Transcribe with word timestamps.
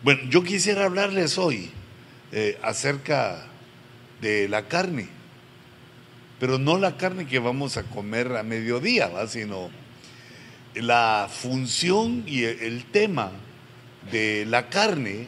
Bueno, 0.00 0.20
yo 0.30 0.44
quisiera 0.44 0.84
hablarles 0.84 1.38
hoy 1.38 1.72
eh, 2.30 2.56
acerca 2.62 3.44
de 4.20 4.48
la 4.48 4.68
carne, 4.68 5.08
pero 6.38 6.56
no 6.56 6.78
la 6.78 6.96
carne 6.96 7.26
que 7.26 7.40
vamos 7.40 7.76
a 7.76 7.82
comer 7.82 8.36
a 8.36 8.44
mediodía, 8.44 9.10
sino 9.26 9.70
la 10.76 11.28
función 11.28 12.22
y 12.28 12.44
el 12.44 12.84
tema 12.84 13.32
de 14.12 14.46
la 14.46 14.68
carne, 14.68 15.26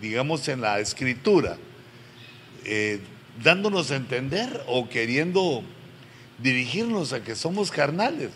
digamos 0.00 0.48
en 0.48 0.62
la 0.62 0.80
escritura, 0.80 1.56
eh, 2.64 2.98
dándonos 3.44 3.92
a 3.92 3.96
entender 3.96 4.64
o 4.66 4.88
queriendo 4.88 5.62
dirigirnos 6.42 7.12
a 7.12 7.22
que 7.22 7.36
somos 7.36 7.70
carnales. 7.70 8.30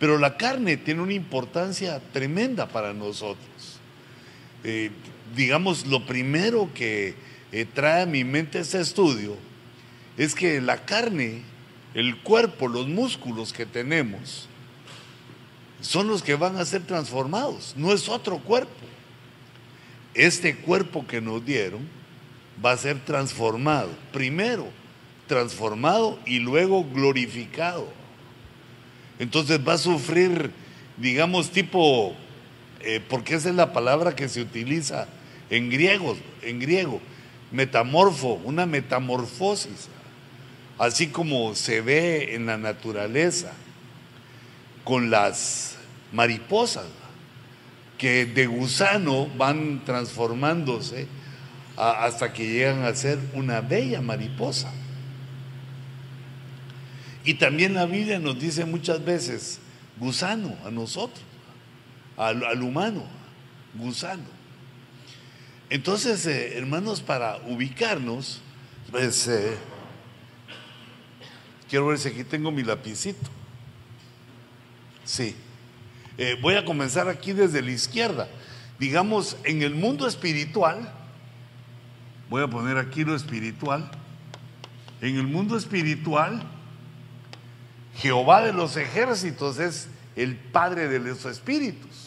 Pero 0.00 0.18
la 0.18 0.36
carne 0.36 0.78
tiene 0.78 1.00
una 1.00 1.12
importancia 1.12 2.00
tremenda 2.12 2.66
para 2.66 2.92
nosotros. 2.92 3.73
Eh, 4.64 4.90
digamos, 5.36 5.86
lo 5.86 6.04
primero 6.04 6.70
que 6.74 7.14
eh, 7.52 7.66
trae 7.72 8.02
a 8.02 8.06
mi 8.06 8.24
mente 8.24 8.60
ese 8.60 8.80
estudio 8.80 9.36
es 10.16 10.34
que 10.34 10.60
la 10.60 10.84
carne, 10.84 11.42
el 11.94 12.16
cuerpo, 12.18 12.66
los 12.66 12.88
músculos 12.88 13.52
que 13.52 13.66
tenemos, 13.66 14.48
son 15.80 16.08
los 16.08 16.22
que 16.22 16.34
van 16.34 16.56
a 16.56 16.64
ser 16.64 16.82
transformados, 16.82 17.74
no 17.76 17.92
es 17.92 18.08
otro 18.08 18.38
cuerpo. 18.38 18.72
Este 20.14 20.56
cuerpo 20.56 21.06
que 21.06 21.20
nos 21.20 21.44
dieron 21.44 21.82
va 22.64 22.72
a 22.72 22.76
ser 22.76 23.04
transformado, 23.04 23.90
primero 24.12 24.68
transformado 25.26 26.18
y 26.26 26.38
luego 26.38 26.84
glorificado. 26.84 27.88
Entonces 29.18 29.60
va 29.66 29.74
a 29.74 29.78
sufrir, 29.78 30.50
digamos, 30.96 31.50
tipo, 31.50 32.14
eh, 32.84 33.00
porque 33.08 33.34
esa 33.34 33.48
es 33.48 33.54
la 33.54 33.72
palabra 33.72 34.14
que 34.14 34.28
se 34.28 34.42
utiliza 34.42 35.08
en 35.50 35.70
griego, 35.70 36.16
en 36.42 36.60
griego, 36.60 37.00
metamorfo, 37.50 38.40
una 38.44 38.66
metamorfosis, 38.66 39.88
así 40.78 41.08
como 41.08 41.54
se 41.54 41.80
ve 41.80 42.34
en 42.34 42.46
la 42.46 42.58
naturaleza 42.58 43.52
con 44.82 45.10
las 45.10 45.76
mariposas, 46.12 46.86
que 47.98 48.26
de 48.26 48.46
gusano 48.46 49.28
van 49.36 49.84
transformándose 49.84 51.06
hasta 51.76 52.32
que 52.32 52.46
llegan 52.46 52.84
a 52.84 52.94
ser 52.94 53.18
una 53.32 53.60
bella 53.60 54.00
mariposa. 54.00 54.70
Y 57.24 57.34
también 57.34 57.74
la 57.74 57.86
Biblia 57.86 58.18
nos 58.18 58.38
dice 58.38 58.64
muchas 58.64 59.04
veces, 59.04 59.58
gusano 59.98 60.54
a 60.66 60.70
nosotros, 60.70 61.24
al, 62.16 62.62
humano, 62.62 63.04
gusano. 63.74 64.24
Entonces, 65.70 66.26
eh, 66.26 66.56
hermanos, 66.56 67.00
para 67.00 67.38
ubicarnos, 67.46 68.40
pues, 68.90 69.26
eh, 69.28 69.56
quiero 71.68 71.86
ver 71.86 71.98
si 71.98 72.08
aquí 72.08 72.24
tengo 72.24 72.50
mi 72.50 72.62
lapicito. 72.62 73.28
Sí. 75.04 75.34
Eh, 76.16 76.38
voy 76.40 76.54
a 76.54 76.64
comenzar 76.64 77.08
aquí 77.08 77.32
desde 77.32 77.60
la 77.62 77.72
izquierda. 77.72 78.28
Digamos, 78.78 79.36
en 79.44 79.62
el 79.62 79.74
mundo 79.74 80.06
espiritual, 80.06 80.92
voy 82.30 82.42
a 82.42 82.48
poner 82.48 82.78
aquí 82.78 83.04
lo 83.04 83.14
espiritual. 83.14 83.90
En 85.00 85.16
el 85.16 85.26
mundo 85.26 85.56
espiritual, 85.56 86.42
Jehová 87.96 88.42
de 88.42 88.52
los 88.52 88.76
ejércitos 88.76 89.58
es 89.58 89.88
el 90.16 90.36
Padre 90.36 90.88
de 90.88 90.98
los 90.98 91.24
espíritus. 91.24 92.03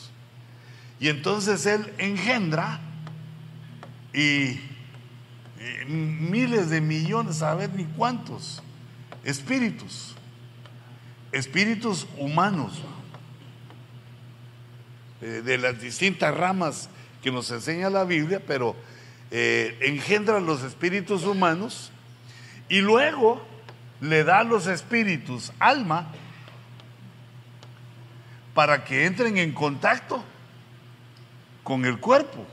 Y 1.00 1.10
entonces 1.10 1.66
Él 1.66 1.94
engendra 1.98 2.80
y, 4.14 4.60
miles 5.88 6.70
de 6.70 6.82
millones, 6.82 7.42
a 7.42 7.54
ver 7.56 7.72
ni 7.74 7.86
cuántos, 7.86 8.62
espíritus, 9.24 10.16
espíritus 11.32 12.08
humanos, 12.18 12.82
eh, 15.22 15.42
de 15.44 15.58
las 15.58 15.82
distintas 15.82 16.36
ramas 16.36 16.90
que 17.22 17.32
nos 17.32 17.50
enseña 17.52 17.90
la 17.90 18.04
Biblia, 18.04 18.42
pero 18.46 18.76
eh, 19.32 19.78
engendra 19.82 20.40
los 20.40 20.64
espíritus 20.64 21.24
humanos 21.24 21.92
y 22.70 22.82
luego 22.82 23.46
le 24.00 24.24
da 24.24 24.40
a 24.40 24.44
los 24.44 24.68
espíritus 24.68 25.52
alma 25.60 26.12
para 28.54 28.84
que 28.84 29.06
entren 29.06 29.38
en 29.38 29.54
contacto 29.54 30.24
con 31.68 31.84
el 31.84 32.00
cuerpo. 32.00 32.48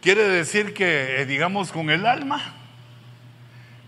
Quiere 0.00 0.26
decir 0.26 0.72
que, 0.72 1.20
eh, 1.20 1.26
digamos, 1.26 1.70
con 1.70 1.90
el 1.90 2.06
alma, 2.06 2.54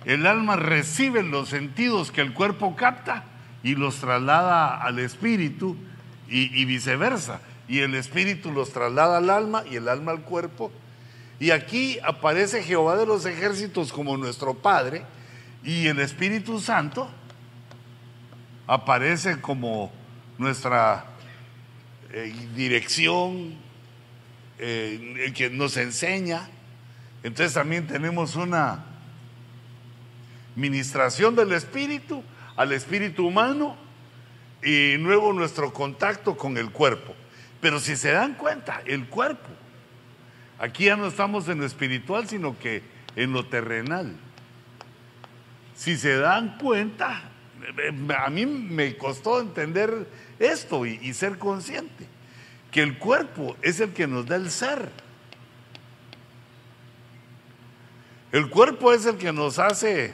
el 0.04 0.26
alma 0.26 0.56
recibe 0.56 1.22
los 1.22 1.48
sentidos 1.48 2.12
que 2.12 2.20
el 2.20 2.34
cuerpo 2.34 2.76
capta 2.76 3.24
y 3.62 3.74
los 3.74 3.96
traslada 3.96 4.82
al 4.82 4.98
espíritu 4.98 5.78
y, 6.28 6.62
viceversa. 6.66 7.40
Y 7.68 7.78
el 7.78 7.94
espíritu 7.94 8.52
los 8.52 8.70
traslada 8.70 9.16
al 9.16 9.30
alma 9.30 9.64
y 9.70 9.76
el 9.76 9.88
alma 9.88 10.12
al 10.12 10.20
cuerpo. 10.20 10.70
Y 11.38 11.50
aquí 11.50 11.98
aparece 12.02 12.62
Jehová 12.62 12.96
de 12.96 13.06
los 13.06 13.26
ejércitos 13.26 13.92
como 13.92 14.16
nuestro 14.16 14.54
Padre 14.54 15.04
y 15.62 15.86
el 15.86 15.98
Espíritu 16.00 16.60
Santo 16.60 17.10
aparece 18.66 19.40
como 19.40 19.92
nuestra 20.38 21.04
eh, 22.12 22.32
dirección, 22.54 23.54
eh, 24.58 25.32
que 25.34 25.50
nos 25.50 25.76
enseña. 25.76 26.48
Entonces 27.22 27.52
también 27.52 27.86
tenemos 27.86 28.36
una 28.36 28.84
ministración 30.54 31.36
del 31.36 31.52
Espíritu 31.52 32.22
al 32.56 32.72
Espíritu 32.72 33.26
humano 33.26 33.76
y 34.62 34.96
luego 34.96 35.32
nuestro 35.32 35.72
contacto 35.72 36.36
con 36.36 36.56
el 36.56 36.70
cuerpo. 36.70 37.14
Pero 37.60 37.78
si 37.78 37.96
se 37.96 38.12
dan 38.12 38.34
cuenta, 38.34 38.82
el 38.86 39.06
cuerpo, 39.06 39.48
aquí 40.58 40.84
ya 40.84 40.96
no 40.96 41.06
estamos 41.06 41.48
en 41.48 41.58
lo 41.60 41.66
espiritual, 41.66 42.28
sino 42.28 42.58
que 42.58 42.82
en 43.14 43.32
lo 43.32 43.46
terrenal. 43.46 44.14
Si 45.74 45.96
se 45.96 46.16
dan 46.16 46.58
cuenta, 46.58 47.22
a 48.18 48.30
mí 48.30 48.46
me 48.46 48.96
costó 48.96 49.40
entender 49.40 50.08
esto 50.38 50.86
y, 50.86 50.98
y 51.02 51.14
ser 51.14 51.38
consciente, 51.38 52.06
que 52.70 52.82
el 52.82 52.98
cuerpo 52.98 53.56
es 53.62 53.80
el 53.80 53.92
que 53.92 54.06
nos 54.06 54.26
da 54.26 54.36
el 54.36 54.50
ser. 54.50 54.90
El 58.32 58.50
cuerpo 58.50 58.92
es 58.92 59.06
el 59.06 59.16
que 59.16 59.32
nos 59.32 59.58
hace, 59.58 60.12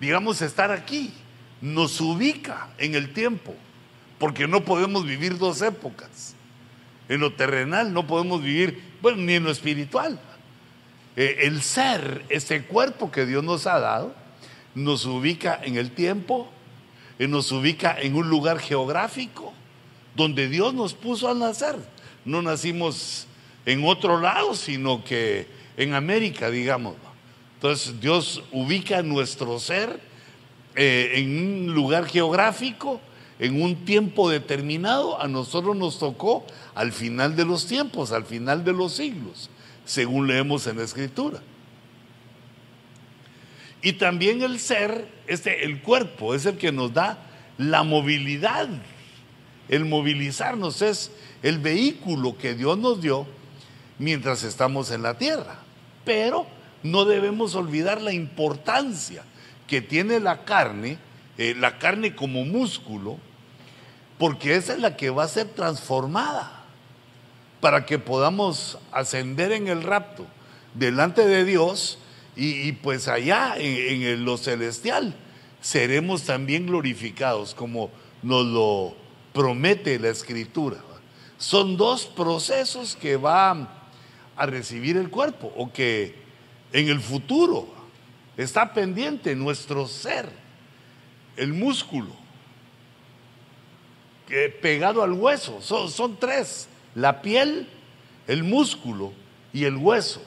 digamos, 0.00 0.42
estar 0.42 0.70
aquí 0.70 1.12
nos 1.60 2.00
ubica 2.00 2.68
en 2.78 2.94
el 2.94 3.12
tiempo, 3.12 3.54
porque 4.18 4.46
no 4.46 4.64
podemos 4.64 5.04
vivir 5.04 5.38
dos 5.38 5.62
épocas. 5.62 6.35
En 7.08 7.20
lo 7.20 7.32
terrenal 7.32 7.92
no 7.92 8.06
podemos 8.06 8.42
vivir, 8.42 8.82
bueno, 9.00 9.18
ni 9.18 9.34
en 9.34 9.44
lo 9.44 9.50
espiritual. 9.50 10.18
Eh, 11.16 11.38
el 11.42 11.62
ser, 11.62 12.24
ese 12.28 12.64
cuerpo 12.64 13.10
que 13.10 13.26
Dios 13.26 13.42
nos 13.44 13.66
ha 13.66 13.78
dado, 13.78 14.14
nos 14.74 15.06
ubica 15.06 15.58
en 15.62 15.76
el 15.76 15.92
tiempo, 15.92 16.50
y 17.18 17.26
nos 17.26 17.50
ubica 17.52 17.96
en 18.00 18.14
un 18.14 18.28
lugar 18.28 18.58
geográfico 18.58 19.52
donde 20.14 20.48
Dios 20.48 20.74
nos 20.74 20.94
puso 20.94 21.28
al 21.28 21.38
nacer. 21.38 21.76
No 22.24 22.42
nacimos 22.42 23.26
en 23.64 23.84
otro 23.84 24.20
lado, 24.20 24.54
sino 24.54 25.04
que 25.04 25.46
en 25.76 25.94
América, 25.94 26.50
digamos. 26.50 26.94
Entonces 27.54 28.00
Dios 28.00 28.42
ubica 28.52 29.02
nuestro 29.02 29.58
ser 29.58 30.00
eh, 30.74 31.12
en 31.14 31.66
un 31.68 31.74
lugar 31.74 32.06
geográfico, 32.06 33.00
en 33.38 33.60
un 33.62 33.84
tiempo 33.84 34.30
determinado, 34.30 35.20
a 35.20 35.28
nosotros 35.28 35.76
nos 35.76 35.98
tocó 35.98 36.46
al 36.74 36.92
final 36.92 37.36
de 37.36 37.44
los 37.44 37.66
tiempos, 37.66 38.12
al 38.12 38.24
final 38.24 38.64
de 38.64 38.72
los 38.72 38.94
siglos, 38.94 39.50
según 39.84 40.26
leemos 40.26 40.66
en 40.66 40.78
la 40.78 40.84
escritura. 40.84 41.42
Y 43.82 43.94
también 43.94 44.42
el 44.42 44.58
ser, 44.58 45.06
este, 45.26 45.64
el 45.64 45.82
cuerpo, 45.82 46.34
es 46.34 46.46
el 46.46 46.56
que 46.56 46.72
nos 46.72 46.92
da 46.92 47.18
la 47.58 47.82
movilidad. 47.82 48.68
El 49.68 49.84
movilizarnos 49.84 50.82
es 50.82 51.12
el 51.42 51.58
vehículo 51.58 52.36
que 52.38 52.54
Dios 52.54 52.78
nos 52.78 53.00
dio 53.00 53.26
mientras 53.98 54.42
estamos 54.42 54.90
en 54.90 55.02
la 55.02 55.18
tierra. 55.18 55.58
Pero 56.04 56.46
no 56.82 57.04
debemos 57.04 57.54
olvidar 57.54 58.00
la 58.00 58.12
importancia 58.12 59.22
que 59.66 59.80
tiene 59.80 60.20
la 60.20 60.44
carne, 60.44 60.98
eh, 61.38 61.54
la 61.56 61.78
carne 61.78 62.14
como 62.14 62.44
músculo, 62.44 63.18
porque 64.18 64.56
esa 64.56 64.74
es 64.74 64.80
la 64.80 64.96
que 64.96 65.10
va 65.10 65.24
a 65.24 65.28
ser 65.28 65.48
transformada 65.48 66.64
para 67.60 67.86
que 67.86 67.98
podamos 67.98 68.78
ascender 68.92 69.52
en 69.52 69.68
el 69.68 69.82
rapto 69.82 70.26
delante 70.74 71.26
de 71.26 71.44
Dios 71.44 71.98
Y, 72.38 72.72
pues 72.72 73.08
allá 73.08 73.54
en, 73.56 74.02
en 74.02 74.24
lo 74.26 74.36
celestial 74.36 75.14
seremos 75.62 76.24
también 76.24 76.66
glorificados 76.66 77.54
como 77.54 77.90
nos 78.22 78.44
lo 78.46 78.94
promete 79.32 79.98
la 79.98 80.10
escritura. 80.10 80.76
Son 81.38 81.76
dos 81.76 82.06
procesos 82.06 82.94
que 82.94 83.16
va 83.16 83.68
a 84.36 84.46
recibir 84.46 84.96
el 84.96 85.10
cuerpo 85.10 85.52
o 85.56 85.72
que 85.72 86.14
en 86.72 86.88
el 86.88 87.00
futuro 87.00 87.68
está 88.36 88.72
pendiente 88.72 89.34
nuestro 89.34 89.88
ser, 89.88 90.28
el 91.36 91.52
músculo, 91.52 92.14
pegado 94.60 95.02
al 95.02 95.12
hueso. 95.12 95.60
Son, 95.62 95.90
son 95.90 96.16
tres, 96.18 96.68
la 96.94 97.22
piel, 97.22 97.68
el 98.26 98.44
músculo 98.44 99.12
y 99.52 99.64
el 99.64 99.76
hueso. 99.76 100.22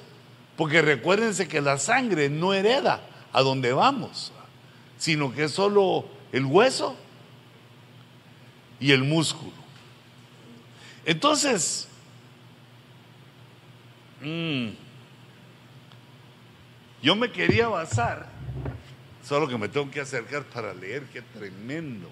Porque 0.55 0.81
recuérdense 0.81 1.47
que 1.47 1.61
la 1.61 1.77
sangre 1.77 2.29
no 2.29 2.53
hereda 2.53 3.01
a 3.31 3.41
donde 3.41 3.71
vamos, 3.73 4.31
sino 4.97 5.33
que 5.33 5.45
es 5.45 5.51
solo 5.51 6.05
el 6.31 6.45
hueso 6.45 6.95
y 8.79 8.91
el 8.91 9.03
músculo. 9.03 9.53
Entonces, 11.05 11.87
mm, 14.21 14.69
yo 17.01 17.15
me 17.15 17.31
quería 17.31 17.67
basar, 17.67 18.27
solo 19.23 19.47
que 19.47 19.57
me 19.57 19.69
tengo 19.69 19.89
que 19.89 20.01
acercar 20.01 20.43
para 20.43 20.73
leer, 20.73 21.03
qué 21.13 21.21
tremendo. 21.21 22.09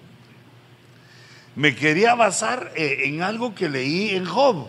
Me 1.58 1.74
quería 1.74 2.14
basar 2.14 2.72
eh, 2.76 3.00
en 3.06 3.20
algo 3.20 3.52
que 3.52 3.68
leí 3.68 4.10
en 4.10 4.24
Job 4.24 4.68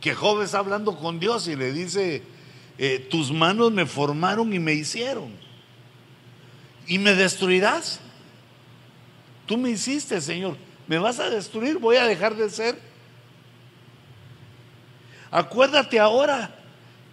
que 0.00 0.14
Job 0.14 0.40
está 0.40 0.60
hablando 0.60 0.96
con 0.96 1.20
Dios 1.20 1.46
y 1.46 1.56
le 1.56 1.72
dice, 1.72 2.22
eh, 2.78 3.06
tus 3.10 3.30
manos 3.30 3.70
me 3.70 3.84
formaron 3.84 4.50
y 4.54 4.58
me 4.58 4.72
hicieron. 4.72 5.30
Y 6.86 6.98
me 6.98 7.14
destruirás. 7.14 8.00
Tú 9.44 9.58
me 9.58 9.68
hiciste, 9.68 10.22
Señor. 10.22 10.56
¿Me 10.86 10.96
vas 10.96 11.18
a 11.18 11.28
destruir? 11.28 11.76
¿Voy 11.76 11.96
a 11.96 12.06
dejar 12.06 12.34
de 12.34 12.48
ser? 12.48 12.80
Acuérdate 15.30 16.00
ahora 16.00 16.54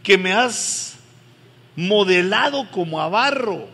que 0.02 0.18
me 0.18 0.32
has 0.32 0.96
modelado 1.76 2.72
como 2.72 3.02
a 3.02 3.10
barro 3.10 3.68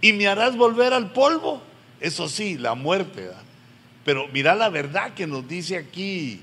y 0.00 0.14
me 0.14 0.26
harás 0.26 0.56
volver 0.56 0.94
al 0.94 1.12
polvo. 1.12 1.65
Eso 2.00 2.28
sí, 2.28 2.58
la 2.58 2.74
muerte. 2.74 3.30
Pero 4.04 4.28
mira 4.28 4.54
la 4.54 4.68
verdad 4.68 5.14
que 5.14 5.26
nos 5.26 5.48
dice 5.48 5.76
aquí 5.76 6.40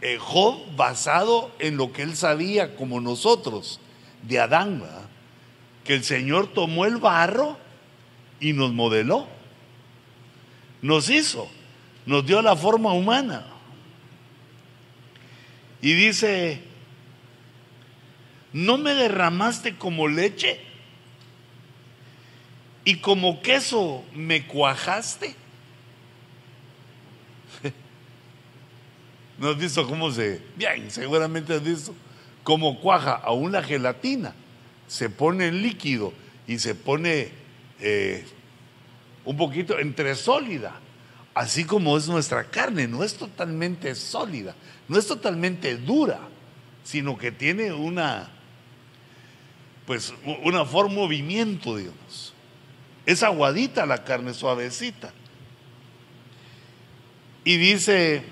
eh, 0.00 0.18
Job 0.20 0.76
basado 0.76 1.50
en 1.58 1.76
lo 1.76 1.92
que 1.92 2.02
él 2.02 2.16
sabía 2.16 2.76
como 2.76 3.00
nosotros 3.00 3.80
de 4.22 4.40
Adán, 4.40 4.82
que 5.84 5.94
el 5.94 6.04
Señor 6.04 6.48
tomó 6.52 6.84
el 6.84 6.96
barro 6.96 7.56
y 8.40 8.52
nos 8.52 8.72
modeló, 8.72 9.26
nos 10.82 11.08
hizo, 11.08 11.48
nos 12.06 12.26
dio 12.26 12.42
la 12.42 12.56
forma 12.56 12.92
humana. 12.92 13.46
Y 15.80 15.92
dice, 15.94 16.62
¿no 18.52 18.78
me 18.78 18.94
derramaste 18.94 19.76
como 19.76 20.08
leche? 20.08 20.60
¿Y 22.84 22.96
como 22.96 23.40
queso 23.40 24.04
me 24.14 24.46
cuajaste? 24.46 25.34
¿No 29.38 29.48
has 29.48 29.56
visto 29.56 29.86
cómo 29.86 30.10
se.? 30.10 30.42
Bien, 30.56 30.90
seguramente 30.90 31.54
has 31.54 31.62
visto 31.62 31.94
cómo 32.42 32.80
cuaja 32.80 33.12
aún 33.12 33.52
la 33.52 33.62
gelatina. 33.62 34.34
Se 34.86 35.08
pone 35.08 35.48
en 35.48 35.62
líquido 35.62 36.12
y 36.46 36.58
se 36.58 36.74
pone 36.74 37.30
eh, 37.80 38.26
un 39.24 39.36
poquito 39.36 39.78
entre 39.78 40.14
sólida. 40.14 40.78
Así 41.34 41.64
como 41.64 41.96
es 41.96 42.06
nuestra 42.06 42.44
carne, 42.44 42.86
no 42.86 43.02
es 43.02 43.14
totalmente 43.14 43.94
sólida, 43.96 44.54
no 44.86 44.96
es 44.96 45.06
totalmente 45.08 45.76
dura, 45.76 46.20
sino 46.84 47.18
que 47.18 47.32
tiene 47.32 47.72
una, 47.72 48.30
pues, 49.84 50.14
una 50.44 50.64
forma 50.64 50.94
movimiento, 50.94 51.76
digamos. 51.76 52.33
Es 53.06 53.22
aguadita 53.22 53.86
la 53.86 54.04
carne, 54.04 54.34
suavecita. 54.34 55.12
Y 57.44 57.56
dice 57.56 58.24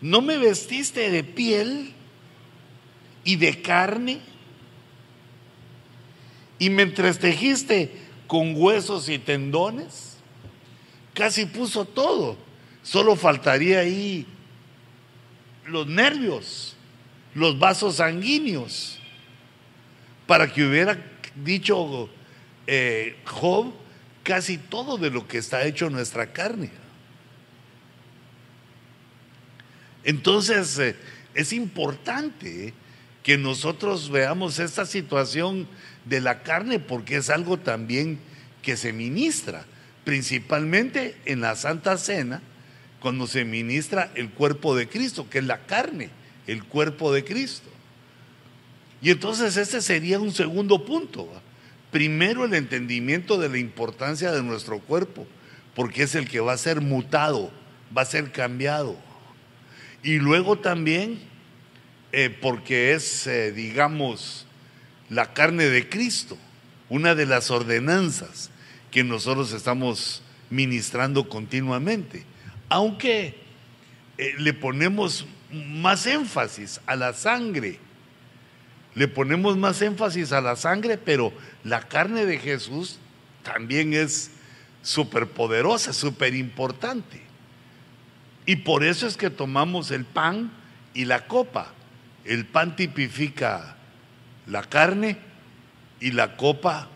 ¿no 0.00 0.22
me 0.22 0.38
vestiste 0.38 1.10
de 1.10 1.24
piel 1.24 1.92
y 3.24 3.36
de 3.36 3.60
carne? 3.62 4.20
¿Y 6.58 6.70
me 6.70 6.82
entrestejiste 6.82 7.92
con 8.26 8.54
huesos 8.56 9.08
y 9.08 9.18
tendones? 9.18 10.16
Casi 11.14 11.46
puso 11.46 11.84
todo. 11.84 12.36
Solo 12.82 13.16
faltaría 13.16 13.80
ahí 13.80 14.26
los 15.66 15.86
nervios, 15.86 16.76
los 17.34 17.58
vasos 17.58 17.96
sanguíneos, 17.96 18.98
para 20.26 20.52
que 20.52 20.64
hubiera 20.64 20.98
dicho 21.34 22.08
eh, 22.70 23.16
Job 23.24 23.72
casi 24.22 24.58
todo 24.58 24.98
de 24.98 25.08
lo 25.08 25.26
que 25.26 25.38
está 25.38 25.64
hecho 25.64 25.88
nuestra 25.88 26.32
carne. 26.34 26.70
Entonces, 30.04 30.78
eh, 30.78 30.94
es 31.34 31.54
importante 31.54 32.74
que 33.22 33.38
nosotros 33.38 34.10
veamos 34.10 34.58
esta 34.58 34.84
situación 34.84 35.66
de 36.04 36.20
la 36.20 36.42
carne 36.42 36.78
porque 36.78 37.16
es 37.16 37.30
algo 37.30 37.58
también 37.58 38.18
que 38.60 38.76
se 38.76 38.92
ministra, 38.92 39.64
principalmente 40.04 41.16
en 41.24 41.40
la 41.40 41.56
Santa 41.56 41.96
Cena, 41.96 42.42
cuando 43.00 43.26
se 43.26 43.46
ministra 43.46 44.10
el 44.14 44.28
cuerpo 44.28 44.76
de 44.76 44.88
Cristo, 44.88 45.30
que 45.30 45.38
es 45.38 45.44
la 45.44 45.64
carne, 45.64 46.10
el 46.46 46.64
cuerpo 46.64 47.14
de 47.14 47.24
Cristo. 47.24 47.70
Y 49.00 49.08
entonces 49.10 49.56
este 49.56 49.80
sería 49.80 50.20
un 50.20 50.34
segundo 50.34 50.84
punto. 50.84 51.30
Primero 51.90 52.44
el 52.44 52.54
entendimiento 52.54 53.38
de 53.38 53.48
la 53.48 53.58
importancia 53.58 54.30
de 54.32 54.42
nuestro 54.42 54.78
cuerpo, 54.80 55.26
porque 55.74 56.02
es 56.02 56.14
el 56.14 56.28
que 56.28 56.40
va 56.40 56.52
a 56.52 56.58
ser 56.58 56.80
mutado, 56.80 57.50
va 57.96 58.02
a 58.02 58.06
ser 58.06 58.32
cambiado. 58.32 58.96
Y 60.02 60.18
luego 60.18 60.58
también, 60.58 61.20
eh, 62.12 62.30
porque 62.30 62.92
es, 62.92 63.26
eh, 63.26 63.52
digamos, 63.52 64.46
la 65.08 65.32
carne 65.32 65.64
de 65.64 65.88
Cristo, 65.88 66.36
una 66.88 67.14
de 67.14 67.26
las 67.26 67.50
ordenanzas 67.50 68.50
que 68.90 69.04
nosotros 69.04 69.52
estamos 69.52 70.22
ministrando 70.50 71.28
continuamente. 71.28 72.24
Aunque 72.68 73.36
eh, 74.18 74.34
le 74.38 74.52
ponemos 74.52 75.26
más 75.50 76.06
énfasis 76.06 76.80
a 76.86 76.96
la 76.96 77.12
sangre, 77.14 77.78
le 78.98 79.08
ponemos 79.08 79.56
más 79.56 79.80
énfasis 79.80 80.32
a 80.32 80.40
la 80.40 80.56
sangre, 80.56 80.98
pero 80.98 81.32
la 81.62 81.86
carne 81.86 82.26
de 82.26 82.38
Jesús 82.38 82.98
también 83.42 83.94
es 83.94 84.32
súper 84.82 85.28
poderosa, 85.28 85.92
súper 85.92 86.34
importante. 86.34 87.22
Y 88.44 88.56
por 88.56 88.82
eso 88.82 89.06
es 89.06 89.16
que 89.16 89.30
tomamos 89.30 89.90
el 89.90 90.04
pan 90.04 90.50
y 90.94 91.04
la 91.04 91.26
copa. 91.26 91.72
El 92.24 92.44
pan 92.44 92.74
tipifica 92.74 93.76
la 94.46 94.62
carne 94.62 95.18
y 96.00 96.10
la 96.10 96.36
copa 96.36 96.88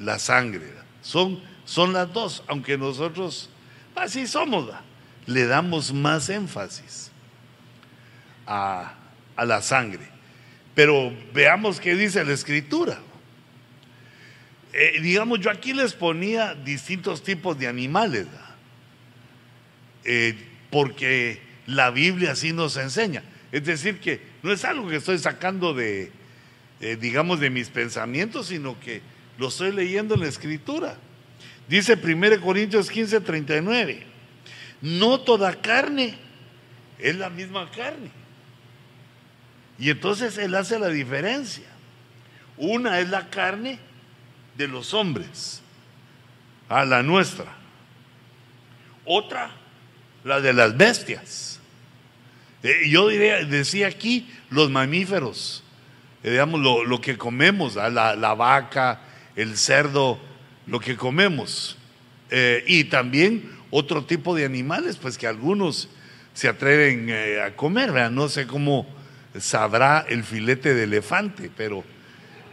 la 0.00 0.18
sangre. 0.18 0.72
Son, 1.02 1.40
son 1.64 1.92
las 1.92 2.12
dos, 2.12 2.42
aunque 2.48 2.76
nosotros 2.76 3.50
así 3.94 4.26
somos, 4.26 4.68
le 5.26 5.46
damos 5.46 5.92
más 5.92 6.28
énfasis 6.28 7.12
a, 8.46 8.94
la 9.36 9.62
sangre. 9.62 10.08
Pero 10.80 11.14
veamos 11.34 11.78
qué 11.78 11.94
dice 11.94 12.24
la 12.24 12.32
escritura. 12.32 12.98
Eh, 14.72 14.98
digamos, 15.02 15.38
yo 15.40 15.50
aquí 15.50 15.74
les 15.74 15.92
ponía 15.92 16.54
distintos 16.54 17.22
tipos 17.22 17.58
de 17.58 17.68
animales. 17.68 18.26
Eh, 20.04 20.34
porque 20.70 21.38
la 21.66 21.90
Biblia 21.90 22.32
así 22.32 22.54
nos 22.54 22.78
enseña. 22.78 23.22
Es 23.52 23.66
decir, 23.66 24.00
que 24.00 24.22
no 24.42 24.52
es 24.52 24.64
algo 24.64 24.88
que 24.88 24.96
estoy 24.96 25.18
sacando 25.18 25.74
de, 25.74 26.12
eh, 26.80 26.96
digamos, 26.98 27.40
de 27.40 27.50
mis 27.50 27.68
pensamientos, 27.68 28.46
sino 28.46 28.80
que 28.80 29.02
lo 29.36 29.48
estoy 29.48 29.72
leyendo 29.72 30.14
en 30.14 30.20
la 30.20 30.28
Escritura. 30.28 30.96
Dice 31.68 31.98
1 32.02 32.40
Corintios 32.40 32.88
15, 32.88 33.20
39, 33.20 34.02
no 34.80 35.20
toda 35.20 35.60
carne 35.60 36.14
es 36.98 37.16
la 37.16 37.28
misma 37.28 37.70
carne. 37.70 38.19
Y 39.80 39.88
entonces 39.90 40.36
Él 40.36 40.54
hace 40.54 40.78
la 40.78 40.88
diferencia. 40.88 41.64
Una 42.58 43.00
es 43.00 43.08
la 43.08 43.30
carne 43.30 43.78
de 44.56 44.68
los 44.68 44.92
hombres, 44.92 45.62
a 46.68 46.84
la 46.84 47.02
nuestra. 47.02 47.46
Otra 49.06 49.50
la 50.22 50.42
de 50.42 50.52
las 50.52 50.76
bestias. 50.76 51.58
Eh, 52.62 52.90
yo 52.90 53.08
diría, 53.08 53.44
decía 53.44 53.86
aquí 53.86 54.28
los 54.50 54.70
mamíferos, 54.70 55.64
eh, 56.22 56.32
digamos, 56.32 56.60
lo, 56.60 57.00
que 57.00 57.16
comemos, 57.16 57.76
la, 57.76 57.88
la, 58.14 58.34
vaca, 58.34 59.00
el 59.34 59.56
cerdo, 59.56 60.20
lo 60.66 60.78
que 60.78 60.96
comemos. 60.96 61.78
Eh, 62.30 62.64
y 62.66 62.84
también 62.84 63.50
otro 63.70 64.04
tipo 64.04 64.34
de 64.34 64.44
animales, 64.44 64.98
pues 64.98 65.16
que 65.16 65.26
algunos 65.26 65.88
se 66.34 66.48
atreven 66.48 67.10
a 67.40 67.56
comer, 67.56 68.12
no 68.12 68.28
sé 68.28 68.46
cómo 68.46 68.99
sabrá 69.38 70.04
el 70.08 70.24
filete 70.24 70.74
de 70.74 70.84
elefante, 70.84 71.50
pero 71.56 71.84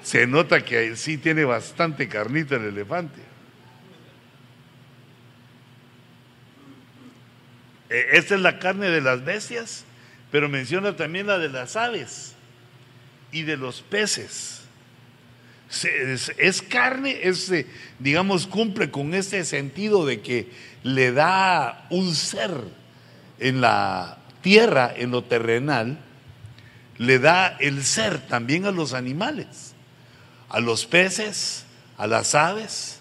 se 0.04 0.28
nota 0.28 0.64
que 0.64 0.96
sí 0.96 1.18
tiene 1.18 1.44
bastante 1.44 2.08
carnita 2.08 2.56
el 2.56 2.66
elefante. 2.66 3.22
Esta 7.90 8.36
es 8.36 8.42
la 8.42 8.60
carne 8.60 8.90
de 8.90 9.02
las 9.02 9.24
bestias, 9.24 9.86
pero 10.32 10.50
menciona 10.50 10.96
también 10.96 11.28
la 11.28 11.40
de 11.40 11.50
las 11.50 11.76
aves 11.76 12.34
y 13.32 13.44
de 13.44 13.58
los 13.58 13.82
peces. 13.82 14.62
Es, 16.38 16.62
carne, 16.62 17.20
es, 17.24 17.52
eh, 17.52 17.68
digamos, 18.00 18.48
cumple 18.48 18.90
con 18.90 19.14
este 19.14 19.44
sentido 19.44 20.06
de 20.06 20.22
que 20.22 20.50
le 20.84 21.12
da 21.12 21.88
un 21.90 22.16
ser 22.16 22.52
en 23.40 23.60
la 23.60 24.18
tierra, 24.42 24.94
en 24.96 25.12
lo 25.12 25.24
terrenal, 25.24 26.00
le 26.98 27.20
da 27.20 27.58
el 27.60 27.84
ser 27.84 28.28
también 28.28 28.66
a 28.66 28.72
los 28.72 28.94
animales, 28.94 29.74
a 30.50 30.60
los 30.60 30.86
peces, 30.86 31.66
a 31.98 32.08
las 32.08 32.36
aves, 32.36 33.00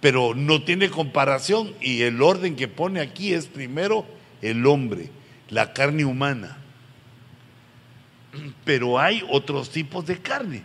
pero 0.00 0.34
no 0.34 0.62
tiene 0.62 0.90
comparación 0.90 1.74
y 1.80 2.02
el 2.02 2.22
orden 2.22 2.56
que 2.56 2.68
pone 2.68 3.00
aquí 3.00 3.34
es 3.34 3.46
primero 3.46 4.06
el 4.40 4.66
hombre, 4.66 5.10
la 5.48 5.72
carne 5.72 6.04
humana. 6.04 6.58
Pero 8.64 8.98
hay 8.98 9.24
otros 9.28 9.70
tipos 9.70 10.06
de 10.06 10.18
carne. 10.18 10.62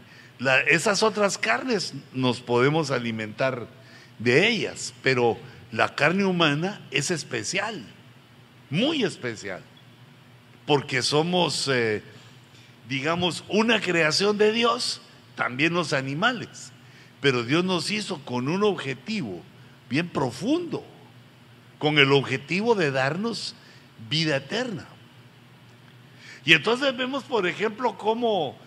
esas 0.68 1.04
otras 1.04 1.38
carnes 1.38 1.94
nos 2.14 2.40
podemos 2.40 2.92
alimentar 2.92 3.68
de 4.20 4.48
ellas, 4.48 4.94
pero 5.04 5.38
la 5.72 5.94
carne 5.96 6.24
humana 6.24 6.82
es 6.92 7.12
especial, 7.12 7.84
muy 8.70 9.04
especial, 9.04 9.62
porque 10.66 11.02
somos, 11.02 11.68
eh, 11.68 12.02
digamos, 12.88 13.44
una 13.48 13.82
creación 13.82 14.38
de 14.38 14.52
Dios, 14.52 15.02
también 15.36 15.74
los 15.74 15.94
animales, 15.94 16.72
pero 17.22 17.44
Dios 17.44 17.64
nos 17.64 17.92
hizo 17.92 18.24
con 18.24 18.48
un 18.48 18.64
objetivo 18.64 19.42
bien 19.90 20.10
profundo, 20.10 20.86
con 21.80 21.98
el 21.98 22.12
objetivo 22.12 22.76
de 22.76 22.92
darnos 22.92 23.56
vida 24.10 24.38
eterna. 24.38 24.88
Y 26.46 26.54
entonces 26.54 26.96
vemos, 26.96 27.24
por 27.24 27.48
ejemplo, 27.48 27.98
cómo 27.98 28.58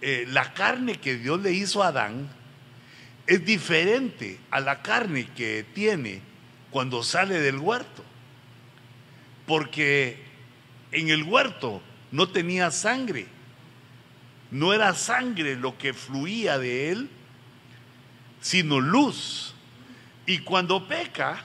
eh, 0.00 0.26
la 0.28 0.52
carne 0.52 0.96
que 0.96 1.16
Dios 1.16 1.40
le 1.40 1.52
hizo 1.52 1.82
a 1.82 1.88
Adán 1.88 2.28
es 3.26 3.44
diferente 3.44 4.38
a 4.50 4.60
la 4.60 4.82
carne 4.82 5.28
que 5.34 5.64
tiene 5.74 6.20
cuando 6.70 7.02
sale 7.02 7.40
del 7.40 7.58
huerto. 7.58 8.04
Porque 9.46 10.22
en 10.90 11.08
el 11.08 11.22
huerto 11.22 11.80
no 12.10 12.28
tenía 12.28 12.70
sangre, 12.70 13.26
no 14.52 14.74
era 14.74 14.94
sangre 14.94 15.56
lo 15.56 15.78
que 15.78 15.94
fluía 15.94 16.58
de 16.58 16.90
él, 16.90 17.08
sino 18.42 18.80
luz. 18.80 19.54
Y 20.26 20.40
cuando 20.40 20.86
peca 20.86 21.42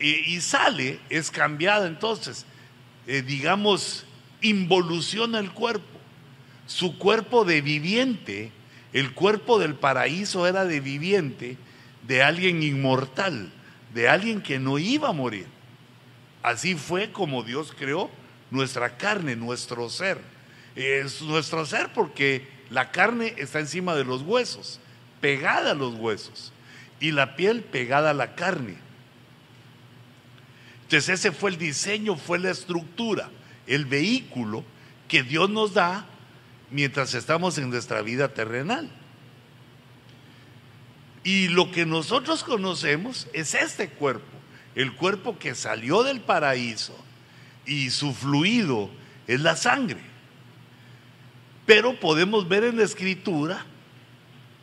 y, 0.00 0.40
sale, 0.40 0.98
es 1.08 1.30
cambiada 1.30 1.86
entonces. 1.86 2.46
Eh, 3.06 3.22
digamos, 3.22 4.04
involuciona 4.42 5.38
el 5.38 5.52
cuerpo. 5.52 5.86
Su 6.66 6.98
cuerpo 6.98 7.44
de 7.44 7.60
viviente, 7.60 8.50
el 8.92 9.12
cuerpo 9.14 9.60
del 9.60 9.74
paraíso 9.76 10.48
era 10.48 10.64
de 10.64 10.80
viviente, 10.80 11.56
de 12.08 12.24
alguien 12.24 12.62
inmortal, 12.62 13.52
de 13.94 14.08
alguien 14.08 14.40
que 14.42 14.58
no 14.58 14.78
iba 14.78 15.10
a 15.10 15.12
morir. 15.12 15.46
Así 16.42 16.74
fue 16.74 17.12
como 17.12 17.44
Dios 17.44 17.72
creó 17.78 18.10
nuestra 18.50 18.96
carne, 18.96 19.36
nuestro 19.36 19.88
ser. 19.88 20.39
Es 20.80 21.20
nuestro 21.20 21.66
ser 21.66 21.92
porque 21.92 22.48
la 22.70 22.90
carne 22.90 23.34
está 23.36 23.60
encima 23.60 23.94
de 23.94 24.04
los 24.04 24.22
huesos, 24.22 24.80
pegada 25.20 25.72
a 25.72 25.74
los 25.74 25.94
huesos, 25.94 26.52
y 27.00 27.12
la 27.12 27.36
piel 27.36 27.62
pegada 27.62 28.10
a 28.10 28.14
la 28.14 28.34
carne. 28.34 28.76
Entonces 30.84 31.20
ese 31.20 31.32
fue 31.32 31.50
el 31.50 31.58
diseño, 31.58 32.16
fue 32.16 32.38
la 32.38 32.50
estructura, 32.50 33.28
el 33.66 33.84
vehículo 33.84 34.64
que 35.06 35.22
Dios 35.22 35.50
nos 35.50 35.74
da 35.74 36.06
mientras 36.70 37.12
estamos 37.14 37.58
en 37.58 37.68
nuestra 37.68 38.00
vida 38.00 38.28
terrenal. 38.32 38.90
Y 41.22 41.48
lo 41.48 41.70
que 41.70 41.84
nosotros 41.84 42.42
conocemos 42.42 43.28
es 43.34 43.54
este 43.54 43.90
cuerpo, 43.90 44.24
el 44.74 44.94
cuerpo 44.94 45.38
que 45.38 45.54
salió 45.54 46.02
del 46.02 46.20
paraíso 46.20 46.96
y 47.66 47.90
su 47.90 48.14
fluido 48.14 48.88
es 49.26 49.40
la 49.40 49.56
sangre. 49.56 50.09
Pero 51.70 51.94
podemos 52.00 52.48
ver 52.48 52.64
en 52.64 52.78
la 52.78 52.82
escritura 52.82 53.64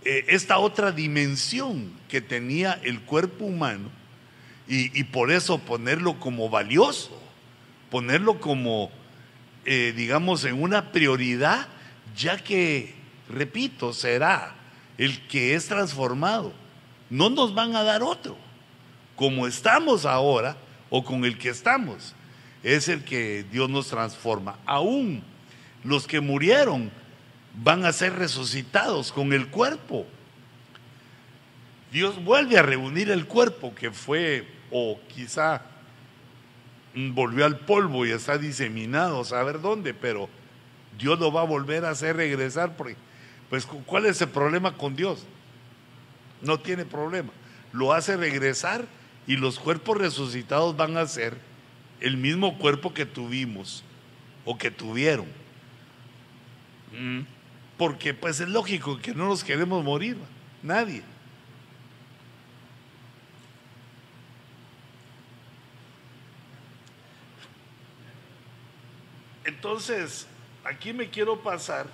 eh, 0.04 0.26
esta 0.28 0.58
otra 0.58 0.92
dimensión 0.92 1.94
que 2.10 2.20
tenía 2.20 2.82
el 2.84 3.00
cuerpo 3.00 3.46
humano 3.46 3.90
y, 4.68 5.06
por 5.06 5.32
eso 5.32 5.58
ponerlo 5.58 6.20
como 6.20 6.50
valioso, 6.50 7.18
ponerlo 7.90 8.42
como, 8.42 8.92
eh, 9.64 9.94
digamos, 9.96 10.44
en 10.44 10.62
una 10.62 10.92
prioridad, 10.92 11.70
ya 12.14 12.44
que, 12.44 12.94
repito, 13.30 13.94
será 13.94 14.56
el 14.98 15.26
que 15.28 15.56
es 15.56 15.68
transformado. 15.68 16.52
No 17.10 17.30
nos 17.30 17.56
van 17.56 17.74
a 17.78 17.84
dar 17.84 18.04
otro, 18.04 18.36
como 19.16 19.48
estamos 19.48 20.06
ahora 20.06 20.58
o 20.90 21.06
con 21.06 21.24
el 21.24 21.38
que 21.38 21.48
estamos. 21.48 22.14
Es 22.64 22.90
el 22.90 23.06
que 23.06 23.46
Dios 23.50 23.70
nos 23.70 23.88
transforma. 23.88 24.60
Aún 24.66 25.24
los 25.88 26.06
que 26.06 26.20
murieron 26.20 26.92
van 27.64 27.86
a 27.86 27.94
ser 27.94 28.14
resucitados 28.14 29.14
con 29.14 29.32
el 29.32 29.48
cuerpo. 29.48 30.06
Dios 31.94 32.22
vuelve 32.24 32.58
a 32.58 32.62
reunir 32.62 33.10
el 33.10 33.26
cuerpo 33.26 33.74
que 33.74 33.90
fue 33.92 34.46
o 34.70 35.00
quizá 35.08 35.62
volvió 36.94 37.46
al 37.46 37.60
polvo 37.60 38.06
y 38.06 38.12
está 38.12 38.38
diseminado, 38.38 39.24
saber 39.24 39.62
dónde, 39.62 39.94
pero 39.94 40.28
Dios 41.00 41.20
lo 41.20 41.32
va 41.32 41.42
a 41.42 41.46
volver 41.46 41.86
a 41.86 41.92
hacer 41.92 42.18
regresar. 42.18 42.76
Porque, 42.76 42.98
pues, 43.50 43.66
¿cuál 43.66 44.08
es 44.08 44.22
el 44.22 44.28
problema 44.28 44.76
con 44.76 44.94
Dios? 44.94 45.26
No 46.42 46.60
tiene 46.60 46.84
problema. 46.84 47.32
Lo 47.72 47.94
hace 47.94 48.18
regresar 48.18 48.86
y 49.26 49.38
los 49.38 49.58
cuerpos 49.58 49.98
resucitados 49.98 50.76
van 50.76 50.98
a 50.98 51.08
ser 51.08 51.38
el 52.02 52.18
mismo 52.18 52.58
cuerpo 52.58 52.94
que 52.94 53.06
tuvimos 53.06 53.86
o 54.44 54.58
que 54.58 54.70
tuvieron. 54.70 55.47
Mm. 56.98 57.22
Porque 57.78 58.14
pues 58.14 58.40
es 58.40 58.50
lógico 58.50 58.98
que 59.00 59.14
no 59.14 59.28
nos 59.28 59.44
queremos 59.44 59.84
morir, 59.84 60.18
nadie. 60.64 61.04
Entonces, 69.46 70.28
aquí 70.64 70.92
me 70.92 71.10
quiero 71.10 71.40
pasar, 71.42 71.88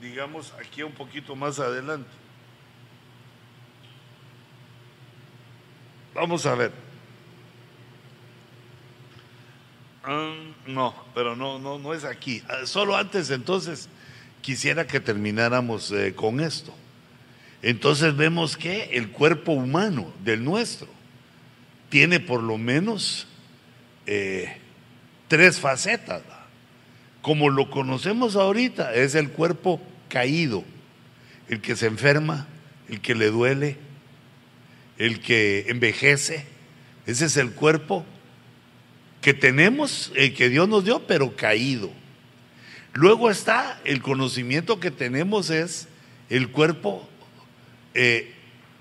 digamos, 0.00 0.52
aquí 0.60 0.82
un 0.82 0.92
poquito 0.92 1.36
más 1.36 1.58
adelante. 1.60 2.10
Vamos 6.14 6.44
a 6.46 6.54
ver. 6.54 6.83
Ah, 10.06 10.34
no, 10.66 10.94
pero 11.14 11.34
no, 11.34 11.58
no, 11.58 11.78
no 11.78 11.94
es 11.94 12.04
aquí. 12.04 12.42
Ah, 12.48 12.66
solo 12.66 12.96
antes, 12.96 13.30
entonces, 13.30 13.88
quisiera 14.42 14.86
que 14.86 15.00
termináramos 15.00 15.90
eh, 15.92 16.14
con 16.14 16.40
esto. 16.40 16.74
Entonces 17.62 18.14
vemos 18.14 18.58
que 18.58 18.90
el 18.92 19.10
cuerpo 19.10 19.52
humano 19.52 20.12
del 20.22 20.44
nuestro 20.44 20.88
tiene 21.88 22.20
por 22.20 22.42
lo 22.42 22.58
menos 22.58 23.26
eh, 24.04 24.58
tres 25.28 25.58
facetas. 25.58 26.22
Como 27.22 27.48
lo 27.48 27.70
conocemos 27.70 28.36
ahorita, 28.36 28.92
es 28.94 29.14
el 29.14 29.30
cuerpo 29.30 29.80
caído, 30.10 30.62
el 31.48 31.62
que 31.62 31.74
se 31.74 31.86
enferma, 31.86 32.46
el 32.90 33.00
que 33.00 33.14
le 33.14 33.30
duele, 33.30 33.78
el 34.98 35.20
que 35.20 35.64
envejece. 35.68 36.44
Ese 37.06 37.24
es 37.24 37.38
el 37.38 37.52
cuerpo 37.52 38.04
que 39.24 39.32
tenemos, 39.32 40.12
el 40.16 40.34
que 40.34 40.50
Dios 40.50 40.68
nos 40.68 40.84
dio, 40.84 41.06
pero 41.06 41.34
caído. 41.34 41.90
Luego 42.92 43.30
está 43.30 43.80
el 43.86 44.02
conocimiento 44.02 44.80
que 44.80 44.90
tenemos 44.90 45.48
es 45.48 45.88
el 46.28 46.50
cuerpo 46.50 47.08
eh, 47.94 48.34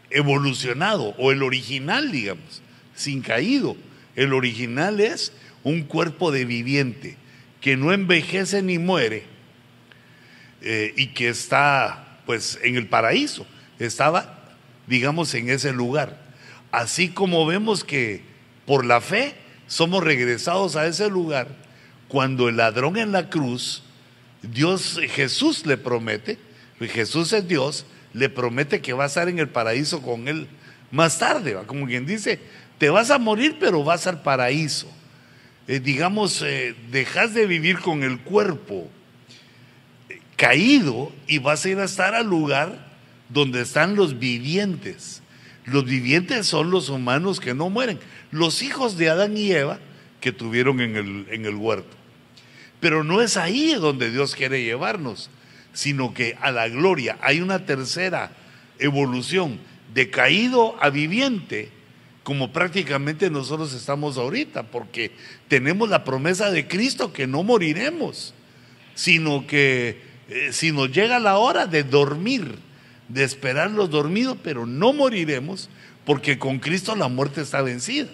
evolucionado 0.10 1.16
o 1.18 1.32
el 1.32 1.44
original, 1.44 2.12
digamos, 2.12 2.62
sin 2.94 3.22
caído. 3.22 3.78
El 4.18 4.34
original 4.34 5.00
es 5.00 5.32
un 5.64 5.84
cuerpo 5.84 6.30
de 6.30 6.44
viviente 6.44 7.16
que 7.62 7.78
no 7.78 7.94
envejece 7.94 8.62
ni 8.62 8.80
muere 8.80 9.24
eh, 10.62 10.94
y 10.98 11.08
que 11.14 11.30
está 11.30 12.20
pues 12.26 12.60
en 12.64 12.76
el 12.76 12.88
paraíso. 12.88 13.48
Estaba, 13.80 14.44
digamos, 14.88 15.34
en 15.36 15.50
ese 15.50 15.72
lugar. 15.72 16.22
Así 16.70 17.08
como 17.08 17.46
vemos 17.46 17.86
que 17.86 18.24
por 18.66 18.86
la 18.86 19.00
fe 19.00 19.42
somos 19.68 20.04
regresados 20.04 20.76
a 20.76 20.86
ese 20.88 21.10
lugar, 21.10 21.48
cuando 22.08 22.50
el 22.50 22.58
ladrón 22.58 22.98
en 22.98 23.12
la 23.12 23.30
cruz, 23.30 23.84
Dios, 24.42 25.00
Jesús 25.10 25.66
le 25.66 25.78
promete, 25.78 26.38
Jesús 26.80 27.34
es 27.34 27.48
Dios, 27.48 27.86
le 28.14 28.30
promete 28.30 28.82
que 28.82 28.94
va 28.94 29.06
a 29.06 29.08
estar 29.08 29.28
en 29.30 29.40
el 29.40 29.50
paraíso 29.50 30.02
con 30.02 30.28
él 30.28 30.48
más 30.92 31.18
tarde, 31.18 31.58
como 31.66 31.88
quien 31.88 32.06
dice, 32.06 32.40
te 32.78 32.90
vas 32.90 33.10
a 33.10 33.18
morir 33.18 33.58
pero 33.60 33.84
vas 33.84 34.06
al 34.08 34.22
paraíso. 34.22 34.88
Eh, 35.68 35.80
digamos, 35.80 36.42
eh, 36.42 36.76
dejas 36.92 37.34
de 37.34 37.48
vivir 37.48 37.80
con 37.80 38.04
el 38.04 38.20
cuerpo 38.20 38.90
eh, 40.10 40.20
caído 40.36 41.12
y 41.26 41.40
vas 41.40 41.64
a 41.66 41.70
ir 41.70 41.80
a 41.80 41.86
estar 41.86 42.14
al 42.14 42.28
lugar 42.28 42.92
donde 43.30 43.62
están 43.62 43.96
los 43.96 44.20
vivientes. 44.20 45.22
Los 45.66 45.86
vivientes 45.86 46.46
son 46.46 46.70
los 46.70 46.90
humanos 46.90 47.40
que 47.40 47.54
no 47.54 47.70
mueren, 47.70 47.98
los 48.34 48.64
hijos 48.64 48.98
de 48.98 49.10
Adán 49.10 49.38
y 49.38 49.52
Eva 49.52 49.80
que 50.20 50.32
tuvieron 50.32 50.82
en 50.82 50.96
el, 50.96 51.28
en 51.30 51.46
el 51.46 51.56
huerto. 51.56 51.96
Pero 52.80 53.04
no 53.04 53.22
es 53.22 53.38
ahí 53.38 53.76
donde 53.76 54.12
Dios 54.12 54.36
quiere 54.36 54.64
llevarnos, 54.64 55.30
sino 55.72 56.14
que 56.14 56.36
a 56.42 56.52
la 56.52 56.68
gloria 56.68 57.18
hay 57.22 57.42
una 57.42 57.66
tercera 57.66 58.32
evolución 58.80 59.60
de 59.94 60.10
caído 60.10 60.76
a 60.82 60.90
viviente 60.90 61.72
como 62.24 62.52
prácticamente 62.52 63.30
nosotros 63.30 63.74
estamos 63.74 64.18
ahorita, 64.18 64.64
porque 64.64 65.12
tenemos 65.50 65.90
la 65.90 66.04
promesa 66.04 66.52
de 66.52 66.68
Cristo 66.68 67.12
que 67.12 67.28
no 67.28 67.44
moriremos, 67.44 68.34
sino 68.96 69.46
que 69.46 70.02
eh, 70.30 70.50
si 70.54 70.72
nos 70.72 70.92
llega 70.92 71.20
la 71.20 71.38
hora 71.38 71.68
de 71.68 71.84
dormir, 71.84 72.60
de 73.10 73.26
esperar 73.26 73.72
los 73.72 73.90
dormidos, 73.90 74.38
pero 74.42 74.66
no 74.66 74.94
moriremos, 74.94 75.70
porque 76.06 76.40
con 76.40 76.60
Cristo 76.60 76.96
la 76.96 77.10
muerte 77.10 77.42
está 77.42 77.62
vencida. 77.62 78.10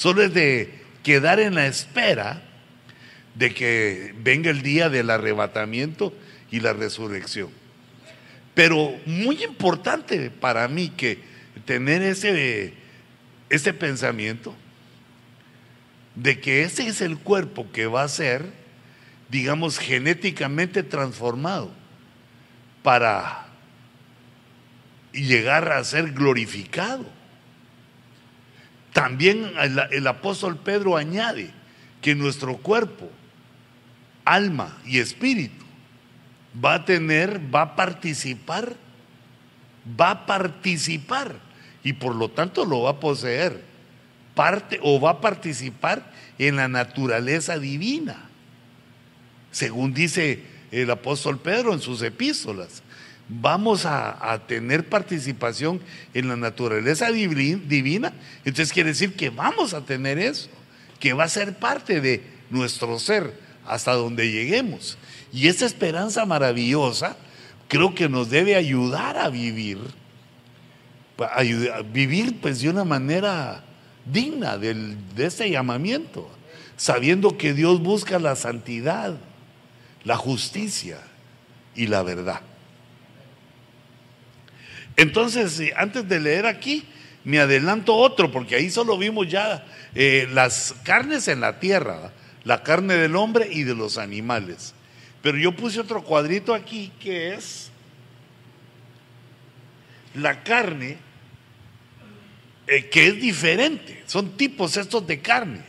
Solo 0.00 0.22
es 0.22 0.32
de 0.32 0.72
quedar 1.02 1.40
en 1.40 1.56
la 1.56 1.66
espera 1.66 2.42
de 3.34 3.52
que 3.52 4.14
venga 4.16 4.48
el 4.48 4.62
día 4.62 4.88
del 4.88 5.10
arrebatamiento 5.10 6.14
y 6.50 6.60
la 6.60 6.72
resurrección. 6.72 7.50
Pero 8.54 8.98
muy 9.04 9.44
importante 9.44 10.30
para 10.30 10.66
mí 10.68 10.88
que 10.88 11.18
tener 11.66 12.00
ese 12.00 12.72
este 13.50 13.74
pensamiento 13.74 14.54
de 16.14 16.40
que 16.40 16.62
ese 16.62 16.86
es 16.86 17.02
el 17.02 17.18
cuerpo 17.18 17.70
que 17.70 17.86
va 17.86 18.02
a 18.02 18.08
ser, 18.08 18.46
digamos, 19.28 19.78
genéticamente 19.78 20.82
transformado 20.82 21.74
para 22.82 23.48
llegar 25.12 25.70
a 25.70 25.84
ser 25.84 26.12
glorificado. 26.12 27.19
También 28.92 29.52
el, 29.90 30.06
apóstol 30.06 30.56
Pedro 30.56 30.96
añade 30.96 31.50
que 32.02 32.14
nuestro 32.14 32.56
cuerpo, 32.56 33.08
alma 34.24 34.78
y 34.84 34.98
espíritu 34.98 35.64
va 36.62 36.74
a 36.74 36.84
tener, 36.84 37.40
va 37.54 37.62
a 37.62 37.76
participar, 37.76 38.74
va 39.98 40.10
a 40.10 40.26
participar 40.26 41.36
y 41.84 41.92
por 41.92 42.14
lo 42.14 42.30
tanto 42.30 42.64
lo 42.64 42.82
va 42.82 42.90
a 42.90 43.00
poseer 43.00 43.70
parte 44.34 44.78
o 44.82 45.00
va 45.00 45.10
a 45.10 45.20
participar 45.20 46.12
en 46.38 46.56
la 46.56 46.68
naturaleza 46.68 47.58
divina. 47.58 48.28
Según 49.50 49.92
dice 49.92 50.42
el 50.70 50.90
apóstol 50.90 51.38
Pedro 51.38 51.72
en 51.72 51.80
sus 51.80 52.02
epístolas, 52.02 52.82
vamos 53.30 53.86
a, 53.86 54.42
tener 54.46 54.88
participación 54.88 55.80
en 56.14 56.28
la 56.28 56.36
naturaleza 56.36 57.10
divina, 57.12 58.12
entonces 58.44 58.72
quiere 58.72 58.90
decir 58.90 59.14
que 59.14 59.30
vamos 59.30 59.72
a 59.72 59.84
tener 59.84 60.18
eso, 60.18 60.48
que 60.98 61.12
va 61.12 61.24
a 61.24 61.28
ser 61.28 61.58
parte 61.58 62.00
de 62.00 62.22
nuestro 62.50 62.98
ser 62.98 63.38
hasta 63.66 63.92
donde 63.92 64.30
lleguemos. 64.30 64.98
Y 65.32 65.46
esa 65.46 65.66
esperanza 65.66 66.26
maravillosa 66.26 67.16
creo 67.68 67.94
que 67.94 68.08
nos 68.08 68.30
debe 68.30 68.56
ayudar 68.56 69.16
a 69.16 69.28
vivir 69.28 69.78
a 71.22 71.82
vivir 71.82 72.40
pues 72.40 72.60
de 72.62 72.70
una 72.70 72.84
manera 72.84 73.62
digna 74.06 74.56
de 74.56 74.96
este 75.18 75.50
llamamiento, 75.50 76.28
sabiendo 76.76 77.36
que 77.36 77.52
Dios 77.52 77.82
busca 77.82 78.18
la 78.18 78.36
santidad, 78.36 79.18
la 80.04 80.16
justicia 80.16 80.98
y 81.74 81.86
la 81.86 82.02
verdad. 82.02 82.40
Entonces, 85.00 85.62
antes 85.76 86.06
de 86.06 86.20
leer 86.20 86.44
aquí, 86.44 86.84
me 87.24 87.38
adelanto 87.38 87.96
otro, 87.96 88.30
porque 88.30 88.56
ahí 88.56 88.68
solo 88.68 88.98
vimos 88.98 89.28
ya 89.28 89.64
eh, 89.94 90.28
las 90.30 90.74
carnes 90.84 91.26
en 91.28 91.40
la 91.40 91.58
tierra, 91.58 92.12
la 92.44 92.62
carne 92.62 92.96
del 92.96 93.16
hombre 93.16 93.48
y 93.50 93.62
de 93.62 93.74
los 93.74 93.96
animales. 93.96 94.74
Pero 95.22 95.38
yo 95.38 95.52
puse 95.52 95.80
otro 95.80 96.04
cuadrito 96.04 96.52
aquí 96.52 96.92
que 97.00 97.32
es 97.32 97.70
la 100.12 100.42
carne 100.42 100.98
eh, 102.66 102.90
que 102.90 103.06
es 103.06 103.18
diferente, 103.22 104.02
son 104.04 104.36
tipos 104.36 104.76
estos 104.76 105.06
de 105.06 105.20
carne. 105.20 105.62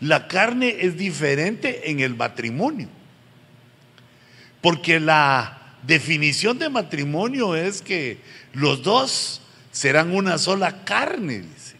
La 0.00 0.28
carne 0.28 0.76
es 0.80 0.96
diferente 0.96 1.90
en 1.90 2.00
el 2.00 2.16
matrimonio, 2.16 2.88
porque 4.62 4.98
la 4.98 5.56
definición 5.86 6.58
de 6.58 6.68
matrimonio 6.68 7.54
es 7.54 7.80
que 7.80 8.18
los 8.56 8.82
dos 8.82 9.42
serán 9.70 10.14
una 10.14 10.38
sola 10.38 10.84
carne, 10.84 11.40
dice. 11.40 11.76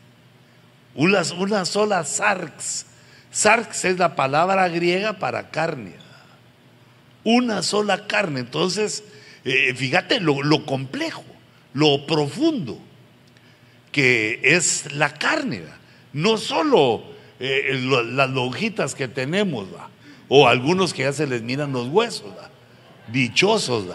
Una, 0.94 1.22
una 1.38 1.64
sola 1.64 2.04
sarx. 2.04 2.84
Sarx 3.30 3.86
es 3.86 3.98
la 3.98 4.14
palabra 4.14 4.68
griega 4.68 5.14
para 5.14 5.50
carne. 5.50 5.94
Una 7.24 7.62
sola 7.62 8.06
carne. 8.06 8.40
Entonces, 8.40 9.04
eh, 9.44 9.72
fíjate 9.74 10.20
lo, 10.20 10.42
lo 10.42 10.66
complejo, 10.66 11.24
lo 11.72 12.06
profundo 12.06 12.78
que 13.90 14.40
es 14.42 14.92
la 14.92 15.14
carne, 15.14 15.62
no 16.12 16.36
solo 16.36 17.02
eh, 17.40 17.80
las 18.12 18.28
lonjitas 18.28 18.94
que 18.94 19.08
tenemos, 19.08 19.66
o 20.28 20.46
algunos 20.46 20.92
que 20.92 21.04
ya 21.04 21.14
se 21.14 21.26
les 21.26 21.40
miran 21.40 21.72
los 21.72 21.88
huesos, 21.88 22.30
dichosos, 23.08 23.86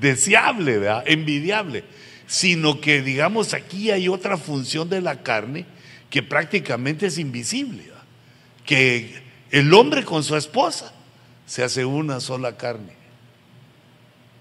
deseable, 0.01 0.81
envidiable, 1.07 1.85
sino 2.27 2.81
que 2.81 3.03
digamos 3.03 3.55
aquí 3.55 3.91
hay 3.91 4.09
otra 4.09 4.37
función 4.37 4.89
de 4.89 5.01
la 5.01 5.23
carne 5.23 5.67
que 6.11 6.23
prácticamente 6.23 7.07
es 7.07 7.19
invisible, 7.19 7.85
que 8.65 9.23
el 9.51 9.73
hombre 9.75 10.05
con 10.05 10.23
su 10.23 10.37
esposa 10.37 10.93
se 11.47 11.65
hace 11.65 11.85
una 11.85 12.21
sola 12.21 12.57
carne. 12.57 12.93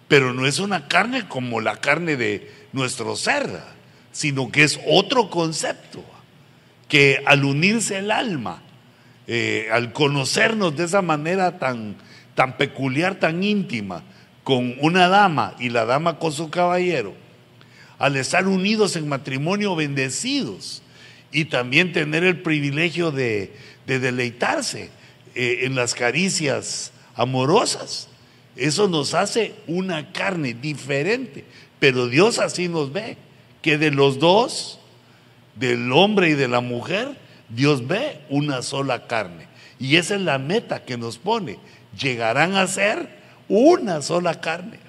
Pero 0.08 0.34
no 0.34 0.46
es 0.46 0.60
una 0.60 0.88
carne 0.88 1.28
como 1.28 1.60
la 1.60 1.78
carne 1.78 2.15
de 2.15 2.52
nuestro 2.72 3.15
ser, 3.15 3.62
sino 4.12 4.52
que 4.52 4.63
es 4.63 4.80
otro 4.88 5.30
concepto, 5.30 6.04
que 6.88 7.22
al 7.26 7.43
unirse 7.43 7.98
el 7.98 8.12
alma, 8.12 8.62
eh, 9.28 9.67
al 9.72 9.91
conocernos 9.91 10.76
de 10.78 10.86
esa 10.86 11.02
manera 11.02 11.60
tan, 11.60 11.98
tan 12.36 12.58
peculiar, 12.58 13.15
tan 13.15 13.43
íntima, 13.43 14.04
con 14.47 14.77
una 14.79 15.10
dama 15.10 15.55
y 15.60 15.67
la 15.67 15.83
dama 15.83 16.19
con 16.19 16.31
su 16.31 16.49
caballero, 16.49 17.13
al 17.99 18.15
estar 18.15 18.47
unidos 18.47 18.95
en 18.95 19.10
matrimonio 19.10 19.75
bendecidos 19.75 20.81
y 21.33 21.43
también 21.43 21.91
tener 21.91 22.23
el 22.23 22.41
privilegio 22.41 23.12
de, 23.12 23.53
deleitarse 23.86 24.89
eh, 25.36 25.60
en 25.63 25.75
las 25.75 25.93
caricias 25.93 26.93
amorosas, 27.13 28.07
eso 28.55 28.88
nos 28.88 29.15
hace 29.15 29.53
una 29.67 30.13
carne 30.13 30.53
diferente. 30.53 31.43
Pero 31.79 32.07
Dios 32.07 32.39
así 32.39 32.69
nos 32.69 32.93
ve, 32.93 33.17
que 33.62 33.77
de 33.77 33.91
los 33.91 34.17
dos, 34.17 34.79
del 35.55 35.91
hombre 35.91 36.29
y 36.29 36.36
de 36.36 36.47
la 36.47 36.62
mujer, 36.62 37.17
Dios 37.49 37.86
ve 37.86 38.21
una 38.29 38.62
sola 38.62 39.07
carne. 39.07 39.45
Y 39.77 39.97
esa 39.97 40.15
es 40.15 40.21
la 40.21 40.38
meta 40.38 40.86
que 40.86 40.95
nos 40.95 41.17
pone. 41.17 41.60
Llegarán 41.99 42.55
a 42.55 42.65
ser 42.67 43.16
una 43.47 44.01
sola 44.01 44.39
carne. 44.39 44.79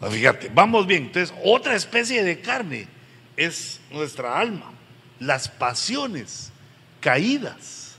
Ah, 0.00 0.10
fíjate, 0.10 0.50
vamos 0.52 0.86
bien. 0.86 1.04
Entonces, 1.04 1.34
otra 1.42 1.74
especie 1.74 2.22
de 2.22 2.40
carne 2.40 2.86
es 3.36 3.80
nuestra 3.90 4.38
alma, 4.38 4.70
las 5.18 5.48
pasiones 5.48 6.52
caídas 7.00 7.96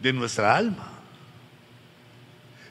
de 0.00 0.12
nuestra 0.12 0.56
alma. 0.56 0.92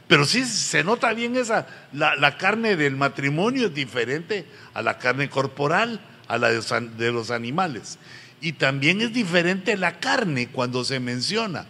Pero 0.07 0.23
sí 0.23 0.45
se 0.45 0.83
nota 0.85 1.13
bien 1.13 1.35
esa, 1.35 1.67
la, 1.91 2.37
carne 2.37 2.77
del 2.77 2.95
matrimonio 2.95 3.67
es 3.67 3.73
diferente 3.73 4.45
a 4.73 4.81
la 4.81 4.97
carne 4.97 5.29
corporal, 5.29 5.99
a 6.29 6.37
la 6.37 6.49
de, 6.49 7.11
los 7.11 7.29
animales. 7.29 7.99
Y 8.39 8.53
también 8.53 9.01
es 9.01 9.11
diferente 9.11 9.75
la 9.75 9.99
carne 9.99 10.47
cuando 10.47 10.85
se 10.85 11.01
menciona 11.01 11.65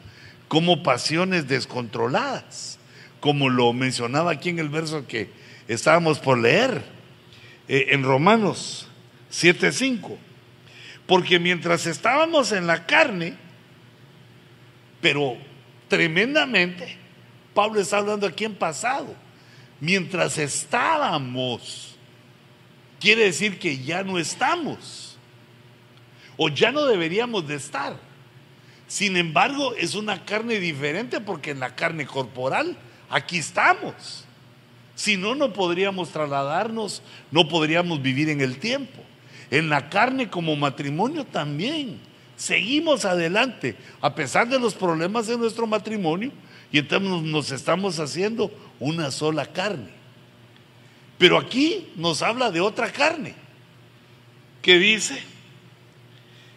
como 0.48 0.84
pasiones 0.84 1.48
descontroladas, 1.48 2.80
como 3.20 3.50
lo 3.50 3.74
mencionaba 3.74 4.32
aquí 4.32 4.50
en 4.50 4.60
el 4.60 4.70
verso 4.70 5.08
que 5.08 5.30
estábamos 5.68 6.20
por 6.20 6.38
leer, 6.38 6.84
eh, 7.68 7.88
en 7.90 8.04
Romanos 8.04 8.88
7:5. 9.30 10.18
Porque 11.06 11.40
mientras 11.40 11.86
estábamos 11.86 12.52
en 12.52 12.68
la 12.68 12.86
carne, 12.86 13.36
pero 15.02 15.38
tremendamente, 15.88 16.98
Pablo 17.54 17.80
está 17.80 17.98
hablando 17.98 18.28
aquí 18.28 18.46
en 18.46 18.56
pasado, 18.56 19.16
mientras 19.80 20.38
estábamos, 20.38 21.96
quiere 23.00 23.24
decir 23.24 23.58
que 23.58 23.78
ya 23.84 24.04
no 24.04 24.20
estamos, 24.20 25.18
o 26.36 26.50
ya 26.50 26.72
no 26.72 26.86
deberíamos 26.86 27.48
de 27.48 27.56
estar. 27.56 28.07
Sin 28.88 29.18
embargo, 29.18 29.76
es 29.76 29.96
una 29.96 30.24
carne 30.24 30.60
diferente 30.60 31.20
porque 31.20 31.52
en 31.52 31.60
la 31.60 31.76
carne 31.76 32.06
corporal, 32.06 32.78
aquí 33.10 33.38
estamos. 33.38 34.26
Si 34.96 35.18
no, 35.18 35.36
no 35.36 35.54
podríamos 35.54 36.10
trasladarnos, 36.10 37.02
no 37.32 37.48
podríamos 37.48 38.02
vivir 38.02 38.30
en 38.30 38.42
el 38.42 38.58
tiempo. 38.58 39.04
En 39.52 39.70
la 39.70 39.90
carne 39.90 40.30
como 40.30 40.56
matrimonio 40.56 41.26
también. 41.26 42.00
Seguimos 42.38 43.04
adelante, 43.04 43.76
a 44.00 44.14
pesar 44.14 44.48
de 44.48 44.60
los 44.60 44.76
problemas 44.76 45.28
de 45.28 45.38
nuestro 45.38 45.66
matrimonio, 45.66 46.32
y 46.72 46.78
entonces 46.80 47.24
nos 47.24 47.52
estamos 47.52 48.00
haciendo 48.00 48.52
una 48.80 49.12
sola 49.12 49.46
carne. 49.48 49.90
Pero 51.18 51.38
aquí 51.38 51.90
nos 51.96 52.22
habla 52.22 52.52
de 52.52 52.62
otra 52.62 52.92
carne, 52.92 53.34
que 54.62 54.78
dice 54.78 55.20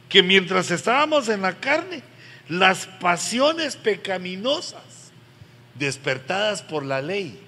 que 0.08 0.22
mientras 0.22 0.70
estábamos 0.70 1.28
en 1.28 1.42
la 1.42 1.58
carne, 1.58 2.02
las 2.50 2.86
pasiones 2.86 3.76
pecaminosas 3.76 5.12
despertadas 5.76 6.62
por 6.62 6.84
la 6.84 7.00
ley. 7.00 7.40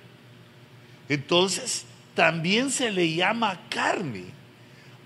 Entonces, 1.08 1.84
también 2.14 2.70
se 2.70 2.92
le 2.92 3.12
llama 3.12 3.60
carne 3.68 4.26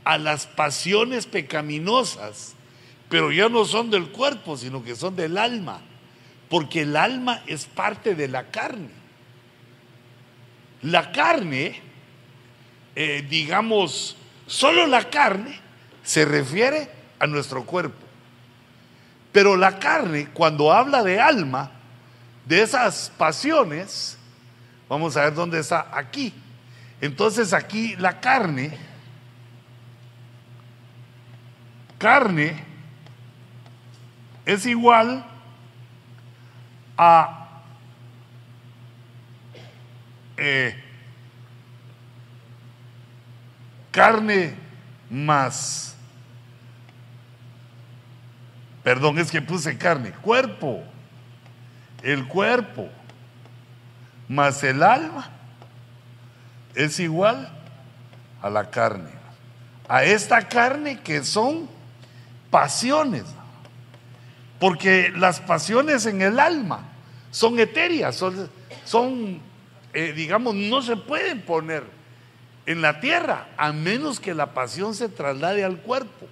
a 0.04 0.18
las 0.18 0.46
pasiones 0.46 1.24
pecaminosas, 1.24 2.54
pero 3.08 3.32
ya 3.32 3.48
no 3.48 3.64
son 3.64 3.90
del 3.90 4.10
cuerpo, 4.10 4.58
sino 4.58 4.84
que 4.84 4.94
son 4.94 5.16
del 5.16 5.38
alma, 5.38 5.80
porque 6.50 6.82
el 6.82 6.94
alma 6.94 7.42
es 7.46 7.64
parte 7.64 8.14
de 8.14 8.28
la 8.28 8.50
carne. 8.50 8.90
La 10.82 11.10
carne, 11.10 11.80
eh, 12.94 13.26
digamos, 13.30 14.18
solo 14.46 14.86
la 14.86 15.08
carne 15.08 15.58
se 16.04 16.26
refiere 16.26 16.90
a 17.18 17.26
nuestro 17.26 17.64
cuerpo. 17.64 18.05
Pero 19.36 19.54
la 19.54 19.78
carne, 19.78 20.28
cuando 20.32 20.72
habla 20.72 21.02
de 21.02 21.20
alma, 21.20 21.70
de 22.46 22.62
esas 22.62 23.12
pasiones, 23.18 24.16
vamos 24.88 25.14
a 25.14 25.24
ver 25.24 25.34
dónde 25.34 25.60
está 25.60 25.88
aquí. 25.92 26.32
Entonces 27.02 27.52
aquí 27.52 27.96
la 27.96 28.18
carne, 28.18 28.78
carne 31.98 32.64
es 34.46 34.64
igual 34.64 35.22
a 36.96 37.60
eh, 40.38 40.82
carne 43.90 44.56
más 45.10 45.95
Perdón, 48.86 49.18
es 49.18 49.32
que 49.32 49.42
puse 49.42 49.76
carne. 49.76 50.12
Cuerpo. 50.12 50.80
El 52.04 52.28
cuerpo 52.28 52.88
más 54.28 54.62
el 54.62 54.80
alma 54.80 55.28
es 56.72 57.00
igual 57.00 57.52
a 58.40 58.48
la 58.48 58.70
carne. 58.70 59.10
A 59.88 60.04
esta 60.04 60.46
carne 60.46 61.00
que 61.00 61.24
son 61.24 61.68
pasiones. 62.48 63.24
Porque 64.60 65.12
las 65.16 65.40
pasiones 65.40 66.06
en 66.06 66.22
el 66.22 66.38
alma 66.38 66.84
son 67.32 67.58
etéreas, 67.58 68.22
son, 68.84 69.40
eh, 69.94 70.12
digamos, 70.12 70.54
no 70.54 70.80
se 70.80 70.94
pueden 70.94 71.42
poner 71.42 71.82
en 72.66 72.82
la 72.82 73.00
tierra 73.00 73.48
a 73.56 73.72
menos 73.72 74.20
que 74.20 74.32
la 74.32 74.54
pasión 74.54 74.94
se 74.94 75.08
traslade 75.08 75.64
al 75.64 75.78
cuerpo 75.78 76.28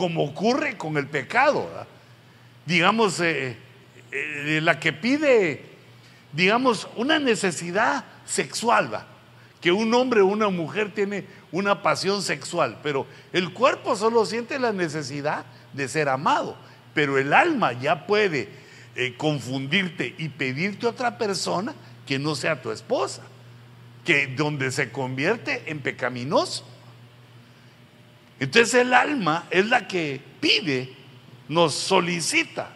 como 0.00 0.24
ocurre 0.24 0.78
con 0.78 0.96
el 0.96 1.06
pecado. 1.08 1.68
Digamos, 2.64 3.20
eh, 3.20 3.54
eh, 4.10 4.58
la 4.62 4.80
que 4.80 4.94
pide, 4.94 5.62
digamos, 6.32 6.88
una 6.96 7.18
necesidad 7.18 8.06
sexual, 8.24 9.06
que 9.60 9.70
un 9.70 9.92
hombre 9.92 10.22
o 10.22 10.26
una 10.26 10.48
mujer 10.48 10.94
tiene 10.94 11.26
una 11.52 11.82
pasión 11.82 12.22
sexual, 12.22 12.78
pero 12.82 13.06
el 13.34 13.52
cuerpo 13.52 13.94
solo 13.94 14.24
siente 14.24 14.58
la 14.58 14.72
necesidad 14.72 15.44
de 15.74 15.86
ser 15.86 16.08
amado, 16.08 16.56
pero 16.94 17.18
el 17.18 17.34
alma 17.34 17.74
ya 17.74 18.06
puede 18.06 18.48
eh, 18.96 19.14
confundirte 19.18 20.14
y 20.16 20.30
pedirte 20.30 20.86
otra 20.86 21.18
persona 21.18 21.74
que 22.06 22.18
no 22.18 22.34
sea 22.36 22.62
tu 22.62 22.70
esposa, 22.70 23.20
que 24.06 24.28
donde 24.28 24.70
se 24.70 24.90
convierte 24.90 25.64
en 25.66 25.80
pecaminoso. 25.80 26.64
Entonces 28.40 28.72
el 28.74 28.94
alma 28.94 29.46
es 29.50 29.66
la 29.66 29.86
que 29.86 30.18
pide, 30.40 30.94
nos 31.46 31.74
solicita 31.74 32.70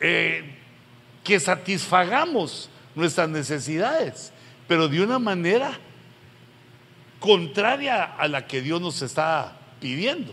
eh, 0.00 0.56
que 1.22 1.38
satisfagamos 1.38 2.70
nuestras 2.94 3.28
necesidades, 3.28 4.32
pero 4.66 4.88
de 4.88 5.02
una 5.02 5.18
manera 5.18 5.78
contraria 7.20 8.04
a 8.04 8.26
la 8.26 8.46
que 8.46 8.62
Dios 8.62 8.80
nos 8.80 9.02
está 9.02 9.58
pidiendo. 9.80 10.32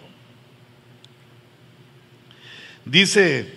Dice, 2.85 3.53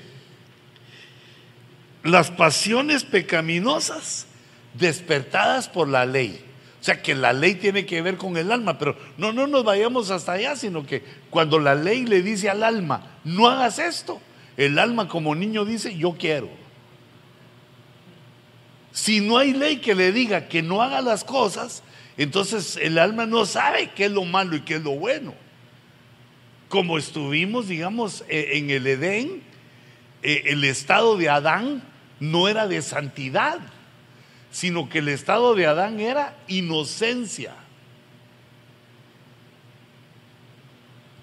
las 2.03 2.33
pasiones 2.33 3.05
pecaminosas 3.05 4.27
despertadas 4.75 5.69
por 5.69 5.87
la 5.89 6.05
ley 6.05 6.48
o 6.81 6.85
sea 6.85 7.03
que 7.03 7.15
la 7.15 7.33
ley 7.33 7.57
tiene 7.57 7.85
que 7.85 8.01
ver 8.03 8.17
con 8.17 8.37
el 8.37 8.53
alma, 8.53 8.79
pero 8.79 8.97
no, 9.17 9.33
no 9.33 9.47
nos 9.47 9.65
vayamos 9.65 10.11
hasta 10.11 10.33
allá, 10.33 10.55
sino 10.55 10.87
que 10.87 11.03
cuando 11.29 11.59
la 11.59 11.75
ley 11.75 12.07
le 12.07 12.23
dice 12.23 12.49
al 12.49 12.63
alma, 12.63 13.19
no 13.25 13.49
hagas 13.49 13.81
esto, 13.81 14.21
el 14.57 14.79
alma 14.79 15.09
como 15.09 15.35
niño 15.35 15.65
dice, 15.65 15.97
yo 15.97 16.17
quiero. 16.19 16.49
Si 18.93 19.21
no 19.21 19.39
hay 19.39 19.53
ley 19.53 19.79
que 19.79 19.95
le 19.95 20.13
diga 20.13 20.49
que 20.49 20.63
no 20.63 20.83
haga 20.83 21.01
las 21.01 21.25
cosas, 21.25 21.83
entonces 22.17 22.77
el 22.81 22.99
alma 22.99 23.27
no 23.27 23.45
sabe 23.45 23.91
qué 23.95 24.07
es 24.07 24.13
lo 24.13 24.25
malo 24.25 24.57
y 24.57 24.61
qué 24.61 24.77
es 24.77 24.83
lo 24.83 24.93
bueno. 24.93 25.35
Como 26.69 26.99
estuvimos, 26.99 27.69
digamos, 27.69 28.25
e, 28.29 28.59
en 28.59 28.71
el 28.71 28.87
Edén, 28.87 29.43
e, 30.23 30.45
el 30.47 30.65
estado 30.65 31.17
de 31.17 31.29
Adán 31.29 31.83
no 32.21 32.49
era 32.49 32.69
de 32.69 32.83
santidad 32.83 33.59
sino 34.59 34.89
que 34.89 34.99
el 34.99 35.07
estado 35.07 35.55
de 35.55 35.67
Adán 35.67 36.01
era 36.01 36.37
inocencia. 36.49 37.55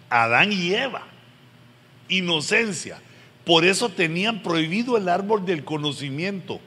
Adán 0.09 0.53
y 0.53 0.73
Eva, 0.73 1.03
inocencia. 2.07 2.97
Por 3.43 3.65
eso 3.65 3.89
tenían 3.89 4.41
prohibido 4.41 4.95
el 4.95 5.09
árbol 5.09 5.45
del 5.45 5.65
conocimiento 5.65 6.61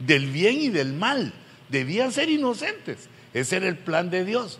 del 0.00 0.26
bien 0.26 0.60
y 0.60 0.70
del 0.70 0.92
mal. 0.92 1.32
Debían 1.68 2.10
ser 2.10 2.28
inocentes. 2.30 3.08
Ese 3.32 3.58
era 3.58 3.68
el 3.68 3.78
plan 3.78 4.10
de 4.10 4.24
Dios. 4.24 4.58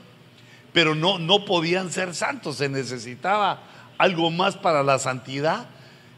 Pero 0.73 0.95
no, 0.95 1.19
no 1.19 1.45
podían 1.45 1.91
ser 1.91 2.15
santos. 2.15 2.59
Se 2.59 2.69
necesitaba 2.69 3.65
algo 3.99 4.31
más 4.31 4.57
para 4.57 4.85
la 4.85 5.01
santidad. 5.01 5.67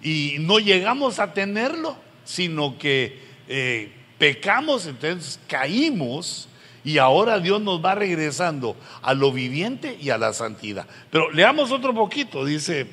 Y 0.02 0.36
no 0.40 0.58
llegamos 0.58 1.18
a 1.18 1.32
tenerlo, 1.32 1.96
sino 2.26 2.76
que 2.76 3.22
eh, 3.48 3.99
Pecamos, 4.20 4.84
entonces 4.84 5.40
caímos 5.48 6.46
y 6.84 6.98
ahora 6.98 7.40
Dios 7.40 7.58
nos 7.62 7.82
va 7.82 7.94
regresando 7.94 8.76
a 9.00 9.14
lo 9.14 9.32
viviente 9.32 9.96
y 9.98 10.10
a 10.10 10.18
la 10.18 10.34
santidad. 10.34 10.86
Pero 11.10 11.30
leamos 11.30 11.72
otro 11.72 11.94
poquito, 11.94 12.44
dice, 12.44 12.86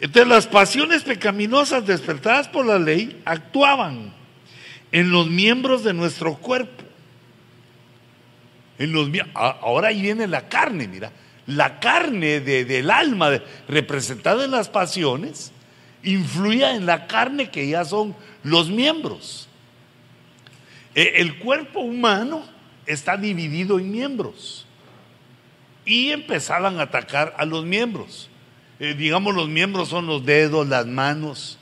entonces 0.00 0.26
las 0.26 0.46
pasiones 0.46 1.02
pecaminosas 1.02 1.84
despertadas 1.84 2.48
por 2.48 2.64
la 2.64 2.78
ley 2.78 3.20
actuaban 3.26 4.14
en 4.92 5.10
los 5.10 5.28
miembros 5.28 5.84
de 5.84 5.92
nuestro 5.92 6.36
cuerpo. 6.36 6.82
En 8.78 8.94
los, 8.94 9.10
ahora 9.34 9.88
ahí 9.88 10.00
viene 10.00 10.26
la 10.26 10.48
carne, 10.48 10.88
mira, 10.88 11.12
la 11.44 11.80
carne 11.80 12.40
del 12.40 12.90
alma 12.90 13.42
representada 13.68 14.46
en 14.46 14.52
las 14.52 14.70
pasiones 14.70 15.51
influía 16.02 16.74
en 16.74 16.86
la 16.86 17.06
carne 17.06 17.50
que 17.50 17.68
ya 17.68 17.84
son 17.84 18.14
los 18.42 18.70
miembros. 18.70 19.48
E, 20.94 21.14
el 21.16 21.38
cuerpo 21.38 21.80
humano 21.80 22.44
está 22.86 23.16
dividido 23.16 23.78
en 23.78 23.90
miembros. 23.90 24.66
y 25.84 26.12
empezaban 26.12 26.78
a 26.78 26.84
atacar 26.84 27.34
a 27.38 27.44
los 27.44 27.64
miembros. 27.64 28.30
Eh, 28.78 28.94
digamos, 28.94 29.34
los 29.34 29.48
miembros 29.48 29.88
son 29.88 30.06
los 30.06 30.24
dedos, 30.24 30.68
las 30.68 30.86
manos. 30.86 31.58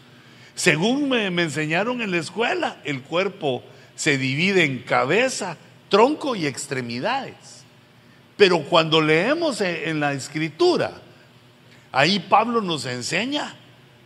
Según 0.54 1.08
me, 1.08 1.26
enseñaron 1.26 2.02
en 2.02 2.10
la 2.10 2.18
escuela, 2.18 2.76
el 2.84 3.00
cuerpo 3.00 3.62
se 3.94 4.18
divide 4.18 4.64
en 4.64 4.80
cabeza, 4.80 5.56
tronco 5.88 6.36
y 6.36 6.46
extremidades. 6.46 7.64
Pero 8.36 8.62
cuando 8.64 9.00
leemos 9.00 9.62
en 9.62 10.00
la 10.00 10.12
escritura, 10.12 11.00
ahí 11.92 12.18
Pablo 12.20 12.60
nos 12.60 12.84
enseña, 12.84 13.54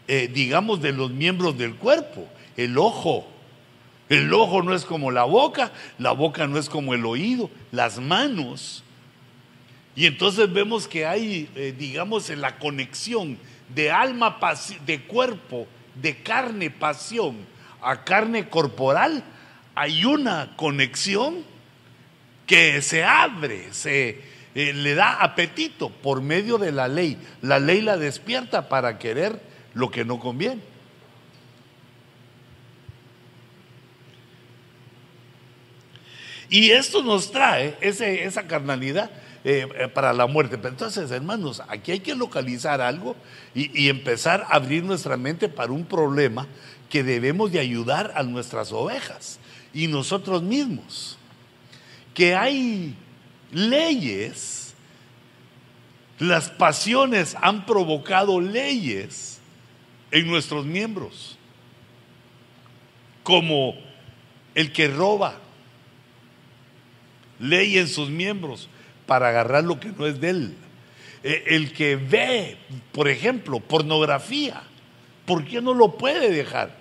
eh, 0.09 0.31
digamos, 0.33 0.81
de 0.81 0.93
los 0.93 1.11
miembros 1.11 1.57
del 1.59 1.75
cuerpo, 1.75 2.29
el 2.57 2.79
ojo. 2.79 3.27
El 4.09 4.33
ojo 4.35 4.63
no 4.63 4.75
es 4.75 4.85
como 4.85 5.11
la 5.11 5.25
boca, 5.25 5.73
la 5.99 6.13
boca 6.13 6.47
no 6.47 6.59
es 6.59 6.69
como 6.69 6.93
el 6.93 7.07
oído, 7.07 7.51
las 7.73 7.99
manos 7.99 8.85
y 9.97 10.07
entonces 10.07 10.53
vemos 10.53 10.89
que 10.89 11.07
hay, 11.07 11.49
eh, 11.55 11.75
digamos, 11.77 12.31
en 12.31 12.41
la 12.41 12.59
conexión 12.59 13.39
de 13.69 13.91
alma, 13.91 14.39
de 14.85 15.01
cuerpo, 15.03 15.67
de 15.95 16.17
carne, 16.17 16.71
pasión 16.71 17.37
a 17.81 18.03
carne 18.03 18.49
corporal, 18.49 19.23
hay 19.75 20.05
una 20.05 20.55
conexión 20.57 21.45
que 22.47 22.83
se 22.83 23.05
abre, 23.05 23.73
se 23.73 24.23
eh, 24.55 24.73
le 24.73 24.95
da 24.95 25.23
apetito 25.23 25.91
por 25.91 26.23
medio 26.23 26.59
de 26.59 26.73
la 26.73 26.89
ley. 26.89 27.19
La 27.43 27.59
ley 27.59 27.81
la 27.81 27.97
despierta 27.97 28.69
para 28.69 28.99
querer 28.99 29.41
lo 29.75 29.91
que 29.91 30.05
no 30.05 30.19
conviene. 30.19 30.63
Y 36.49 36.71
esto 36.71 37.03
nos 37.03 37.31
trae 37.33 37.77
esa 37.81 38.47
carnalidad 38.47 39.11
eh, 39.47 39.69
eh, 39.77 39.89
para 39.89 40.15
la 40.15 40.27
muerte. 40.27 40.57
Pero 40.57 40.71
entonces, 40.71 41.11
hermanos, 41.11 41.63
aquí 41.69 41.93
hay 41.93 42.01
que 42.01 42.15
localizar 42.15 42.81
algo 42.81 43.15
y, 43.55 43.89
empezar 43.91 44.47
a 44.49 44.57
abrir 44.57 44.85
nuestra 44.85 45.19
mente 45.19 45.51
para 45.51 45.71
un 45.71 45.85
problema 45.85 46.47
que 46.89 47.03
debemos 47.03 47.53
de 47.53 47.61
ayudar 47.61 48.13
a 48.15 48.23
nuestras 48.23 48.73
ovejas 48.73 49.39
y 49.75 49.87
nosotros 49.87 50.43
mismos. 50.43 51.19
Que 52.15 52.35
hay 52.35 52.95
leyes, 53.53 54.75
las 56.19 56.49
pasiones 56.49 57.37
han 57.43 57.67
provocado 57.67 58.41
leyes 58.41 59.34
en 60.15 60.29
nuestros 60.29 60.65
miembros, 60.65 61.37
como 63.25 63.75
el 64.55 64.73
que 64.73 64.87
roba, 64.87 65.41
ley 67.41 67.79
en 67.79 67.89
sus 67.89 68.11
miembros, 68.11 68.69
para 69.07 69.31
agarrar 69.31 69.65
lo 69.65 69.81
que 69.81 69.89
no 69.89 70.07
es 70.07 70.21
de 70.21 70.31
él. 70.31 70.55
Eh, 71.25 71.43
el 71.49 71.73
que 71.73 71.97
ve, 71.97 72.57
por 72.93 73.09
ejemplo, 73.09 73.59
pornografía, 73.59 74.63
¿por 75.27 75.45
qué 75.45 75.61
no 75.61 75.75
lo 75.75 75.99
puede 75.99 76.31
dejar? 76.31 76.77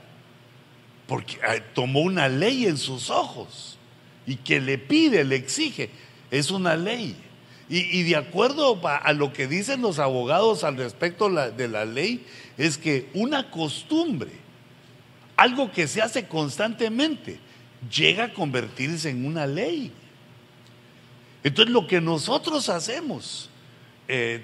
Porque 1.08 1.40
tomó 1.74 2.02
una 2.02 2.30
ley 2.30 2.68
en 2.68 2.78
sus 2.78 3.10
ojos 3.10 3.80
y 4.28 4.36
que 4.36 4.60
le 4.60 4.78
pide, 4.78 5.24
le 5.24 5.38
exige. 5.38 5.90
Es 6.30 6.52
una 6.52 6.76
ley. 6.76 7.16
Y, 7.70 8.04
de 8.04 8.16
acuerdo 8.18 8.80
a, 8.84 9.14
lo 9.14 9.34
que 9.34 9.48
dicen 9.48 9.82
los 9.82 9.98
abogados 9.98 10.64
al 10.64 10.78
respecto 10.78 11.30
de 11.30 11.68
la 11.68 11.86
ley, 11.86 12.24
es 12.58 12.78
que 12.78 13.10
una 13.14 13.50
costumbre, 13.50 14.32
algo 15.36 15.72
que 15.72 15.88
se 15.88 16.02
hace 16.02 16.28
constantemente, 16.28 17.40
llega 17.94 18.26
a 18.26 18.34
convertirse 18.34 19.10
en 19.10 19.26
una 19.26 19.46
ley. 19.46 19.92
Entonces 21.44 21.74
lo 21.74 21.88
que 21.88 22.00
nosotros 22.00 22.70
hacemos, 22.70 23.50
eh, 24.08 24.44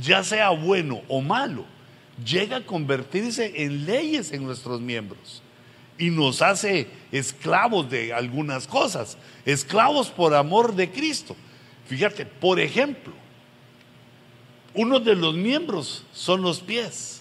ya 0.00 0.22
sea 0.24 0.50
bueno 0.50 1.02
o 1.08 1.20
malo, 1.20 1.64
llega 2.24 2.58
a 2.58 2.66
convertirse 2.66 3.64
en 3.64 3.84
leyes 3.84 4.32
en 4.32 4.44
nuestros 4.44 4.80
miembros 4.80 5.42
y 5.98 6.10
nos 6.10 6.42
hace 6.42 6.88
esclavos 7.10 7.90
de 7.90 8.12
algunas 8.12 8.66
cosas, 8.66 9.18
esclavos 9.44 10.08
por 10.08 10.34
amor 10.34 10.74
de 10.74 10.90
Cristo. 10.90 11.36
Fíjate, 11.86 12.24
por 12.24 12.60
ejemplo, 12.60 13.12
uno 14.78 15.00
de 15.00 15.16
los 15.16 15.34
miembros 15.34 16.04
son 16.12 16.40
los 16.40 16.60
pies. 16.60 17.20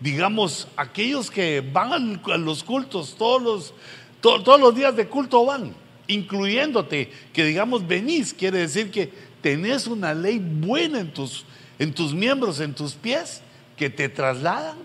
Digamos, 0.00 0.66
aquellos 0.76 1.30
que 1.30 1.60
van 1.60 2.20
a 2.24 2.36
los 2.38 2.64
cultos, 2.64 3.14
todos 3.18 3.42
los, 3.42 3.74
todos 4.22 4.58
los 4.58 4.74
días 4.74 4.96
de 4.96 5.06
culto 5.08 5.44
van 5.44 5.74
incluyéndote, 6.08 7.12
que 7.34 7.44
digamos 7.44 7.86
venís, 7.86 8.32
quiere 8.32 8.60
decir 8.60 8.90
que 8.90 9.12
tenés 9.42 9.86
una 9.86 10.14
ley 10.14 10.38
buena 10.38 11.00
en 11.00 11.12
tus, 11.12 11.44
en 11.78 11.92
tus 11.92 12.14
miembros, 12.14 12.60
en 12.60 12.74
tus 12.74 12.94
pies, 12.94 13.42
que 13.76 13.90
te 13.90 14.08
trasladan 14.08 14.78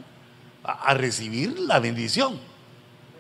a, 0.64 0.94
recibir 0.94 1.58
la 1.60 1.80
bendición. 1.80 2.38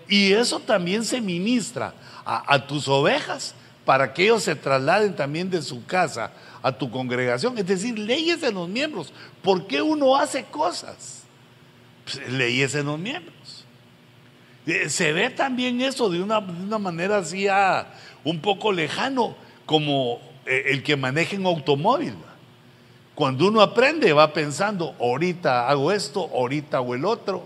Y 0.09 0.33
eso 0.33 0.59
también 0.59 1.05
se 1.05 1.21
ministra 1.21 1.93
a, 2.25 2.53
a, 2.53 2.67
tus 2.67 2.89
ovejas 2.89 3.55
para 3.85 4.13
que 4.13 4.25
ellos 4.25 4.43
se 4.43 4.55
trasladen 4.55 5.15
también 5.15 5.49
de 5.49 5.61
su 5.61 5.85
casa 5.85 6.33
a 6.63 6.71
tu 6.71 6.89
congregación. 6.89 7.57
Es 7.57 7.67
decir, 7.67 7.99
leyes 7.99 8.41
en 8.41 8.55
los 8.55 8.67
miembros. 8.67 9.13
¿Por 9.43 9.67
qué 9.67 9.81
uno 9.81 10.15
hace 10.15 10.45
cosas? 10.45 11.25
Pues, 12.05 12.27
leyes 12.31 12.73
en 12.73 12.87
los 12.87 12.97
miembros. 12.97 13.65
Eh, 14.65 14.89
se 14.89 15.11
ve 15.11 15.29
también 15.29 15.81
eso 15.81 16.09
de 16.09 16.21
una, 16.21 16.39
manera 16.79 17.17
así 17.17 17.47
ah, 17.49 17.93
un 18.23 18.39
poco 18.39 18.71
lejano, 18.71 19.35
como 19.65 20.21
eh, 20.45 20.63
el 20.67 20.83
que 20.83 20.95
maneja 20.95 21.35
un 21.35 21.45
automóvil. 21.45 22.15
Cuando 23.13 23.47
uno 23.47 23.61
aprende 23.61 24.13
va 24.13 24.33
pensando, 24.33 24.95
ahorita 24.99 25.69
hago 25.69 25.91
esto, 25.91 26.29
ahorita 26.33 26.77
hago 26.77 26.95
el 26.95 27.05
otro. 27.05 27.43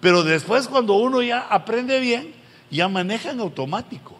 Pero 0.00 0.22
después 0.24 0.66
cuando 0.66 0.94
uno 0.94 1.22
ya 1.22 1.40
aprende 1.40 2.00
bien, 2.00 2.34
ya 2.70 2.88
maneja 2.88 3.30
en 3.30 3.40
automático. 3.40 4.16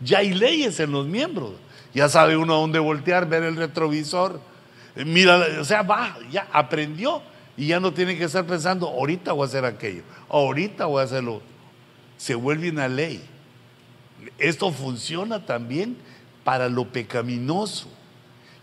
Ya 0.00 0.18
hay 0.18 0.32
leyes 0.34 0.78
en 0.80 0.92
los 0.92 1.06
miembros. 1.06 1.52
Ya 1.94 2.08
sabe 2.08 2.36
uno 2.36 2.54
a 2.54 2.58
dónde 2.58 2.80
voltear, 2.80 3.28
ver 3.28 3.44
el 3.44 3.56
retrovisor. 3.56 4.40
Mira, 4.96 5.40
o 5.60 5.64
sea, 5.64 5.82
va, 5.82 6.16
ya 6.30 6.48
aprendió 6.52 7.22
y 7.56 7.68
ya 7.68 7.80
no 7.80 7.92
tiene 7.92 8.18
que 8.18 8.24
estar 8.24 8.44
pensando, 8.44 8.88
ahorita 8.88 9.32
voy 9.32 9.44
a 9.44 9.46
hacer 9.46 9.64
aquello, 9.64 10.02
ahorita 10.28 10.86
voy 10.86 11.00
a 11.00 11.04
hacerlo. 11.04 11.40
Se 12.16 12.34
vuelve 12.34 12.70
una 12.70 12.88
ley. 12.88 13.22
Esto 14.38 14.72
funciona 14.72 15.46
también 15.46 15.96
para 16.42 16.68
lo 16.68 16.86
pecaminoso. 16.86 17.88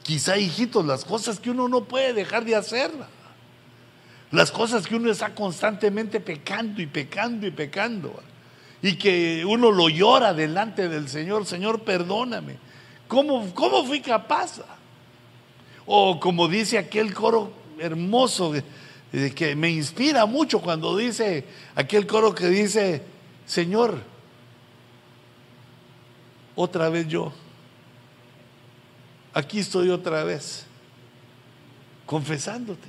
Quizá, 0.04 0.38
hijitos, 0.38 0.86
las 0.86 1.06
cosas 1.06 1.39
que 1.39 1.52
uno 1.52 1.67
no 1.67 1.84
puede 1.86 2.13
dejar 2.13 2.44
de 2.44 2.56
hacer. 2.56 2.91
Las 4.32 4.52
cosas 4.52 4.88
que 4.88 4.96
uno 4.96 5.12
está 5.12 5.36
constantemente 5.36 6.20
pecando 6.20 6.82
y 6.82 6.88
pecando 6.88 7.46
y 7.46 7.52
pecando. 7.52 8.22
Y 8.82 8.96
que 8.96 9.44
uno 9.46 9.72
lo 9.72 9.89
llora 9.89 10.34
delante 10.34 10.89
del 10.89 11.08
Señor. 11.08 11.46
Señor, 11.46 11.82
perdóname. 11.82 12.58
¿Cómo, 13.12 13.54
cómo 13.54 13.84
fui 13.84 14.00
capaz? 14.00 14.62
O 15.86 16.17
como 16.17 16.47
dice 16.47 16.78
aquel 16.78 17.13
coro 17.13 17.52
hermoso 17.78 18.54
que 19.36 19.54
me 19.54 19.69
inspira 19.69 20.26
mucho 20.26 20.62
cuando 20.62 20.95
dice 20.95 21.43
aquel 21.76 22.08
coro 22.08 22.34
que 22.34 22.47
dice, 22.47 23.04
Señor, 23.45 24.02
otra 26.56 26.88
vez 26.88 27.06
yo, 27.10 27.34
aquí 29.34 29.60
estoy 29.60 29.89
otra 29.89 30.24
vez, 30.24 30.65
confesándote 32.06 32.88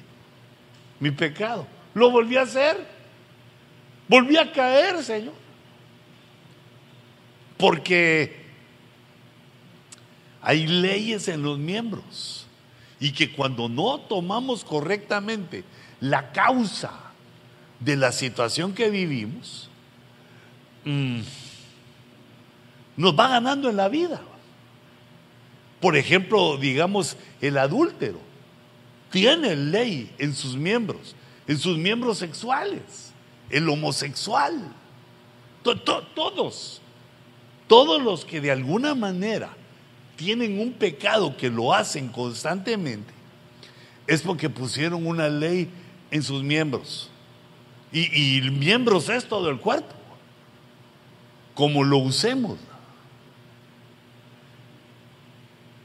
mi 1.00 1.10
pecado. 1.10 1.66
Lo 1.94 2.12
volví 2.12 2.36
a 2.36 2.42
hacer, 2.42 2.86
volví 4.06 4.36
a 4.36 4.52
caer, 4.52 5.02
Señor, 5.02 5.34
porque 7.58 8.41
hay 10.42 10.66
leyes 10.66 11.28
en 11.28 11.42
los 11.42 11.58
miembros 11.58 12.46
y 12.98 13.12
que 13.12 13.32
cuando 13.32 13.68
no 13.68 14.00
tomamos 14.00 14.64
correctamente 14.64 15.64
la 16.00 16.32
causa 16.32 16.92
de 17.78 17.96
la 17.96 18.12
situación 18.12 18.74
que 18.74 18.90
vivimos, 18.90 19.70
mm, 20.84 21.20
nos 22.96 23.18
va 23.18 23.28
ganando 23.28 23.70
en 23.70 23.76
la 23.76 23.88
vida. 23.88 24.20
Por 25.80 25.96
ejemplo, 25.96 26.56
digamos, 26.58 27.16
el 27.40 27.58
adúltero 27.58 28.18
tiene 29.10 29.54
ley 29.54 30.12
en 30.18 30.34
sus 30.34 30.56
miembros, 30.56 31.14
en 31.46 31.58
sus 31.58 31.76
miembros 31.76 32.18
sexuales, 32.18 33.12
el 33.50 33.68
homosexual, 33.68 34.72
todos, 35.62 36.80
todos 37.68 38.02
los 38.02 38.24
que 38.24 38.40
de 38.40 38.50
alguna 38.50 38.94
manera 38.94 39.56
tienen 40.16 40.60
un 40.60 40.72
pecado 40.72 41.36
que 41.36 41.50
lo 41.50 41.74
hacen 41.74 42.08
constantemente, 42.08 43.12
es 44.06 44.22
porque 44.22 44.50
pusieron 44.50 45.06
una 45.06 45.28
ley 45.28 45.68
en 46.10 46.22
sus 46.22 46.42
miembros. 46.42 47.10
Y, 47.92 48.40
miembros 48.52 49.08
es 49.10 49.26
todo 49.26 49.50
el 49.50 49.58
cuerpo, 49.58 49.94
como 51.54 51.84
lo 51.84 51.98
usemos. 51.98 52.58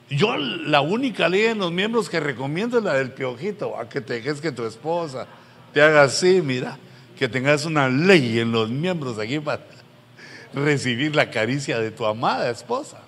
Yo 0.09 0.37
la 0.37 0.79
única 0.79 1.27
ley 1.27 1.45
en 1.45 1.57
los 1.57 1.71
miembros 1.71 2.09
que 2.09 2.21
recomiendo 2.21 2.77
es 2.77 2.83
la 2.83 2.93
del 2.93 3.11
piojito, 3.11 3.77
a 3.77 3.89
que 3.89 3.99
te 3.99 4.13
dejes 4.13 4.39
que 4.39 4.53
tu 4.53 4.65
esposa 4.65 5.27
te 5.73 5.81
haga 5.81 6.03
así, 6.03 6.41
mira, 6.41 6.77
que 7.17 7.27
tengas 7.27 7.65
una 7.65 7.89
ley 7.89 8.39
en 8.39 8.51
los 8.51 8.69
miembros 8.69 9.19
aquí 9.19 9.39
para 9.39 9.63
recibir 10.53 11.15
la 11.15 11.29
caricia 11.29 11.79
de 11.79 11.91
tu 11.91 12.05
amada 12.05 12.49
esposa. 12.49 13.01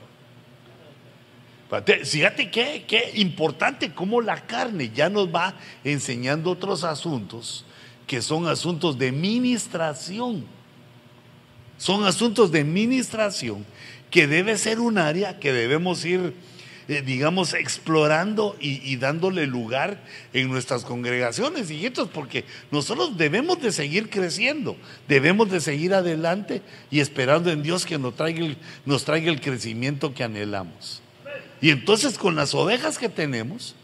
Fíjate 2.03 2.49
qué, 2.49 2.85
qué 2.87 3.11
importante 3.15 3.93
cómo 3.93 4.21
la 4.21 4.45
carne 4.47 4.91
ya 4.93 5.09
nos 5.09 5.33
va 5.33 5.53
enseñando 5.83 6.51
otros 6.51 6.83
asuntos 6.83 7.65
que 8.07 8.23
son 8.23 8.47
asuntos 8.47 8.97
de 8.97 9.11
ministración. 9.11 10.45
Son 11.77 12.05
asuntos 12.05 12.51
de 12.51 12.63
ministración 12.63 13.65
que 14.09 14.25
debe 14.25 14.57
ser 14.57 14.79
un 14.79 14.97
área 14.97 15.39
que 15.39 15.53
debemos 15.53 16.03
ir 16.05 16.33
eh, 16.89 17.03
digamos, 17.03 17.53
explorando 17.53 18.55
y, 18.59 18.95
dándole 18.95 19.45
lugar 19.45 20.03
en 20.33 20.49
nuestras 20.49 20.83
congregaciones, 20.83 21.69
hijitos, 21.69 22.09
porque 22.09 22.45
nosotros 22.71 23.15
debemos 23.15 23.61
de 23.61 23.71
seguir 23.71 24.09
creciendo, 24.09 24.75
debemos 25.07 25.51
de 25.51 25.59
seguir 25.59 25.93
adelante 25.93 26.63
y 26.89 26.99
esperando 26.99 27.51
en 27.51 27.61
Dios 27.61 27.85
que 27.85 27.99
nos 27.99 28.15
traiga 28.15 28.43
el, 28.43 28.57
nos 28.87 29.05
traiga 29.05 29.29
el 29.31 29.39
crecimiento 29.39 30.15
que 30.15 30.23
anhelamos. 30.23 31.03
Y 31.61 31.71
entonces 31.71 32.17
con 32.17 32.35
las 32.35 32.53
ovejas 32.53 32.97
que 32.97 33.09
tenemos, 33.09 33.75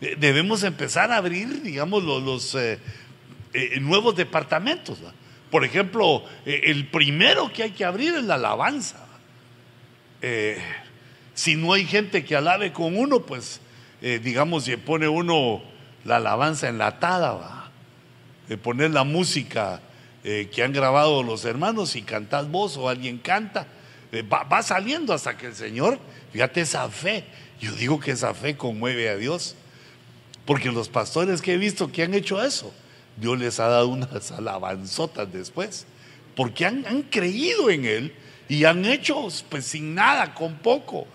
eh, 0.00 0.16
debemos 0.18 0.62
empezar 0.62 1.10
a 1.12 1.16
abrir, 1.16 1.62
digamos, 1.62 2.02
los, 2.02 2.54
eh, 2.54 2.78
nuevos 3.80 4.16
departamentos. 4.16 4.98
Por 5.50 5.64
ejemplo, 5.64 6.24
el 6.44 6.88
primero 6.88 7.52
que 7.52 7.62
hay 7.62 7.70
que 7.70 7.84
abrir 7.84 8.14
es 8.14 8.24
la 8.24 8.34
alabanza. 8.34 9.06
Si 11.34 11.54
no 11.54 11.72
hay 11.72 11.84
gente 11.84 12.24
que 12.24 12.34
alabe 12.34 12.72
con 12.72 12.96
uno, 12.96 13.20
pues 13.20 13.60
eh, 14.06 14.20
digamos, 14.22 14.64
si 14.64 14.76
pone 14.76 15.08
uno 15.08 15.62
la 16.04 16.16
alabanza 16.16 16.68
enlatada, 16.68 17.32
va. 17.32 17.70
De 18.48 18.58
poner 18.58 18.90
la 18.90 19.02
música 19.02 19.80
eh, 20.22 20.50
que 20.54 20.62
han 20.62 20.74
grabado 20.74 21.22
los 21.22 21.46
hermanos 21.46 21.96
y 21.96 22.02
cantás 22.02 22.50
vos 22.50 22.76
o 22.76 22.90
alguien 22.90 23.16
canta, 23.16 23.66
eh, 24.12 24.22
va, 24.22 24.62
saliendo 24.62 25.14
hasta 25.14 25.38
que 25.38 25.46
el 25.46 25.54
Señor, 25.54 25.98
fíjate 26.34 26.62
esa 26.62 26.88
fe, 26.88 27.22
yo 27.60 27.70
digo 27.76 28.00
que 28.00 28.10
esa 28.10 28.34
fe 28.34 28.56
conmueve 28.56 29.08
a 29.08 29.16
Dios, 29.16 29.54
porque 30.44 30.72
los 30.72 30.88
pastores 30.88 31.40
que 31.40 31.54
he 31.54 31.58
visto 31.58 31.92
que 31.92 32.02
han 32.02 32.12
hecho 32.12 32.42
eso, 32.42 32.74
Dios 33.16 33.38
les 33.38 33.60
ha 33.60 33.68
dado 33.68 33.86
unas 33.86 34.32
alabanzotas 34.32 35.32
después, 35.32 35.86
porque 36.34 36.66
han, 36.66 37.02
creído 37.08 37.70
en 37.70 37.84
Él 37.84 38.14
y 38.48 38.64
han 38.64 38.84
hecho 38.84 39.28
pues 39.48 39.64
sin 39.64 39.94
nada, 39.94 40.34
con 40.34 40.56
poco. 40.56 41.06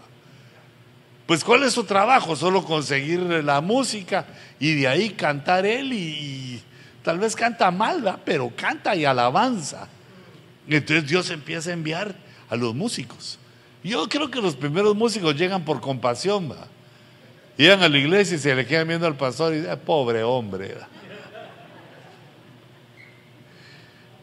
Pues 1.25 1.43
¿cuál 1.43 1.63
es 1.63 1.73
su 1.73 1.83
trabajo? 1.83 2.37
Solo 2.37 2.63
conseguir 2.63 3.19
la 3.19 3.59
música 3.59 4.25
y 4.57 4.75
de 4.75 4.87
ahí 4.87 5.09
cantar 5.09 5.65
él 5.65 5.91
y, 5.91 6.63
tal 7.03 7.19
vez 7.19 7.35
canta 7.35 7.71
mal, 7.71 8.01
¿verdad? 8.01 8.21
pero 8.23 8.49
canta 8.55 8.95
y 8.95 9.03
alabanza. 9.03 9.89
Entonces 10.65 11.09
Dios 11.09 11.29
empieza 11.29 11.71
a 11.71 11.73
enviar 11.73 12.15
a 12.49 12.55
los 12.55 12.73
músicos. 12.73 13.38
Yo 13.83 14.07
creo 14.09 14.29
que 14.29 14.41
los 14.41 14.55
primeros 14.55 14.95
músicos 14.95 15.35
llegan 15.35 15.63
por 15.63 15.79
compasión, 15.79 16.49
¿verdad? 16.49 16.67
Llegan 17.57 17.81
a 17.83 17.89
la 17.89 17.97
iglesia 17.97 18.35
y 18.35 18.39
se 18.39 18.55
le 18.55 18.65
quedan 18.65 18.87
viendo 18.87 19.05
al 19.05 19.17
pastor 19.17 19.53
y 19.53 19.57
dicen, 19.57 19.79
pobre 19.79 20.23
hombre. 20.23 20.77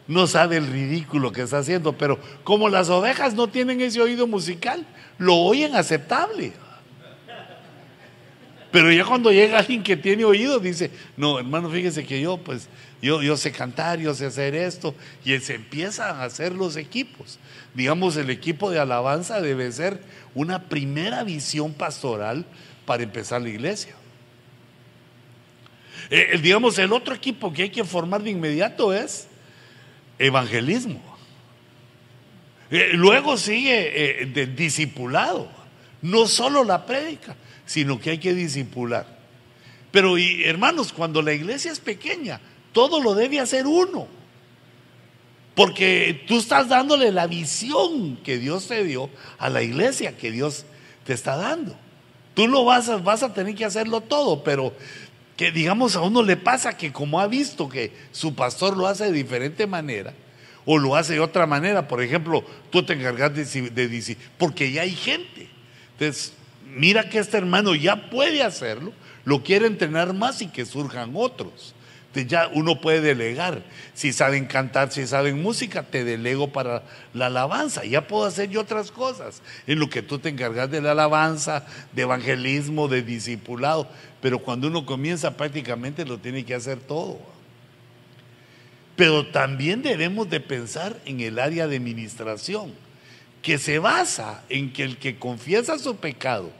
No 0.07 0.25
sabe 0.25 0.57
el 0.57 0.67
ridículo 0.67 1.31
que 1.31 1.41
está 1.41 1.59
haciendo, 1.59 1.93
pero 1.93 2.19
como 2.43 2.69
las 2.69 2.89
ovejas 2.89 3.33
no 3.33 3.47
tienen 3.47 3.81
ese 3.81 4.01
oído 4.01 4.25
musical, 4.25 4.85
lo 5.17 5.35
oyen 5.35 5.75
aceptable. 5.75 6.53
Pero 8.71 8.91
ya 8.91 9.05
cuando 9.05 9.31
llega 9.31 9.59
alguien 9.59 9.83
que 9.83 9.97
tiene 9.97 10.23
oído, 10.23 10.59
dice, 10.59 10.91
no, 11.15 11.39
hermano, 11.39 11.69
fíjese 11.69 12.05
que 12.05 12.21
yo, 12.21 12.37
pues, 12.37 12.69
yo, 13.01 13.21
yo 13.21 13.37
sé 13.37 13.51
cantar, 13.51 13.99
yo 13.99 14.13
sé 14.13 14.25
hacer 14.25 14.55
esto, 14.55 14.95
y 15.23 15.37
se 15.39 15.55
empiezan 15.55 16.17
a 16.17 16.23
hacer 16.23 16.53
los 16.53 16.75
equipos. 16.75 17.39
Digamos, 17.73 18.17
el 18.17 18.29
equipo 18.29 18.71
de 18.71 18.79
alabanza 18.79 19.41
debe 19.41 19.71
ser 19.71 20.01
una 20.33 20.63
primera 20.63 21.23
visión 21.23 21.73
pastoral 21.73 22.45
para 22.85 23.03
empezar 23.03 23.41
la 23.41 23.49
iglesia. 23.49 23.95
Eh, 26.09 26.39
digamos, 26.41 26.77
el 26.79 26.93
otro 26.93 27.13
equipo 27.13 27.51
que 27.51 27.63
hay 27.63 27.69
que 27.69 27.83
formar 27.83 28.23
de 28.23 28.31
inmediato 28.31 28.93
es 28.93 29.27
evangelismo. 30.17 31.01
Eh, 32.71 32.91
luego 32.93 33.37
sigue 33.37 34.21
eh, 34.21 34.45
discipulado, 34.47 35.49
no 36.01 36.27
solo 36.27 36.63
la 36.63 36.85
prédica 36.85 37.35
sino 37.67 37.99
que 37.99 38.09
hay 38.09 38.17
que 38.17 38.33
disipular. 38.33 39.05
Pero 39.91 40.17
y, 40.17 40.43
hermanos, 40.43 40.91
cuando 40.91 41.21
la 41.21 41.33
iglesia 41.33 41.71
es 41.71 41.79
pequeña, 41.79 42.39
todo 42.77 43.01
lo 43.01 43.15
debe 43.15 43.39
hacer 43.39 43.65
uno. 43.65 44.05
Porque 45.55 46.23
tú 46.27 46.37
estás 46.37 46.69
dándole 46.69 47.11
la 47.11 47.25
visión 47.25 48.17
que 48.17 48.37
Dios 48.37 48.67
te 48.67 48.83
dio 48.83 49.09
a 49.39 49.49
la 49.49 49.63
iglesia 49.63 50.15
que 50.15 50.29
Dios 50.31 50.63
te 51.03 51.13
está 51.13 51.37
dando. 51.37 51.75
Tú 52.35 52.47
lo 52.47 52.65
vas 52.65 52.87
a, 52.87 52.97
vas 52.97 53.23
a 53.23 53.33
tener 53.33 53.55
que 53.55 53.65
hacerlo 53.65 54.01
todo, 54.01 54.43
pero 54.43 54.75
que 55.35 55.51
digamos 55.51 55.95
a 55.95 56.01
uno 56.01 56.21
le 56.21 56.37
pasa 56.37 56.77
que 56.77 56.93
como 56.93 57.19
ha 57.19 57.25
visto 57.25 57.67
que 57.67 57.91
su 58.11 58.35
pastor 58.35 58.77
lo 58.77 58.85
hace 58.85 59.05
de 59.05 59.11
diferente 59.11 59.65
manera, 59.65 60.13
o 60.63 60.77
lo 60.77 60.95
hace 60.95 61.13
de 61.13 61.19
otra 61.19 61.47
manera, 61.47 61.87
por 61.87 62.03
ejemplo, 62.03 62.45
tú 62.69 62.83
te 62.83 62.93
encargas 62.93 63.33
de, 63.33 63.71
de, 63.71 64.17
porque 64.37 64.71
ya 64.71 64.83
hay 64.83 64.91
gente. 64.91 65.49
Entonces, 65.93 66.33
mira 66.75 67.09
que 67.09 67.17
este 67.17 67.37
hermano 67.37 67.73
ya 67.73 68.11
puede 68.11 68.43
hacerlo, 68.43 68.93
lo 69.25 69.41
quiere 69.41 69.65
entrenar 69.65 70.13
más 70.13 70.43
y 70.43 70.47
que 70.47 70.63
surjan 70.63 71.13
otros. 71.15 71.73
Ya 72.25 72.49
uno 72.53 72.81
puede 72.81 73.01
delegar. 73.01 73.61
Si 73.93 74.13
saben 74.13 74.45
cantar, 74.45 74.91
si 74.91 75.05
saben 75.05 75.41
música, 75.41 75.83
te 75.83 76.03
delego 76.03 76.51
para 76.51 76.83
la 77.13 77.27
alabanza. 77.27 77.85
Ya 77.85 78.07
puedo 78.07 78.25
hacer 78.25 78.49
yo 78.49 78.61
otras 78.61 78.91
cosas. 78.91 79.41
En 79.67 79.79
lo 79.79 79.89
que 79.89 80.01
tú 80.01 80.17
te 80.19 80.29
encargas 80.29 80.71
de 80.71 80.81
la 80.81 80.91
alabanza, 80.91 81.65
de 81.93 82.01
evangelismo, 82.03 82.87
de 82.87 83.01
discipulado. 83.03 83.87
Pero 84.21 84.39
cuando 84.39 84.67
uno 84.67 84.85
comienza 84.85 85.37
prácticamente 85.37 86.05
lo 86.05 86.17
tiene 86.17 86.43
que 86.45 86.55
hacer 86.55 86.79
todo. 86.79 87.19
Pero 88.95 89.27
también 89.27 89.83
debemos 89.83 90.29
de 90.29 90.39
pensar 90.39 90.97
en 91.05 91.19
el 91.19 91.37
área 91.37 91.67
de 91.67 91.77
administración 91.77 92.73
que 93.41 93.57
se 93.57 93.79
basa 93.79 94.43
en 94.49 94.73
que 94.73 94.83
el 94.83 94.97
que 94.97 95.19
confiesa 95.19 95.77
su 95.77 95.97
pecado 95.97 96.51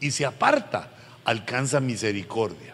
y 0.00 0.10
se 0.10 0.24
aparta 0.24 0.90
alcanza 1.24 1.80
misericordia. 1.80 2.71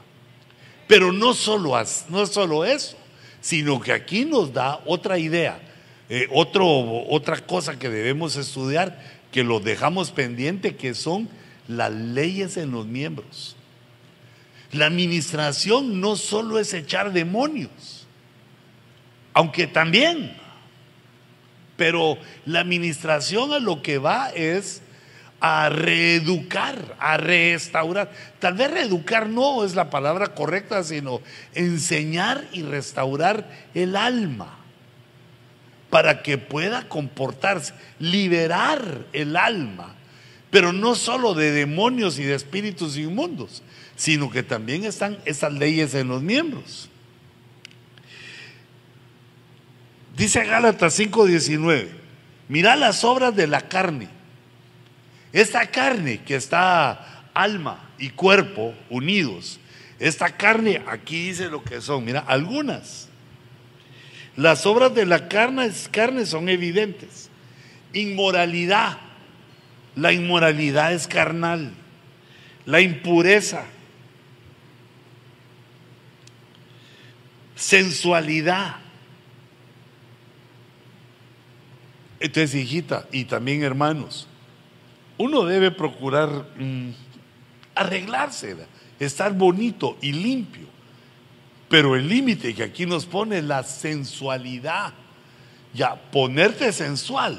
Pero 0.89 1.13
no 1.13 1.35
solo, 1.35 1.75
no 2.09 2.27
solo 2.27 2.65
eso, 2.65 2.97
sino 3.41 3.79
que 3.79 3.93
aquí 3.93 4.25
nos 4.25 4.53
da 4.53 4.81
otra 4.87 5.19
idea, 5.19 5.61
eh, 6.09 6.27
otro, 6.33 6.67
otra 7.09 7.37
cosa 7.37 7.79
que 7.79 7.89
debemos 7.89 8.35
estudiar, 8.37 9.01
que 9.31 9.45
lo 9.45 9.61
dejamos 9.61 10.11
pendiente, 10.11 10.75
que 10.75 10.95
son 10.95 11.29
las 11.69 11.93
leyes 11.93 12.57
en 12.57 12.73
los 12.73 12.87
miembros. 12.87 13.55
La 14.73 14.87
administración 14.87 16.01
no 16.01 16.17
solo 16.17 16.59
es 16.59 16.75
echar 16.75 17.13
demonios, 17.13 18.07
aunque 19.33 19.69
también 19.69 20.35
pero 21.79 22.19
la 22.45 22.59
administración 22.59 23.53
a 23.53 23.61
lo 23.61 23.83
que 23.83 23.99
va 23.99 24.31
es 24.31 24.83
a 25.41 25.69
reeducar, 25.69 26.97
a 26.99 27.17
restaurar. 27.17 28.11
Tal 28.41 28.55
vez 28.55 28.71
reeducar 28.71 29.29
no 29.29 29.65
es 29.65 29.75
la 29.75 29.91
palabra 29.91 30.35
correcta, 30.35 30.83
sino 30.83 31.21
enseñar 31.55 32.45
y 32.53 32.63
restaurar 32.63 33.49
el 33.75 33.97
alma 33.97 34.59
para 35.91 36.23
que 36.23 36.39
pueda 36.39 36.89
comportarse, 36.89 37.73
liberar 37.99 39.07
el 39.13 39.37
alma, 39.37 39.95
pero 40.51 40.73
no 40.73 40.95
solo 40.95 41.35
de 41.35 41.53
demonios 41.53 42.19
y 42.19 42.25
de 42.25 42.35
espíritus 42.35 42.97
inmundos, 42.97 43.63
sino 43.97 44.31
que 44.31 44.43
también 44.43 44.85
están 44.85 45.19
esas 45.25 45.53
leyes 45.53 45.95
en 45.95 46.09
los 46.09 46.23
miembros. 46.23 46.91
Dice 50.17 50.45
Gálatas 50.45 50.99
5:19, 50.99 51.89
mira 52.49 52.75
las 52.77 53.05
obras 53.05 53.35
de 53.37 53.47
la 53.47 53.63
carne. 53.63 54.18
Esta 55.33 55.67
carne 55.67 56.21
que 56.23 56.37
está 56.37 57.25
alma 57.35 57.91
y 57.99 58.11
cuerpo 58.11 58.75
unidos, 58.91 59.61
esta 59.99 60.37
carne 60.37 60.83
aquí 60.87 61.29
dice 61.29 61.49
lo 61.49 61.63
que 61.63 61.81
son, 61.81 62.05
mira, 62.05 62.21
algunas. 62.21 63.09
Las 64.37 64.67
obras 64.67 64.95
de 64.95 65.05
la 65.05 65.29
carne, 65.29 65.71
carne 65.91 66.25
son 66.25 66.49
evidentes. 66.49 67.29
Inmoralidad, 67.93 68.99
la 69.97 70.13
inmoralidad 70.13 70.93
es 70.93 71.09
carnal. 71.09 71.73
La 72.65 72.81
impureza, 72.81 73.65
sensualidad, 77.57 78.77
Entonces, 82.21 82.55
hijita, 82.55 83.07
y 83.13 83.25
también 83.25 83.63
hermanos, 83.63 84.27
uno 85.19 85.45
debe 85.45 85.71
procurar 85.71 86.29
mm, 86.57 86.91
arreglarse, 87.75 88.57
estar 88.99 89.33
bonito 89.35 89.97
y 90.01 90.13
limpio. 90.13 90.67
Pero 91.69 91.97
el 91.97 92.09
límite 92.09 92.55
que 92.55 92.63
aquí 92.63 92.87
nos 92.87 93.05
pone 93.05 93.39
es 93.39 93.45
la 93.45 93.63
sensualidad. 93.63 94.95
Ya, 95.75 95.97
ponerte 95.97 96.73
sensual. 96.73 97.39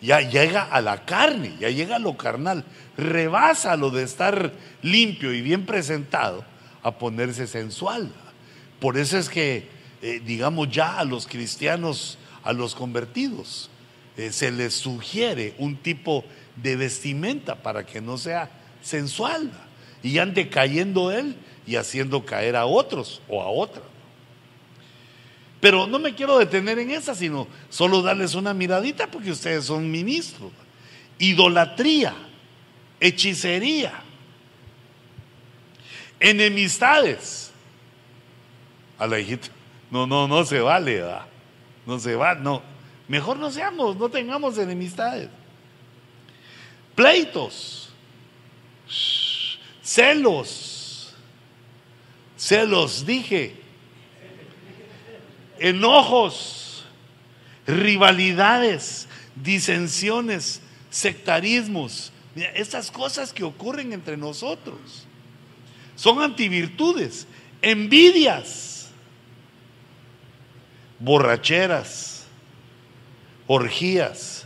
Ya 0.00 0.20
llega 0.20 0.62
a 0.62 0.80
la 0.80 1.04
carne, 1.04 1.54
ya 1.60 1.68
llega 1.68 1.96
a 1.96 1.98
lo 1.98 2.16
carnal. 2.16 2.64
Rebasa 2.96 3.76
lo 3.76 3.90
de 3.90 4.04
estar 4.04 4.52
limpio 4.82 5.32
y 5.32 5.42
bien 5.42 5.66
presentado 5.66 6.44
a 6.82 6.92
ponerse 6.98 7.46
sensual. 7.46 8.10
Por 8.80 8.96
eso 8.96 9.18
es 9.18 9.28
que, 9.28 9.68
eh, 10.02 10.20
digamos, 10.24 10.70
ya 10.70 10.98
a 10.98 11.04
los 11.04 11.26
cristianos, 11.26 12.18
a 12.42 12.52
los 12.52 12.74
convertidos, 12.74 13.70
eh, 14.16 14.30
se 14.30 14.50
les 14.50 14.74
sugiere 14.74 15.54
un 15.58 15.76
tipo 15.76 16.24
vestimenta 16.56 17.54
para 17.56 17.84
que 17.84 18.00
no 18.00 18.18
sea 18.18 18.50
sensual 18.82 19.50
y 20.02 20.18
ande 20.18 20.48
cayendo 20.48 21.10
él 21.10 21.36
y 21.66 21.76
haciendo 21.76 22.24
caer 22.24 22.56
a 22.56 22.66
otros 22.66 23.22
o 23.28 23.42
a 23.42 23.48
otras. 23.48 23.84
Pero 25.60 25.86
no 25.86 25.98
me 25.98 26.14
quiero 26.14 26.38
detener 26.38 26.78
en 26.78 26.90
esa, 26.90 27.14
sino 27.14 27.48
solo 27.70 28.02
darles 28.02 28.34
una 28.34 28.52
miradita 28.52 29.10
porque 29.10 29.30
ustedes 29.30 29.64
son 29.64 29.90
ministros. 29.90 30.52
Idolatría, 31.18 32.14
hechicería, 33.00 33.94
enemistades. 36.20 37.50
A 38.98 39.06
la 39.06 39.18
hijita, 39.18 39.48
no, 39.90 40.06
no, 40.06 40.28
no 40.28 40.44
se 40.44 40.60
vale, 40.60 41.02
no 41.86 41.98
se 41.98 42.14
va, 42.14 42.34
no. 42.34 42.62
Mejor 43.08 43.38
no 43.38 43.50
seamos, 43.50 43.96
no 43.96 44.08
tengamos 44.10 44.58
enemistades. 44.58 45.30
Pleitos, 46.94 47.88
celos, 49.82 51.14
celos, 52.36 53.04
dije, 53.04 53.54
enojos, 55.58 56.84
rivalidades, 57.66 59.08
disensiones, 59.34 60.60
sectarismos. 60.90 62.12
Estas 62.54 62.90
cosas 62.90 63.32
que 63.32 63.44
ocurren 63.44 63.92
entre 63.92 64.16
nosotros 64.16 65.06
son 65.96 66.20
antivirtudes, 66.20 67.26
envidias, 67.62 68.88
borracheras, 70.98 72.26
orgías. 73.46 74.43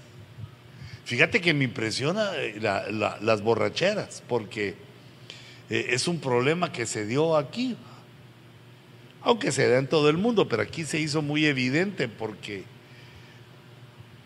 Fíjate 1.09 1.41
que 1.41 1.55
me 1.55 1.65
impresiona 1.65 2.33
eh, 2.35 2.61
las 2.61 3.41
borracheras, 3.41 4.23
porque 4.29 4.75
eh, 5.71 5.87
es 5.89 6.07
un 6.07 6.21
problema 6.21 6.71
que 6.71 6.85
se 6.85 7.07
dio 7.07 7.39
aquí, 7.39 7.79
aunque 9.23 9.51
se 9.51 9.67
da 9.71 9.79
en 9.79 9.87
todo 9.87 10.11
el 10.11 10.19
mundo, 10.19 10.51
pero 10.51 10.61
aquí 10.61 10.85
se 10.85 11.01
hizo 11.01 11.23
muy 11.23 11.47
evidente 11.47 12.09
porque 12.09 12.65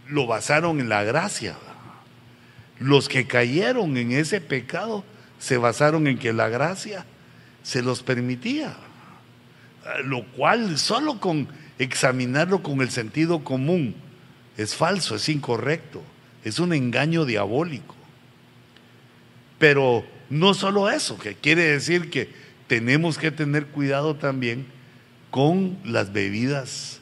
lo 0.08 0.26
basaron 0.26 0.80
en 0.80 0.88
la 0.88 1.04
gracia. 1.04 1.56
Los 2.80 3.08
que 3.08 3.28
cayeron 3.28 3.96
en 3.96 4.10
ese 4.10 4.40
pecado 4.40 5.04
se 5.38 5.58
basaron 5.58 6.08
en 6.08 6.18
que 6.18 6.32
la 6.32 6.48
gracia 6.48 7.06
se 7.62 7.80
los 7.80 8.02
permitía, 8.02 8.76
lo 10.02 10.24
cual 10.32 10.76
solo 10.78 11.20
con 11.20 11.46
examinarlo 11.78 12.60
con 12.60 12.80
el 12.80 12.90
sentido 12.90 13.44
común 13.44 13.94
es 14.56 14.74
falso, 14.74 15.14
es 15.14 15.28
incorrecto, 15.28 16.02
es 16.44 16.58
un 16.58 16.72
engaño 16.72 17.24
diabólico. 17.24 17.94
Pero 19.58 20.04
no 20.28 20.54
solo 20.54 20.90
eso, 20.90 21.18
que 21.18 21.34
quiere 21.34 21.64
decir 21.64 22.10
que 22.10 22.30
tenemos 22.66 23.18
que 23.18 23.30
tener 23.30 23.66
cuidado 23.66 24.16
también 24.16 24.66
con 25.30 25.78
las 25.84 26.12
bebidas 26.12 27.00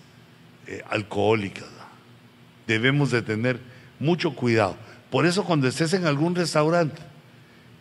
eh, 0.66 0.82
alcohólicas. 0.90 1.66
Debemos 2.66 3.10
de 3.10 3.22
tener 3.22 3.60
mucho 3.98 4.34
cuidado. 4.34 4.76
Por 5.10 5.26
eso 5.26 5.44
cuando 5.44 5.68
estés 5.68 5.92
en 5.94 6.06
algún 6.06 6.34
restaurante 6.34 7.02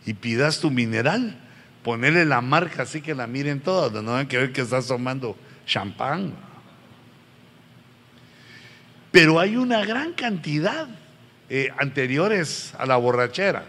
y 0.06 0.14
pidas 0.14 0.60
tu 0.60 0.70
mineral, 0.70 1.38
ponerle 1.82 2.24
la 2.24 2.40
marca 2.40 2.82
así 2.82 3.00
que 3.00 3.14
la 3.14 3.26
miren 3.26 3.60
todas, 3.60 3.92
no 3.92 4.12
van 4.12 4.26
a 4.26 4.38
ver 4.38 4.52
que 4.52 4.62
estás 4.62 4.86
tomando 4.86 5.36
champán. 5.66 6.32
Pero 9.12 9.38
hay 9.38 9.56
una 9.56 9.84
gran 9.84 10.12
cantidad 10.12 10.88
eh, 11.50 11.68
anteriores 11.78 12.72
a 12.78 12.86
la 12.86 12.96
borrachera 12.96 13.66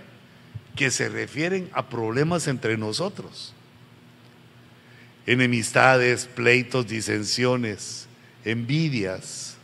que 0.75 0.89
se 0.91 1.09
refieren 1.09 1.69
a 1.73 1.89
problemas 1.89 2.47
entre 2.47 2.77
nosotros 2.77 3.53
enemistades, 5.25 6.25
pleitos, 6.25 6.87
disensiones, 6.87 8.07
envidias. 8.43 9.55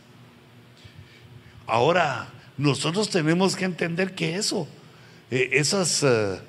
Ahora, 1.66 2.28
nosotros 2.56 3.10
tenemos 3.10 3.56
que 3.56 3.64
entender 3.64 4.14
que 4.14 4.36
eso, 4.36 4.68
eh, 5.30 5.50
esas 5.52 6.02
eh, 6.02 6.40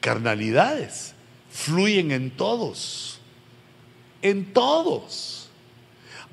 carnalidades, 0.00 1.14
fluyen 1.50 2.12
en 2.12 2.30
todos, 2.30 3.20
en 4.22 4.52
todos. 4.52 5.50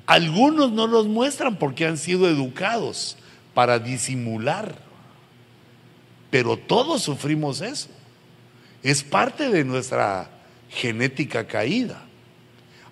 Algunos 0.06 0.72
no 0.72 0.86
los 0.86 1.06
muestran 1.06 1.56
porque 1.56 1.86
han 1.86 1.98
sido 1.98 2.28
educados 2.28 3.16
para 3.54 3.78
disimular, 3.78 4.74
pero 6.30 6.56
todos 6.56 7.02
sufrimos 7.02 7.60
eso. 7.60 7.88
Es 8.82 9.02
parte 9.02 9.50
de 9.50 9.64
nuestra 9.64 10.30
genética 10.70 11.46
caída. 11.46 12.02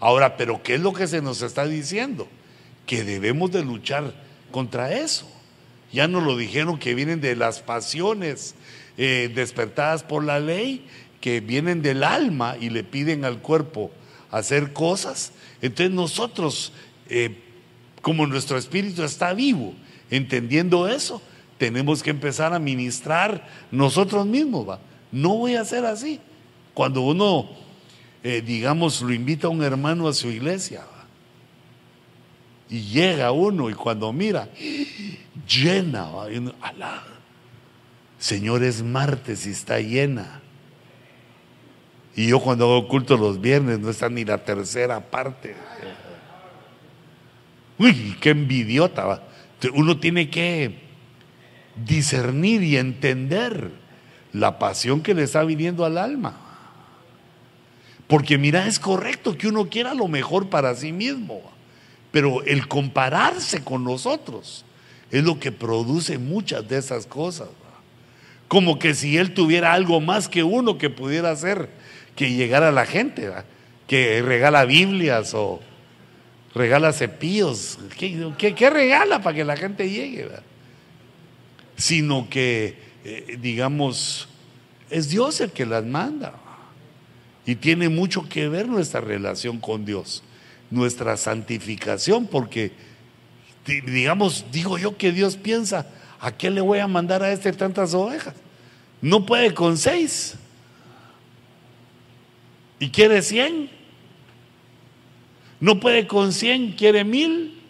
Ahora, 0.00 0.36
pero 0.36 0.62
¿qué 0.62 0.74
es 0.74 0.80
lo 0.80 0.92
que 0.92 1.06
se 1.06 1.22
nos 1.22 1.42
está 1.42 1.66
diciendo? 1.66 2.28
Que 2.86 3.04
debemos 3.04 3.50
de 3.50 3.64
luchar 3.64 4.12
contra 4.50 4.92
eso. 4.92 5.28
Ya 5.92 6.06
nos 6.06 6.22
lo 6.22 6.36
dijeron 6.36 6.78
que 6.78 6.94
vienen 6.94 7.20
de 7.20 7.34
las 7.36 7.60
pasiones 7.60 8.54
eh, 8.96 9.30
despertadas 9.34 10.02
por 10.02 10.24
la 10.24 10.40
ley, 10.40 10.86
que 11.20 11.40
vienen 11.40 11.82
del 11.82 12.04
alma 12.04 12.56
y 12.60 12.70
le 12.70 12.84
piden 12.84 13.24
al 13.24 13.40
cuerpo 13.40 13.90
hacer 14.30 14.72
cosas. 14.72 15.32
Entonces 15.62 15.94
nosotros, 15.94 16.72
eh, 17.08 17.38
como 18.02 18.26
nuestro 18.26 18.58
espíritu 18.58 19.02
está 19.02 19.32
vivo, 19.32 19.74
entendiendo 20.10 20.88
eso, 20.88 21.22
tenemos 21.58 22.02
que 22.02 22.10
empezar 22.10 22.52
a 22.54 22.58
ministrar 22.58 23.46
nosotros 23.70 24.26
mismos. 24.26 24.68
¿va? 24.68 24.78
No 25.12 25.36
voy 25.36 25.54
a 25.54 25.62
hacer 25.62 25.84
así. 25.84 26.20
Cuando 26.74 27.02
uno 27.02 27.48
eh, 28.22 28.42
digamos, 28.42 29.00
lo 29.00 29.12
invita 29.12 29.46
a 29.46 29.50
un 29.50 29.62
hermano 29.62 30.08
a 30.08 30.12
su 30.12 30.28
iglesia. 30.28 30.82
Y 32.68 32.80
llega 32.82 33.32
uno 33.32 33.70
y 33.70 33.74
cuando 33.74 34.12
mira, 34.12 34.48
llena, 35.48 36.10
Señor, 38.18 38.62
es 38.62 38.82
martes 38.82 39.46
y 39.46 39.50
está 39.50 39.80
llena. 39.80 40.42
Y 42.14 42.26
yo 42.26 42.40
cuando 42.40 42.64
hago 42.64 42.88
culto 42.88 43.16
los 43.16 43.40
viernes 43.40 43.78
no 43.78 43.88
está 43.88 44.08
ni 44.08 44.24
la 44.24 44.38
tercera 44.38 45.00
parte. 45.00 45.54
Uy, 47.78 48.16
qué 48.20 48.30
envidiota. 48.30 49.22
Uno 49.74 49.98
tiene 49.98 50.30
que 50.30 50.78
discernir 51.86 52.62
y 52.62 52.76
entender 52.76 53.70
la 54.32 54.58
pasión 54.58 55.00
que 55.00 55.14
le 55.14 55.24
está 55.24 55.44
viniendo 55.44 55.84
al 55.84 55.98
alma. 55.98 56.36
Porque 58.06 58.38
mira, 58.38 58.66
es 58.66 58.78
correcto 58.78 59.36
que 59.36 59.48
uno 59.48 59.68
quiera 59.68 59.94
lo 59.94 60.08
mejor 60.08 60.48
para 60.48 60.74
sí 60.74 60.92
mismo, 60.92 61.42
pero 62.10 62.42
el 62.44 62.66
compararse 62.66 63.62
con 63.62 63.84
nosotros 63.84 64.64
es 65.10 65.24
lo 65.24 65.38
que 65.38 65.52
produce 65.52 66.18
muchas 66.18 66.66
de 66.68 66.78
esas 66.78 67.06
cosas. 67.06 67.48
Como 68.48 68.78
que 68.78 68.94
si 68.94 69.18
él 69.18 69.34
tuviera 69.34 69.74
algo 69.74 70.00
más 70.00 70.28
que 70.28 70.42
uno 70.42 70.78
que 70.78 70.88
pudiera 70.88 71.30
hacer, 71.30 71.68
que 72.16 72.32
llegara 72.32 72.68
a 72.68 72.72
la 72.72 72.86
gente, 72.86 73.30
que 73.86 74.22
regala 74.22 74.64
Biblias 74.64 75.34
o 75.34 75.60
regala 76.58 76.92
cepillos. 76.92 77.78
¿Qué, 77.96 78.70
regala 78.70 79.22
para 79.22 79.36
que 79.36 79.44
la 79.44 79.56
gente 79.56 79.88
llegue? 79.88 80.28
Sino 81.76 82.28
que, 82.28 82.76
eh, 83.04 83.38
digamos, 83.40 84.28
es 84.90 85.08
Dios 85.08 85.40
el 85.40 85.52
que 85.52 85.64
las 85.64 85.84
manda. 85.84 86.34
Y 87.46 87.54
tiene 87.54 87.88
mucho 87.88 88.28
que 88.28 88.48
ver 88.48 88.68
nuestra 88.68 89.00
relación 89.00 89.58
con 89.58 89.84
Dios, 89.86 90.22
nuestra 90.70 91.16
santificación, 91.16 92.26
porque, 92.26 92.72
digamos, 93.64 94.44
digo 94.52 94.76
yo 94.76 94.98
que 94.98 95.12
Dios 95.12 95.36
piensa, 95.36 95.86
¿a 96.20 96.32
qué 96.32 96.50
le 96.50 96.60
voy 96.60 96.80
a 96.80 96.88
mandar 96.88 97.22
a 97.22 97.32
este 97.32 97.52
tantas 97.52 97.94
ovejas? 97.94 98.34
No 99.00 99.24
puede 99.24 99.54
con 99.54 99.78
seis. 99.78 100.34
Y 102.80 102.90
quiere 102.90 103.22
cien. 103.22 103.77
No 105.60 105.80
puede 105.80 106.06
con 106.06 106.32
cien, 106.32 106.72
quiere 106.72 107.04
mil. 107.04 107.60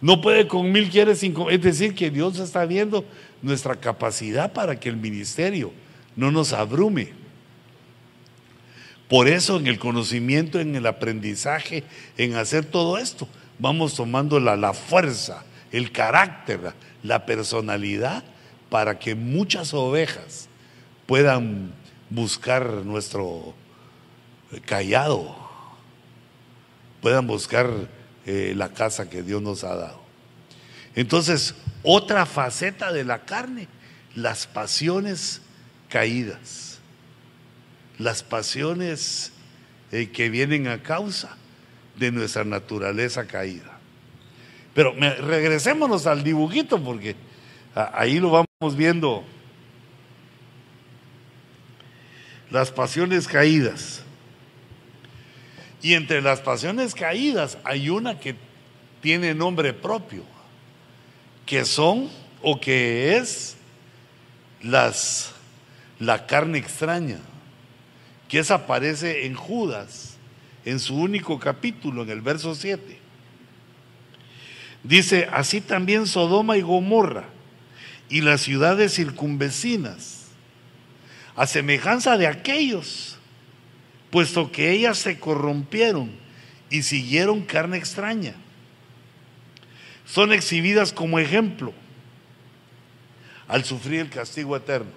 No 0.00 0.20
puede 0.20 0.46
con 0.46 0.70
mil, 0.70 0.88
quiere 0.88 1.14
cinco. 1.14 1.50
Es 1.50 1.60
decir, 1.60 1.94
que 1.94 2.10
Dios 2.10 2.38
está 2.38 2.64
viendo 2.64 3.04
nuestra 3.42 3.76
capacidad 3.76 4.52
para 4.52 4.78
que 4.78 4.88
el 4.88 4.96
ministerio 4.96 5.72
no 6.16 6.30
nos 6.30 6.52
abrume. 6.52 7.12
Por 9.08 9.28
eso 9.28 9.56
en 9.56 9.66
el 9.66 9.78
conocimiento, 9.78 10.60
en 10.60 10.76
el 10.76 10.86
aprendizaje, 10.86 11.82
en 12.16 12.36
hacer 12.36 12.64
todo 12.64 12.96
esto, 12.96 13.28
vamos 13.58 13.94
tomando 13.94 14.38
la, 14.38 14.56
la 14.56 14.72
fuerza, 14.72 15.44
el 15.72 15.90
carácter, 15.90 16.72
la 17.02 17.26
personalidad 17.26 18.22
para 18.68 18.98
que 19.00 19.16
muchas 19.16 19.74
ovejas 19.74 20.48
puedan 21.06 21.72
buscar 22.08 22.70
nuestro 22.84 23.52
callado, 24.64 25.36
puedan 27.00 27.26
buscar 27.26 27.70
eh, 28.26 28.52
la 28.56 28.70
casa 28.70 29.08
que 29.08 29.22
Dios 29.22 29.42
nos 29.42 29.64
ha 29.64 29.74
dado. 29.74 30.00
Entonces, 30.94 31.54
otra 31.82 32.26
faceta 32.26 32.92
de 32.92 33.04
la 33.04 33.24
carne, 33.24 33.68
las 34.14 34.46
pasiones 34.46 35.40
caídas, 35.88 36.78
las 37.98 38.22
pasiones 38.22 39.32
eh, 39.92 40.10
que 40.10 40.30
vienen 40.30 40.68
a 40.68 40.82
causa 40.82 41.36
de 41.96 42.12
nuestra 42.12 42.44
naturaleza 42.44 43.26
caída. 43.26 43.78
Pero 44.74 44.94
regresémonos 44.94 46.06
al 46.06 46.22
dibujito 46.22 46.82
porque 46.82 47.16
ahí 47.74 48.20
lo 48.20 48.30
vamos 48.30 48.76
viendo. 48.76 49.24
Las 52.50 52.70
pasiones 52.70 53.26
caídas. 53.26 54.04
Y 55.82 55.94
entre 55.94 56.20
las 56.20 56.40
pasiones 56.40 56.94
caídas 56.94 57.58
hay 57.64 57.88
una 57.88 58.18
que 58.18 58.36
tiene 59.00 59.34
nombre 59.34 59.72
propio, 59.72 60.24
que 61.46 61.64
son 61.64 62.10
o 62.42 62.60
que 62.60 63.16
es 63.16 63.56
las 64.62 65.32
la 65.98 66.26
carne 66.26 66.58
extraña, 66.58 67.18
que 68.28 68.38
esa 68.38 68.54
aparece 68.56 69.26
en 69.26 69.34
Judas 69.34 70.16
en 70.64 70.78
su 70.78 70.96
único 70.96 71.38
capítulo 71.38 72.02
en 72.02 72.10
el 72.10 72.20
verso 72.20 72.54
7. 72.54 72.98
Dice, 74.82 75.28
así 75.30 75.60
también 75.60 76.06
Sodoma 76.06 76.56
y 76.56 76.62
Gomorra 76.62 77.24
y 78.08 78.22
las 78.22 78.40
ciudades 78.40 78.94
circunvecinas, 78.94 80.26
a 81.36 81.46
semejanza 81.46 82.16
de 82.16 82.26
aquellos, 82.26 83.18
puesto 84.10 84.50
que 84.50 84.72
ellas 84.72 84.98
se 84.98 85.18
corrompieron 85.18 86.10
y 86.68 86.82
siguieron 86.82 87.42
carne 87.42 87.76
extraña. 87.76 88.34
Son 90.06 90.32
exhibidas 90.32 90.92
como 90.92 91.18
ejemplo 91.18 91.72
al 93.46 93.64
sufrir 93.64 94.00
el 94.00 94.10
castigo 94.10 94.56
eterno. 94.56 94.90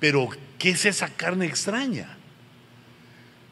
Pero, 0.00 0.28
¿qué 0.58 0.70
es 0.70 0.84
esa 0.84 1.08
carne 1.08 1.46
extraña? 1.46 2.16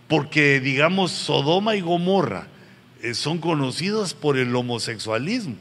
Porque, 0.09 0.61
digamos, 0.61 1.11
Sodoma 1.13 1.75
y 1.77 1.81
Gomorra 1.81 2.49
eh, 3.03 3.15
son 3.15 3.39
conocidos 3.39 4.15
por 4.15 4.37
el 4.39 4.55
homosexualismo. 4.55 5.57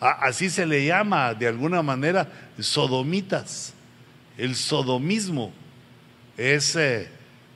Así 0.00 0.50
se 0.50 0.66
le 0.66 0.84
llama 0.84 1.32
de 1.34 1.46
alguna 1.46 1.82
manera 1.82 2.28
sodomitas. 2.58 3.72
El 4.36 4.56
sodomismo 4.56 5.52
es, 6.36 6.74
eh, 6.74 7.08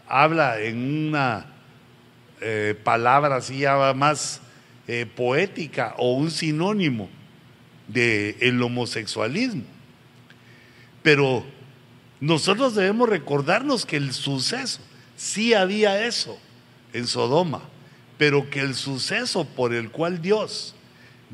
habla 0.08 0.60
en 0.60 1.08
una 1.08 1.46
eh, 2.40 2.78
palabra 2.82 3.36
así 3.36 3.64
más 3.94 4.40
poética 5.16 5.96
o 5.98 6.12
un 6.12 6.30
sinónimo 6.30 7.08
del 7.88 8.36
el 8.38 8.62
homosexualismo. 8.62 9.64
Pero 11.02 11.44
nosotros 12.20 12.76
debemos 12.76 13.08
recordarnos 13.08 13.84
que 13.84 13.96
el 13.96 14.12
suceso, 14.12 14.80
sí 15.16 15.54
había 15.54 16.06
eso 16.06 16.38
en 16.92 17.08
Sodoma 17.08 17.62
pero 18.18 18.48
que 18.48 18.60
el 18.60 18.74
suceso 18.74 19.44
por 19.44 19.74
el 19.74 19.90
cual 19.90 20.22
Dios 20.22 20.74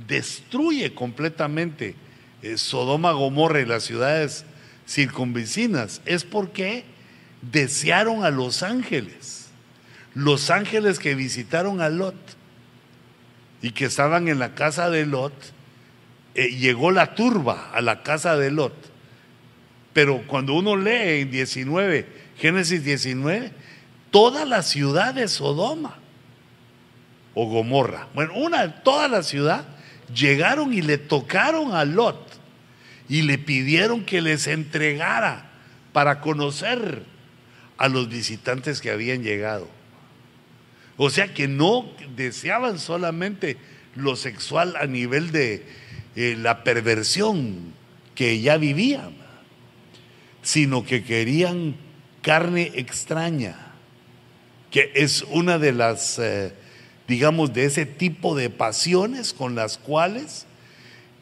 destruye 0.09 0.95
completamente 0.95 1.95
eh, 2.43 2.59
Sodoma, 2.59 3.13
Gomorra 3.13 3.61
y 3.61 3.67
las 3.67 3.85
ciudades 3.85 4.45
circunvecinas 4.87 6.01
es 6.07 6.25
porque 6.25 6.85
desearon 7.43 8.25
a 8.25 8.31
los 8.31 8.63
ángeles, 8.63 9.51
los 10.15 10.51
ángeles 10.51 10.99
que 10.99 11.15
visitaron 11.15 11.81
a 11.81 11.89
Lot 11.89 12.15
y 13.61 13.73
que 13.73 13.87
estaban 13.87 14.29
en 14.29 14.39
la 14.39 14.55
casa 14.55 14.91
de 14.91 15.07
Lot, 15.07 15.33
eh, 16.35 16.49
llegó 16.57 16.91
la 16.91 17.15
turba 17.15 17.71
a 17.73 17.81
la 17.81 18.03
casa 18.03 18.37
de 18.37 18.51
Lot. 18.51 18.75
Pero 19.93 20.23
cuando 20.27 20.55
uno 20.55 20.77
lee 20.77 21.21
en 21.21 21.31
19, 21.31 22.07
Génesis 22.39 22.85
19, 22.85 23.53
toda 24.11 24.45
la 24.45 24.63
ciudad 24.63 25.15
de 25.15 25.29
Sodoma 25.29 25.99
o 27.35 27.47
Gomorra. 27.47 28.09
Bueno, 28.15 28.35
una, 28.35 28.83
toda 28.83 29.09
la 29.09 29.23
ciudad 29.23 29.65
llegaron 30.15 30.73
y 30.73 30.83
le 30.83 30.99
tocaron 30.99 31.75
a 31.75 31.85
Lot 31.85 32.33
y 33.09 33.23
le 33.23 33.39
pidieron 33.39 34.05
que 34.05 34.23
les 34.23 34.47
entregara 34.47 35.51
para 35.93 36.21
conocer 36.21 37.12
a 37.83 37.89
los 37.89 38.09
visitantes 38.09 38.81
que 38.81 38.93
habían 38.93 39.25
llegado. 39.25 39.69
O 40.97 41.11
sea 41.11 41.35
que 41.35 41.49
no 41.49 41.85
deseaban 42.15 42.79
solamente 42.79 43.57
lo 43.97 44.15
sexual 44.15 44.77
a 44.77 44.87
nivel 44.87 45.33
de 45.33 45.67
eh, 46.15 46.37
la 46.39 46.63
perversión 46.63 47.75
que 48.15 48.41
ya 48.41 48.57
vivían, 48.57 49.17
sino 50.43 50.85
que 50.85 51.03
querían 51.03 51.75
carne 52.23 52.71
extraña, 52.77 53.57
que 54.71 54.93
es 54.95 55.23
una 55.23 55.59
de 55.59 55.73
las 55.73 56.21
eh, 56.21 56.53
digamos, 57.09 57.53
de 57.53 57.65
ese 57.65 57.85
tipo 57.85 58.37
de 58.37 58.49
pasiones 58.49 59.33
con 59.33 59.57
las 59.57 59.77
cuales 59.79 60.47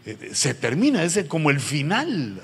eh, 0.04 0.32
se 0.34 0.52
termina, 0.52 1.04
ese 1.04 1.26
como 1.26 1.48
el 1.48 1.58
final, 1.58 2.38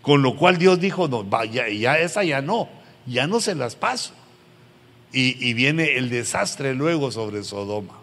con 0.00 0.22
lo 0.22 0.36
cual 0.36 0.56
Dios 0.56 0.80
dijo, 0.80 1.06
no, 1.06 1.22
vaya, 1.22 1.68
ya 1.68 1.98
esa 1.98 2.24
ya 2.24 2.40
no, 2.40 2.80
ya 3.06 3.26
no 3.26 3.40
se 3.40 3.54
las 3.54 3.76
paso. 3.76 4.14
Y, 5.14 5.52
viene 5.52 5.96
el 5.98 6.08
desastre 6.08 6.74
luego 6.74 7.12
sobre 7.12 7.42
Sodoma. 7.44 7.98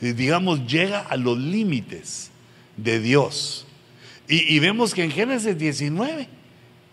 Y 0.00 0.12
digamos, 0.12 0.66
llega 0.66 1.00
a 1.00 1.16
los 1.16 1.36
límites 1.36 2.30
de 2.76 3.00
Dios. 3.00 3.66
Y, 4.28 4.54
y 4.54 4.60
vemos 4.60 4.94
que 4.94 5.02
en 5.02 5.10
Génesis 5.10 5.58
19 5.58 6.28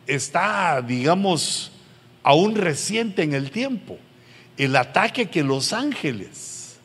está, 0.07 0.82
digamos, 0.82 1.72
aún 2.24 2.55
reciente 2.55 3.22
en 3.22 3.34
el 3.34 3.51
tiempo 3.51 3.99
el 4.57 4.76
ataque 4.76 5.30
que 5.30 5.43
los 5.43 5.74
ángeles, 5.74 6.78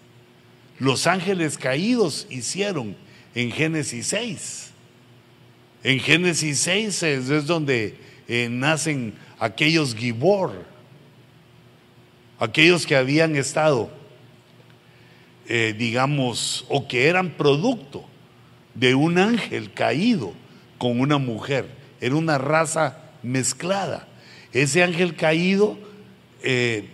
los 0.78 1.06
ángeles 1.06 1.58
caídos 1.58 2.26
hicieron 2.30 2.96
en 3.34 3.50
Génesis 3.52 4.06
6. 4.08 4.70
En 5.84 6.00
Génesis 6.00 6.58
6 6.60 7.02
es, 7.02 7.46
donde 7.46 7.96
eh, 8.28 8.48
nacen 8.50 9.14
aquellos 9.38 9.94
Gibor, 9.94 10.64
aquellos 12.38 12.86
que 12.86 12.96
habían 12.96 13.36
estado, 13.36 13.90
eh, 15.48 15.74
digamos, 15.76 16.64
o 16.68 16.86
que 16.88 17.06
eran 17.06 17.30
producto 17.30 18.04
de 18.74 18.94
un 18.94 19.18
ángel 19.18 19.72
caído 19.72 20.32
con 20.78 21.00
una 21.00 21.18
mujer. 21.18 21.66
Era 22.00 22.16
una 22.16 22.38
raza 22.38 22.98
mezclada. 23.22 24.06
Ese 24.52 24.82
ángel 24.82 25.16
caído 25.16 25.78
eh, 26.42 26.88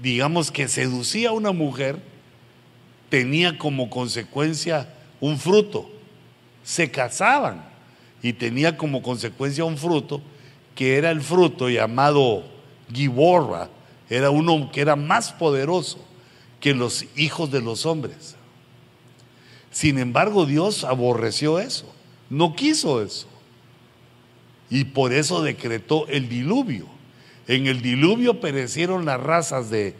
digamos 0.00 0.50
que 0.50 0.68
seducía 0.68 1.30
a 1.30 1.32
una 1.32 1.52
mujer, 1.52 1.98
tenía 3.08 3.58
como 3.58 3.90
consecuencia 3.90 4.92
un 5.20 5.38
fruto. 5.38 5.90
Se 6.64 6.90
casaban 6.90 7.64
y 8.22 8.32
tenía 8.32 8.76
como 8.76 9.02
consecuencia 9.02 9.64
un 9.64 9.76
fruto 9.76 10.22
que 10.74 10.96
era 10.96 11.10
el 11.10 11.20
fruto 11.20 11.68
llamado 11.68 12.44
Giborra, 12.92 13.68
era 14.08 14.30
uno 14.30 14.70
que 14.72 14.80
era 14.80 14.96
más 14.96 15.32
poderoso 15.32 15.98
que 16.60 16.74
los 16.74 17.06
hijos 17.16 17.50
de 17.50 17.60
los 17.60 17.86
hombres. 17.86 18.36
Sin 19.70 19.98
embargo, 19.98 20.46
Dios 20.46 20.84
aborreció 20.84 21.58
eso, 21.58 21.92
no 22.28 22.54
quiso 22.54 23.02
eso. 23.02 23.26
Y 24.70 24.84
por 24.84 25.12
eso 25.12 25.42
decretó 25.42 26.06
el 26.08 26.28
diluvio. 26.28 26.86
En 27.48 27.66
el 27.66 27.82
diluvio 27.82 28.40
perecieron 28.40 29.04
las 29.04 29.20
razas 29.20 29.70
de 29.70 29.94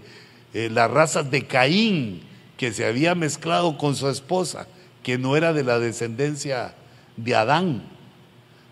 eh, 0.54 0.68
las 0.70 0.90
razas 0.90 1.30
de 1.30 1.46
Caín 1.46 2.22
que 2.56 2.72
se 2.72 2.84
había 2.84 3.14
mezclado 3.14 3.78
con 3.78 3.96
su 3.96 4.08
esposa, 4.08 4.66
que 5.02 5.18
no 5.18 5.36
era 5.36 5.52
de 5.52 5.64
la 5.64 5.78
descendencia 5.78 6.74
de 7.16 7.34
Adán, 7.34 7.82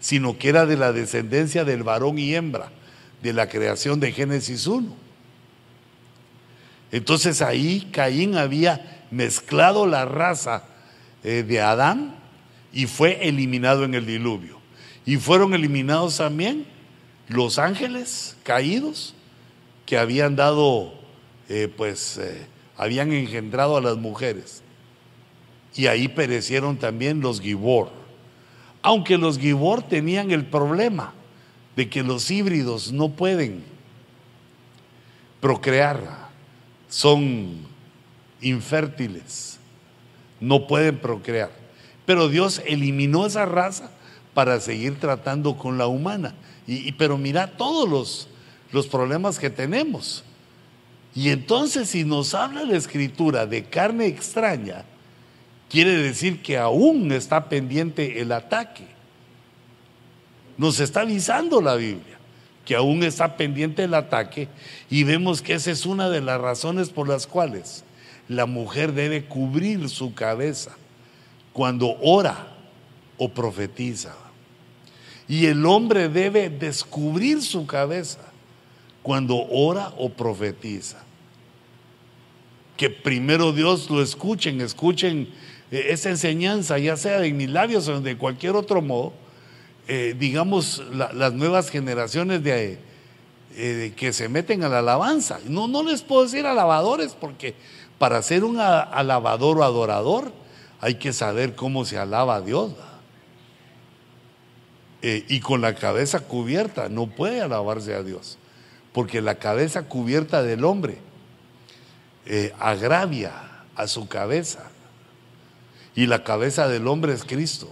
sino 0.01 0.39
que 0.39 0.49
era 0.49 0.67
de 0.67 0.77
la 0.77 0.93
descendencia 0.93 1.65
del 1.65 1.83
varón 1.83 2.19
y 2.19 2.35
hembra, 2.35 2.71
de 3.23 3.33
la 3.33 3.49
creación 3.49 4.01
de 4.01 4.13
Génesis 4.13 4.67
1. 4.67 4.95
Entonces 6.93 7.43
ahí 7.43 7.89
Caín 7.93 8.37
había 8.37 9.05
mezclado 9.11 9.87
la 9.87 10.05
raza 10.05 10.65
eh, 11.23 11.45
de 11.47 11.61
Adán 11.61 12.17
y 12.73 12.87
fue 12.87 13.29
eliminado 13.29 13.85
en 13.85 13.95
el 13.95 14.07
diluvio. 14.07 14.59
Y 15.05 15.17
fueron 15.17 15.55
eliminados 15.55 16.17
también 16.17 16.67
los 17.29 17.59
ángeles 17.59 18.37
caídos 18.43 19.15
que 19.87 19.99
habían 19.99 20.37
dado, 20.37 20.95
eh, 21.49 21.73
pues, 21.75 22.19
eh, 22.19 22.47
habían 22.77 23.13
engendrado 23.13 23.77
a 23.77 23.81
las 23.81 23.97
mujeres. 23.97 24.63
Y 25.75 25.87
ahí 25.87 26.09
perecieron 26.09 26.77
también 26.77 27.21
los 27.21 27.41
Gibor. 27.41 28.00
Aunque 28.83 29.19
los 29.19 29.39
Gibor 29.39 29.83
tenían 29.83 30.31
el 30.31 30.47
problema 30.47 31.13
de 31.77 31.89
que 31.89 32.03
los 32.03 32.31
híbridos 32.31 32.93
no 32.93 33.11
pueden 33.11 33.63
procrear, 35.41 36.29
son 36.89 37.67
infértiles, 38.41 39.59
no 40.41 40.67
pueden 40.67 40.99
procrear. 40.99 41.51
Pero 42.07 42.29
Dios 42.29 42.63
eliminó 42.67 43.27
esa 43.27 43.47
raza 43.47 43.91
para 44.35 44.61
seguir 44.61 44.99
tratando 44.99 45.57
con 45.57 45.79
la 45.79 45.87
humana. 45.87 46.35
Y, 46.67 46.93
pero 46.93 47.19
mira 47.19 47.57
todos 47.57 47.89
los, 47.89 48.29
los 48.73 48.87
problemas 48.87 49.39
que 49.39 49.51
tenemos. 49.51 50.25
Y 51.15 51.31
entonces 51.31 51.91
si 51.91 52.05
nos 52.05 52.35
habla 52.35 52.65
la 52.65 52.77
escritura 52.77 53.47
de 53.47 53.65
carne 53.65 54.07
extraña, 54.07 54.85
quiere 55.71 55.97
decir 55.97 56.43
que 56.43 56.59
aún 56.59 57.11
está 57.13 57.49
pendiente 57.49 58.21
el 58.21 58.33
ataque. 58.33 58.85
Nos 60.59 60.81
está 60.81 61.03
avisando 61.03 61.63
la 61.63 61.77
Biblia 61.77 62.19
que 62.71 62.77
aún 62.77 63.03
está 63.03 63.37
pendiente 63.37 63.83
el 63.83 63.95
ataque 63.95 64.49
y 64.89 65.03
vemos 65.03 65.43
que 65.43 65.55
esa 65.55 65.73
es 65.73 65.87
una 65.87 66.09
de 66.09 66.21
las 66.21 66.41
razones 66.41 66.91
por 66.91 67.09
las 67.09 67.27
cuales 67.27 67.83
la 68.29 68.47
mujer 68.47 68.93
debe 68.93 69.25
cubrir 69.25 69.89
su 69.89 70.15
cabeza 70.15 70.77
cuando 71.53 71.97
ora 72.01 72.47
o 73.19 73.29
profetiza. 73.29 74.15
Y 75.27 75.47
el 75.47 75.67
hombre 75.67 76.09
debe 76.09 76.49
descubrir 76.49 77.43
su 77.43 77.67
cabeza 77.67 78.21
cuando 79.03 79.37
ora 79.51 79.93
o 79.99 80.11
profetiza. 80.11 81.03
Que 82.77 82.89
primero 82.89 83.53
Dios 83.53 83.91
lo 83.91 84.01
escuchen, 84.01 84.61
escuchen 84.61 85.29
eh, 85.71 85.87
esa 85.91 86.11
enseñanza, 86.11 86.79
ya 86.79 86.97
sea 86.97 87.21
de 87.21 87.33
mis 87.33 87.49
labios 87.49 87.89
o 87.89 88.01
de 88.01 88.17
cualquier 88.17 88.57
otro 88.57 88.83
modo, 88.83 89.13
eh, 89.89 90.15
digamos, 90.19 90.83
las 90.93 91.33
nuevas 91.33 91.71
generaciones 91.71 92.43
de, 92.43 92.79
eh, 93.57 93.93
que 93.97 94.13
se 94.13 94.29
meten 94.29 94.63
a 94.63 94.69
la 94.69 94.81
alabanza. 94.81 95.41
No, 95.47 95.69
no 95.69 95.83
les 95.83 96.03
puedo 96.03 96.25
decir 96.25 96.47
alabadores 96.47 97.17
porque 97.19 97.55
para 97.99 98.23
ser 98.23 98.45
un 98.45 98.59
alabador 98.59 99.59
o 99.59 99.65
adorador 99.65 100.33
hay 100.81 100.95
que 100.95 101.13
saber 101.13 101.55
cómo 101.55 101.85
se 101.85 101.99
alaba 101.99 102.37
a 102.37 102.41
Dios. 102.41 102.73
Y 105.03 105.41
con 105.41 105.63
la 105.63 105.75
cabeza 105.75 106.21
cubierta 106.21 106.91
no 106.91 107.07
puede 107.07 107.41
alabarse 107.41 107.95
a 107.95 108.03
Dios, 108.03 108.37
porque 108.93 109.23
la 109.23 109.37
cabeza 109.37 109.85
cubierta 109.85 110.43
del 110.43 110.63
hombre 110.63 110.99
agravia 112.59 113.33
a 113.75 113.87
su 113.87 114.09
cabeza. 114.09 114.70
Y 115.95 116.07
la 116.07 116.25
cabeza 116.25 116.69
del 116.69 116.87
hombre 116.87 117.13
es 117.13 117.25
Cristo. 117.25 117.71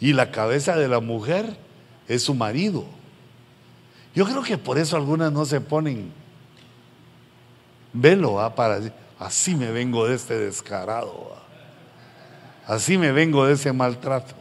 Y 0.00 0.12
la 0.12 0.30
cabeza 0.30 0.76
de 0.76 0.88
la 0.88 1.00
mujer 1.00 1.56
es 2.08 2.22
su 2.22 2.34
marido. 2.34 2.84
Yo 4.14 4.24
creo 4.24 4.42
que 4.42 4.58
por 4.58 4.78
eso 4.78 4.96
algunas 4.96 5.32
no 5.32 5.44
se 5.44 5.60
ponen 5.60 6.12
velo 7.92 8.52
para 8.54 8.76
decir, 8.76 8.92
así 9.18 9.54
me 9.54 9.70
vengo 9.70 10.06
de 10.06 10.14
este 10.14 10.38
descarado, 10.38 11.34
así 12.66 12.98
me 12.98 13.12
vengo 13.12 13.46
de 13.46 13.54
ese 13.54 13.72
maltrato. 13.72 14.34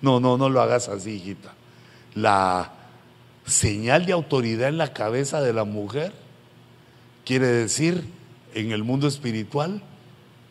No, 0.00 0.20
no, 0.20 0.38
no 0.38 0.48
lo 0.48 0.60
hagas 0.60 0.88
así, 0.88 1.12
hijita. 1.12 1.52
La 2.14 2.72
señal 3.44 4.06
de 4.06 4.12
autoridad 4.12 4.68
en 4.68 4.78
la 4.78 4.92
cabeza 4.92 5.40
de 5.40 5.52
la 5.52 5.64
mujer 5.64 6.12
quiere 7.24 7.46
decir 7.46 8.04
en 8.54 8.72
el 8.72 8.84
mundo 8.84 9.06
espiritual, 9.08 9.82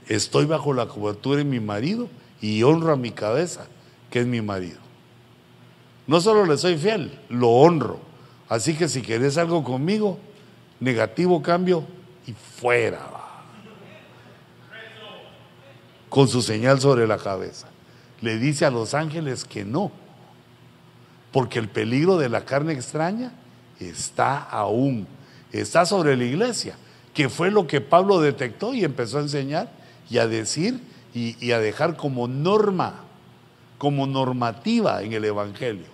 estoy 0.08 0.46
bajo 0.46 0.74
la 0.74 0.88
cobertura 0.88 1.38
de 1.38 1.44
mi 1.44 1.60
marido 1.60 2.10
y 2.42 2.64
honro 2.64 2.94
a 2.94 2.98
mi 2.98 3.12
cabeza, 3.12 3.68
que 4.10 4.22
es 4.22 4.26
mi 4.26 4.42
marido. 4.42 4.80
No 6.08 6.22
solo 6.22 6.46
le 6.46 6.58
soy 6.58 6.78
fiel, 6.78 7.20
lo 7.30 7.50
honro. 7.50 8.00
Así 8.48 8.76
que 8.76 8.88
si 8.88 9.02
querés 9.02 9.38
algo 9.38 9.64
conmigo, 9.64 10.18
negativo 10.80 11.42
cambio 11.42 11.84
y 12.26 12.34
fuera. 12.34 13.08
Con 16.10 16.28
su 16.28 16.42
señal 16.42 16.80
sobre 16.80 17.06
la 17.06 17.18
cabeza. 17.18 17.68
Le 18.22 18.38
dice 18.38 18.66
a 18.66 18.72
los 18.72 18.96
ángeles 18.96 19.46
que 19.46 19.64
no, 19.64 19.92
porque 21.32 21.60
el 21.60 21.70
peligro 21.70 22.18
de 22.18 22.30
la 22.30 22.44
carne 22.44 22.74
extraña 22.74 23.32
está 23.80 24.40
aún, 24.40 25.08
está 25.52 25.86
sobre 25.86 26.18
la 26.18 26.24
iglesia, 26.24 26.76
que 27.14 27.30
fue 27.30 27.52
lo 27.52 27.68
que 27.68 27.82
Pablo 27.82 28.22
detectó 28.22 28.74
y 28.74 28.84
empezó 28.84 29.18
a 29.18 29.22
enseñar 29.22 29.72
y 30.10 30.18
a 30.18 30.28
decir 30.28 30.80
y, 31.14 31.52
a 31.52 31.60
dejar 31.60 31.98
como 31.98 32.28
norma, 32.28 33.02
como 33.78 34.08
normativa 34.08 35.02
en 35.02 35.14
el 35.14 35.26
Evangelio, 35.26 35.88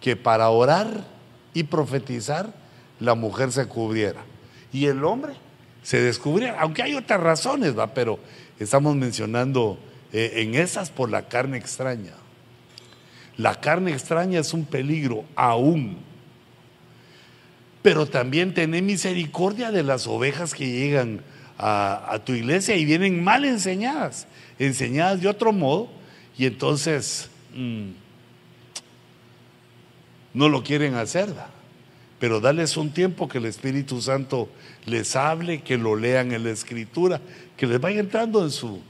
que 0.00 0.16
para 0.16 0.50
orar 0.50 1.04
y 1.54 1.64
profetizar 1.64 2.52
la 2.98 3.14
mujer 3.14 3.52
se 3.52 3.66
cubriera 3.66 4.22
y 4.72 4.86
el 4.86 5.04
hombre 5.04 5.34
se 5.82 6.00
descubriera, 6.00 6.60
aunque 6.60 6.82
hay 6.82 6.94
otras 6.94 7.20
razones, 7.20 7.78
¿va? 7.78 7.94
pero 7.94 8.18
estamos 8.58 8.94
mencionando 8.96 9.78
eh, 10.12 10.32
en 10.36 10.54
esas 10.54 10.90
por 10.90 11.10
la 11.10 11.28
carne 11.28 11.56
extraña. 11.56 12.12
La 13.36 13.54
carne 13.54 13.92
extraña 13.92 14.40
es 14.40 14.52
un 14.52 14.66
peligro 14.66 15.24
aún. 15.34 15.98
Pero 17.82 18.06
también 18.06 18.54
tené 18.54 18.82
misericordia 18.82 19.70
de 19.70 19.82
las 19.82 20.06
ovejas 20.06 20.54
que 20.54 20.70
llegan 20.70 21.22
a, 21.62 22.20
tu 22.24 22.32
iglesia 22.32 22.74
y 22.76 22.84
vienen 22.84 23.22
mal 23.22 23.44
enseñadas, 23.44 24.26
enseñadas 24.58 25.20
de 25.20 25.28
otro 25.28 25.52
modo, 25.52 25.90
y 26.38 26.46
entonces 26.46 27.28
mm, 27.54 27.90
no 30.32 30.48
lo 30.48 30.62
quieren 30.62 30.94
hacer. 30.94 31.28
Pero 32.18 32.40
dales 32.40 32.76
un 32.76 32.90
tiempo 32.90 33.28
que 33.28 33.38
el 33.38 33.46
Espíritu 33.46 34.00
Santo 34.00 34.48
les 34.86 35.16
hable, 35.16 35.62
que 35.62 35.76
lo 35.76 35.96
lean 35.96 36.32
en 36.32 36.44
la 36.44 36.50
Escritura, 36.50 37.20
que 37.56 37.66
les 37.66 37.80
vaya 37.80 38.00
entrando 38.00 38.42
en 38.42 38.50
su, 38.50 38.80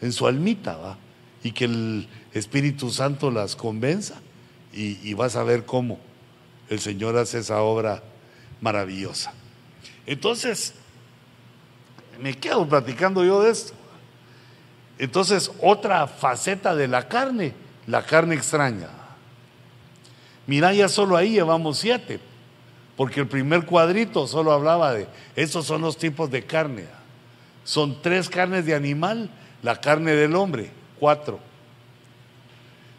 en 0.00 0.12
su 0.12 0.26
almita, 0.26 0.76
¿va? 0.76 0.98
y 1.42 1.52
que 1.52 1.64
el 1.64 2.08
Espíritu 2.34 2.90
Santo 2.90 3.30
las 3.30 3.56
convenza, 3.56 4.20
y, 4.74 4.98
y 5.02 5.14
vas 5.14 5.36
a 5.36 5.42
ver 5.42 5.64
cómo 5.64 5.98
el 6.68 6.80
Señor 6.80 7.16
hace 7.16 7.38
esa 7.38 7.62
obra 7.62 8.02
maravillosa. 8.60 9.32
Entonces, 10.06 10.74
me 12.20 12.36
quedo 12.36 12.68
platicando 12.68 13.24
yo 13.24 13.42
de 13.42 13.50
esto. 13.50 13.72
Entonces, 14.98 15.50
otra 15.62 16.06
faceta 16.06 16.74
de 16.74 16.86
la 16.86 17.08
carne, 17.08 17.54
la 17.86 18.04
carne 18.04 18.34
extraña. 18.34 18.88
Mira, 20.46 20.72
ya 20.74 20.88
solo 20.88 21.16
ahí 21.16 21.32
llevamos 21.32 21.78
siete, 21.78 22.20
porque 22.96 23.20
el 23.20 23.26
primer 23.26 23.64
cuadrito 23.64 24.26
solo 24.26 24.52
hablaba 24.52 24.92
de, 24.92 25.06
esos 25.36 25.64
son 25.64 25.80
los 25.80 25.96
tipos 25.96 26.30
de 26.30 26.44
carne. 26.44 26.86
Son 27.64 28.02
tres 28.02 28.28
carnes 28.28 28.66
de 28.66 28.74
animal, 28.74 29.30
la 29.62 29.80
carne 29.80 30.12
del 30.12 30.34
hombre, 30.34 30.70
cuatro. 30.98 31.38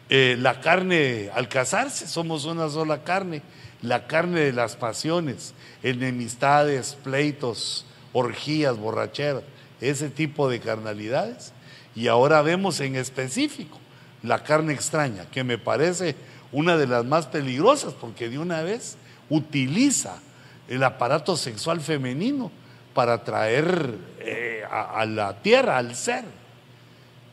Eh, 0.08 0.36
la 0.38 0.60
carne 0.60 1.30
al 1.34 1.48
casarse, 1.48 2.06
somos 2.08 2.44
una 2.44 2.68
sola 2.68 3.02
carne, 3.04 3.42
la 3.82 4.06
carne 4.06 4.40
de 4.40 4.52
las 4.52 4.76
pasiones, 4.76 5.54
enemistades, 5.82 6.96
pleitos, 7.02 7.84
orgías, 8.12 8.76
borracheras, 8.76 9.42
ese 9.80 10.08
tipo 10.08 10.48
de 10.48 10.60
carnalidades. 10.60 11.52
Y 11.94 12.08
ahora 12.08 12.40
vemos 12.42 12.80
en 12.80 12.96
específico 12.96 13.78
la 14.22 14.42
carne 14.44 14.72
extraña, 14.72 15.26
que 15.30 15.44
me 15.44 15.58
parece 15.58 16.14
una 16.52 16.76
de 16.76 16.86
las 16.86 17.04
más 17.04 17.26
peligrosas, 17.26 17.92
porque 17.94 18.28
de 18.28 18.38
una 18.38 18.62
vez 18.62 18.96
utiliza 19.28 20.20
el 20.68 20.82
aparato 20.84 21.36
sexual 21.36 21.80
femenino 21.80 22.50
para 22.94 23.24
traer 23.24 23.96
eh, 24.20 24.62
a, 24.70 25.04
la 25.06 25.42
tierra, 25.42 25.78
al 25.78 25.94
ser, 25.96 26.24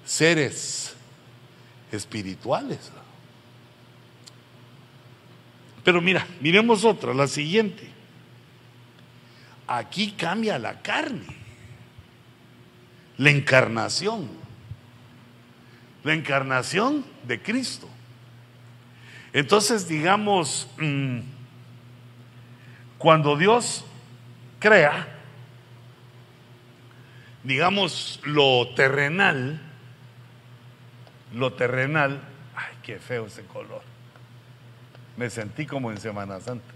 seres 0.06 0.94
espirituales. 1.92 2.92
Pero 5.84 6.02
mira, 6.02 6.26
miremos 6.42 6.84
otra, 6.86 7.14
la 7.14 7.28
siguiente. 7.28 7.88
Aquí 9.68 10.12
cambia 10.12 10.58
la 10.60 10.82
carne. 10.82 11.38
La 13.18 13.30
encarnación. 13.30 14.30
La 16.04 16.14
encarnación 16.14 17.06
de 17.28 17.42
Cristo. 17.42 17.88
Entonces, 19.32 19.88
digamos, 19.88 20.68
mm, 20.80 21.20
cuando 22.98 23.38
Dios 23.38 23.86
crea, 24.60 25.08
digamos, 27.44 28.20
lo 28.24 28.70
terrenal, 28.76 29.62
lo 31.34 31.54
terrenal, 31.54 32.22
ay, 32.56 32.76
qué 32.84 32.98
feo 32.98 33.28
ese 33.28 33.44
color. 33.44 33.89
Me 35.20 35.30
sentí 35.30 35.66
como 35.66 35.92
en 35.92 36.00
Semana 36.00 36.40
Santa. 36.40 36.74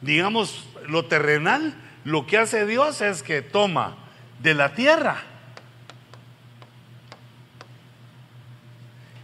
Digamos, 0.00 0.66
lo 0.88 1.04
terrenal, 1.04 1.72
lo 2.02 2.26
que 2.26 2.36
hace 2.36 2.66
Dios 2.66 3.00
es 3.00 3.22
que 3.22 3.42
toma 3.42 3.94
de 4.40 4.54
la 4.54 4.74
tierra 4.74 5.22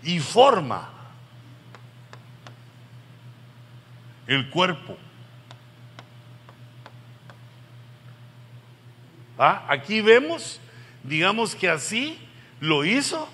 y 0.04 0.20
forma 0.20 0.90
el 4.28 4.50
cuerpo. 4.50 4.96
¿Ah? 9.36 9.66
Aquí 9.68 10.02
vemos, 10.02 10.60
digamos 11.02 11.56
que 11.56 11.68
así 11.68 12.16
lo 12.60 12.84
hizo, 12.84 13.28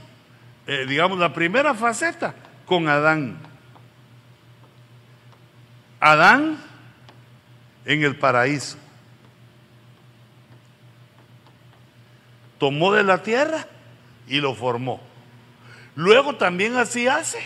eh, 0.67 0.87
digamos, 0.89 1.19
la 1.19 1.33
primera 1.33 1.75
faceta 1.75 2.35
con 2.65 2.89
Adán. 2.89 3.39
Adán 6.01 6.59
en 7.85 8.03
el 8.03 8.17
paraíso. 8.17 8.79
Tomó 12.59 12.93
de 12.93 13.03
la 13.03 13.23
tierra 13.23 13.67
y 14.27 14.41
lo 14.41 14.55
formó. 14.55 15.01
Luego 15.97 16.37
también 16.37 16.77
así 16.77 17.07
hace 17.09 17.39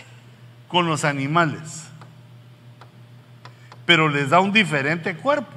con 0.69 0.87
los 0.87 1.05
animales, 1.05 1.85
pero 3.85 4.09
les 4.09 4.31
da 4.31 4.41
un 4.41 4.53
diferente 4.53 5.17
cuerpo. 5.17 5.57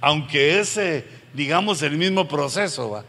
Aunque 0.00 0.60
es, 0.60 0.78
digamos, 1.32 1.82
el 1.82 1.96
mismo 1.96 2.28
proceso, 2.28 2.90
¿va? 2.90 3.04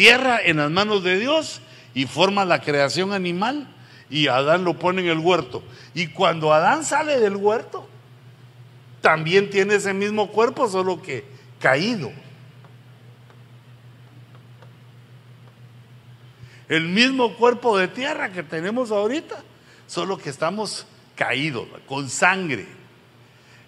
Tierra 0.00 0.40
en 0.42 0.56
las 0.56 0.70
manos 0.70 1.04
de 1.04 1.18
Dios 1.18 1.60
y 1.92 2.06
forma 2.06 2.46
la 2.46 2.62
creación 2.62 3.12
animal 3.12 3.68
y 4.08 4.28
Adán 4.28 4.64
lo 4.64 4.78
pone 4.78 5.02
en 5.02 5.08
el 5.08 5.18
huerto. 5.18 5.62
Y 5.92 6.06
cuando 6.06 6.54
Adán 6.54 6.86
sale 6.86 7.20
del 7.20 7.36
huerto, 7.36 7.86
también 9.02 9.50
tiene 9.50 9.74
ese 9.74 9.92
mismo 9.92 10.30
cuerpo, 10.30 10.70
solo 10.70 11.02
que 11.02 11.26
caído. 11.58 12.10
El 16.70 16.88
mismo 16.88 17.34
cuerpo 17.36 17.76
de 17.76 17.86
tierra 17.86 18.32
que 18.32 18.42
tenemos 18.42 18.90
ahorita, 18.90 19.36
solo 19.86 20.16
que 20.16 20.30
estamos 20.30 20.86
caídos, 21.14 21.68
con 21.86 22.08
sangre. 22.08 22.66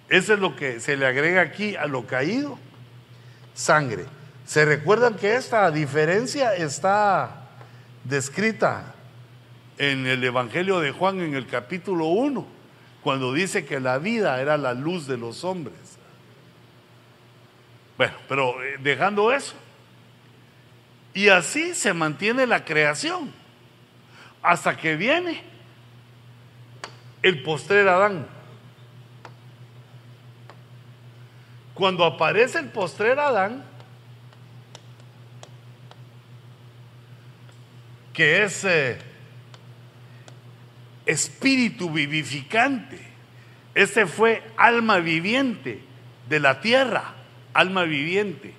Eso 0.08 0.32
es 0.32 0.40
lo 0.40 0.56
que 0.56 0.80
se 0.80 0.96
le 0.96 1.04
agrega 1.04 1.42
aquí 1.42 1.76
a 1.76 1.84
lo 1.84 2.06
caído, 2.06 2.58
sangre. 3.52 4.06
¿Se 4.52 4.66
recuerdan 4.66 5.14
que 5.14 5.34
esta 5.34 5.70
diferencia 5.70 6.54
está 6.54 7.48
descrita 8.04 8.94
en 9.78 10.06
el 10.06 10.22
Evangelio 10.22 10.78
de 10.78 10.92
Juan 10.92 11.22
en 11.22 11.34
el 11.34 11.46
capítulo 11.46 12.08
1, 12.08 12.46
cuando 13.02 13.32
dice 13.32 13.64
que 13.64 13.80
la 13.80 13.96
vida 13.96 14.38
era 14.42 14.58
la 14.58 14.74
luz 14.74 15.06
de 15.06 15.16
los 15.16 15.42
hombres? 15.42 15.96
Bueno, 17.96 18.12
pero 18.28 18.62
eh, 18.62 18.76
dejando 18.78 19.32
eso, 19.32 19.54
y 21.14 21.30
así 21.30 21.74
se 21.74 21.94
mantiene 21.94 22.46
la 22.46 22.62
creación 22.62 23.32
hasta 24.42 24.76
que 24.76 24.96
viene 24.96 25.42
el 27.22 27.42
postrer 27.42 27.88
Adán. 27.88 28.26
Cuando 31.72 32.04
aparece 32.04 32.58
el 32.58 32.68
postrer 32.68 33.18
Adán, 33.18 33.71
que 38.12 38.42
es 38.42 38.64
eh, 38.64 38.98
espíritu 41.06 41.90
vivificante, 41.90 42.98
este 43.74 44.06
fue 44.06 44.42
alma 44.56 44.98
viviente 44.98 45.80
de 46.28 46.40
la 46.40 46.60
tierra, 46.60 47.14
alma 47.54 47.84
viviente. 47.84 48.54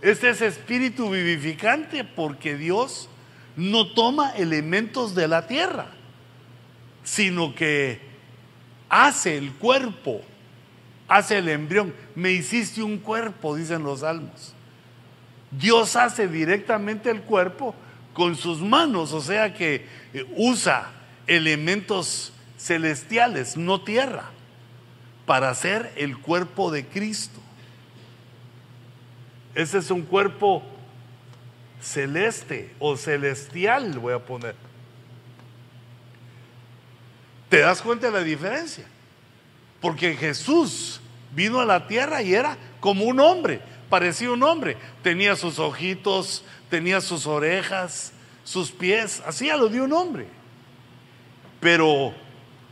Este 0.00 0.30
es 0.30 0.42
espíritu 0.42 1.10
vivificante 1.10 2.04
porque 2.04 2.56
Dios 2.56 3.08
no 3.56 3.92
toma 3.92 4.30
elementos 4.36 5.14
de 5.14 5.28
la 5.28 5.46
tierra, 5.46 5.86
sino 7.02 7.54
que 7.54 8.00
hace 8.88 9.36
el 9.36 9.52
cuerpo, 9.52 10.22
hace 11.08 11.38
el 11.38 11.48
embrión. 11.48 11.94
Me 12.14 12.32
hiciste 12.32 12.82
un 12.82 12.98
cuerpo, 12.98 13.56
dicen 13.56 13.82
los 13.82 14.00
salmos. 14.00 14.54
Dios 15.50 15.96
hace 15.96 16.28
directamente 16.28 17.10
el 17.10 17.22
cuerpo 17.22 17.74
con 18.18 18.34
sus 18.34 18.60
manos, 18.60 19.12
o 19.12 19.20
sea 19.20 19.54
que 19.54 19.86
eh, 20.12 20.26
usa 20.34 20.90
elementos 21.28 22.32
celestiales, 22.58 23.56
no 23.56 23.80
tierra, 23.80 24.24
para 25.24 25.50
hacer 25.50 25.92
el 25.94 26.18
cuerpo 26.18 26.72
de 26.72 26.84
Cristo. 26.84 27.38
Ese 29.54 29.78
es 29.78 29.92
un 29.92 30.02
cuerpo 30.02 30.64
celeste 31.80 32.74
o 32.80 32.96
celestial, 32.96 33.96
voy 34.00 34.14
a 34.14 34.18
poner. 34.18 34.56
¿Te 37.48 37.60
das 37.60 37.80
cuenta 37.80 38.08
de 38.08 38.12
la 38.14 38.24
diferencia? 38.24 38.84
Porque 39.80 40.16
Jesús 40.16 41.00
vino 41.36 41.60
a 41.60 41.64
la 41.64 41.86
tierra 41.86 42.20
y 42.20 42.34
era 42.34 42.58
como 42.80 43.04
un 43.04 43.20
hombre, 43.20 43.60
parecía 43.88 44.32
un 44.32 44.42
hombre. 44.42 44.76
Tenía 45.04 45.36
sus 45.36 45.60
ojitos, 45.60 46.42
tenía 46.68 47.00
sus 47.00 47.26
orejas, 47.26 48.12
sus 48.44 48.70
pies, 48.70 49.22
hacía 49.26 49.56
lo 49.56 49.68
de 49.68 49.80
un 49.80 49.92
hombre. 49.92 50.26
Pero 51.60 52.14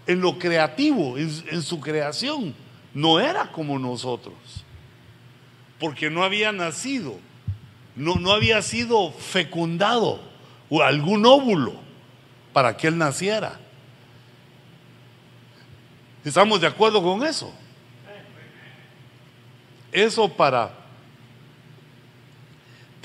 en 0.06 0.20
lo 0.20 0.38
creativo, 0.38 1.18
en, 1.18 1.30
en 1.50 1.62
su 1.62 1.80
creación, 1.80 2.54
no 2.94 3.20
era 3.20 3.50
como 3.52 3.78
nosotros 3.78 4.34
porque 5.78 6.10
no 6.10 6.24
había 6.24 6.52
nacido, 6.52 7.18
no, 7.94 8.16
no 8.16 8.32
había 8.32 8.62
sido 8.62 9.12
fecundado 9.12 10.20
o 10.68 10.82
algún 10.82 11.24
óvulo 11.26 11.74
para 12.52 12.76
que 12.76 12.88
él 12.88 12.98
naciera. 12.98 13.58
¿Estamos 16.24 16.60
de 16.60 16.66
acuerdo 16.66 17.02
con 17.02 17.24
eso? 17.24 17.52
Eso 19.92 20.28
para 20.28 20.70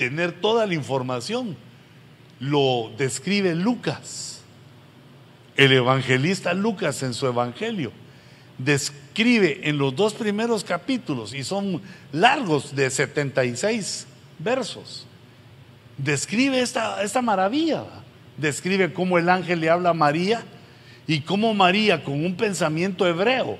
tener 0.08 0.32
toda 0.32 0.66
la 0.66 0.74
información. 0.74 1.56
Lo 2.40 2.90
describe 2.98 3.54
Lucas, 3.54 4.42
el 5.56 5.72
evangelista 5.72 6.54
Lucas 6.54 7.02
en 7.02 7.14
su 7.14 7.26
evangelio. 7.26 7.92
Describe 8.58 9.60
en 9.68 9.78
los 9.78 9.94
dos 9.94 10.14
primeros 10.14 10.64
capítulos, 10.64 11.34
y 11.34 11.44
son 11.44 11.80
largos 12.10 12.74
de 12.74 12.90
76 12.90 14.06
versos, 14.38 15.06
describe 15.96 16.60
esta, 16.60 17.02
esta 17.02 17.22
maravilla, 17.22 17.84
describe 18.36 18.92
cómo 18.92 19.18
el 19.18 19.28
ángel 19.28 19.60
le 19.60 19.70
habla 19.70 19.90
a 19.90 19.94
María 19.94 20.42
y 21.06 21.20
cómo 21.20 21.54
María 21.54 22.02
con 22.02 22.24
un 22.24 22.36
pensamiento 22.36 23.06
hebreo 23.06 23.58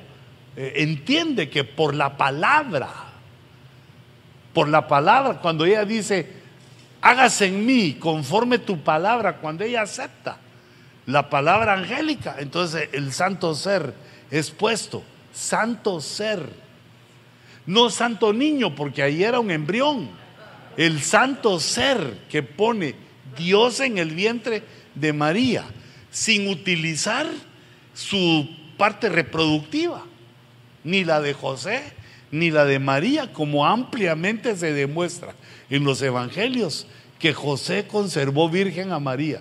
eh, 0.57 0.72
entiende 0.76 1.49
que 1.49 1.64
por 1.64 1.95
la 1.95 2.16
palabra, 2.16 3.12
por 4.53 4.69
la 4.69 4.87
palabra, 4.89 5.41
cuando 5.41 5.65
ella 5.65 5.85
dice, 5.85 6.31
hágase 7.01 7.47
en 7.47 7.65
mí 7.65 7.95
conforme 7.95 8.59
tu 8.59 8.81
palabra, 8.81 9.39
cuando 9.39 9.65
ella 9.65 9.83
acepta 9.83 10.39
la 11.07 11.29
palabra 11.29 11.75
angélica, 11.75 12.37
entonces 12.39 12.89
el 12.93 13.13
santo 13.13 13.55
ser 13.55 13.95
es 14.31 14.51
puesto 14.51 15.03
santo 15.33 16.01
ser. 16.01 16.49
No 17.67 17.91
santo 17.91 18.33
niño, 18.33 18.75
porque 18.75 19.03
ahí 19.03 19.23
era 19.23 19.41
un 19.41 19.51
embrión. 19.51 20.11
El 20.77 21.03
santo 21.03 21.61
ser 21.61 22.19
que 22.29 22.43
pone 22.43 22.95
Dios 23.37 23.81
en 23.81 23.99
el 23.99 24.11
vientre 24.11 24.63
de 24.95 25.13
María, 25.13 25.65
sin 26.11 26.49
utilizar 26.49 27.27
su 27.95 28.49
parte 28.77 29.09
reproductiva, 29.09 30.03
ni 30.85 31.05
la 31.05 31.21
de 31.21 31.35
José, 31.35 31.83
ni 32.33 32.51
la 32.51 32.64
de 32.64 32.80
María, 32.80 33.33
como 33.33 33.64
ampliamente 33.64 34.57
se 34.57 34.72
demuestra 34.72 35.35
en 35.70 35.85
los 35.85 36.03
evangelios, 36.03 36.89
que 37.20 37.33
José 37.33 37.87
conservó 37.87 38.49
virgen 38.49 38.91
a 38.91 38.99
María, 38.99 39.41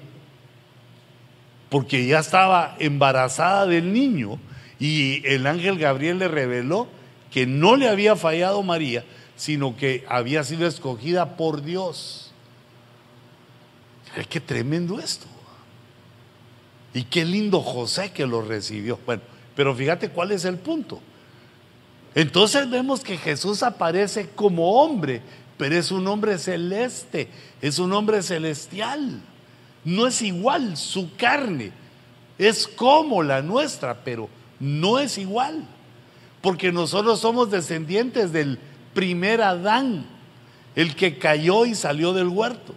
porque 1.69 2.05
ya 2.05 2.19
estaba 2.19 2.75
embarazada 2.77 3.65
del 3.65 3.91
niño 3.91 4.37
y 4.77 5.25
el 5.25 5.47
ángel 5.47 5.79
Gabriel 5.79 6.19
le 6.19 6.27
reveló 6.27 6.87
que 7.31 7.47
no 7.47 7.77
le 7.77 7.87
había 7.87 8.15
fallado 8.15 8.61
María, 8.61 9.05
sino 9.37 9.77
que 9.77 10.03
había 10.07 10.43
sido 10.43 10.67
escogida 10.67 11.37
por 11.37 11.63
Dios. 11.63 12.33
Qué 14.29 14.41
tremendo 14.41 14.99
esto. 14.99 15.27
Y 16.93 17.03
qué 17.05 17.23
lindo 17.23 17.61
José 17.61 18.11
que 18.11 18.27
lo 18.27 18.41
recibió. 18.41 18.99
Bueno, 19.05 19.21
pero 19.55 19.73
fíjate 19.73 20.09
cuál 20.09 20.31
es 20.31 20.43
el 20.43 20.57
punto. 20.57 21.01
Entonces 22.13 22.69
vemos 22.69 23.01
que 23.01 23.17
Jesús 23.17 23.63
aparece 23.63 24.29
como 24.29 24.81
hombre, 24.81 25.21
pero 25.57 25.75
es 25.77 25.91
un 25.91 26.07
hombre 26.07 26.37
celeste, 26.37 27.29
es 27.61 27.79
un 27.79 27.93
hombre 27.93 28.21
celestial. 28.21 29.21
No 29.83 30.07
es 30.07 30.21
igual 30.21 30.77
su 30.77 31.15
carne, 31.15 31.71
es 32.37 32.67
como 32.67 33.23
la 33.23 33.41
nuestra, 33.41 34.03
pero 34.03 34.29
no 34.59 34.99
es 34.99 35.17
igual, 35.17 35.63
porque 36.41 36.71
nosotros 36.71 37.19
somos 37.19 37.49
descendientes 37.49 38.31
del 38.31 38.59
primer 38.93 39.41
Adán, 39.41 40.05
el 40.75 40.95
que 40.95 41.17
cayó 41.17 41.65
y 41.65 41.75
salió 41.75 42.13
del 42.13 42.27
huerto. 42.27 42.75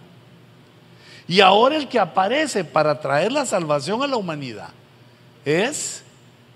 Y 1.27 1.41
ahora 1.41 1.77
el 1.77 1.89
que 1.89 1.99
aparece 1.99 2.65
para 2.65 3.01
traer 3.01 3.33
la 3.33 3.47
salvación 3.47 4.03
a 4.03 4.07
la 4.07 4.17
humanidad 4.17 4.69
es 5.45 6.03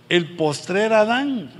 el 0.09 0.37
postrer 0.37 0.93
Adán. 0.93 1.51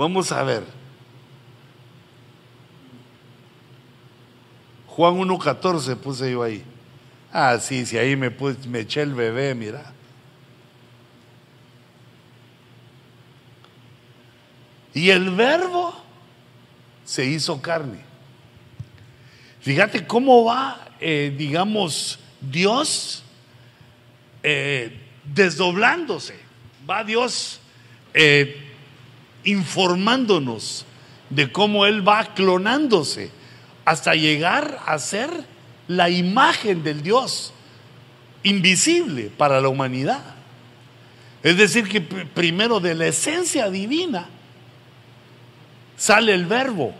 Vamos 0.00 0.32
a 0.32 0.42
ver. 0.42 0.62
Juan 4.86 5.14
1.14 5.18 5.94
puse 5.96 6.32
yo 6.32 6.42
ahí. 6.42 6.64
Ah, 7.30 7.58
sí, 7.60 7.84
sí, 7.84 7.98
ahí 7.98 8.16
me, 8.16 8.30
me 8.66 8.80
eché 8.80 9.02
el 9.02 9.12
bebé, 9.12 9.54
mira. 9.54 9.92
Y 14.94 15.10
el 15.10 15.28
verbo 15.32 15.94
se 17.04 17.26
hizo 17.26 17.60
carne. 17.60 18.00
Fíjate 19.60 20.06
cómo 20.06 20.46
va, 20.46 20.92
eh, 20.98 21.34
digamos, 21.36 22.18
Dios 22.40 23.22
eh, 24.42 24.98
desdoblándose. 25.24 26.40
Va 26.88 27.04
Dios 27.04 27.60
eh, 28.14 28.69
informándonos 29.44 30.84
de 31.30 31.50
cómo 31.50 31.86
Él 31.86 32.06
va 32.06 32.34
clonándose 32.34 33.30
hasta 33.84 34.14
llegar 34.14 34.80
a 34.86 34.98
ser 34.98 35.30
la 35.88 36.10
imagen 36.10 36.82
del 36.82 37.02
Dios 37.02 37.52
invisible 38.42 39.30
para 39.36 39.60
la 39.60 39.68
humanidad. 39.68 40.22
Es 41.42 41.56
decir, 41.56 41.88
que 41.88 42.00
primero 42.00 42.80
de 42.80 42.94
la 42.94 43.06
esencia 43.06 43.70
divina 43.70 44.28
sale 45.96 46.34
el 46.34 46.46
verbo 46.46 46.94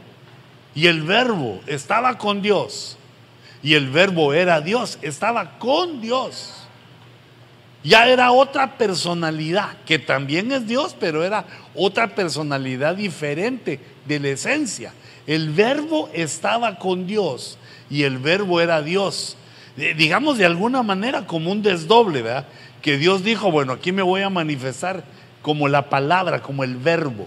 y 0.74 0.86
el 0.86 1.02
verbo 1.02 1.60
estaba 1.66 2.16
con 2.18 2.42
Dios 2.42 2.96
y 3.62 3.74
el 3.74 3.90
verbo 3.90 4.32
era 4.32 4.60
Dios, 4.60 4.98
estaba 5.02 5.58
con 5.58 6.00
Dios 6.00 6.66
ya 7.82 8.08
era 8.08 8.32
otra 8.32 8.76
personalidad, 8.76 9.78
que 9.86 9.98
también 9.98 10.52
es 10.52 10.66
Dios, 10.66 10.94
pero 10.98 11.24
era 11.24 11.46
otra 11.74 12.14
personalidad 12.14 12.96
diferente 12.96 13.80
de 14.06 14.20
la 14.20 14.28
esencia. 14.28 14.92
El 15.26 15.50
verbo 15.50 16.10
estaba 16.12 16.78
con 16.78 17.06
Dios 17.06 17.58
y 17.88 18.02
el 18.02 18.18
verbo 18.18 18.60
era 18.60 18.82
Dios. 18.82 19.36
Digamos 19.76 20.36
de 20.36 20.44
alguna 20.44 20.82
manera 20.82 21.26
como 21.26 21.50
un 21.50 21.62
desdoble, 21.62 22.22
¿verdad? 22.22 22.46
Que 22.82 22.98
Dios 22.98 23.24
dijo, 23.24 23.50
bueno, 23.50 23.72
aquí 23.72 23.92
me 23.92 24.02
voy 24.02 24.22
a 24.22 24.30
manifestar 24.30 25.04
como 25.40 25.68
la 25.68 25.88
palabra, 25.88 26.42
como 26.42 26.64
el 26.64 26.76
verbo. 26.76 27.26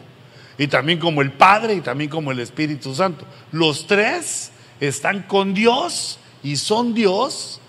Y 0.58 0.68
también 0.68 1.00
como 1.00 1.22
el 1.22 1.32
Padre 1.32 1.74
y 1.76 1.82
también 1.82 2.12
como 2.12 2.32
el 2.32 2.40
Espíritu 2.40 2.94
Santo. 2.94 3.26
Los 3.52 3.88
tres 3.88 4.52
están 4.80 5.24
con 5.24 5.56
Dios 5.56 6.20
y 6.44 6.58
son 6.58 6.94
Dios 6.94 7.60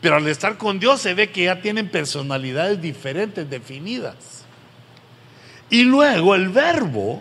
pero 0.00 0.16
al 0.16 0.28
estar 0.28 0.56
con 0.56 0.78
Dios 0.78 1.00
se 1.00 1.14
ve 1.14 1.30
que 1.30 1.44
ya 1.44 1.60
tienen 1.60 1.90
personalidades 1.90 2.80
diferentes, 2.80 3.48
definidas. 3.48 4.44
Y 5.70 5.82
luego 5.82 6.34
el 6.34 6.48
verbo 6.48 7.20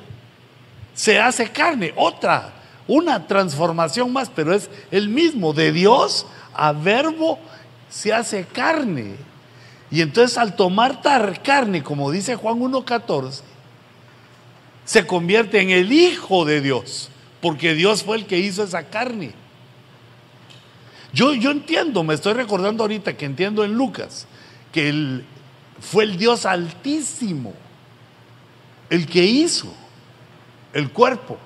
se 0.94 1.20
hace 1.20 1.52
carne, 1.52 1.94
otra, 1.96 2.54
una 2.88 3.28
transformación 3.28 4.14
más, 4.14 4.30
pero 4.30 4.54
es 4.54 4.70
el 4.92 5.10
mismo, 5.10 5.54
de 5.54 5.72
Dios 5.72 6.26
a 6.54 6.72
verbo 6.72 7.40
se 7.90 8.14
hace 8.14 8.46
carne. 8.46 9.16
Y 9.90 10.02
entonces 10.02 10.38
al 10.38 10.56
tomar 10.56 11.02
carne, 11.44 11.84
como 11.84 12.12
dice 12.12 12.36
Juan 12.36 12.60
1.14, 12.60 13.42
se 14.86 15.06
convierte 15.06 15.62
en 15.62 15.70
el 15.70 15.92
Hijo 15.92 16.46
de 16.46 16.62
Dios, 16.62 17.10
porque 17.42 17.74
Dios 17.74 18.04
fue 18.04 18.18
el 18.18 18.26
que 18.26 18.40
hizo 18.40 18.64
esa 18.64 18.84
carne. 18.84 19.34
Yo, 21.14 21.34
yo 21.34 21.52
entiendo, 21.52 22.04
me 22.04 22.14
estoy 22.14 22.34
recordando 22.34 22.84
ahorita 22.84 23.16
que 23.16 23.26
entiendo 23.26 23.64
en 23.64 23.74
Lucas, 23.74 24.28
que 24.72 25.22
fue 25.80 26.04
el 26.04 26.18
Dios 26.18 26.46
altísimo, 26.46 27.54
el 28.90 29.08
que 29.08 29.24
hizo 29.24 29.74
el 30.74 30.92
cuerpo, 30.92 31.38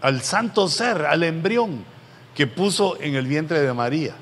al 0.00 0.22
santo 0.22 0.68
ser, 0.68 1.06
al 1.06 1.22
embrión 1.22 1.84
que 2.34 2.46
puso 2.46 3.00
en 3.00 3.14
el 3.14 3.26
vientre 3.26 3.60
de 3.60 3.72
María. 3.72 4.14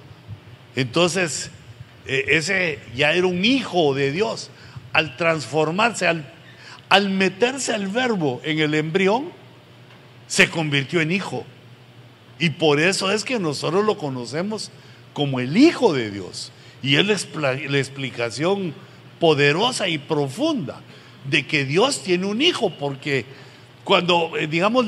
Entonces, 0.76 1.50
e, 2.06 2.24
ese 2.28 2.78
ya 2.94 3.12
era 3.12 3.26
un 3.26 3.44
hijo 3.44 3.94
de 3.94 4.12
Dios. 4.12 4.50
Al 4.92 5.16
transformarse, 5.16 6.06
al, 6.06 6.30
al 6.88 7.08
meterse 7.08 7.74
el 7.74 7.88
verbo 7.88 8.40
en 8.44 8.58
el 8.58 8.74
embrión, 8.74 9.32
se 10.26 10.48
convirtió 10.50 11.00
en 11.00 11.10
hijo. 11.10 11.44
Y 12.42 12.50
por 12.50 12.80
eso 12.80 13.12
es 13.12 13.22
que 13.22 13.38
nosotros 13.38 13.84
lo 13.84 13.96
conocemos 13.96 14.72
como 15.12 15.38
el 15.38 15.56
Hijo 15.56 15.92
de 15.92 16.10
Dios. 16.10 16.50
Y 16.82 16.96
es 16.96 17.28
la, 17.36 17.52
explicación 17.52 18.74
poderosa 19.20 19.86
y 19.86 19.98
profunda 19.98 20.80
de 21.30 21.46
que 21.46 21.64
Dios 21.64 22.02
tiene 22.02 22.26
un 22.26 22.42
hijo, 22.42 22.70
porque 22.70 23.26
cuando, 23.84 24.36
eh, 24.36 24.48
digamos, 24.48 24.86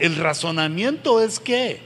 el 0.00 0.16
razonamiento 0.16 1.22
es 1.22 1.38
que 1.38 1.80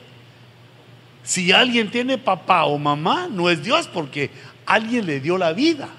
si 1.23 1.53
alguien 1.53 1.91
tiene 1.91 2.16
papá 2.16 2.64
o 2.64 2.79
mamá, 2.79 3.29
no 3.31 3.51
es 3.51 3.62
Dios, 3.62 3.91
porque 3.93 4.31
alguien 4.64 5.05
le 5.05 5.21
dio 5.21 5.37
la 5.37 5.53
vida. 5.53 5.91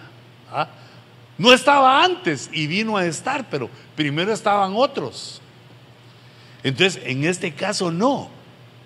¿ah? 0.51 0.67
No 1.37 1.53
estaba 1.53 2.03
antes 2.03 2.49
y 2.51 2.65
vino 2.65 2.97
a 2.97 3.05
estar, 3.05 3.47
pero 3.51 3.69
primero 3.95 4.33
estaban 4.33 4.73
otros. 4.75 5.39
Entonces, 6.63 6.99
en 7.05 7.23
este 7.23 7.53
caso 7.53 7.91
no. 7.91 8.40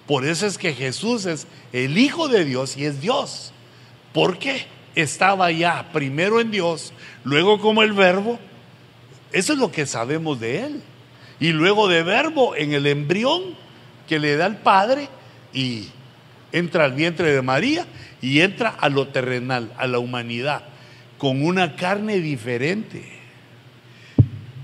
Por 0.08 0.26
eso 0.26 0.45
es 0.45 0.58
que 0.58 0.74
Jesús 0.74 1.26
es 1.26 1.47
el 1.74 1.97
Hijo 1.97 2.28
de 2.28 2.45
Dios 2.45 2.78
y 2.78 2.86
es 2.86 3.01
Dios. 3.01 3.53
Porque 4.14 4.66
estaba 4.93 5.51
ya 5.51 5.89
primero 5.91 6.39
en 6.39 6.51
Dios, 6.51 6.93
luego 7.24 7.60
como 7.60 7.82
el 7.82 7.93
verbo. 7.93 8.39
Eso 9.32 9.53
es 9.53 9.60
lo 9.60 9.72
que 9.72 9.86
sabemos 9.86 10.39
de 10.39 10.62
Él. 10.62 10.82
Y 11.39 11.49
luego 11.49 11.88
de 11.88 12.03
verbo 12.03 12.56
en 12.56 12.74
el 12.74 12.86
embrión 12.88 13.56
que 14.08 14.20
le 14.20 14.38
da 14.38 14.45
el 14.45 14.58
Padre 14.58 15.10
y 15.53 15.88
entra 16.51 16.86
al 16.86 16.93
vientre 16.93 17.34
de 17.34 17.41
María 17.41 17.86
y 18.22 18.41
entra 18.41 18.70
a 18.70 18.88
lo 18.89 19.08
terrenal, 19.08 19.74
a 19.78 19.88
la 19.88 19.99
humanidad, 19.99 20.64
con 21.18 21.43
una 21.43 21.76
carne 21.76 22.20
diferente. 22.20 23.20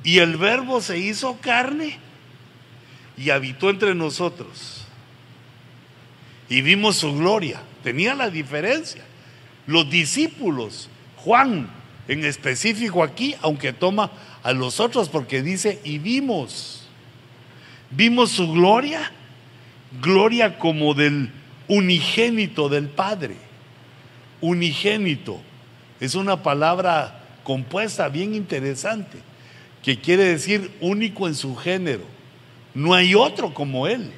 Y 0.04 0.20
el 0.20 0.38
verbo 0.38 0.82
se 0.82 1.00
hizo 1.00 1.38
carne 1.42 1.98
y 3.18 3.32
habitó 3.32 3.70
entre 3.70 3.94
nosotros 3.94 4.81
y 6.52 6.62
vimos 6.62 6.98
su 6.98 7.16
gloria. 7.16 7.62
Tenía 7.82 8.14
la 8.14 8.30
diferencia. 8.30 9.02
Los 9.68 9.90
discípulos, 9.90 10.90
Juan 11.16 11.70
en 12.10 12.26
específico 12.26 13.04
aquí, 13.04 13.36
aunque 13.42 13.72
toma 13.72 14.12
a 14.44 14.52
los 14.52 14.82
otros 14.82 15.08
porque 15.08 15.42
dice, 15.42 15.80
y 15.86 15.98
vimos, 15.98 16.90
vimos 17.90 18.32
su 18.32 18.52
gloria, 18.52 19.14
gloria 20.02 20.60
como 20.60 20.94
del 20.94 21.32
unigénito 21.70 22.68
del 22.68 22.90
Padre. 22.90 23.38
Unigénito 24.42 25.40
es 26.02 26.16
una 26.16 26.44
palabra 26.44 27.28
compuesta 27.46 28.10
bien 28.10 28.36
interesante, 28.36 29.20
que 29.82 30.02
quiere 30.02 30.26
decir 30.26 30.70
único 30.82 31.30
en 31.30 31.36
su 31.36 31.56
género. 31.56 32.04
No 32.74 32.94
hay 32.94 33.16
otro 33.16 33.54
como 33.54 33.88
Él. 33.88 34.12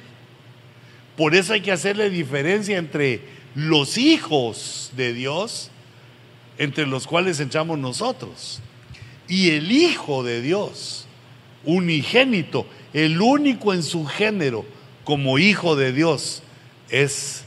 Por 1.16 1.34
eso 1.34 1.52
hay 1.52 1.60
que 1.60 1.72
hacerle 1.72 2.10
diferencia 2.10 2.76
entre 2.76 3.20
los 3.54 3.98
hijos 3.98 4.90
de 4.96 5.12
Dios, 5.12 5.70
entre 6.58 6.86
los 6.86 7.06
cuales 7.06 7.38
echamos 7.40 7.78
nosotros, 7.78 8.60
y 9.28 9.50
el 9.50 9.70
Hijo 9.72 10.22
de 10.22 10.42
Dios, 10.42 11.06
unigénito, 11.64 12.66
el 12.92 13.20
único 13.20 13.72
en 13.72 13.82
su 13.82 14.06
género 14.06 14.64
como 15.04 15.38
Hijo 15.38 15.76
de 15.76 15.92
Dios, 15.92 16.42
es 16.90 17.44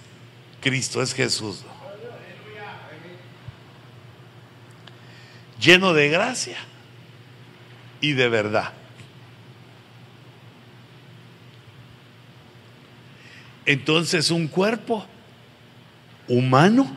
Cristo, 0.62 1.02
es 1.02 1.14
Jesús. 1.14 1.64
Lleno 5.60 5.94
de 5.94 6.10
gracia 6.10 6.58
y 8.00 8.14
de 8.14 8.30
verdad. 8.30 8.74
Entonces 13.68 14.32
un 14.32 14.48
cuerpo 14.48 15.06
humano, 16.28 16.90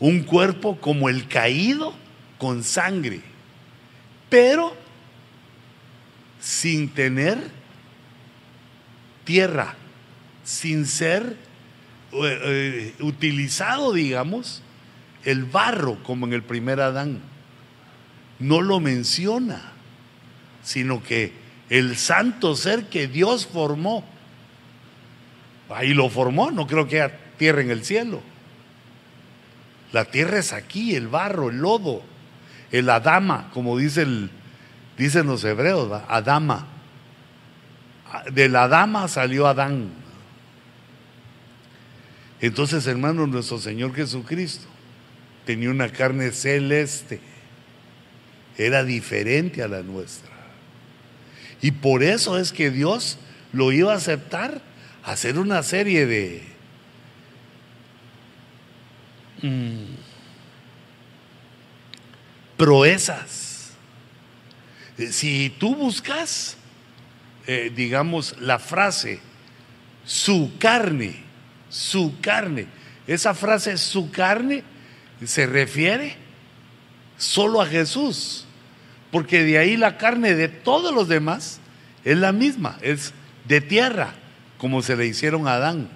un 0.00 0.24
cuerpo 0.24 0.80
como 0.80 1.08
el 1.08 1.28
caído 1.28 1.94
con 2.38 2.64
sangre, 2.64 3.20
pero 4.30 4.74
sin 6.40 6.88
tener 6.88 7.38
tierra, 9.24 9.74
sin 10.44 10.86
ser 10.86 11.36
eh, 12.12 12.40
eh, 12.42 12.94
utilizado, 13.00 13.92
digamos, 13.92 14.62
el 15.24 15.44
barro 15.44 16.02
como 16.02 16.26
en 16.26 16.32
el 16.32 16.42
primer 16.42 16.80
Adán. 16.80 17.20
No 18.38 18.62
lo 18.62 18.80
menciona, 18.80 19.60
sino 20.62 21.02
que 21.02 21.34
el 21.68 21.98
santo 21.98 22.56
ser 22.56 22.86
que 22.86 23.06
Dios 23.06 23.46
formó, 23.46 24.04
ahí 25.72 25.94
lo 25.94 26.08
formó, 26.08 26.50
no 26.50 26.66
creo 26.66 26.86
que 26.86 27.00
haya 27.00 27.16
tierra 27.36 27.60
en 27.60 27.70
el 27.70 27.84
cielo. 27.84 28.20
La 29.92 30.04
tierra 30.04 30.38
es 30.38 30.52
aquí, 30.52 30.94
el 30.94 31.08
barro, 31.08 31.50
el 31.50 31.58
lodo, 31.58 32.02
el 32.70 32.88
adama, 32.88 33.50
como 33.52 33.76
dice 33.76 34.06
dicen 34.96 35.26
los 35.26 35.44
hebreos, 35.44 35.90
adama. 36.08 36.66
De 38.32 38.48
la 38.48 38.68
dama 38.68 39.08
salió 39.08 39.46
Adán. 39.46 39.90
Entonces, 42.40 42.86
hermano, 42.86 43.26
nuestro 43.26 43.58
Señor 43.58 43.94
Jesucristo 43.94 44.66
tenía 45.44 45.70
una 45.70 45.90
carne 45.90 46.32
celeste, 46.32 47.20
era 48.56 48.82
diferente 48.84 49.62
a 49.62 49.68
la 49.68 49.82
nuestra. 49.82 50.30
Y 51.62 51.70
por 51.70 52.02
eso 52.02 52.38
es 52.38 52.52
que 52.52 52.70
Dios 52.70 53.18
lo 53.52 53.72
iba 53.72 53.92
a 53.92 53.96
aceptar, 53.96 54.62
hacer 55.04 55.38
una 55.38 55.62
serie 55.62 56.06
de... 56.06 56.42
Mm, 59.42 59.94
proezas. 62.60 63.70
Si 65.10 65.54
tú 65.58 65.74
buscas, 65.74 66.58
eh, 67.46 67.72
digamos, 67.74 68.36
la 68.38 68.58
frase, 68.58 69.20
su 70.04 70.52
carne, 70.58 71.16
su 71.70 72.20
carne, 72.20 72.66
esa 73.06 73.32
frase, 73.32 73.78
su 73.78 74.10
carne, 74.10 74.62
se 75.24 75.46
refiere 75.46 76.16
solo 77.16 77.62
a 77.62 77.66
Jesús, 77.66 78.44
porque 79.10 79.42
de 79.42 79.56
ahí 79.56 79.78
la 79.78 79.96
carne 79.96 80.34
de 80.34 80.48
todos 80.48 80.92
los 80.94 81.08
demás 81.08 81.60
es 82.04 82.18
la 82.18 82.32
misma, 82.32 82.78
es 82.82 83.14
de 83.48 83.62
tierra, 83.62 84.14
como 84.60 84.82
se 84.82 84.94
le 84.94 85.06
hicieron 85.06 85.48
a 85.48 85.54
Adán. 85.54 85.88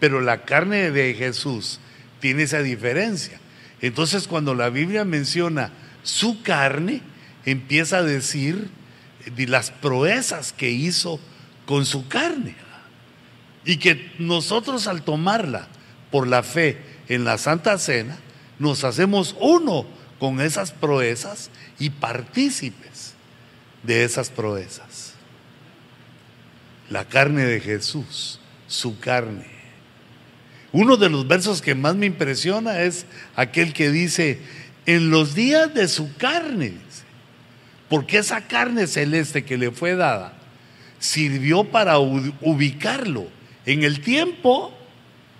Pero 0.00 0.22
la 0.22 0.44
carne 0.44 0.90
de 0.90 1.12
Jesús 1.12 1.78
tiene 2.20 2.44
esa 2.44 2.62
diferencia. 2.62 3.38
Entonces 3.82 4.26
cuando 4.26 4.54
la 4.54 4.70
Biblia 4.70 5.04
menciona 5.04 5.70
su 6.02 6.42
carne, 6.42 7.02
empieza 7.44 7.98
a 7.98 8.02
decir 8.02 8.70
de 9.36 9.46
las 9.46 9.70
proezas 9.70 10.54
que 10.54 10.70
hizo 10.70 11.20
con 11.66 11.84
su 11.84 12.08
carne. 12.08 12.56
Y 13.66 13.76
que 13.76 14.12
nosotros 14.18 14.86
al 14.86 15.02
tomarla 15.02 15.68
por 16.10 16.26
la 16.26 16.42
fe 16.42 16.78
en 17.08 17.24
la 17.24 17.36
Santa 17.36 17.76
Cena, 17.78 18.16
nos 18.58 18.84
hacemos 18.84 19.36
uno 19.38 19.86
con 20.18 20.40
esas 20.40 20.70
proezas 20.70 21.50
y 21.78 21.90
partícipes 21.90 23.12
de 23.82 24.04
esas 24.04 24.30
proezas. 24.30 24.85
La 26.90 27.04
carne 27.04 27.44
de 27.44 27.60
Jesús, 27.60 28.40
su 28.66 28.98
carne. 28.98 29.46
Uno 30.72 30.96
de 30.96 31.08
los 31.08 31.26
versos 31.26 31.62
que 31.62 31.74
más 31.74 31.96
me 31.96 32.06
impresiona 32.06 32.82
es 32.82 33.06
aquel 33.34 33.72
que 33.72 33.90
dice, 33.90 34.40
en 34.84 35.10
los 35.10 35.34
días 35.34 35.72
de 35.74 35.88
su 35.88 36.14
carne, 36.16 36.74
porque 37.88 38.18
esa 38.18 38.46
carne 38.46 38.86
celeste 38.86 39.44
que 39.44 39.56
le 39.56 39.70
fue 39.70 39.94
dada 39.94 40.34
sirvió 40.98 41.64
para 41.64 41.98
ubicarlo 41.98 43.28
en 43.64 43.84
el 43.84 44.00
tiempo 44.00 44.76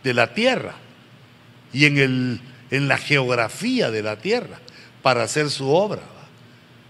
de 0.04 0.14
la 0.14 0.34
tierra 0.34 0.74
y 1.72 1.86
en 1.86 1.98
el 1.98 2.40
en 2.70 2.88
la 2.88 2.98
geografía 2.98 3.90
de 3.90 4.02
la 4.02 4.16
tierra 4.16 4.58
para 5.02 5.22
hacer 5.22 5.50
su 5.50 5.68
obra. 5.68 6.02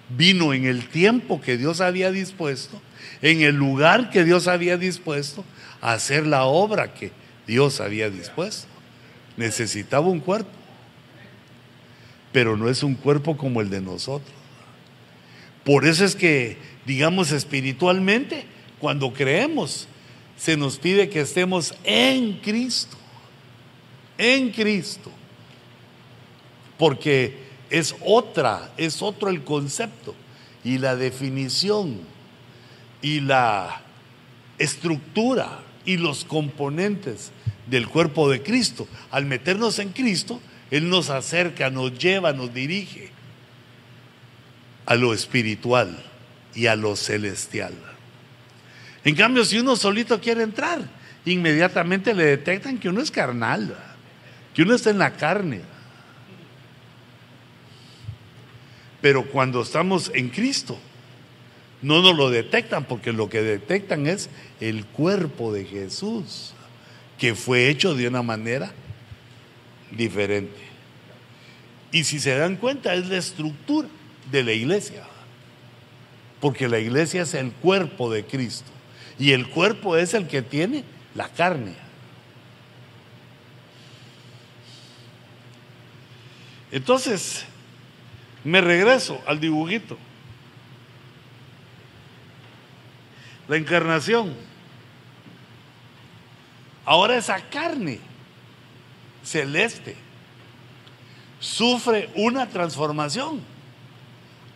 Vino 0.09 0.55
en 0.55 0.65
el 0.65 0.89
tiempo 0.89 1.41
que 1.41 1.57
Dios 1.57 1.81
había 1.81 2.11
dispuesto, 2.11 2.81
en 3.23 3.43
el 3.43 3.57
lugar 3.57 4.11
que 4.11 4.25
Dios 4.25 4.49
había 4.49 4.77
dispuesto, 4.77 5.45
a 5.81 5.93
hacer 5.93 6.27
la 6.27 6.45
obra 6.45 6.95
que 6.95 7.13
Dios 7.47 7.81
había 7.81 8.11
dispuesto. 8.11 8.67
Necesitaba 9.37 10.07
un 10.07 10.21
cuerpo, 10.21 10.51
pero 12.33 12.57
no 12.57 12.69
es 12.69 12.83
un 12.83 12.95
cuerpo 12.95 13.37
como 13.37 13.61
el 13.61 13.71
de 13.71 13.81
nosotros. 13.81 14.35
Por 15.65 15.87
eso 15.87 16.05
es 16.05 16.15
que, 16.17 16.57
digamos 16.87 17.33
espiritualmente, 17.33 18.45
cuando 18.79 19.13
creemos, 19.13 19.89
se 20.37 20.57
nos 20.57 20.79
pide 20.79 21.09
que 21.09 21.21
estemos 21.21 21.75
en 21.85 22.35
Cristo, 22.41 22.97
en 24.19 24.51
Cristo 24.51 25.11
porque 26.79 27.47
es 27.71 27.95
otra, 28.05 28.73
es 28.77 29.03
otro 29.03 29.29
el 29.29 29.45
concepto 29.45 30.15
y 30.65 30.79
la 30.79 30.97
definición 30.97 32.01
y 33.07 33.21
la 33.21 33.83
estructura 34.59 35.61
y 35.85 35.97
los 35.97 36.25
componentes 36.25 37.31
del 37.69 37.87
cuerpo 37.87 38.29
de 38.29 38.43
Cristo. 38.43 38.89
Al 39.13 39.27
meternos 39.27 39.79
en 39.79 39.91
Cristo, 39.91 40.41
Él 40.73 40.89
nos 40.89 41.09
acerca, 41.11 41.71
nos 41.71 41.97
lleva, 41.97 42.33
nos 42.33 42.53
dirige 42.53 43.11
a 44.87 44.97
lo 44.97 45.15
espiritual 45.15 45.97
y 46.53 46.67
a 46.67 46.75
lo 46.75 46.97
celestial. 46.97 47.75
En 49.05 49.15
cambio, 49.15 49.45
si 49.45 49.61
uno 49.61 49.77
solito 49.77 50.21
quiere 50.21 50.43
entrar, 50.43 50.81
inmediatamente 51.27 52.13
le 52.13 52.25
detectan 52.25 52.77
que 52.77 52.89
uno 52.89 53.01
es 53.01 53.13
carnal, 53.13 53.73
que 54.53 54.63
uno 54.63 54.75
está 54.75 54.91
en 54.91 54.99
la 54.99 55.13
carne. 55.13 55.61
Pero 59.01 59.27
cuando 59.27 59.63
estamos 59.63 60.11
en 60.13 60.29
Cristo, 60.29 60.77
no 61.87 62.03
nos 62.03 62.17
lo 62.17 62.31
detectan 62.31 62.85
porque 62.85 63.13
lo 63.13 63.29
que 63.29 63.43
detectan 63.43 64.09
es 64.09 64.29
el 64.61 64.85
cuerpo 64.87 65.53
de 65.53 65.65
Jesús, 65.65 66.53
que 67.17 67.37
fue 67.37 67.69
hecho 67.69 67.95
de 67.95 68.09
una 68.09 68.23
manera 68.23 68.73
diferente. 69.93 70.59
Y 71.93 72.03
si 72.03 72.19
se 72.19 72.37
dan 72.37 72.57
cuenta, 72.57 72.93
es 72.95 73.09
la 73.09 73.19
estructura 73.19 73.87
de 74.33 74.43
la 74.43 74.53
iglesia. 74.53 75.05
Porque 76.41 76.69
la 76.69 76.81
iglesia 76.81 77.23
es 77.23 77.35
el 77.35 77.53
cuerpo 77.53 78.13
de 78.13 78.25
Cristo. 78.25 78.73
Y 79.17 79.31
el 79.31 79.49
cuerpo 79.49 79.97
es 79.97 80.13
el 80.13 80.27
que 80.27 80.43
tiene 80.43 80.83
la 81.15 81.29
carne. 81.29 81.75
Entonces, 86.73 87.45
me 88.43 88.61
regreso 88.61 89.23
al 89.25 89.39
dibujito. 89.39 89.97
La 93.49 93.57
encarnación. 93.57 94.35
Ahora 96.85 97.17
esa 97.17 97.41
carne 97.49 97.99
celeste 99.23 99.97
sufre 101.41 102.11
una 102.15 102.49
transformación 102.49 103.41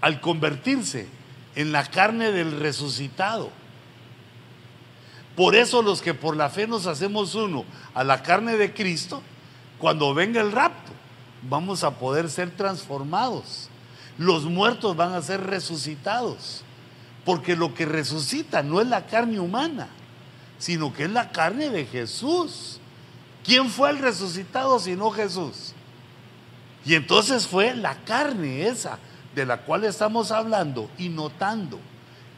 al 0.01 0.21
convertirse 0.21 1.09
en 1.57 1.73
la 1.73 1.85
carne 1.85 2.31
del 2.31 2.61
resucitado. 2.61 3.51
Por 5.37 5.57
eso 5.57 5.83
los 5.83 6.03
que 6.03 6.15
por 6.15 6.37
la 6.37 6.51
fe 6.51 6.67
nos 6.67 6.87
hacemos 6.87 7.35
uno 7.35 7.65
a 7.95 8.05
la 8.05 8.23
carne 8.23 8.57
de 8.57 8.73
Cristo, 8.73 9.23
cuando 9.79 10.15
venga 10.15 10.41
el 10.41 10.53
rapto, 10.53 10.93
vamos 11.43 11.83
a 11.85 11.99
poder 11.99 12.29
ser 12.29 12.51
transformados 12.51 13.71
los 14.21 14.45
muertos 14.45 14.95
van 14.97 15.15
a 15.15 15.23
ser 15.23 15.47
resucitados. 15.47 16.63
Porque 17.25 17.57
lo 17.57 17.75
que 17.75 17.87
resucita 17.87 18.63
no 18.63 18.81
es 18.81 18.89
la 18.89 19.07
carne 19.07 19.41
humana, 19.41 19.89
sino 20.59 20.93
que 20.93 21.05
es 21.05 21.11
la 21.11 21.31
carne 21.33 21.71
de 21.71 21.87
Jesús. 21.87 22.81
¿Quién 23.45 23.69
fue 23.71 23.91
el 23.91 23.99
resucitado 23.99 24.79
sino 24.79 25.11
Jesús? 25.11 25.75
Y 26.85 26.95
entonces 26.95 27.47
fue 27.47 27.75
la 27.75 27.95
carne 28.05 28.67
esa 28.67 28.99
de 29.35 29.47
la 29.47 29.63
cual 29.63 29.85
estamos 29.85 30.31
hablando 30.31 30.91
y 30.99 31.09
notando 31.09 31.79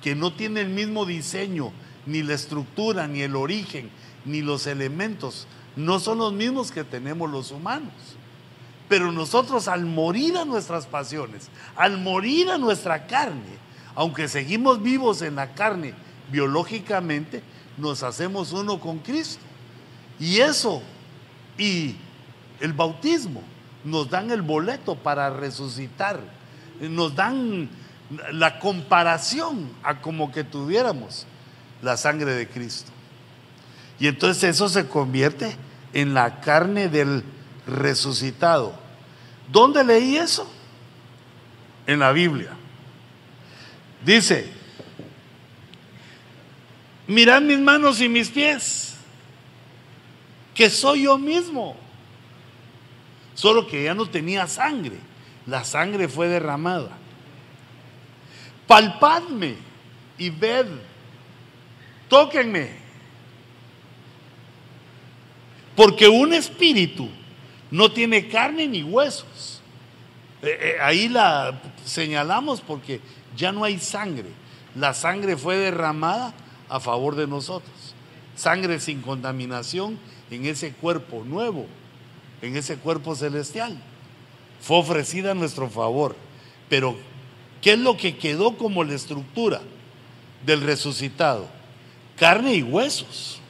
que 0.03 0.15
no 0.15 0.33
tiene 0.33 0.61
el 0.61 0.69
mismo 0.69 1.07
diseño, 1.07 1.73
ni 2.07 2.23
la 2.23 2.35
estructura, 2.35 3.07
ni 3.07 3.23
el 3.23 3.37
origen, 3.37 3.91
ni 4.25 4.43
los 4.43 4.67
elementos, 4.67 5.47
no 5.77 6.01
son 6.01 6.19
los 6.19 6.33
mismos 6.33 6.73
que 6.73 6.85
tenemos 6.85 7.31
los 7.31 7.51
humanos. 7.53 7.93
Pero 8.89 9.13
nosotros 9.13 9.69
al 9.69 9.87
morir 9.87 10.37
a 10.37 10.45
nuestras 10.45 10.87
pasiones, 10.87 11.49
al 11.77 11.99
morir 11.99 12.51
a 12.51 12.59
nuestra 12.59 13.07
carne, 13.07 13.57
aunque 13.95 14.29
seguimos 14.29 14.83
vivos 14.83 15.23
en 15.23 15.37
la 15.37 15.55
carne 15.55 15.95
biológicamente, 16.31 17.43
nos 17.77 18.03
hacemos 18.03 18.53
uno 18.53 18.81
con 18.81 18.99
Cristo. 18.99 19.43
Y 20.19 20.39
eso 20.39 20.83
y 21.59 21.97
el 22.61 22.73
bautismo 22.73 23.43
nos 23.85 24.09
dan 24.09 24.31
el 24.31 24.43
boleto 24.43 24.95
para 24.95 25.31
resucitar, 25.31 26.21
nos 26.81 27.15
dan 27.15 27.69
la 28.33 28.59
comparación 28.59 29.71
a 29.83 30.01
como 30.01 30.31
que 30.31 30.45
tuviéramos 30.45 31.27
la 31.83 31.97
sangre 31.97 32.33
de 32.33 32.49
Cristo. 32.49 32.91
Y 33.99 34.07
entonces 34.07 34.45
eso 34.45 34.69
se 34.69 34.89
convierte 34.89 35.57
en 35.93 36.15
la 36.15 36.41
carne 36.41 36.89
del 36.89 37.25
resucitado. 37.67 38.75
¿Dónde 39.51 39.85
leí 39.85 40.17
eso? 40.17 40.51
En 41.87 41.99
la 41.99 42.13
Biblia. 42.13 42.51
Dice, 44.05 44.47
mirad 47.07 47.41
mis 47.41 47.59
manos 47.59 48.01
y 48.01 48.09
mis 48.09 48.29
pies, 48.29 48.97
que 50.55 50.69
soy 50.69 51.03
yo 51.03 51.19
mismo. 51.19 51.77
Solo 53.35 53.67
que 53.67 53.85
ya 53.85 53.95
no 53.95 54.07
tenía 54.07 54.47
sangre. 54.47 54.99
La 55.47 55.65
sangre 55.65 56.09
fue 56.09 56.29
derramada. 56.29 56.91
Palpadme 58.67 59.57
y 60.19 60.31
ved. 60.31 60.67
Tóquenme. 62.09 62.83
Porque 65.75 66.09
un 66.09 66.35
espíritu 66.35 67.09
no 67.71 67.91
tiene 67.91 68.29
carne 68.29 68.69
ni 68.69 68.83
huesos. 68.83 69.63
Eh, 70.43 70.59
eh, 70.61 70.77
ahí 70.83 71.09
la 71.09 71.61
señalamos 71.85 72.61
porque 72.61 73.01
ya 73.37 73.53
no 73.53 73.65
hay 73.65 73.79
sangre. 73.79 74.29
La 74.75 74.95
sangre 74.95 75.37
fue 75.37 75.57
derramada 75.57 76.35
a 76.69 76.81
favor 76.81 77.17
de 77.17 77.27
nosotros. 77.27 77.95
Sangre 78.37 78.81
sin 78.81 79.03
contaminación 79.03 79.99
en 80.31 80.47
ese 80.47 80.73
cuerpo 80.73 81.25
nuevo, 81.25 81.67
en 82.41 82.57
ese 82.57 82.77
cuerpo 82.77 83.15
celestial. 83.15 83.79
Fue 84.61 84.79
ofrecida 84.79 85.33
a 85.33 85.35
nuestro 85.35 85.69
favor. 85.69 86.17
Pero, 86.69 86.97
¿qué 87.61 87.73
es 87.73 87.79
lo 87.79 87.97
que 87.97 88.17
quedó 88.17 88.57
como 88.57 88.85
la 88.85 88.95
estructura 88.95 89.61
del 90.47 90.63
resucitado? 90.63 91.49
Carne 92.17 92.55
y 92.55 92.63
huesos. 92.63 93.41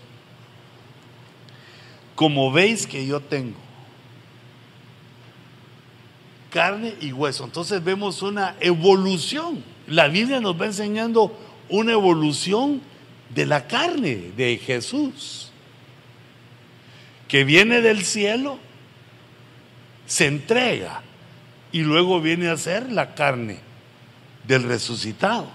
Como 2.14 2.50
veis 2.50 2.86
que 2.86 3.06
yo 3.06 3.20
tengo 3.20 3.56
carne 6.52 6.94
y 7.00 7.12
hueso. 7.12 7.44
Entonces 7.44 7.82
vemos 7.82 8.22
una 8.22 8.54
evolución. 8.60 9.64
La 9.92 10.08
Biblia 10.08 10.40
nos 10.40 10.58
va 10.58 10.64
enseñando 10.64 11.38
una 11.68 11.92
evolución 11.92 12.80
de 13.28 13.44
la 13.44 13.66
carne 13.66 14.32
de 14.34 14.56
Jesús, 14.56 15.52
que 17.28 17.44
viene 17.44 17.82
del 17.82 18.02
cielo, 18.02 18.58
se 20.06 20.28
entrega 20.28 21.02
y 21.72 21.80
luego 21.82 22.22
viene 22.22 22.48
a 22.48 22.56
ser 22.56 22.90
la 22.90 23.14
carne 23.14 23.58
del 24.44 24.62
resucitado. 24.62 25.46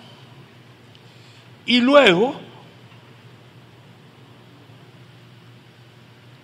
Y 1.66 1.80
luego, 1.82 2.40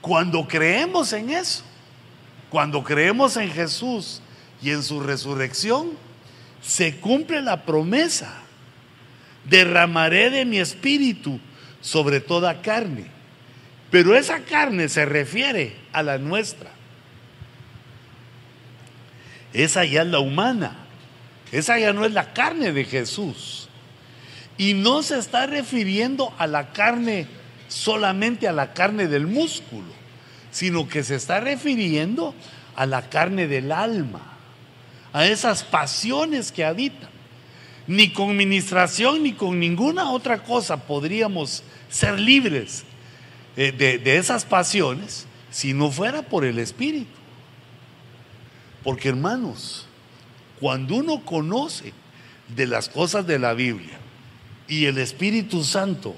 cuando 0.01 0.47
creemos 0.47 1.13
en 1.13 1.29
eso, 1.29 1.63
cuando 2.49 2.83
creemos 2.83 3.37
en 3.37 3.51
Jesús 3.51 4.19
y 4.63 4.71
en 4.71 4.81
su 4.81 4.99
resurrección 4.99 5.91
se 6.63 6.95
cumple 6.95 7.41
la 7.41 7.65
promesa. 7.65 8.33
Derramaré 9.45 10.29
de 10.29 10.45
mi 10.45 10.57
espíritu 10.57 11.39
sobre 11.81 12.21
toda 12.21 12.61
carne. 12.61 13.07
Pero 13.91 14.15
esa 14.15 14.39
carne 14.39 14.89
se 14.89 15.05
refiere 15.05 15.75
a 15.91 16.01
la 16.01 16.17
nuestra. 16.17 16.71
Esa 19.51 19.85
ya 19.85 20.01
es 20.01 20.07
la 20.07 20.19
humana. 20.19 20.77
Esa 21.51 21.77
ya 21.77 21.93
no 21.93 22.05
es 22.05 22.13
la 22.13 22.33
carne 22.33 22.71
de 22.71 22.85
Jesús. 22.85 23.67
Y 24.57 24.73
no 24.73 25.03
se 25.03 25.19
está 25.19 25.45
refiriendo 25.45 26.33
a 26.37 26.47
la 26.47 26.71
carne 26.71 27.27
solamente 27.67 28.47
a 28.47 28.51
la 28.51 28.73
carne 28.73 29.07
del 29.07 29.27
músculo, 29.27 29.91
sino 30.51 30.87
que 30.87 31.03
se 31.03 31.15
está 31.15 31.39
refiriendo 31.39 32.33
a 32.75 32.85
la 32.85 33.09
carne 33.09 33.47
del 33.47 33.71
alma 33.71 34.32
a 35.13 35.27
esas 35.27 35.63
pasiones 35.63 36.51
que 36.51 36.65
habitan. 36.65 37.09
Ni 37.85 38.11
con 38.11 38.35
ministración 38.35 39.23
ni 39.23 39.33
con 39.33 39.59
ninguna 39.59 40.09
otra 40.09 40.43
cosa 40.43 40.87
podríamos 40.87 41.63
ser 41.89 42.19
libres 42.19 42.83
eh, 43.55 43.71
de, 43.71 43.97
de 43.99 44.17
esas 44.17 44.45
pasiones 44.45 45.27
si 45.51 45.73
no 45.73 45.91
fuera 45.91 46.23
por 46.23 46.43
el 46.43 46.59
Espíritu. 46.59 47.11
Porque 48.83 49.09
hermanos, 49.09 49.85
cuando 50.59 50.95
uno 50.95 51.23
conoce 51.23 51.93
de 52.47 52.67
las 52.67 52.89
cosas 52.89 53.27
de 53.27 53.39
la 53.39 53.53
Biblia 53.53 53.97
y 54.67 54.85
el 54.85 54.97
Espíritu 54.97 55.63
Santo 55.63 56.15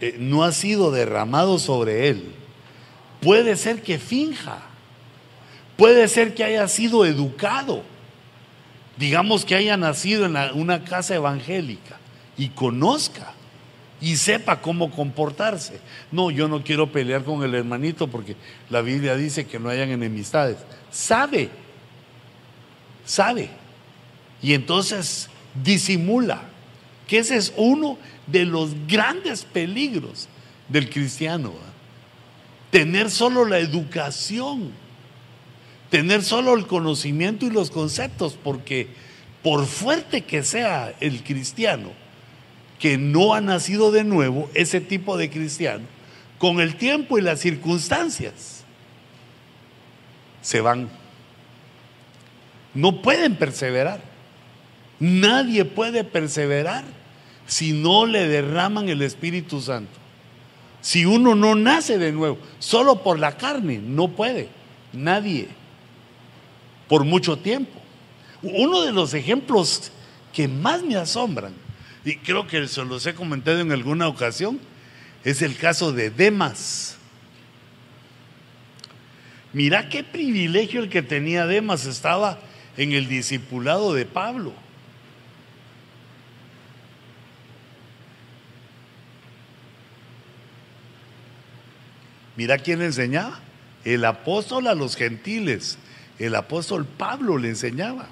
eh, 0.00 0.16
no 0.18 0.44
ha 0.44 0.52
sido 0.52 0.90
derramado 0.90 1.58
sobre 1.58 2.08
él, 2.08 2.34
puede 3.20 3.56
ser 3.56 3.82
que 3.82 3.98
finja 3.98 4.62
Puede 5.76 6.06
ser 6.08 6.34
que 6.34 6.44
haya 6.44 6.68
sido 6.68 7.04
educado, 7.04 7.82
digamos 8.96 9.44
que 9.44 9.54
haya 9.54 9.76
nacido 9.76 10.24
en 10.26 10.36
una 10.54 10.84
casa 10.84 11.14
evangélica 11.14 11.98
y 12.36 12.48
conozca 12.50 13.32
y 14.00 14.16
sepa 14.16 14.60
cómo 14.60 14.90
comportarse. 14.90 15.80
No, 16.12 16.30
yo 16.30 16.46
no 16.46 16.62
quiero 16.62 16.92
pelear 16.92 17.24
con 17.24 17.42
el 17.42 17.54
hermanito 17.54 18.08
porque 18.08 18.36
la 18.70 18.82
Biblia 18.82 19.16
dice 19.16 19.46
que 19.46 19.58
no 19.58 19.68
hayan 19.68 19.90
enemistades. 19.90 20.58
Sabe, 20.90 21.48
sabe. 23.04 23.50
Y 24.42 24.54
entonces 24.54 25.28
disimula, 25.62 26.42
que 27.06 27.18
ese 27.18 27.36
es 27.36 27.52
uno 27.56 27.98
de 28.26 28.44
los 28.44 28.70
grandes 28.86 29.44
peligros 29.44 30.28
del 30.68 30.88
cristiano. 30.88 31.52
Tener 32.70 33.10
solo 33.10 33.44
la 33.44 33.58
educación 33.58 34.72
tener 35.94 36.24
solo 36.24 36.56
el 36.56 36.66
conocimiento 36.66 37.46
y 37.46 37.50
los 37.50 37.70
conceptos, 37.70 38.36
porque 38.42 38.88
por 39.44 39.64
fuerte 39.64 40.22
que 40.22 40.42
sea 40.42 40.92
el 40.98 41.22
cristiano, 41.22 41.92
que 42.80 42.98
no 42.98 43.32
ha 43.32 43.40
nacido 43.40 43.92
de 43.92 44.02
nuevo, 44.02 44.50
ese 44.54 44.80
tipo 44.80 45.16
de 45.16 45.30
cristiano, 45.30 45.84
con 46.38 46.58
el 46.58 46.74
tiempo 46.74 47.16
y 47.16 47.22
las 47.22 47.38
circunstancias, 47.38 48.64
se 50.42 50.60
van. 50.60 50.88
No 52.74 53.00
pueden 53.00 53.36
perseverar. 53.36 54.00
Nadie 54.98 55.64
puede 55.64 56.02
perseverar 56.02 56.82
si 57.46 57.72
no 57.72 58.04
le 58.04 58.26
derraman 58.26 58.88
el 58.88 59.00
Espíritu 59.00 59.60
Santo. 59.60 59.96
Si 60.80 61.06
uno 61.06 61.36
no 61.36 61.54
nace 61.54 61.98
de 61.98 62.10
nuevo, 62.10 62.38
solo 62.58 63.04
por 63.04 63.20
la 63.20 63.36
carne, 63.36 63.78
no 63.78 64.08
puede. 64.08 64.48
Nadie 64.92 65.46
por 66.88 67.04
mucho 67.04 67.38
tiempo. 67.38 67.80
Uno 68.42 68.82
de 68.82 68.92
los 68.92 69.14
ejemplos 69.14 69.90
que 70.32 70.48
más 70.48 70.82
me 70.82 70.96
asombran, 70.96 71.54
y 72.04 72.16
creo 72.16 72.46
que 72.46 72.66
se 72.68 72.84
los 72.84 73.06
he 73.06 73.14
comentado 73.14 73.60
en 73.60 73.72
alguna 73.72 74.08
ocasión, 74.08 74.60
es 75.24 75.40
el 75.40 75.56
caso 75.56 75.92
de 75.92 76.10
Demas. 76.10 76.96
Mira 79.52 79.88
qué 79.88 80.02
privilegio 80.04 80.82
el 80.82 80.90
que 80.90 81.02
tenía 81.02 81.46
Demas, 81.46 81.86
estaba 81.86 82.40
en 82.76 82.92
el 82.92 83.08
discipulado 83.08 83.94
de 83.94 84.04
Pablo. 84.04 84.52
Mira 92.36 92.58
quién 92.58 92.82
enseñaba, 92.82 93.38
el 93.84 94.04
apóstol 94.04 94.66
a 94.66 94.74
los 94.74 94.96
gentiles, 94.96 95.78
el 96.18 96.34
apóstol 96.34 96.86
Pablo 96.86 97.38
le 97.38 97.48
enseñaba. 97.48 98.08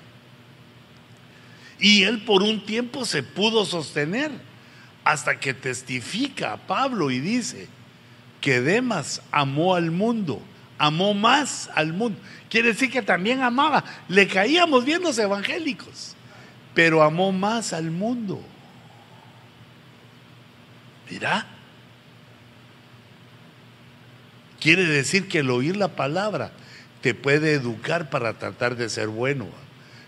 Y 1.79 2.05
él 2.05 2.25
por 2.25 2.43
un 2.43 2.65
tiempo 2.65 3.05
se 3.05 3.23
pudo 3.23 3.65
sostener 3.65 4.31
hasta 5.05 5.41
que 5.41 5.53
testifica 5.53 6.53
a 6.53 6.57
Pablo 6.57 7.11
y 7.11 7.19
dice 7.19 7.69
que 8.41 8.61
Demas 8.61 9.23
amó 9.31 9.75
al 9.75 9.91
mundo, 9.91 10.41
amó 10.79 11.15
más 11.15 11.71
al 11.75 11.93
mundo. 11.93 12.19
Quiere 12.49 12.69
decir 12.69 12.91
que 12.91 13.03
también 13.03 13.43
amaba. 13.43 13.85
Le 14.09 14.29
caíamos 14.29 14.85
bien 14.85 15.03
los 15.03 15.19
evangélicos, 15.19 16.15
pero 16.75 17.03
amó 17.03 17.33
más 17.33 17.73
al 17.73 17.91
mundo. 17.91 18.41
Mira, 21.11 21.47
quiere 24.61 24.85
decir 24.85 25.29
que 25.29 25.41
el 25.41 25.51
oír 25.51 25.77
la 25.77 25.89
palabra 25.89 26.53
te 27.03 27.15
puede 27.15 27.53
educar 27.53 28.09
para 28.09 28.39
tratar 28.39 28.77
de 28.77 28.89
ser 28.89 29.09
bueno. 29.09 29.47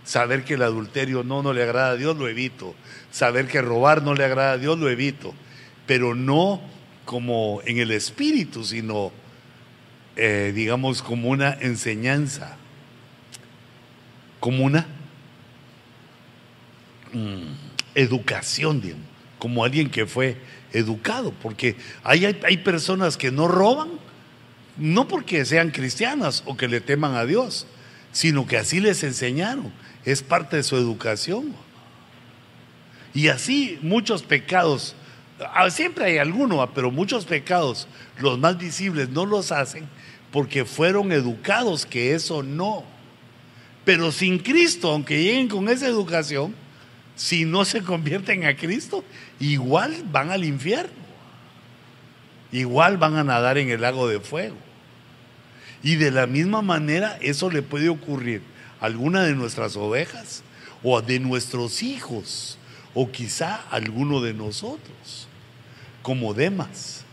Saber 0.04 0.44
que 0.44 0.54
el 0.54 0.62
adulterio 0.62 1.24
no, 1.24 1.42
no 1.42 1.52
le 1.52 1.62
agrada 1.62 1.90
a 1.90 1.96
Dios, 1.96 2.16
lo 2.16 2.28
evito. 2.28 2.74
Saber 3.10 3.48
que 3.48 3.60
robar 3.60 4.02
no 4.02 4.14
le 4.14 4.24
agrada 4.24 4.52
a 4.52 4.58
Dios, 4.58 4.78
lo 4.78 4.88
evito. 4.88 5.34
Pero 5.86 6.14
no 6.14 6.60
como 7.04 7.60
en 7.66 7.78
el 7.78 7.90
espíritu, 7.90 8.64
sino, 8.64 9.12
eh, 10.16 10.52
digamos, 10.54 11.02
como 11.02 11.28
una 11.28 11.52
enseñanza. 11.60 12.56
Como 14.38 14.64
una 14.64 14.86
mm, 17.12 17.42
educación, 17.94 18.82
como 19.38 19.64
alguien 19.64 19.90
que 19.90 20.06
fue 20.06 20.36
educado, 20.72 21.32
porque 21.42 21.76
hay, 22.02 22.26
hay 22.26 22.56
personas 22.58 23.16
que 23.16 23.30
no 23.30 23.48
roban, 23.48 24.03
no 24.76 25.08
porque 25.08 25.44
sean 25.44 25.70
cristianas 25.70 26.42
o 26.46 26.56
que 26.56 26.68
le 26.68 26.80
teman 26.80 27.14
a 27.14 27.24
Dios, 27.24 27.66
sino 28.12 28.46
que 28.46 28.56
así 28.56 28.80
les 28.80 29.02
enseñaron, 29.02 29.72
es 30.04 30.22
parte 30.22 30.56
de 30.56 30.62
su 30.62 30.76
educación. 30.76 31.54
Y 33.12 33.28
así 33.28 33.78
muchos 33.82 34.22
pecados, 34.22 34.96
ah, 35.40 35.70
siempre 35.70 36.04
hay 36.04 36.18
alguno, 36.18 36.68
pero 36.74 36.90
muchos 36.90 37.24
pecados, 37.24 37.86
los 38.18 38.38
más 38.38 38.58
visibles, 38.58 39.08
no 39.08 39.26
los 39.26 39.52
hacen 39.52 39.88
porque 40.34 40.64
fueron 40.64 41.12
educados 41.12 41.86
que 41.86 42.12
eso 42.12 42.42
no. 42.42 42.82
Pero 43.84 44.10
sin 44.10 44.40
Cristo, 44.40 44.90
aunque 44.90 45.22
lleguen 45.22 45.46
con 45.46 45.68
esa 45.68 45.86
educación, 45.86 46.52
si 47.14 47.44
no 47.44 47.64
se 47.64 47.84
convierten 47.84 48.44
a 48.44 48.56
Cristo, 48.56 49.04
igual 49.38 49.94
van 50.10 50.32
al 50.32 50.44
infierno. 50.44 51.03
Igual 52.54 52.98
van 52.98 53.16
a 53.16 53.24
nadar 53.24 53.58
en 53.58 53.68
el 53.68 53.80
lago 53.80 54.06
de 54.06 54.20
fuego. 54.20 54.54
Y 55.82 55.96
de 55.96 56.12
la 56.12 56.28
misma 56.28 56.62
manera 56.62 57.18
eso 57.20 57.50
le 57.50 57.62
puede 57.62 57.88
ocurrir 57.88 58.42
a 58.80 58.86
alguna 58.86 59.24
de 59.24 59.34
nuestras 59.34 59.74
ovejas 59.74 60.44
o 60.84 61.02
de 61.02 61.18
nuestros 61.18 61.82
hijos 61.82 62.56
o 62.94 63.10
quizá 63.10 63.56
a 63.56 63.70
alguno 63.70 64.20
de 64.20 64.34
nosotros, 64.34 65.26
como 66.00 66.32
Demas. 66.32 67.04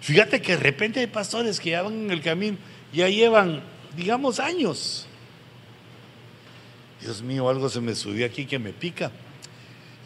Fíjate 0.00 0.42
que 0.42 0.56
de 0.56 0.62
repente 0.62 0.98
hay 0.98 1.06
pastores 1.06 1.60
que 1.60 1.70
ya 1.70 1.82
van 1.82 1.92
en 1.92 2.10
el 2.10 2.20
camino, 2.20 2.56
ya 2.92 3.08
llevan, 3.08 3.62
digamos, 3.96 4.40
años. 4.40 5.06
Dios 7.00 7.22
mío, 7.22 7.48
algo 7.48 7.68
se 7.68 7.80
me 7.80 7.94
subió 7.94 8.26
aquí 8.26 8.44
que 8.44 8.58
me 8.58 8.72
pica. 8.72 9.12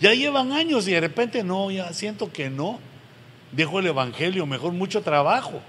Ya 0.03 0.15
llevan 0.15 0.51
años 0.51 0.89
y 0.89 0.91
de 0.91 1.01
repente 1.01 1.45
no, 1.45 1.71
ya 1.71 1.93
siento 1.93 2.33
que 2.33 2.51
no. 2.51 2.81
Dejo 3.53 3.79
el 3.79 3.87
Evangelio, 3.87 4.47
mejor 4.47 4.73
mucho 4.73 5.01
trabajo. 5.01 5.63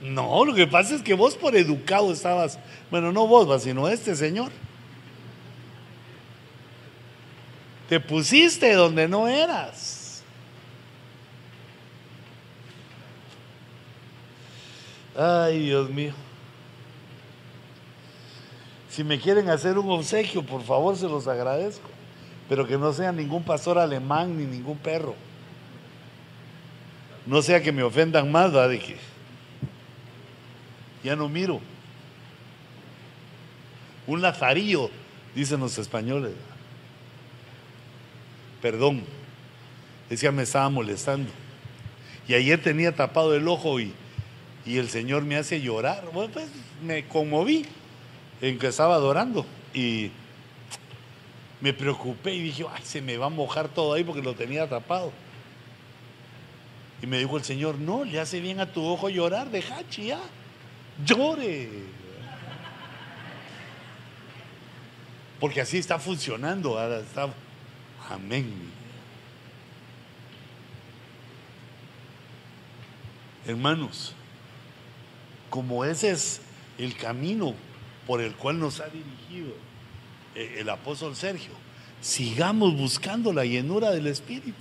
No, 0.00 0.44
lo 0.44 0.54
que 0.54 0.66
pasa 0.66 0.96
es 0.96 1.02
que 1.02 1.14
vos 1.14 1.36
por 1.36 1.54
educado 1.54 2.12
estabas, 2.12 2.58
bueno, 2.90 3.12
no 3.12 3.28
vos, 3.28 3.62
sino 3.62 3.88
este 3.88 4.16
señor. 4.16 4.50
Te 7.88 8.00
pusiste 8.00 8.72
donde 8.72 9.06
no 9.06 9.28
eras. 9.28 10.24
Ay, 15.16 15.66
Dios 15.66 15.88
mío. 15.90 16.12
Si 18.90 19.04
me 19.04 19.20
quieren 19.20 19.48
hacer 19.48 19.78
un 19.78 19.88
obsequio, 19.92 20.44
por 20.44 20.64
favor, 20.64 20.96
se 20.96 21.06
los 21.06 21.28
agradezco. 21.28 21.93
Pero 22.48 22.66
que 22.66 22.76
no 22.76 22.92
sea 22.92 23.12
ningún 23.12 23.42
pastor 23.42 23.78
alemán 23.78 24.36
ni 24.36 24.44
ningún 24.44 24.78
perro. 24.78 25.14
No 27.26 27.40
sea 27.40 27.62
que 27.62 27.72
me 27.72 27.82
ofendan 27.82 28.30
más, 28.30 28.52
¿verdad? 28.52 28.68
De 28.68 28.78
que 28.78 28.96
ya 31.02 31.16
no 31.16 31.28
miro. 31.28 31.60
Un 34.06 34.20
lazarillo, 34.20 34.90
dicen 35.34 35.60
los 35.60 35.78
españoles. 35.78 36.32
Perdón, 38.60 39.04
decía 40.10 40.32
me 40.32 40.42
estaba 40.42 40.68
molestando. 40.68 41.30
Y 42.28 42.34
ayer 42.34 42.62
tenía 42.62 42.94
tapado 42.94 43.34
el 43.34 43.46
ojo 43.48 43.80
y, 43.80 43.92
y 44.66 44.78
el 44.78 44.88
Señor 44.88 45.24
me 45.24 45.36
hace 45.36 45.60
llorar. 45.60 46.04
Bueno, 46.12 46.32
pues 46.32 46.48
me 46.82 47.06
conmoví 47.06 47.66
en 48.40 48.58
que 48.58 48.66
estaba 48.66 48.94
adorando 48.94 49.46
y 49.72 50.10
me 51.64 51.72
preocupé 51.72 52.34
y 52.34 52.42
dije, 52.42 52.66
ay, 52.70 52.82
se 52.84 53.00
me 53.00 53.16
va 53.16 53.24
a 53.24 53.30
mojar 53.30 53.70
todo 53.70 53.94
ahí 53.94 54.04
porque 54.04 54.20
lo 54.20 54.34
tenía 54.34 54.68
tapado. 54.68 55.10
Y 57.00 57.06
me 57.06 57.16
dijo 57.16 57.38
el 57.38 57.42
Señor, 57.42 57.78
no, 57.78 58.04
le 58.04 58.20
hace 58.20 58.38
bien 58.38 58.60
a 58.60 58.70
tu 58.70 58.84
ojo 58.84 59.08
llorar, 59.08 59.50
deja 59.50 59.80
ya 59.88 60.20
llore. 61.06 61.70
Porque 65.40 65.62
así 65.62 65.78
está 65.78 65.98
funcionando. 65.98 66.78
amén. 68.10 68.52
Hermanos, 73.46 74.12
como 75.48 75.82
ese 75.86 76.10
es 76.10 76.42
el 76.76 76.94
camino 76.94 77.54
por 78.06 78.20
el 78.20 78.34
cual 78.34 78.58
nos 78.58 78.80
ha 78.80 78.88
dirigido 78.88 79.73
el 80.34 80.68
apóstol 80.68 81.14
Sergio, 81.14 81.52
sigamos 82.00 82.76
buscando 82.76 83.32
la 83.32 83.44
llenura 83.44 83.90
del 83.90 84.06
Espíritu. 84.06 84.52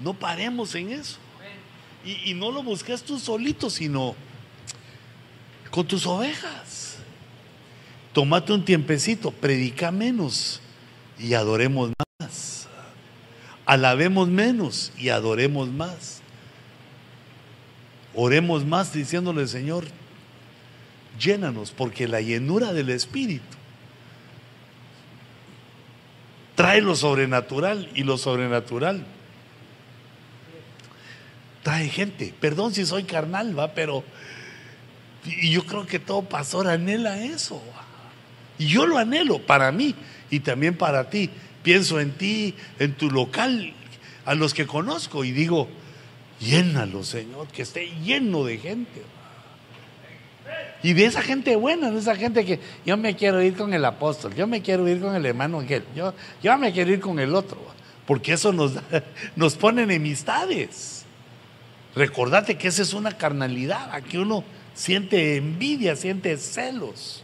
No 0.00 0.14
paremos 0.14 0.74
en 0.74 0.90
eso. 0.90 1.18
Y, 2.04 2.34
no 2.34 2.50
lo 2.50 2.64
busques 2.64 3.02
tú 3.04 3.18
solito, 3.18 3.70
sino 3.70 4.16
con 5.70 5.86
tus 5.86 6.04
ovejas. 6.04 6.96
Tómate 8.12 8.52
un 8.52 8.64
tiempecito, 8.64 9.30
predica 9.30 9.92
menos 9.92 10.60
y 11.18 11.34
adoremos 11.34 11.92
más. 12.18 12.66
Alabemos 13.64 14.28
menos 14.28 14.92
y 14.98 15.10
adoremos 15.10 15.68
más. 15.68 16.20
Oremos 18.14 18.66
más 18.66 18.92
diciéndole, 18.92 19.46
Señor, 19.46 19.84
llénanos, 21.22 21.70
porque 21.70 22.08
la 22.08 22.20
llenura 22.20 22.72
del 22.72 22.90
Espíritu 22.90 23.56
trae 26.54 26.80
lo 26.80 26.94
sobrenatural 26.96 27.88
y 27.94 28.02
lo 28.02 28.18
sobrenatural 28.18 29.04
trae 31.62 31.88
gente. 31.88 32.34
Perdón 32.40 32.74
si 32.74 32.84
soy 32.84 33.04
carnal, 33.04 33.58
va, 33.58 33.74
pero 33.74 34.04
y 35.24 35.50
yo 35.50 35.64
creo 35.64 35.86
que 35.86 35.98
todo 35.98 36.22
pastor 36.22 36.68
anhela 36.68 37.22
eso. 37.22 37.62
Y 38.58 38.66
yo 38.66 38.86
lo 38.86 38.98
anhelo 38.98 39.44
para 39.46 39.72
mí 39.72 39.94
y 40.30 40.40
también 40.40 40.76
para 40.76 41.08
ti. 41.10 41.30
Pienso 41.62 42.00
en 42.00 42.12
ti, 42.12 42.54
en 42.78 42.94
tu 42.94 43.10
local, 43.10 43.72
a 44.24 44.34
los 44.34 44.52
que 44.52 44.66
conozco 44.66 45.24
y 45.24 45.30
digo, 45.30 45.68
llénalo, 46.40 47.04
Señor, 47.04 47.46
que 47.48 47.62
esté 47.62 47.92
lleno 48.04 48.44
de 48.44 48.58
gente. 48.58 49.02
Y 50.82 50.94
de 50.94 51.04
esa 51.04 51.22
gente 51.22 51.54
buena, 51.56 51.90
de 51.90 51.98
esa 51.98 52.16
gente 52.16 52.44
que 52.44 52.58
yo 52.84 52.96
me 52.96 53.14
quiero 53.14 53.40
ir 53.42 53.56
con 53.56 53.72
el 53.72 53.84
apóstol, 53.84 54.34
yo 54.34 54.46
me 54.46 54.62
quiero 54.62 54.88
ir 54.88 55.00
con 55.00 55.14
el 55.14 55.24
hermano 55.24 55.60
Ángel, 55.60 55.84
yo, 55.94 56.12
yo 56.42 56.58
me 56.58 56.72
quiero 56.72 56.92
ir 56.92 57.00
con 57.00 57.20
el 57.20 57.34
otro, 57.34 57.58
porque 58.06 58.32
eso 58.32 58.52
nos, 58.52 58.72
nos 59.36 59.54
pone 59.54 59.82
enemistades. 59.82 61.04
Recordate 61.94 62.56
que 62.56 62.68
esa 62.68 62.82
es 62.82 62.94
una 62.94 63.16
carnalidad, 63.16 63.90
aquí 63.92 64.16
uno 64.16 64.42
siente 64.74 65.36
envidia, 65.36 65.94
siente 65.94 66.36
celos, 66.36 67.22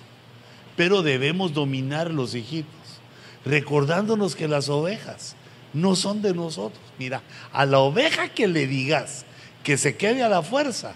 pero 0.76 1.02
debemos 1.02 1.52
dominar 1.52 2.10
los 2.10 2.34
hijitos, 2.34 2.68
recordándonos 3.44 4.36
que 4.36 4.46
las 4.46 4.68
ovejas 4.68 5.34
no 5.72 5.96
son 5.96 6.22
de 6.22 6.34
nosotros. 6.34 6.82
Mira, 6.98 7.22
a 7.52 7.66
la 7.66 7.80
oveja 7.80 8.28
que 8.28 8.46
le 8.46 8.66
digas 8.66 9.24
que 9.64 9.76
se 9.76 9.96
quede 9.96 10.22
a 10.22 10.28
la 10.28 10.42
fuerza, 10.42 10.94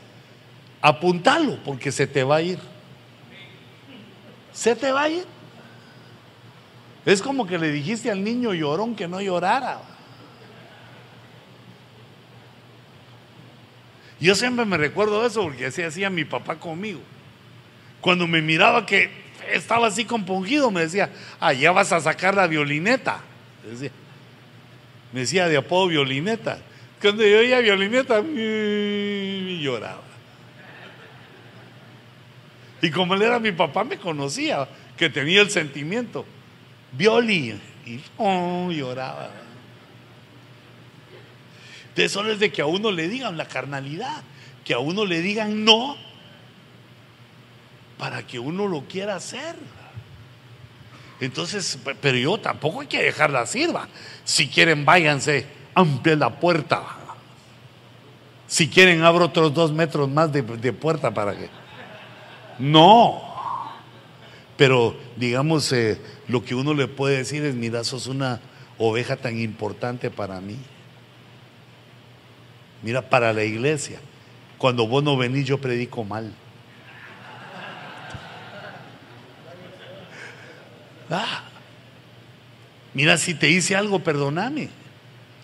apuntalo 0.83 1.59
porque 1.65 1.93
se 1.93 2.07
te 2.07 2.25
va 2.25 2.37
a 2.37 2.43
ir. 2.43 2.59
Se 4.53 4.77
te 4.77 4.93
va 4.93 5.05
a 5.05 5.09
ir. 5.09 5.25
Es 7.07 7.23
como 7.23 7.47
que 7.47 7.59
le 7.59 7.71
dijiste 7.71 8.11
al 8.11 8.23
niño 8.23 8.53
llorón 8.53 8.95
que 8.95 9.09
no 9.09 9.21
llorara. 9.21 9.81
Yo 14.21 14.35
siempre 14.35 14.65
me 14.65 14.77
recuerdo 14.77 15.27
eso 15.27 15.43
porque 15.43 15.67
así 15.67 15.83
hacía 15.83 16.11
mi 16.11 16.25
papá 16.25 16.57
conmigo. 16.57 17.01
Cuando 18.01 18.27
me 18.27 18.41
miraba 18.41 18.87
que 18.87 19.11
estaba 19.53 19.89
así 19.89 20.05
compungido, 20.05 20.71
me 20.71 20.83
decía, 20.83 21.11
ah, 21.41 21.53
ya 21.53 21.73
vas 21.73 21.93
a 21.93 22.01
sacar 22.01 22.35
la 22.35 22.47
violineta. 22.47 23.21
Me 25.13 25.21
decía 25.21 25.49
de 25.49 25.57
apodo 25.57 25.89
violineta. 25.89 26.59
Cuando 27.01 27.27
yo 27.27 27.39
oía 27.39 27.59
violineta, 27.59 28.21
lloraba. 28.21 30.12
Y 32.83 32.91
como 32.91 33.15
él 33.15 33.23
era 33.23 33.39
mi 33.39 33.53
papá, 33.53 33.85
me 33.85 33.97
conocía, 33.97 34.69
que 34.97 35.09
tenía 35.09 35.41
el 35.41 35.51
sentimiento. 35.51 36.27
Violi. 36.91 37.59
Y 37.87 38.01
oh, 38.19 38.71
lloraba. 38.73 39.31
De 41.95 42.05
es 42.05 42.39
de 42.41 42.51
que 42.51 42.61
a 42.61 42.67
uno 42.67 42.91
le 42.91 43.09
digan 43.09 43.37
la 43.37 43.47
carnalidad, 43.47 44.23
que 44.65 44.75
a 44.75 44.79
uno 44.79 45.05
le 45.05 45.21
digan 45.21 45.65
no, 45.65 45.97
para 47.99 48.27
que 48.27 48.39
uno 48.39 48.67
lo 48.67 48.83
quiera 48.83 49.15
hacer. 49.15 49.55
Entonces, 51.21 51.79
pero 52.01 52.19
yo 52.19 52.39
tampoco 52.39 52.81
hay 52.81 52.89
que 52.89 53.03
dejarla 53.03 53.47
sirva. 53.47 53.89
Si 54.25 54.49
quieren, 54.49 54.85
váyanse, 54.85 55.47
amplia 55.75 56.17
la 56.17 56.41
puerta. 56.41 56.83
Si 58.49 58.69
quieren, 58.69 59.05
abro 59.05 59.27
otros 59.27 59.55
dos 59.55 59.73
metros 59.73 60.09
más 60.09 60.33
de 60.33 60.73
puerta 60.73 61.13
para 61.13 61.37
que. 61.37 61.62
No. 62.59 63.23
Pero 64.57 64.97
digamos, 65.17 65.73
eh, 65.73 66.01
lo 66.29 66.45
que 66.45 66.55
uno 66.55 66.75
le 66.75 66.87
puede 66.89 67.19
decir 67.19 67.45
es, 67.45 67.55
mira, 67.55 67.85
sos 67.85 68.07
una 68.07 68.41
oveja 68.79 69.17
tan 69.17 69.39
importante 69.39 70.11
para 70.11 70.41
mí. 70.41 70.57
Mira, 72.83 73.03
para 73.03 73.33
la 73.33 73.45
iglesia. 73.45 74.01
Cuando 74.59 74.87
vos 74.87 75.03
no 75.03 75.17
venís, 75.17 75.47
yo 75.47 75.59
predico 75.59 76.05
mal. 76.05 76.33
Ah, 81.11 81.43
mira, 82.95 83.19
si 83.19 83.35
te 83.35 83.51
hice 83.51 83.77
algo, 83.77 83.99
perdóname. 83.99 84.71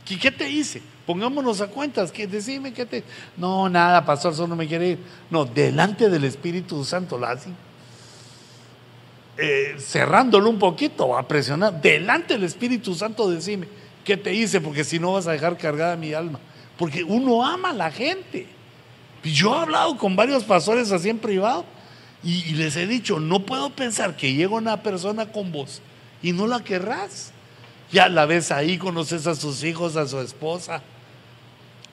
¿Qué, 0.06 0.18
¿Qué, 0.18 0.30
te 0.30 0.48
hice? 0.48 0.80
Pongámonos 1.08 1.62
a 1.62 1.68
cuentas. 1.68 2.12
que 2.12 2.26
decime 2.26 2.74
qué 2.74 2.84
te. 2.84 3.02
No, 3.38 3.66
nada, 3.70 4.04
pastor, 4.04 4.34
solo 4.34 4.54
me 4.54 4.68
quiere 4.68 4.88
ir. 4.90 4.98
No, 5.30 5.46
delante 5.46 6.10
del 6.10 6.24
Espíritu 6.24 6.84
Santo, 6.84 7.18
la. 7.18 7.34
Eh, 9.38 9.76
cerrándolo 9.78 10.50
un 10.50 10.58
poquito, 10.58 11.16
a 11.16 11.26
presionar. 11.26 11.80
Delante 11.80 12.34
del 12.34 12.44
Espíritu 12.44 12.94
Santo, 12.94 13.30
decime 13.30 13.68
qué 14.04 14.18
te 14.18 14.34
hice, 14.34 14.60
porque 14.60 14.84
si 14.84 14.98
no 14.98 15.14
vas 15.14 15.26
a 15.26 15.32
dejar 15.32 15.56
cargada 15.56 15.96
mi 15.96 16.12
alma. 16.12 16.40
Porque 16.76 17.02
uno 17.02 17.42
ama 17.42 17.70
a 17.70 17.72
la 17.72 17.90
gente. 17.90 18.46
Yo 19.24 19.54
he 19.54 19.62
hablado 19.62 19.96
con 19.96 20.14
varios 20.14 20.44
pastores 20.44 20.92
así 20.92 21.08
en 21.08 21.20
privado 21.20 21.64
y, 22.22 22.52
les 22.52 22.76
he 22.76 22.86
dicho, 22.86 23.18
no 23.18 23.46
puedo 23.46 23.70
pensar 23.70 24.14
que 24.14 24.34
llega 24.34 24.54
una 24.54 24.82
persona 24.82 25.32
con 25.32 25.52
vos 25.52 25.80
y 26.22 26.32
no 26.32 26.46
la 26.46 26.62
querrás. 26.62 27.32
Ya 27.90 28.10
la 28.10 28.26
ves 28.26 28.52
ahí, 28.52 28.76
conoces 28.76 29.26
a 29.26 29.34
sus 29.34 29.64
hijos, 29.64 29.96
a 29.96 30.06
su 30.06 30.20
esposa. 30.20 30.82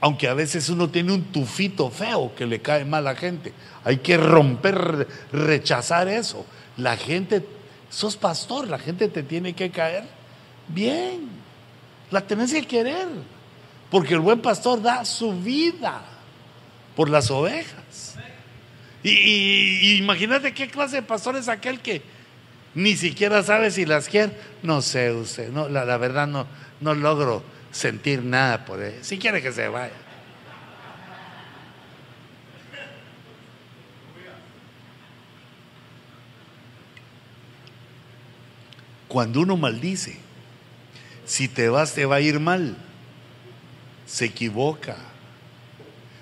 Aunque 0.06 0.28
a 0.28 0.36
veces 0.36 0.70
uno 0.70 0.88
tiene 0.88 1.14
un 1.14 1.24
tufito 1.32 1.90
feo 1.90 2.32
que 2.36 2.46
le 2.46 2.62
cae 2.62 2.86
mal 2.86 3.08
a 3.08 3.14
la 3.14 3.18
gente. 3.18 3.54
Hay 3.84 3.98
que 3.98 4.18
romper, 4.18 5.08
rechazar 5.32 6.08
eso. 6.08 6.46
La 6.78 6.96
gente, 6.96 7.44
sos 7.90 8.16
pastor, 8.16 8.68
la 8.68 8.78
gente 8.78 9.08
te 9.08 9.24
tiene 9.24 9.54
que 9.54 9.72
caer 9.72 10.04
bien. 10.68 11.28
La 12.12 12.22
tenés 12.22 12.54
que 12.54 12.68
querer. 12.68 13.08
Porque 13.90 14.14
el 14.14 14.20
buen 14.20 14.44
pastor 14.44 14.80
da 14.80 15.04
su 15.06 15.42
vida 15.42 16.04
por 16.96 17.10
las 17.10 17.32
ovejas. 17.32 18.16
Y, 19.02 19.96
imagínate 19.98 20.54
qué 20.54 20.68
clase 20.68 20.98
de 20.98 21.02
pastor 21.02 21.36
es 21.36 21.48
aquel 21.48 21.80
que 21.80 22.04
ni 22.76 22.96
siquiera 22.96 23.42
sabe 23.42 23.72
si 23.72 23.88
las 23.88 24.08
quiere. 24.08 24.38
No 24.62 24.84
sé 24.84 25.12
usted, 25.12 25.50
no, 25.50 25.68
la, 25.68 25.98
verdad 25.98 26.28
no, 26.28 26.46
no 26.80 26.94
logro 26.94 27.55
sentir 27.76 28.24
nada 28.24 28.64
por 28.64 28.82
él. 28.82 28.96
Si 29.02 29.20
quiere 29.20 29.42
que 29.42 29.52
se 29.52 29.68
vaya. 29.68 29.92
Cuando 39.10 39.42
uno 39.42 39.58
maldice, 39.58 40.18
si 41.26 41.50
te 41.50 41.68
vas 41.68 41.94
te 41.94 42.06
va 42.06 42.16
a 42.16 42.22
ir 42.22 42.40
mal. 42.40 42.78
Se 44.06 44.26
equivoca. 44.26 44.96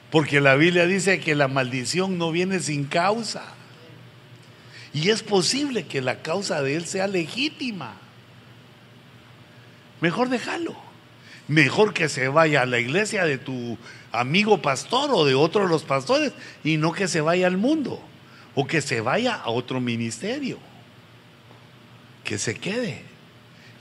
Porque 0.09 0.41
la 0.41 0.55
Biblia 0.55 0.87
dice 0.87 1.19
que 1.19 1.35
la 1.35 1.47
maldición 1.47 2.17
no 2.17 2.31
viene 2.31 2.59
sin 2.61 2.85
causa. 2.85 3.43
Y 4.91 5.09
es 5.09 5.21
posible 5.21 5.85
que 5.85 6.01
la 6.01 6.21
causa 6.21 6.61
de 6.63 6.75
él 6.75 6.85
sea 6.85 7.07
legítima. 7.07 7.95
Mejor 10.01 10.29
déjalo. 10.29 10.82
Mejor 11.53 11.93
que 11.93 12.09
se 12.09 12.29
vaya 12.29 12.63
a 12.63 12.65
la 12.65 12.79
iglesia 12.79 13.25
de 13.25 13.37
tu 13.37 13.77
amigo 14.11 14.59
pastor 14.63 15.11
o 15.13 15.23
de 15.23 15.35
otro 15.35 15.61
de 15.61 15.69
los 15.69 15.83
pastores 15.83 16.33
y 16.63 16.77
no 16.77 16.93
que 16.93 17.07
se 17.07 17.21
vaya 17.21 17.45
al 17.45 17.57
mundo 17.57 18.01
o 18.55 18.65
que 18.65 18.81
se 18.81 19.01
vaya 19.01 19.35
a 19.35 19.51
otro 19.51 19.79
ministerio. 19.79 20.57
Que 22.23 22.39
se 22.39 22.55
quede 22.55 23.03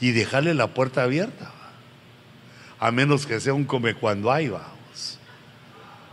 y 0.03 0.11
dejarle 0.11 0.53
la 0.53 0.75
puerta 0.75 1.03
abierta. 1.03 1.51
A 2.79 2.91
menos 2.91 3.25
que 3.25 3.41
sea 3.41 3.55
un 3.55 3.65
come 3.65 3.95
cuando 3.95 4.31
hay, 4.31 4.49
va. 4.49 4.69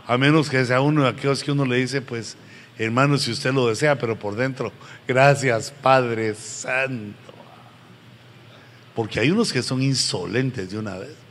A 0.06 0.16
menos 0.16 0.48
que 0.48 0.64
sea 0.64 0.80
uno 0.80 1.02
de 1.02 1.10
aquellos 1.10 1.44
que 1.44 1.52
uno 1.52 1.66
le 1.66 1.76
dice, 1.76 2.00
pues, 2.00 2.38
hermano, 2.78 3.18
si 3.18 3.32
usted 3.32 3.52
lo 3.52 3.68
desea, 3.68 3.98
pero 3.98 4.18
por 4.18 4.34
dentro, 4.34 4.72
gracias 5.06 5.70
Padre 5.82 6.34
Santo. 6.34 7.34
Porque 8.94 9.20
hay 9.20 9.30
unos 9.30 9.52
que 9.52 9.62
son 9.62 9.82
insolentes 9.82 10.70
de 10.70 10.78
una 10.78 10.96
vez. 10.96 11.29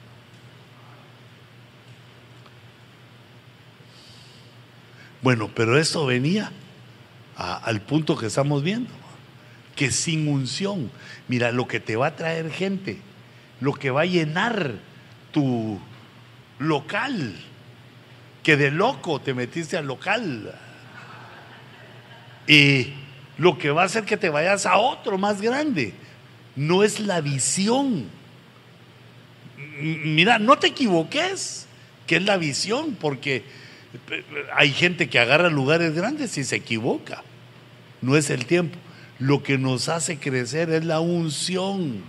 Bueno, 5.22 5.50
pero 5.54 5.78
esto 5.78 6.06
venía 6.06 6.52
al 7.36 7.82
punto 7.82 8.18
que 8.18 8.28
estamos 8.28 8.64
viendo, 8.64 8.92
que 9.76 9.92
sin 9.92 10.28
unción, 10.28 10.92
mira, 11.28 11.52
lo 11.52 11.68
que 11.68 11.80
te 11.80 11.96
va 11.96 12.08
a 12.08 12.16
traer 12.16 12.52
gente, 12.52 13.00
lo 13.62 13.74
que 13.74 13.92
va 13.92 14.02
a 14.02 14.06
llenar 14.06 14.74
tu 15.32 15.80
local, 16.60 17.36
que 18.44 18.58
de 18.58 18.72
loco 18.72 19.20
te 19.20 19.34
metiste 19.34 19.78
al 19.78 19.88
local. 19.88 20.54
Y 22.48 22.94
lo 23.38 23.58
que 23.58 23.72
va 23.72 23.84
a 23.84 23.86
hacer 23.86 24.06
que 24.06 24.18
te 24.18 24.30
vayas 24.30 24.66
a 24.66 24.78
otro 24.78 25.18
más 25.18 25.42
grande 25.42 25.94
no 26.56 26.84
es 26.84 27.00
la 27.00 27.22
visión. 27.22 28.10
Mira, 29.82 30.40
no 30.40 30.58
te 30.58 30.68
equivoques, 30.68 31.68
que 32.08 32.18
es 32.18 32.24
la 32.24 32.38
visión, 32.38 32.98
porque 33.00 33.44
hay 34.56 34.72
gente 34.72 35.10
que 35.10 35.20
agarra 35.20 35.50
lugares 35.50 35.94
grandes 35.94 36.38
y 36.38 36.44
se 36.44 36.58
equivoca. 36.58 37.24
No 38.02 38.16
es 38.16 38.30
el 38.30 38.46
tiempo. 38.46 38.78
Lo 39.18 39.44
que 39.44 39.58
nos 39.58 39.90
hace 39.90 40.18
crecer 40.18 40.70
es 40.70 40.86
la 40.86 41.00
unción. 41.00 42.04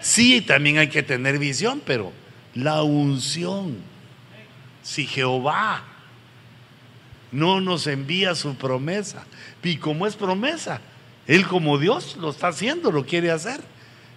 Sí, 0.00 0.40
también 0.40 0.78
hay 0.78 0.88
que 0.88 1.02
tener 1.02 1.38
visión, 1.38 1.82
pero 1.84 2.12
la 2.54 2.82
unción 2.82 3.90
si 4.82 5.06
Jehová 5.06 5.84
no 7.32 7.60
nos 7.60 7.86
envía 7.86 8.34
su 8.34 8.54
promesa? 8.56 9.24
Y 9.62 9.76
como 9.76 10.06
es 10.06 10.16
promesa, 10.16 10.80
Él 11.26 11.46
como 11.46 11.78
Dios 11.78 12.16
lo 12.16 12.30
está 12.30 12.48
haciendo, 12.48 12.90
lo 12.90 13.06
quiere 13.06 13.30
hacer. 13.30 13.60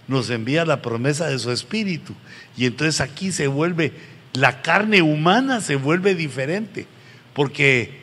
Nos 0.07 0.29
envía 0.29 0.65
la 0.65 0.81
promesa 0.81 1.27
de 1.27 1.39
su 1.39 1.51
espíritu. 1.51 2.13
Y 2.57 2.65
entonces 2.65 3.01
aquí 3.01 3.31
se 3.31 3.47
vuelve, 3.47 3.93
la 4.33 4.61
carne 4.61 5.01
humana 5.01 5.61
se 5.61 5.75
vuelve 5.75 6.15
diferente. 6.15 6.87
Porque 7.33 8.01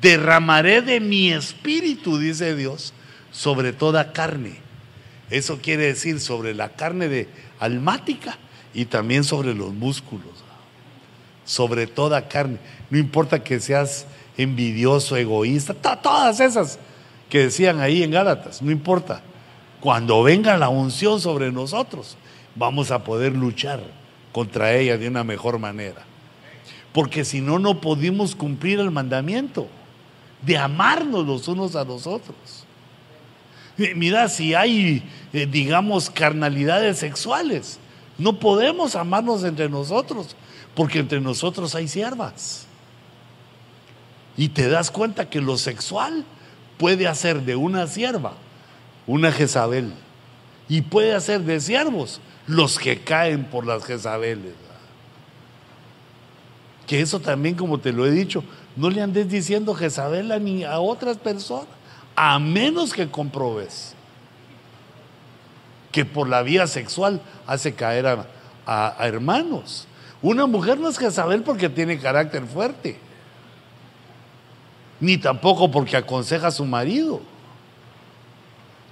derramaré 0.00 0.82
de 0.82 1.00
mi 1.00 1.32
espíritu, 1.32 2.18
dice 2.18 2.54
Dios, 2.54 2.92
sobre 3.30 3.72
toda 3.72 4.12
carne. 4.12 4.56
Eso 5.30 5.58
quiere 5.60 5.84
decir 5.84 6.20
sobre 6.20 6.54
la 6.54 6.70
carne 6.70 7.08
de 7.08 7.28
almática 7.60 8.38
y 8.74 8.86
también 8.86 9.24
sobre 9.24 9.54
los 9.54 9.72
músculos 9.72 10.48
sobre 11.48 11.86
toda 11.86 12.28
carne. 12.28 12.58
No 12.90 12.98
importa 12.98 13.42
que 13.42 13.58
seas 13.58 14.06
envidioso, 14.36 15.16
egoísta, 15.16 15.72
todas 15.74 16.38
esas 16.40 16.78
que 17.30 17.44
decían 17.44 17.80
ahí 17.80 18.02
en 18.02 18.10
Gálatas, 18.10 18.62
no 18.62 18.70
importa. 18.70 19.22
Cuando 19.80 20.22
venga 20.22 20.56
la 20.58 20.68
unción 20.68 21.20
sobre 21.20 21.50
nosotros, 21.50 22.16
vamos 22.54 22.90
a 22.90 23.02
poder 23.02 23.32
luchar 23.32 23.80
contra 24.32 24.74
ella 24.74 24.96
de 24.96 25.08
una 25.08 25.24
mejor 25.24 25.58
manera. 25.58 26.04
Porque 26.92 27.24
si 27.24 27.40
no, 27.40 27.58
no 27.58 27.80
podemos 27.80 28.34
cumplir 28.34 28.80
el 28.80 28.90
mandamiento 28.90 29.68
de 30.42 30.56
amarnos 30.56 31.26
los 31.26 31.48
unos 31.48 31.76
a 31.76 31.84
los 31.84 32.06
otros. 32.06 32.64
Mira, 33.94 34.28
si 34.28 34.54
hay, 34.54 35.02
eh, 35.32 35.46
digamos, 35.46 36.10
carnalidades 36.10 36.98
sexuales, 36.98 37.78
no 38.16 38.38
podemos 38.38 38.96
amarnos 38.96 39.44
entre 39.44 39.68
nosotros 39.68 40.34
porque 40.74 41.00
entre 41.00 41.20
nosotros 41.20 41.74
hay 41.74 41.88
siervas. 41.88 42.66
Y 44.36 44.48
te 44.48 44.68
das 44.68 44.90
cuenta 44.90 45.28
que 45.28 45.40
lo 45.40 45.56
sexual 45.58 46.24
puede 46.78 47.08
hacer 47.08 47.42
de 47.42 47.56
una 47.56 47.86
sierva 47.86 48.34
una 49.08 49.32
Jezabel. 49.32 49.92
Y 50.68 50.82
puede 50.82 51.14
hacer 51.14 51.40
de 51.40 51.60
siervos 51.60 52.20
los 52.48 52.78
que 52.78 52.98
caen 53.04 53.44
por 53.44 53.64
las 53.66 53.84
Jezabeles. 53.84 54.54
Que 56.86 57.00
eso 57.00 57.20
también, 57.20 57.54
como 57.54 57.78
te 57.78 57.92
lo 57.92 58.06
he 58.06 58.10
dicho, 58.10 58.42
no 58.74 58.90
le 58.90 59.02
andes 59.02 59.28
diciendo 59.28 59.74
Jezabel 59.74 60.32
a 60.32 60.38
ni 60.38 60.64
a 60.64 60.80
otras 60.80 61.18
personas, 61.18 61.68
a 62.16 62.38
menos 62.38 62.92
que 62.92 63.08
comprobes 63.10 63.94
que 65.92 66.04
por 66.04 66.28
la 66.28 66.42
vía 66.42 66.66
sexual 66.66 67.20
hace 67.46 67.74
caer 67.74 68.06
a 68.66 68.96
hermanos. 69.06 69.86
Una 70.22 70.46
mujer 70.46 70.78
no 70.78 70.88
es 70.88 70.98
Jezabel 70.98 71.42
porque 71.42 71.68
tiene 71.68 71.98
carácter 71.98 72.44
fuerte, 72.46 72.98
ni 75.00 75.18
tampoco 75.18 75.70
porque 75.70 75.96
aconseja 75.96 76.48
a 76.48 76.52
su 76.52 76.64
marido. 76.64 77.20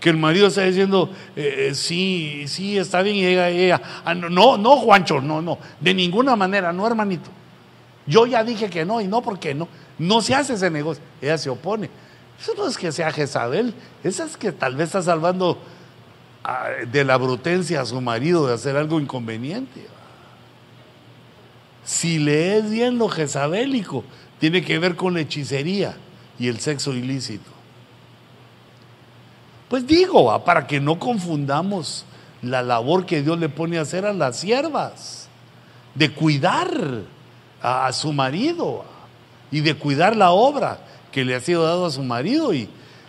Que 0.01 0.11
el 0.11 0.17
marido 0.17 0.49
está 0.49 0.63
diciendo, 0.63 1.11
eh, 1.35 1.69
eh, 1.71 1.75
sí, 1.75 2.45
sí, 2.47 2.79
está 2.79 3.03
bien, 3.03 3.17
y 3.17 3.27
ella, 3.27 3.49
ella, 3.49 3.81
ah, 4.05 4.15
no, 4.15 4.57
no, 4.59 4.77
Juancho, 4.77 5.21
no, 5.21 5.41
no, 5.41 5.59
de 5.81 5.95
ninguna 5.95 6.37
manera, 6.37 6.73
no, 6.73 6.87
hermanito. 6.87 7.31
Yo 8.07 8.27
ya 8.27 8.45
dije 8.45 8.69
que 8.71 8.85
no, 8.85 9.01
y 9.01 9.09
no 9.09 9.23
porque 9.23 9.55
no, 9.55 9.69
no 9.99 10.21
se 10.21 10.35
hace 10.35 10.55
ese 10.55 10.71
negocio, 10.71 11.03
ella 11.21 11.39
se 11.39 11.51
opone. 11.51 11.91
Eso 12.41 12.53
no 12.57 12.69
es 12.69 12.77
que 12.77 12.93
sea 12.93 13.11
Jezabel, 13.11 13.75
esa 14.05 14.25
es 14.25 14.37
que 14.37 14.53
tal 14.53 14.77
vez 14.77 14.89
está 14.89 15.03
salvando 15.03 15.59
ah, 16.45 16.69
de 16.87 17.05
la 17.05 17.17
brutencia 17.17 17.81
a 17.81 17.87
su 17.87 18.01
marido 18.01 18.47
de 18.47 18.55
hacer 18.55 18.77
algo 18.77 19.01
inconveniente. 19.01 19.87
Si 21.85 22.19
lees 22.19 22.69
bien 22.69 22.99
lo 22.99 23.09
jezabélico, 23.09 24.05
tiene 24.41 24.63
que 24.63 24.79
ver 24.79 24.97
con 24.97 25.15
la 25.15 25.21
hechicería 25.21 25.97
y 26.37 26.49
el 26.49 26.59
sexo 26.59 26.93
ilícito. 26.93 27.56
Pues 29.69 29.87
digo, 29.87 30.45
para 30.45 30.67
que 30.67 30.81
no 30.81 30.99
confundamos 30.99 32.05
la 32.43 32.63
labor 32.63 33.07
que 33.07 33.23
Dios 33.23 33.39
le 33.39 33.49
pone 33.49 33.79
a 33.79 33.83
hacer 33.83 34.07
a 34.07 34.13
las 34.13 34.39
siervas, 34.39 35.29
de 35.95 36.13
cuidar 36.13 36.71
a, 37.63 37.93
su 37.93 38.13
marido 38.13 38.85
y 39.51 39.61
de 39.61 39.75
cuidar 39.75 40.15
la 40.15 40.31
obra 40.31 40.79
que 41.11 41.25
le 41.25 41.35
ha 41.35 41.41
sido 41.41 41.65
dado 41.65 41.87
a 41.87 41.91
su 41.91 42.03
marido 42.03 42.53
y 42.53 42.69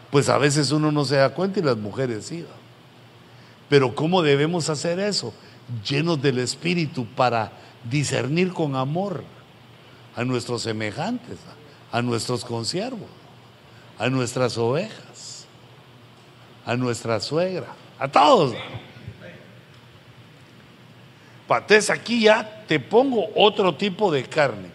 pues 0.10 0.30
a 0.30 0.38
veces 0.38 0.72
uno 0.72 0.92
no 0.92 1.04
se 1.04 1.18
da 1.18 1.34
cuenta 1.34 1.60
y 1.60 1.64
las 1.64 1.78
mujeres 1.78 2.26
sí. 2.26 2.46
Pero 3.70 3.94
¿cómo 3.94 4.22
debemos 4.22 4.70
hacer 4.70 5.00
eso? 5.00 5.34
Llenos 5.88 6.22
del 6.22 6.40
Espíritu 6.40 7.06
para 7.06 7.52
discernir 7.84 8.54
con 8.54 8.76
amor 8.76 9.24
a 10.16 10.24
nuestros 10.24 10.62
semejantes, 10.62 11.38
a 11.92 12.02
nuestros 12.02 12.46
consiervos, 12.46 13.10
a 14.00 14.10
nuestras 14.10 14.58
ovejas, 14.58 15.07
a 16.68 16.76
nuestra 16.76 17.20
suegra, 17.22 17.74
a 17.98 18.10
todos. 18.10 18.54
Entonces 21.50 21.90
aquí 21.90 22.24
ya 22.24 22.66
te 22.68 22.78
pongo 22.78 23.30
otro 23.36 23.74
tipo 23.74 24.12
de 24.12 24.26
carne. 24.26 24.70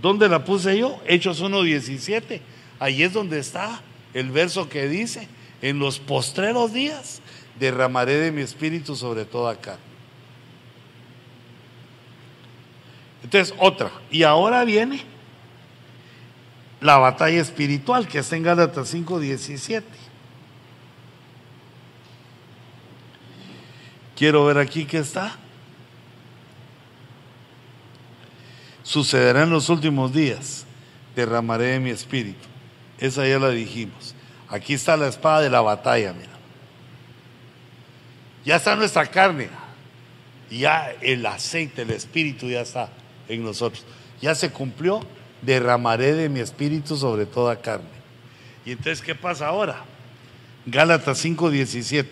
¿Dónde 0.00 0.30
la 0.30 0.42
puse 0.42 0.78
yo? 0.78 0.98
Hechos 1.06 1.42
1.17. 1.42 2.40
Ahí 2.78 3.02
es 3.02 3.12
donde 3.12 3.38
está 3.38 3.82
el 4.14 4.30
verso 4.30 4.70
que 4.70 4.88
dice, 4.88 5.28
en 5.60 5.78
los 5.78 5.98
postreros 5.98 6.72
días 6.72 7.20
derramaré 7.60 8.14
de 8.14 8.32
mi 8.32 8.40
espíritu 8.40 8.96
sobre 8.96 9.26
toda 9.26 9.60
carne. 9.60 9.84
Entonces, 13.22 13.54
otra. 13.58 13.90
Y 14.10 14.22
ahora 14.22 14.64
viene 14.64 15.02
la 16.84 16.98
batalla 16.98 17.40
espiritual 17.40 18.06
que 18.06 18.18
está 18.18 18.36
en 18.36 18.42
Gálatas 18.42 18.92
5:17. 18.92 19.82
Quiero 24.14 24.44
ver 24.44 24.58
aquí 24.58 24.84
qué 24.84 24.98
está. 24.98 25.34
Sucederá 28.82 29.44
en 29.44 29.50
los 29.50 29.70
últimos 29.70 30.12
días. 30.12 30.66
Derramaré 31.16 31.68
de 31.68 31.80
mi 31.80 31.88
espíritu. 31.88 32.46
Esa 32.98 33.26
ya 33.26 33.38
la 33.38 33.48
dijimos. 33.48 34.14
Aquí 34.50 34.74
está 34.74 34.94
la 34.98 35.08
espada 35.08 35.40
de 35.40 35.48
la 35.48 35.62
batalla, 35.62 36.12
mira. 36.12 36.34
Ya 38.44 38.56
está 38.56 38.76
nuestra 38.76 39.06
carne. 39.06 39.48
Ya 40.50 40.92
el 41.00 41.24
aceite, 41.24 41.80
el 41.80 41.92
espíritu 41.92 42.46
ya 42.46 42.60
está 42.60 42.90
en 43.26 43.42
nosotros. 43.42 43.86
Ya 44.20 44.34
se 44.34 44.50
cumplió, 44.50 45.00
derramaré 45.44 46.14
de 46.14 46.28
mi 46.28 46.40
espíritu 46.40 46.96
sobre 46.96 47.26
toda 47.26 47.60
carne. 47.60 47.88
Y 48.64 48.72
entonces, 48.72 49.02
¿qué 49.02 49.14
pasa 49.14 49.48
ahora? 49.48 49.84
Gálatas 50.66 51.24
5:17. 51.24 52.06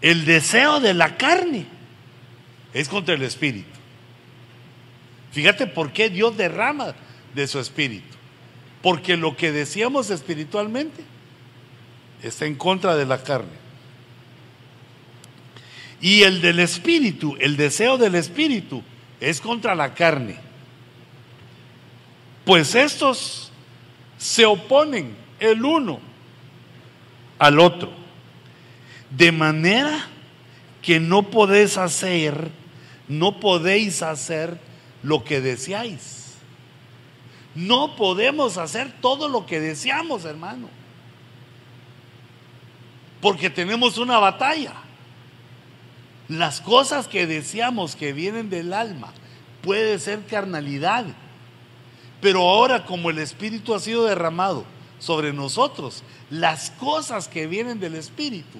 El 0.00 0.24
deseo 0.24 0.80
de 0.80 0.94
la 0.94 1.16
carne 1.16 1.66
es 2.74 2.88
contra 2.88 3.14
el 3.14 3.22
espíritu. 3.22 3.68
Fíjate 5.30 5.66
por 5.66 5.92
qué 5.92 6.10
Dios 6.10 6.36
derrama 6.36 6.94
de 7.34 7.46
su 7.46 7.58
espíritu. 7.58 8.16
Porque 8.82 9.16
lo 9.16 9.36
que 9.36 9.52
decíamos 9.52 10.10
espiritualmente 10.10 11.04
está 12.22 12.46
en 12.46 12.56
contra 12.56 12.96
de 12.96 13.06
la 13.06 13.22
carne. 13.22 13.62
Y 16.00 16.24
el 16.24 16.42
del 16.42 16.58
espíritu, 16.58 17.36
el 17.38 17.56
deseo 17.56 17.96
del 17.96 18.16
espíritu, 18.16 18.82
es 19.20 19.40
contra 19.40 19.76
la 19.76 19.94
carne. 19.94 20.36
Pues 22.44 22.74
estos 22.74 23.50
se 24.18 24.44
oponen 24.46 25.16
el 25.38 25.64
uno 25.64 26.00
al 27.38 27.60
otro. 27.60 27.90
De 29.10 29.30
manera 29.30 30.06
que 30.80 30.98
no 30.98 31.30
podéis 31.30 31.76
hacer, 31.76 32.50
no 33.08 33.40
podéis 33.40 34.02
hacer 34.02 34.58
lo 35.02 35.24
que 35.24 35.40
deseáis. 35.40 36.34
No 37.54 37.96
podemos 37.96 38.56
hacer 38.56 38.92
todo 39.00 39.28
lo 39.28 39.44
que 39.44 39.60
deseamos, 39.60 40.24
hermano. 40.24 40.68
Porque 43.20 43.50
tenemos 43.50 43.98
una 43.98 44.18
batalla. 44.18 44.72
Las 46.28 46.60
cosas 46.60 47.08
que 47.08 47.26
deseamos 47.26 47.94
que 47.94 48.12
vienen 48.12 48.48
del 48.48 48.72
alma 48.72 49.12
puede 49.60 49.98
ser 49.98 50.24
carnalidad. 50.26 51.04
Pero 52.22 52.48
ahora 52.48 52.86
como 52.86 53.10
el 53.10 53.18
Espíritu 53.18 53.74
ha 53.74 53.80
sido 53.80 54.04
derramado 54.04 54.64
sobre 55.00 55.32
nosotros, 55.32 56.04
las 56.30 56.70
cosas 56.70 57.26
que 57.26 57.48
vienen 57.48 57.80
del 57.80 57.96
Espíritu, 57.96 58.58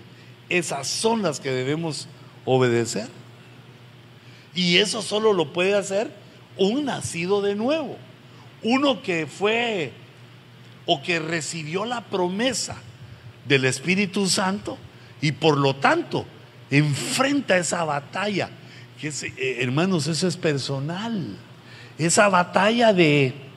esas 0.48 0.89
son 0.89 1.22
las 1.22 1.39
que 1.39 1.52
debemos 1.52 2.09
obedecer. 2.44 3.09
Y 4.52 4.78
eso 4.78 5.01
solo 5.01 5.32
lo 5.32 5.52
puede 5.52 5.76
hacer 5.76 6.10
un 6.56 6.84
nacido 6.84 7.40
de 7.40 7.55
nuevo, 7.55 7.97
uno 8.64 9.01
que 9.01 9.28
fue 9.28 9.93
o 10.84 11.01
que 11.01 11.20
recibió 11.20 11.84
la 11.84 12.01
promesa 12.01 12.76
del 13.47 13.64
Espíritu 13.64 14.28
Santo 14.28 14.76
y 15.20 15.30
por 15.30 15.56
lo 15.56 15.76
tanto 15.76 16.26
enfrenta 16.68 17.56
esa 17.56 17.84
batalla. 17.84 18.51
Eh, 19.01 19.59
hermanos, 19.60 20.09
eso 20.09 20.26
es 20.26 20.36
personal. 20.36 21.36
Esa 21.97 22.28
batalla 22.28 22.93
de 22.93 23.51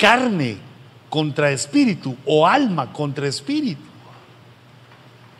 carne 0.00 0.56
contra 1.10 1.52
espíritu 1.52 2.16
o 2.24 2.46
alma 2.46 2.90
contra 2.90 3.28
espíritu. 3.28 3.82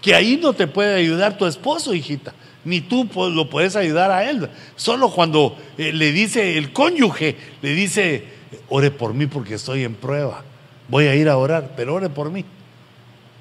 Que 0.02 0.14
ahí 0.14 0.38
no 0.40 0.52
te 0.52 0.66
puede 0.66 0.94
ayudar 0.94 1.38
tu 1.38 1.46
esposo, 1.46 1.94
hijita, 1.94 2.34
ni 2.64 2.82
tú 2.82 3.08
lo 3.34 3.48
puedes 3.48 3.74
ayudar 3.74 4.10
a 4.10 4.28
él. 4.28 4.48
Solo 4.76 5.10
cuando 5.10 5.56
eh, 5.78 5.92
le 5.92 6.12
dice 6.12 6.58
el 6.58 6.72
cónyuge, 6.72 7.36
le 7.62 7.74
dice, 7.74 8.24
ore 8.68 8.90
por 8.90 9.14
mí 9.14 9.26
porque 9.26 9.54
estoy 9.54 9.84
en 9.84 9.94
prueba. 9.94 10.44
Voy 10.88 11.06
a 11.06 11.14
ir 11.14 11.28
a 11.28 11.36
orar, 11.38 11.72
pero 11.76 11.94
ore 11.94 12.10
por 12.10 12.30
mí. 12.30 12.44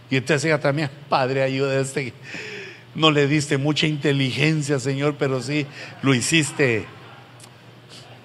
Y 0.09 0.17
entonces 0.17 0.45
ella 0.45 0.59
también, 0.59 0.89
Padre, 1.09 1.43
ayuda 1.43 1.73
a 1.73 1.81
este. 1.81 2.13
No 2.95 3.11
le 3.11 3.27
diste 3.27 3.57
mucha 3.57 3.87
inteligencia, 3.87 4.79
Señor, 4.79 5.15
pero 5.17 5.41
sí 5.41 5.65
lo 6.01 6.13
hiciste 6.13 6.85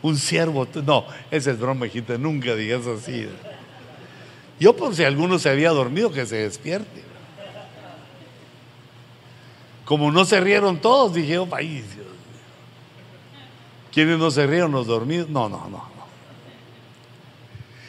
un 0.04 0.18
siervo. 0.18 0.68
No, 0.84 1.06
ese 1.30 1.52
es 1.52 1.58
broma, 1.58 1.86
nunca 2.18 2.54
digas 2.54 2.86
así. 2.86 3.26
Yo 4.60 4.76
por 4.76 4.94
si 4.94 5.02
alguno 5.02 5.38
se 5.38 5.48
había 5.48 5.70
dormido, 5.70 6.12
que 6.12 6.26
se 6.26 6.36
despierte. 6.36 7.02
Como 9.86 10.12
no 10.12 10.26
se 10.26 10.40
rieron 10.40 10.78
todos, 10.78 11.14
dije, 11.14 11.38
oh, 11.38 11.46
país. 11.46 11.84
¿Quiénes 13.92 14.18
no 14.18 14.30
se 14.30 14.46
rieron 14.46 14.72
los 14.72 14.86
dormidos? 14.86 15.30
No, 15.30 15.48
no, 15.48 15.68
no, 15.70 15.70
no. 15.70 15.94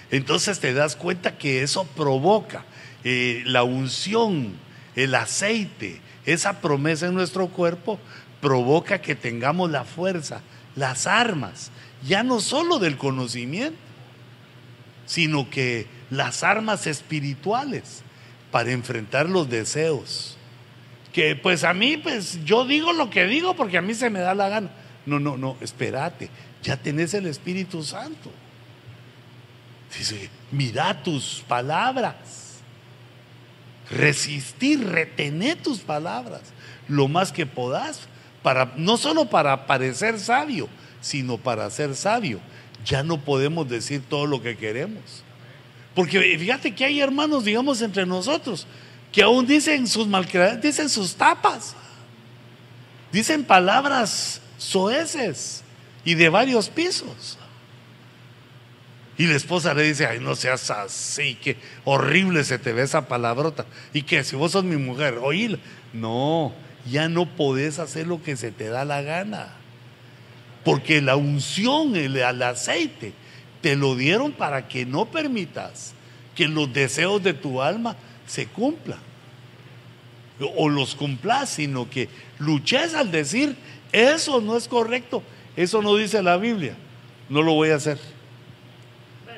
Entonces 0.10 0.60
te 0.60 0.74
das 0.74 0.96
cuenta 0.96 1.38
que 1.38 1.64
eso 1.64 1.84
provoca 1.84 2.64
eh, 3.04 3.44
la 3.46 3.64
unción, 3.64 4.54
el 4.96 5.16
aceite, 5.16 6.00
esa 6.26 6.62
promesa 6.62 7.08
en 7.08 7.14
nuestro 7.14 7.48
cuerpo 7.48 8.00
provoca 8.40 9.02
que 9.02 9.16
tengamos 9.16 9.70
la 9.70 9.84
fuerza, 9.84 10.42
las 10.76 11.08
armas, 11.08 11.72
ya 12.08 12.24
no 12.24 12.40
solo 12.40 12.80
del 12.80 12.98
conocimiento, 12.98 13.78
sino 15.06 15.50
que 15.50 15.88
las 16.10 16.44
armas 16.44 16.88
espirituales 16.88 18.04
para 18.52 18.72
enfrentar 18.72 19.30
los 19.30 19.50
deseos. 19.50 20.38
Que 21.14 21.36
pues 21.36 21.64
a 21.64 21.74
mí, 21.74 21.98
pues 21.98 22.44
yo 22.44 22.66
digo 22.66 22.94
lo 22.94 23.10
que 23.10 23.26
digo 23.26 23.56
porque 23.56 23.78
a 23.78 23.82
mí 23.82 23.94
se 23.94 24.10
me 24.10 24.20
da 24.20 24.36
la 24.36 24.50
gana. 24.50 24.70
No, 25.06 25.20
no, 25.20 25.38
no, 25.38 25.58
espérate, 25.62 26.30
ya 26.64 26.78
tenés 26.78 27.14
el 27.14 27.28
Espíritu 27.28 27.84
Santo. 27.84 28.32
Dice, 29.98 30.30
mira 30.52 31.04
tus 31.04 31.44
palabras 31.48 32.16
resistir, 33.90 34.86
retener 34.86 35.58
tus 35.62 35.80
palabras 35.80 36.42
lo 36.88 37.08
más 37.08 37.32
que 37.32 37.46
podás, 37.46 38.02
para, 38.44 38.74
no 38.78 38.98
solo 38.98 39.26
para 39.26 39.66
parecer 39.66 40.20
sabio, 40.20 40.68
sino 41.06 41.38
para 41.38 41.70
ser 41.70 41.96
sabio. 41.96 42.40
Ya 42.84 43.04
no 43.04 43.22
podemos 43.22 43.70
decir 43.70 44.02
todo 44.10 44.26
lo 44.26 44.42
que 44.42 44.58
queremos. 44.58 45.24
Porque 45.94 46.20
fíjate 46.40 46.74
que 46.74 46.84
hay 46.84 47.00
hermanos, 47.00 47.46
digamos, 47.46 47.82
entre 47.84 48.08
nosotros, 48.08 48.66
que 49.12 49.22
aún 49.22 49.46
dicen 49.46 49.88
sus 49.88 50.08
malcriadas, 50.08 50.62
dicen 50.62 50.90
sus 50.90 51.16
tapas, 51.16 51.76
dicen 53.12 53.44
palabras 53.44 54.42
soeces 54.58 55.64
y 56.04 56.16
de 56.16 56.28
varios 56.30 56.70
pisos. 56.70 57.38
Y 59.16 59.28
la 59.28 59.36
esposa 59.36 59.76
le 59.76 59.84
dice, 59.84 60.08
ay, 60.08 60.20
no 60.20 60.36
seas 60.36 60.72
así, 60.72 61.36
que 61.36 61.58
horrible 61.86 62.44
se 62.44 62.58
te 62.58 62.74
ve 62.74 62.82
esa 62.82 63.08
palabrota. 63.08 63.68
Y 63.94 64.02
que 64.02 64.24
si 64.24 64.36
vos 64.36 64.54
sos 64.54 64.64
mi 64.64 64.76
mujer, 64.76 65.20
oíla. 65.22 65.60
No, 65.94 66.52
ya 66.92 67.08
no 67.10 67.28
podés 67.28 67.78
hacer 67.78 68.08
lo 68.08 68.24
que 68.24 68.36
se 68.36 68.52
te 68.52 68.70
da 68.70 68.84
la 68.86 69.04
gana. 69.04 69.65
Porque 70.66 71.02
la 71.02 71.16
unción, 71.16 71.96
el, 71.96 72.18
el 72.18 72.42
aceite, 72.42 73.14
te 73.62 73.78
lo 73.78 73.96
dieron 73.96 74.34
para 74.34 74.68
que 74.68 74.86
no 74.86 75.06
permitas 75.06 75.94
que 76.36 76.48
los 76.48 76.74
deseos 76.74 77.24
de 77.24 77.34
tu 77.34 77.62
alma 77.62 77.96
se 78.28 78.48
cumplan. 78.48 79.00
O 80.58 80.68
los 80.68 80.96
cumplas, 80.96 81.52
sino 81.52 81.90
que 81.90 82.10
luches 82.40 82.94
al 82.94 83.10
decir, 83.10 83.56
eso 83.94 84.42
no 84.42 84.58
es 84.58 84.68
correcto, 84.68 85.24
eso 85.56 85.82
no 85.82 85.96
dice 85.96 86.22
la 86.22 86.36
Biblia, 86.36 86.76
no 87.30 87.42
lo 87.42 87.54
voy 87.54 87.70
a 87.70 87.76
hacer. 87.76 87.98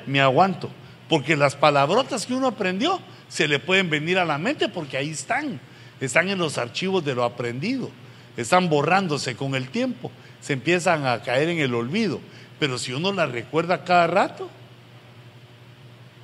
Me 0.06 0.20
aguanto, 0.20 0.70
porque 1.08 1.36
las 1.36 1.54
palabrotas 1.54 2.26
que 2.26 2.34
uno 2.34 2.48
aprendió 2.48 3.00
se 3.28 3.46
le 3.46 3.58
pueden 3.60 3.90
venir 3.90 4.18
a 4.18 4.24
la 4.24 4.38
mente 4.38 4.68
porque 4.68 4.96
ahí 4.96 5.10
están, 5.10 5.60
están 6.00 6.28
en 6.28 6.38
los 6.38 6.58
archivos 6.58 7.04
de 7.04 7.14
lo 7.14 7.22
aprendido, 7.22 7.90
están 8.36 8.68
borrándose 8.68 9.36
con 9.36 9.54
el 9.54 9.68
tiempo, 9.68 10.10
se 10.40 10.52
empiezan 10.52 11.06
a 11.06 11.22
caer 11.22 11.48
en 11.48 11.58
el 11.58 11.74
olvido, 11.74 12.20
pero 12.58 12.78
si 12.78 12.92
uno 12.92 13.12
las 13.12 13.30
recuerda 13.30 13.84
cada 13.84 14.06
rato, 14.06 14.50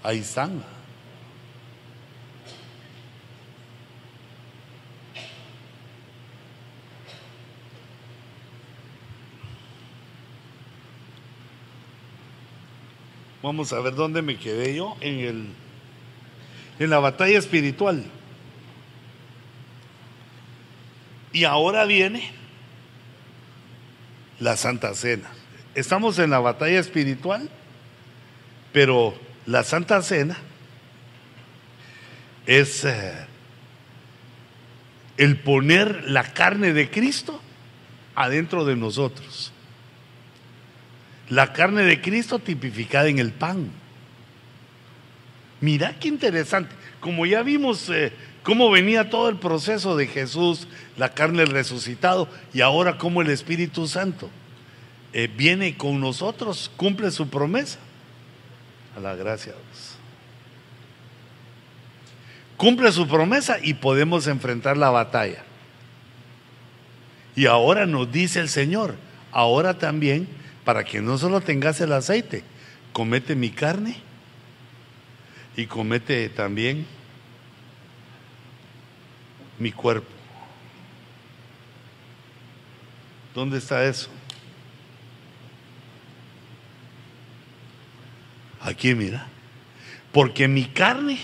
ahí 0.03 0.19
están. 0.19 0.63
Vamos 13.43 13.75
a 13.75 13.81
ver 13.81 13.95
dónde 13.95 14.23
me 14.23 14.39
quedé 14.39 14.75
yo 14.75 14.97
en 15.01 15.19
el 15.21 15.49
en 16.79 16.91
la 16.91 16.99
batalla 16.99 17.39
espiritual. 17.39 18.05
Y 21.33 21.45
ahora 21.45 21.85
viene 21.85 22.31
la 24.45 24.59
Santa 24.59 24.93
Cena. 24.95 25.31
Estamos 25.75 26.19
en 26.19 26.29
la 26.29 26.39
batalla 26.39 26.79
espiritual, 26.79 27.49
pero 28.75 29.19
la 29.47 29.65
Santa 29.65 30.03
Cena 30.03 30.37
es 32.45 32.85
eh, 32.85 33.27
el 35.17 35.39
poner 35.39 36.11
la 36.11 36.25
carne 36.35 36.75
de 36.75 36.91
Cristo 36.91 37.41
adentro 38.15 38.67
de 38.67 38.77
nosotros. 38.77 39.51
La 41.31 41.55
carne 41.55 41.85
de 41.85 42.03
Cristo 42.03 42.39
tipificada 42.39 43.09
en 43.09 43.21
el 43.21 43.33
pan. 43.33 43.71
Mira 45.63 45.99
qué 45.99 46.09
interesante. 46.09 46.75
Como 47.01 47.25
ya 47.25 47.43
vimos 47.43 47.89
eh, 47.89 48.13
cómo 48.45 48.71
venía 48.71 49.11
todo 49.11 49.29
el 49.29 49.37
proceso 49.37 49.97
de 49.97 50.07
Jesús, 50.07 50.69
la 50.97 51.15
carne 51.15 51.45
resucitado, 51.47 52.29
y 52.53 52.61
ahora 52.61 52.99
cómo 52.99 53.23
el 53.23 53.31
Espíritu 53.31 53.89
Santo 53.89 54.31
eh, 55.13 55.29
viene 55.35 55.77
con 55.77 55.99
nosotros, 55.99 56.71
cumple 56.77 57.11
su 57.11 57.29
promesa. 57.29 57.81
A 58.97 59.01
la 59.01 59.17
gracia 59.17 59.53
Dios. 59.53 59.97
Cumple 62.57 62.93
su 62.93 63.09
promesa 63.09 63.57
y 63.61 63.75
podemos 63.75 64.29
enfrentar 64.29 64.77
la 64.77 64.91
batalla. 64.91 65.43
Y 67.35 67.47
ahora 67.47 67.87
nos 67.87 68.13
dice 68.13 68.39
el 68.39 68.49
Señor, 68.49 68.95
ahora 69.33 69.79
también 69.79 70.29
para 70.65 70.85
que 70.85 71.01
no 71.01 71.19
solo 71.19 71.41
tengas 71.41 71.81
el 71.81 71.93
aceite, 71.93 72.45
comete 72.93 73.35
mi 73.35 73.51
carne 73.51 73.97
y 75.57 75.67
comete 75.67 76.29
también 76.29 76.87
mi 79.59 79.73
cuerpo. 79.73 80.09
¿Dónde 83.35 83.59
está 83.59 83.85
eso? 83.85 84.09
Aquí 88.61 88.95
mira. 88.95 89.27
Porque 90.13 90.47
mi 90.47 90.65
carne, 90.67 91.19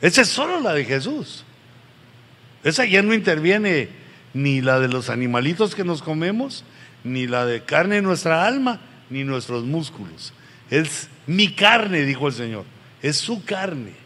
esa 0.00 0.22
es 0.22 0.28
solo 0.28 0.60
la 0.60 0.74
de 0.74 0.84
Jesús. 0.84 1.44
Esa 2.62 2.84
ya 2.84 3.02
no 3.02 3.14
interviene 3.14 3.88
ni 4.34 4.60
la 4.60 4.80
de 4.80 4.88
los 4.88 5.08
animalitos 5.08 5.74
que 5.74 5.84
nos 5.84 6.02
comemos, 6.02 6.64
ni 7.02 7.26
la 7.26 7.46
de 7.46 7.62
carne 7.64 8.02
nuestra 8.02 8.46
alma, 8.46 8.80
ni 9.08 9.24
nuestros 9.24 9.64
músculos. 9.64 10.32
Es 10.70 11.08
mi 11.26 11.52
carne, 11.54 12.02
dijo 12.02 12.28
el 12.28 12.34
Señor. 12.34 12.64
Es 13.00 13.16
su 13.16 13.44
carne. 13.44 14.03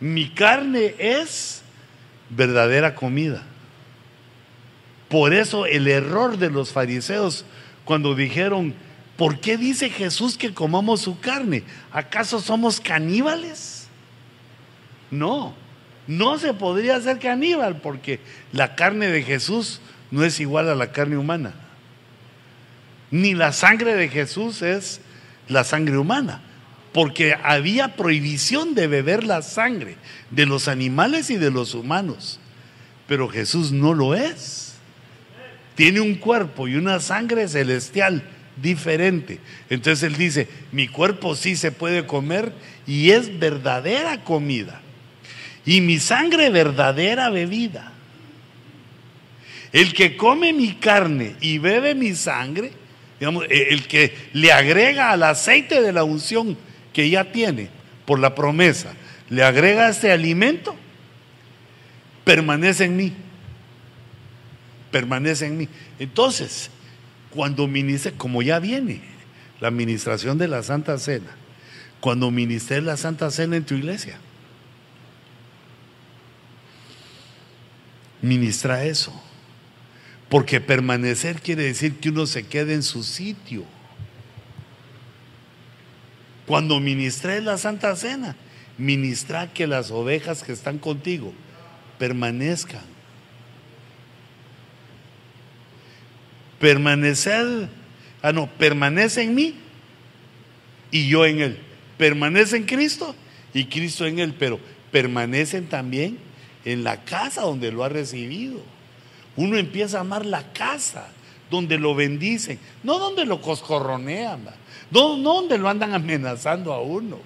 Mi 0.00 0.28
carne 0.30 0.94
es 0.98 1.62
verdadera 2.30 2.94
comida. 2.94 3.42
Por 5.08 5.32
eso 5.32 5.66
el 5.66 5.88
error 5.88 6.38
de 6.38 6.50
los 6.50 6.72
fariseos 6.72 7.44
cuando 7.84 8.14
dijeron, 8.14 8.74
¿por 9.16 9.40
qué 9.40 9.56
dice 9.56 9.88
Jesús 9.88 10.36
que 10.36 10.52
comamos 10.52 11.00
su 11.02 11.20
carne? 11.20 11.62
¿Acaso 11.92 12.40
somos 12.40 12.80
caníbales? 12.80 13.86
No, 15.10 15.54
no 16.06 16.38
se 16.38 16.52
podría 16.52 17.00
ser 17.00 17.18
caníbal 17.18 17.80
porque 17.80 18.20
la 18.52 18.74
carne 18.74 19.06
de 19.06 19.22
Jesús 19.22 19.80
no 20.10 20.24
es 20.24 20.40
igual 20.40 20.68
a 20.68 20.74
la 20.74 20.92
carne 20.92 21.16
humana. 21.16 21.54
Ni 23.10 23.34
la 23.34 23.52
sangre 23.52 23.94
de 23.94 24.08
Jesús 24.08 24.62
es 24.62 25.00
la 25.48 25.62
sangre 25.62 25.96
humana, 25.96 26.40
porque 26.96 27.36
había 27.42 27.94
prohibición 27.94 28.74
de 28.74 28.86
beber 28.86 29.22
la 29.22 29.42
sangre 29.42 29.96
de 30.30 30.46
los 30.46 30.66
animales 30.66 31.28
y 31.28 31.36
de 31.36 31.50
los 31.50 31.74
humanos, 31.74 32.40
pero 33.06 33.28
Jesús 33.28 33.70
no 33.70 33.92
lo 33.92 34.14
es. 34.14 34.76
Tiene 35.74 36.00
un 36.00 36.14
cuerpo 36.14 36.68
y 36.68 36.76
una 36.76 36.98
sangre 37.00 37.48
celestial 37.48 38.22
diferente. 38.62 39.40
Entonces 39.68 40.04
él 40.04 40.16
dice, 40.16 40.48
mi 40.72 40.88
cuerpo 40.88 41.36
sí 41.36 41.54
se 41.54 41.70
puede 41.70 42.06
comer 42.06 42.54
y 42.86 43.10
es 43.10 43.38
verdadera 43.38 44.24
comida. 44.24 44.80
Y 45.66 45.82
mi 45.82 45.98
sangre 45.98 46.48
verdadera 46.48 47.28
bebida. 47.28 47.92
El 49.70 49.92
que 49.92 50.16
come 50.16 50.54
mi 50.54 50.76
carne 50.76 51.36
y 51.42 51.58
bebe 51.58 51.94
mi 51.94 52.14
sangre, 52.14 52.72
digamos, 53.20 53.44
eh, 53.50 53.66
el 53.68 53.86
que 53.86 54.14
le 54.32 54.50
agrega 54.50 55.10
al 55.10 55.24
aceite 55.24 55.82
de 55.82 55.92
la 55.92 56.02
unción 56.02 56.56
que 56.96 57.10
ya 57.10 57.30
tiene 57.30 57.68
por 58.06 58.18
la 58.18 58.34
promesa, 58.34 58.94
le 59.28 59.44
agrega 59.44 59.90
este 59.90 60.12
alimento, 60.12 60.74
permanece 62.24 62.86
en 62.86 62.96
mí. 62.96 63.12
Permanece 64.90 65.44
en 65.44 65.58
mí. 65.58 65.68
Entonces, 65.98 66.70
cuando 67.28 67.66
ministre, 67.66 68.12
como 68.12 68.40
ya 68.40 68.60
viene 68.60 69.02
la 69.60 69.68
administración 69.68 70.38
de 70.38 70.48
la 70.48 70.62
Santa 70.62 70.98
Cena, 70.98 71.36
cuando 72.00 72.30
ministres 72.30 72.82
la 72.82 72.96
Santa 72.96 73.30
Cena 73.30 73.56
en 73.56 73.66
tu 73.66 73.74
iglesia, 73.74 74.16
ministra 78.22 78.86
eso. 78.86 79.12
Porque 80.30 80.62
permanecer 80.62 81.42
quiere 81.42 81.64
decir 81.64 81.96
que 81.96 82.08
uno 82.08 82.24
se 82.24 82.46
quede 82.46 82.72
en 82.72 82.82
su 82.82 83.02
sitio. 83.02 83.66
Cuando 86.46 86.80
ministré 86.80 87.40
la 87.40 87.58
Santa 87.58 87.96
Cena, 87.96 88.36
ministra 88.78 89.52
que 89.52 89.66
las 89.66 89.90
ovejas 89.90 90.42
que 90.42 90.52
están 90.52 90.78
contigo 90.78 91.32
permanezcan. 91.98 92.84
Permanecer, 96.60 97.68
ah 98.22 98.32
no, 98.32 98.46
permanece 98.46 99.22
en 99.22 99.34
mí 99.34 99.54
y 100.90 101.08
yo 101.08 101.26
en 101.26 101.40
él. 101.40 101.58
Permanece 101.98 102.56
en 102.56 102.64
Cristo 102.64 103.14
y 103.52 103.66
Cristo 103.66 104.06
en 104.06 104.18
él, 104.18 104.34
pero 104.38 104.60
permanecen 104.90 105.66
también 105.66 106.18
en 106.64 106.84
la 106.84 107.04
casa 107.04 107.42
donde 107.42 107.72
lo 107.72 107.84
ha 107.84 107.88
recibido. 107.88 108.60
Uno 109.36 109.56
empieza 109.56 109.98
a 109.98 110.02
amar 110.02 110.24
la 110.24 110.52
casa 110.52 111.08
donde 111.50 111.78
lo 111.78 111.94
bendicen, 111.94 112.58
no 112.82 112.98
donde 112.98 113.24
lo 113.24 113.40
coscorronean, 113.40 114.44
no, 114.90 115.16
no 115.16 115.34
donde 115.34 115.58
lo 115.58 115.68
andan 115.68 115.94
amenazando 115.94 116.72
a 116.72 116.80
uno. 116.80 117.18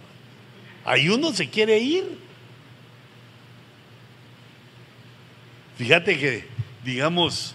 Ahí 0.85 1.09
uno 1.09 1.33
se 1.33 1.49
quiere 1.49 1.79
ir. 1.79 2.19
Fíjate 5.77 6.19
que, 6.19 6.47
digamos, 6.85 7.55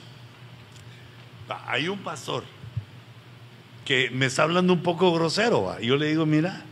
hay 1.68 1.88
un 1.88 2.00
pastor 2.00 2.44
que 3.86 4.10
me 4.10 4.26
está 4.26 4.44
hablando 4.44 4.74
un 4.74 4.82
poco 4.82 5.14
grosero. 5.14 5.80
Yo 5.80 5.96
le 5.96 6.08
digo, 6.08 6.26
mira, 6.26 6.64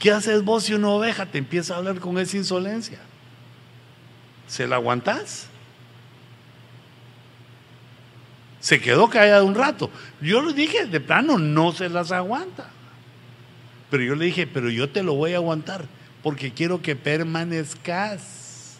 ¿qué 0.00 0.10
haces 0.10 0.42
vos 0.42 0.64
si 0.64 0.74
una 0.74 0.88
oveja 0.88 1.26
te 1.26 1.38
empieza 1.38 1.74
a 1.74 1.78
hablar 1.78 2.00
con 2.00 2.18
esa 2.18 2.36
insolencia? 2.36 3.00
¿Se 4.46 4.66
la 4.66 4.76
aguantás? 4.76 5.51
Se 8.62 8.80
quedó 8.80 9.10
callada 9.10 9.42
un 9.42 9.56
rato. 9.56 9.90
Yo 10.20 10.40
le 10.40 10.54
dije, 10.54 10.86
de 10.86 11.00
plano, 11.00 11.36
no 11.36 11.72
se 11.72 11.88
las 11.88 12.12
aguanta. 12.12 12.70
Pero 13.90 14.04
yo 14.04 14.14
le 14.14 14.26
dije, 14.26 14.46
pero 14.46 14.70
yo 14.70 14.88
te 14.88 15.02
lo 15.02 15.14
voy 15.14 15.34
a 15.34 15.36
aguantar 15.36 15.84
porque 16.22 16.52
quiero 16.52 16.80
que 16.80 16.94
permanezcas. 16.94 18.78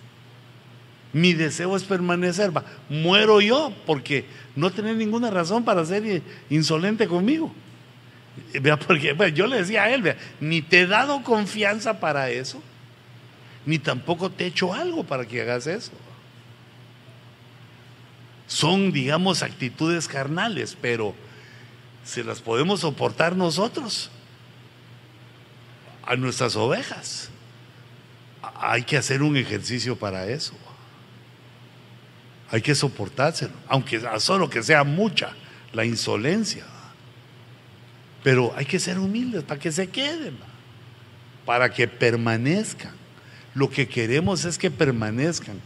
Mi 1.12 1.34
deseo 1.34 1.76
es 1.76 1.82
permanecer. 1.82 2.56
Va, 2.56 2.64
muero 2.88 3.40
yo 3.40 3.74
porque 3.84 4.24
no 4.54 4.70
tenés 4.70 4.96
ninguna 4.96 5.30
razón 5.30 5.64
para 5.64 5.84
ser 5.84 6.22
insolente 6.48 7.08
conmigo. 7.08 7.52
Vea, 8.60 8.78
porque 8.78 9.32
yo 9.34 9.48
le 9.48 9.58
decía 9.58 9.82
a 9.82 9.90
él, 9.92 10.14
ni 10.40 10.62
te 10.62 10.82
he 10.82 10.86
dado 10.86 11.24
confianza 11.24 11.98
para 11.98 12.30
eso, 12.30 12.62
ni 13.66 13.80
tampoco 13.80 14.30
te 14.30 14.44
he 14.44 14.46
hecho 14.46 14.72
algo 14.72 15.02
para 15.02 15.26
que 15.26 15.42
hagas 15.42 15.66
eso. 15.66 15.90
Son, 18.52 18.92
digamos, 18.92 19.42
actitudes 19.42 20.06
carnales, 20.06 20.76
pero 20.78 21.14
se 22.04 22.22
las 22.22 22.42
podemos 22.42 22.80
soportar 22.80 23.34
nosotros 23.34 24.10
a 26.04 26.16
nuestras 26.16 26.54
ovejas. 26.54 27.30
Hay 28.60 28.82
que 28.82 28.98
hacer 28.98 29.22
un 29.22 29.38
ejercicio 29.38 29.96
para 29.96 30.26
eso. 30.26 30.52
Hay 32.50 32.60
que 32.60 32.74
soportárselo, 32.74 33.54
aunque 33.68 34.02
solo 34.18 34.50
que 34.50 34.62
sea 34.62 34.84
mucha 34.84 35.32
la 35.72 35.86
insolencia. 35.86 36.66
Pero 38.22 38.52
hay 38.54 38.66
que 38.66 38.78
ser 38.78 38.98
humildes 38.98 39.44
para 39.44 39.58
que 39.58 39.72
se 39.72 39.88
queden, 39.88 40.36
para 41.46 41.72
que 41.72 41.88
permanezcan. 41.88 42.92
Lo 43.54 43.70
que 43.70 43.88
queremos 43.88 44.44
es 44.44 44.58
que 44.58 44.70
permanezcan, 44.70 45.58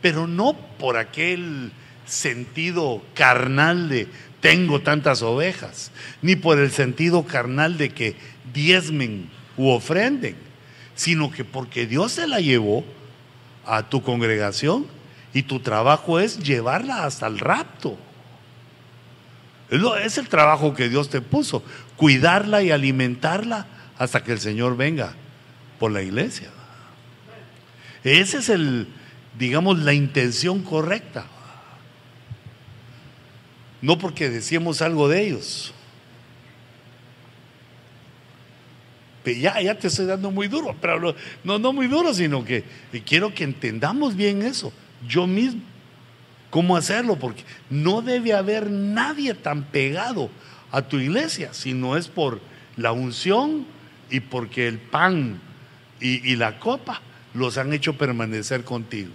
pero 0.00 0.26
no 0.26 0.54
por 0.78 0.96
aquel 0.96 1.70
sentido 2.06 3.02
carnal 3.14 3.88
de 3.88 4.08
tengo 4.40 4.80
tantas 4.80 5.22
ovejas, 5.22 5.90
ni 6.20 6.36
por 6.36 6.58
el 6.58 6.70
sentido 6.70 7.24
carnal 7.24 7.78
de 7.78 7.90
que 7.90 8.14
diezmen 8.52 9.30
u 9.56 9.70
ofrenden, 9.70 10.36
sino 10.94 11.30
que 11.30 11.44
porque 11.44 11.86
Dios 11.86 12.12
se 12.12 12.26
la 12.26 12.40
llevó 12.40 12.84
a 13.64 13.88
tu 13.88 14.02
congregación 14.02 14.86
y 15.32 15.44
tu 15.44 15.60
trabajo 15.60 16.20
es 16.20 16.38
llevarla 16.38 17.04
hasta 17.04 17.26
el 17.26 17.38
rapto. 17.38 17.96
Es 20.02 20.18
el 20.18 20.28
trabajo 20.28 20.74
que 20.74 20.88
Dios 20.88 21.08
te 21.08 21.20
puso, 21.20 21.64
cuidarla 21.96 22.62
y 22.62 22.70
alimentarla 22.70 23.66
hasta 23.98 24.22
que 24.22 24.32
el 24.32 24.40
Señor 24.40 24.76
venga 24.76 25.14
por 25.78 25.90
la 25.90 26.02
iglesia. 26.02 26.50
Esa 28.04 28.38
es 28.38 28.50
el, 28.50 28.88
digamos, 29.38 29.78
la 29.78 29.94
intención 29.94 30.62
correcta. 30.62 31.26
No 33.84 33.98
porque 33.98 34.30
decíamos 34.30 34.80
algo 34.80 35.08
de 35.10 35.26
ellos. 35.26 35.74
Ya, 39.26 39.60
ya 39.60 39.78
te 39.78 39.88
estoy 39.88 40.06
dando 40.06 40.30
muy 40.30 40.48
duro, 40.48 40.74
pero 40.80 41.14
no, 41.44 41.58
no 41.58 41.72
muy 41.74 41.86
duro, 41.86 42.14
sino 42.14 42.46
que 42.46 42.64
quiero 43.04 43.34
que 43.34 43.44
entendamos 43.44 44.16
bien 44.16 44.40
eso, 44.40 44.72
yo 45.06 45.26
mismo. 45.26 45.60
¿Cómo 46.48 46.78
hacerlo? 46.78 47.16
Porque 47.16 47.44
no 47.68 48.00
debe 48.00 48.32
haber 48.32 48.70
nadie 48.70 49.34
tan 49.34 49.64
pegado 49.64 50.30
a 50.70 50.80
tu 50.80 50.98
iglesia, 50.98 51.52
si 51.52 51.74
no 51.74 51.98
es 51.98 52.08
por 52.08 52.40
la 52.78 52.92
unción 52.92 53.66
y 54.08 54.20
porque 54.20 54.66
el 54.66 54.78
pan 54.78 55.42
y, 56.00 56.26
y 56.26 56.36
la 56.36 56.58
copa 56.58 57.02
los 57.34 57.58
han 57.58 57.74
hecho 57.74 57.98
permanecer 57.98 58.64
contigo. 58.64 59.12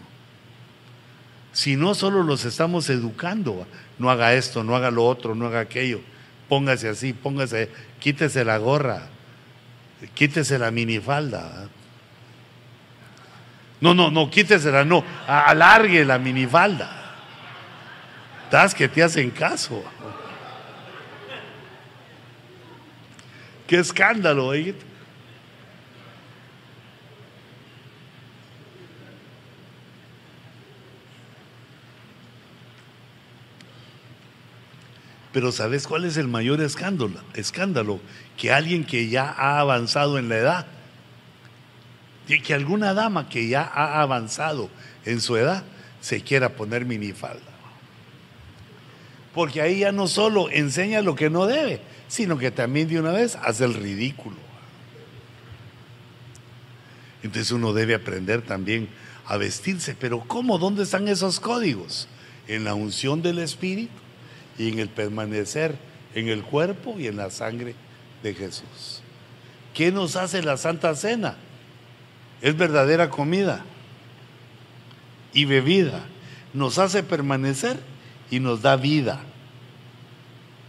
Si 1.54 1.76
no, 1.76 1.96
solo 1.96 2.22
los 2.22 2.46
estamos 2.46 2.88
educando. 2.91 3.66
No 4.00 4.10
haga 4.10 4.34
esto, 4.34 4.64
no 4.64 4.76
haga 4.76 4.90
lo 4.90 5.06
otro, 5.06 5.36
no 5.36 5.46
haga 5.48 5.60
aquello. 5.60 6.02
Póngase 6.48 6.90
así, 6.90 7.14
póngase, 7.14 7.70
quítese 8.00 8.44
la 8.44 8.58
gorra, 8.58 9.08
quítese 10.16 10.58
la 10.58 10.72
minifalda. 10.72 11.70
No, 13.82 13.94
no, 13.94 14.10
no, 14.10 14.30
quítesela, 14.30 14.84
no, 14.84 15.04
alargue 15.28 16.04
la 16.04 16.18
minifalda. 16.18 16.96
Das 18.52 18.74
que 18.74 18.88
te 18.88 19.04
hacen 19.04 19.30
caso. 19.30 19.84
Qué 23.68 23.78
escándalo, 23.78 24.54
¿eh? 24.54 24.76
Pero 35.40 35.53
¿sabes 35.53 35.88
cuál 35.88 36.03
es 36.03 36.18
el 36.18 36.28
mayor 36.28 36.60
escándalo? 36.60 37.18
Escándalo 37.34 38.02
que 38.36 38.52
alguien 38.52 38.84
que 38.84 39.07
ya 39.07 39.32
ha 39.32 39.61
avanzado 39.61 40.20
en 40.20 40.28
la 40.28 40.36
edad, 40.36 40.68
que 42.28 42.53
alguna 42.53 42.94
dama 42.94 43.30
que 43.30 43.48
ya 43.48 43.61
ha 43.61 44.02
avanzado 44.02 44.70
en 45.06 45.22
su 45.22 45.38
edad 45.38 45.64
se 46.02 46.20
quiera 46.24 46.57
poner 46.57 46.84
minifalda. 46.84 47.40
Porque 49.34 49.61
ahí 49.61 49.80
ya 49.80 49.94
no 49.94 50.07
solo 50.07 50.49
enseña 50.49 51.02
lo 51.02 51.16
que 51.16 51.30
no 51.30 51.45
debe, 51.45 51.80
sino 52.10 52.38
que 52.38 52.52
también 52.52 52.90
de 52.90 52.99
una 52.99 53.11
vez 53.11 53.38
hace 53.38 53.64
el 53.64 53.76
ridículo. 53.76 54.36
Entonces 57.24 57.49
uno 57.53 57.72
debe 57.72 57.95
aprender 57.95 58.41
también 58.41 58.90
a 59.26 59.38
vestirse. 59.38 59.95
Pero 59.98 60.20
¿cómo? 60.20 60.57
¿Dónde 60.57 60.84
están 60.84 61.07
esos 61.07 61.40
códigos? 61.40 62.10
En 62.49 62.66
la 62.66 62.74
unción 62.74 63.22
del 63.22 63.40
Espíritu 63.40 64.09
y 64.60 64.69
en 64.69 64.77
el 64.77 64.90
permanecer 64.90 65.90
en 66.14 66.30
el 66.30 66.44
cuerpo 66.44 66.95
y 66.98 67.07
en 67.07 67.18
la 67.18 67.30
sangre 67.30 67.76
de 68.23 68.34
Jesús. 68.34 69.02
¿Qué 69.73 69.91
nos 69.91 70.15
hace 70.15 70.41
la 70.41 70.57
Santa 70.57 70.95
Cena? 70.95 71.36
Es 72.41 72.57
verdadera 72.57 73.10
comida 73.10 73.64
y 75.34 75.45
bebida. 75.45 76.03
Nos 76.53 76.77
hace 76.80 77.03
permanecer 77.03 77.80
y 78.31 78.40
nos 78.40 78.61
da 78.61 78.76
vida. 78.76 79.22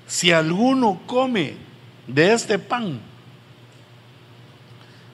Si 0.06 0.32
alguno 0.32 1.00
come 1.06 1.54
de 2.06 2.32
este 2.32 2.58
pan, 2.58 3.00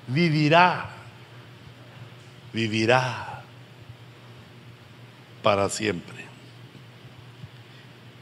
vivirá, 0.09 0.91
vivirá 2.53 3.43
para 5.43 5.69
siempre. 5.69 6.16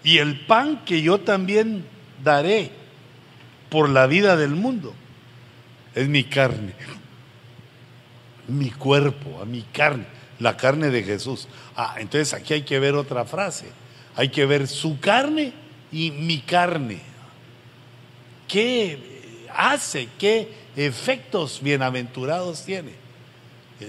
Y 0.05 0.18
el 0.18 0.40
pan 0.47 0.85
que 0.85 1.02
yo 1.02 1.18
también 1.20 1.85
daré 2.22 2.70
por 3.70 3.89
la 3.89 4.06
vida 4.06 4.36
del 4.36 4.51
mundo 4.51 4.94
es 5.94 6.06
mi 6.09 6.24
carne, 6.24 6.74
mi 8.47 8.70
cuerpo, 8.70 9.40
a 9.40 9.44
mi 9.44 9.62
carne, 9.62 10.06
la 10.39 10.56
carne 10.56 10.90
de 10.90 11.02
Jesús. 11.02 11.48
Ah, 11.74 11.97
entonces 11.98 12.32
aquí 12.35 12.55
hay 12.55 12.62
que 12.62 12.78
ver 12.78 12.94
otra 12.94 13.24
frase 13.24 13.66
hay 14.16 14.28
que 14.28 14.47
ver 14.47 14.68
su 14.68 14.98
carne 15.01 15.52
y 15.90 16.10
mi 16.10 16.40
carne. 16.40 17.01
¿Qué 18.48 19.47
hace? 19.55 20.09
¿Qué 20.18 20.48
efectos 20.76 21.60
bienaventurados 21.62 22.64
tiene 22.64 22.93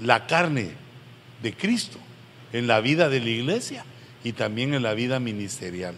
la 0.01 0.25
carne 0.25 0.71
de 1.41 1.53
Cristo 1.53 1.99
en 2.53 2.67
la 2.67 2.79
vida 2.79 3.09
de 3.09 3.19
la 3.19 3.29
iglesia 3.29 3.85
y 4.26 4.34
también 4.34 4.73
en 4.73 4.81
la 4.81 4.95
vida 4.95 5.19
ministerial? 5.19 5.95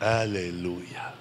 Aleluya. 0.00 1.14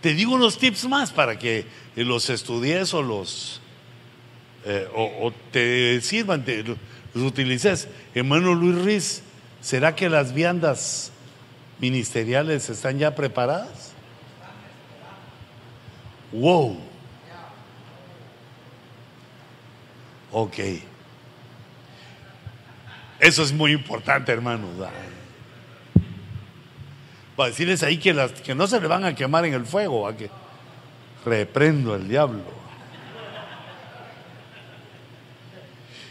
Te 0.00 0.12
digo 0.12 0.34
unos 0.34 0.58
tips 0.58 0.88
más 0.88 1.12
para 1.12 1.38
que 1.38 1.66
los 1.94 2.28
estudies 2.30 2.94
o 2.94 3.02
los 3.02 3.60
eh, 4.64 4.88
o, 4.92 5.32
te 5.52 6.00
sirvan, 6.00 6.44
te, 6.44 6.64
los 6.64 6.76
utilices. 7.14 7.86
Hermano 8.12 8.54
Luis 8.54 8.84
Riz, 8.84 9.22
¿será 9.60 9.94
que 9.94 10.08
las 10.08 10.34
viandas 10.34 11.12
ministeriales 11.78 12.68
están 12.70 12.98
ya 12.98 13.14
preparadas? 13.14 13.92
Wow. 16.32 16.78
Ok. 20.32 20.58
Eso 23.20 23.42
es 23.42 23.52
muy 23.52 23.72
importante, 23.72 24.32
hermanos. 24.32 24.70
Para 27.36 27.48
decirles 27.48 27.82
ahí 27.82 27.98
que, 27.98 28.12
las, 28.12 28.32
que 28.32 28.54
no 28.54 28.66
se 28.66 28.80
le 28.80 28.86
van 28.86 29.04
a 29.04 29.14
quemar 29.14 29.44
en 29.44 29.54
el 29.54 29.64
fuego, 29.64 30.14
que 30.16 30.30
reprendo 31.24 31.94
al 31.94 32.08
diablo. 32.08 32.58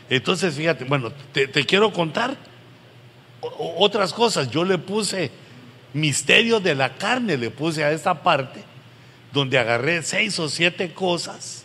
Entonces, 0.10 0.56
fíjate, 0.56 0.85
bueno, 0.85 1.11
te, 1.34 1.49
quiero 1.65 1.91
contar 1.91 2.38
otras 3.41 4.14
cosas. 4.14 4.49
Yo 4.49 4.64
le 4.64 4.77
puse 4.77 5.31
misterio 5.93 6.59
de 6.59 6.76
la 6.76 6.95
carne 6.97 7.38
le 7.38 7.49
puse 7.49 7.84
a 7.84 7.91
esta 7.91 8.23
parte, 8.23 8.64
donde 9.34 9.57
agarré 9.57 10.03
seis 10.03 10.39
o 10.39 10.49
siete 10.49 10.93
cosas 10.93 11.64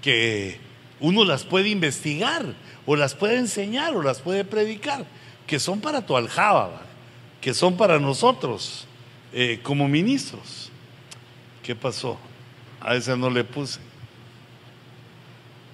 que 0.00 0.58
uno 1.00 1.24
las 1.24 1.44
puede 1.44 1.68
investigar, 1.68 2.44
o 2.86 2.96
las 2.96 3.14
puede 3.14 3.36
enseñar, 3.36 3.94
o 3.94 4.02
las 4.02 4.20
puede 4.20 4.44
predicar, 4.44 5.04
que 5.46 5.58
son 5.58 5.80
para 5.80 6.04
tu 6.04 6.16
aljaba, 6.16 6.82
que 7.40 7.54
son 7.54 7.76
para 7.76 7.98
nosotros 7.98 8.86
eh, 9.32 9.60
como 9.62 9.88
ministros. 9.88 10.70
¿Qué 11.62 11.74
pasó? 11.74 12.18
A 12.80 12.96
esa 12.96 13.16
no 13.16 13.30
le 13.30 13.44
puse. 13.44 13.80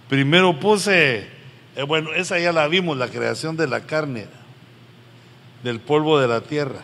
Primero 0.08 0.58
puse, 0.58 1.26
eh, 1.76 1.82
bueno, 1.86 2.12
esa 2.14 2.38
ya 2.38 2.52
la 2.52 2.68
vimos, 2.68 2.96
la 2.96 3.08
creación 3.08 3.56
de 3.56 3.66
la 3.66 3.80
carne, 3.80 4.26
del 5.62 5.80
polvo 5.80 6.18
de 6.18 6.28
la 6.28 6.42
tierra, 6.42 6.80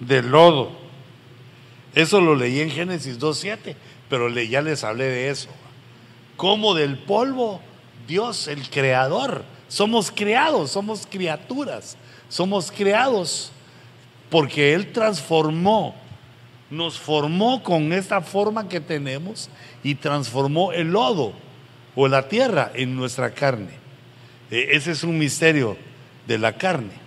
del 0.00 0.30
lodo. 0.30 0.72
Eso 1.94 2.20
lo 2.20 2.34
leí 2.34 2.60
en 2.60 2.70
Génesis 2.70 3.18
2.7, 3.18 3.74
pero 4.08 4.28
ya 4.28 4.62
les 4.62 4.84
hablé 4.84 5.04
de 5.04 5.30
eso. 5.30 5.48
Como 6.36 6.74
del 6.74 6.98
polvo, 6.98 7.60
Dios, 8.06 8.48
el 8.48 8.68
creador, 8.68 9.44
somos 9.68 10.10
creados, 10.10 10.70
somos 10.70 11.06
criaturas, 11.10 11.96
somos 12.28 12.70
creados 12.70 13.50
porque 14.30 14.74
Él 14.74 14.92
transformó, 14.92 15.94
nos 16.70 16.98
formó 16.98 17.62
con 17.62 17.92
esta 17.92 18.20
forma 18.20 18.68
que 18.68 18.80
tenemos 18.80 19.48
y 19.82 19.94
transformó 19.94 20.72
el 20.72 20.88
lodo 20.88 21.32
o 21.94 22.08
la 22.08 22.28
tierra 22.28 22.70
en 22.74 22.94
nuestra 22.96 23.30
carne. 23.30 23.70
E, 24.50 24.68
ese 24.72 24.92
es 24.92 25.02
un 25.02 25.18
misterio 25.18 25.76
de 26.26 26.38
la 26.38 26.52
carne. 26.52 27.05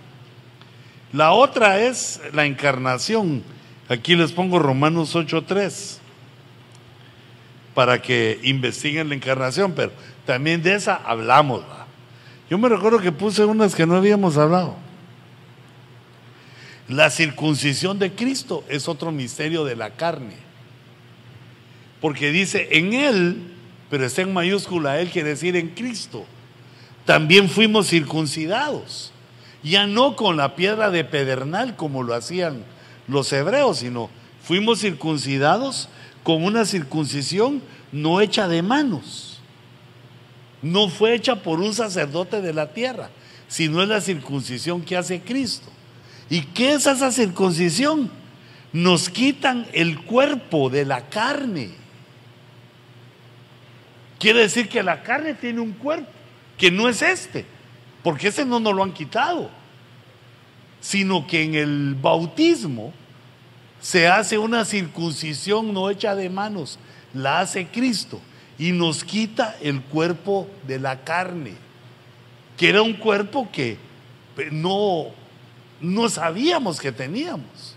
La 1.12 1.32
otra 1.32 1.80
es 1.80 2.20
la 2.32 2.46
encarnación. 2.46 3.42
Aquí 3.88 4.14
les 4.14 4.32
pongo 4.32 4.58
Romanos 4.58 5.16
8.3 5.16 5.98
para 7.74 8.00
que 8.00 8.38
investiguen 8.44 9.08
la 9.08 9.14
encarnación, 9.14 9.72
pero 9.72 9.92
también 10.26 10.62
de 10.62 10.74
esa 10.74 10.96
hablamos. 10.96 11.64
Yo 12.48 12.58
me 12.58 12.68
recuerdo 12.68 13.00
que 13.00 13.12
puse 13.12 13.44
unas 13.44 13.74
que 13.74 13.86
no 13.86 13.96
habíamos 13.96 14.36
hablado. 14.36 14.76
La 16.88 17.10
circuncisión 17.10 17.98
de 17.98 18.12
Cristo 18.12 18.64
es 18.68 18.88
otro 18.88 19.12
misterio 19.12 19.64
de 19.64 19.76
la 19.76 19.90
carne. 19.90 20.34
Porque 22.00 22.32
dice 22.32 22.68
en 22.72 22.94
Él, 22.94 23.42
pero 23.88 24.04
está 24.04 24.22
en 24.22 24.32
mayúscula, 24.32 25.00
Él 25.00 25.10
quiere 25.10 25.30
decir 25.30 25.56
en 25.56 25.68
Cristo. 25.68 26.24
También 27.04 27.48
fuimos 27.48 27.88
circuncidados. 27.88 29.09
Ya 29.62 29.86
no 29.86 30.16
con 30.16 30.36
la 30.36 30.56
piedra 30.56 30.90
de 30.90 31.04
pedernal 31.04 31.76
como 31.76 32.02
lo 32.02 32.14
hacían 32.14 32.64
los 33.08 33.32
hebreos, 33.32 33.78
sino 33.78 34.08
fuimos 34.42 34.80
circuncidados 34.80 35.88
con 36.22 36.44
una 36.44 36.64
circuncisión 36.64 37.62
no 37.92 38.20
hecha 38.20 38.48
de 38.48 38.62
manos. 38.62 39.40
No 40.62 40.88
fue 40.88 41.14
hecha 41.14 41.36
por 41.36 41.60
un 41.60 41.74
sacerdote 41.74 42.40
de 42.40 42.52
la 42.52 42.72
tierra, 42.72 43.10
sino 43.48 43.82
es 43.82 43.88
la 43.88 44.00
circuncisión 44.00 44.82
que 44.82 44.96
hace 44.96 45.20
Cristo. 45.20 45.68
¿Y 46.28 46.42
qué 46.42 46.74
es 46.74 46.86
esa 46.86 47.10
circuncisión? 47.10 48.10
Nos 48.72 49.08
quitan 49.08 49.66
el 49.72 50.00
cuerpo 50.02 50.70
de 50.70 50.84
la 50.84 51.08
carne. 51.08 51.70
Quiere 54.18 54.40
decir 54.40 54.68
que 54.68 54.82
la 54.82 55.02
carne 55.02 55.34
tiene 55.34 55.60
un 55.60 55.72
cuerpo 55.72 56.08
que 56.56 56.70
no 56.70 56.88
es 56.88 57.00
este, 57.00 57.46
porque 58.02 58.28
ese 58.28 58.44
no 58.44 58.60
nos 58.60 58.74
lo 58.74 58.82
han 58.82 58.92
quitado, 58.92 59.50
sino 60.80 61.26
que 61.26 61.42
en 61.42 61.54
el 61.54 61.94
bautismo 61.94 62.92
se 63.80 64.08
hace 64.08 64.38
una 64.38 64.64
circuncisión 64.64 65.72
no 65.72 65.90
hecha 65.90 66.14
de 66.14 66.30
manos, 66.30 66.78
la 67.12 67.40
hace 67.40 67.66
Cristo 67.66 68.20
y 68.58 68.72
nos 68.72 69.04
quita 69.04 69.56
el 69.62 69.80
cuerpo 69.82 70.48
de 70.66 70.78
la 70.78 71.00
carne, 71.02 71.54
que 72.56 72.68
era 72.68 72.82
un 72.82 72.94
cuerpo 72.94 73.48
que 73.50 73.78
no 74.50 75.08
no 75.80 76.08
sabíamos 76.08 76.78
que 76.78 76.92
teníamos. 76.92 77.74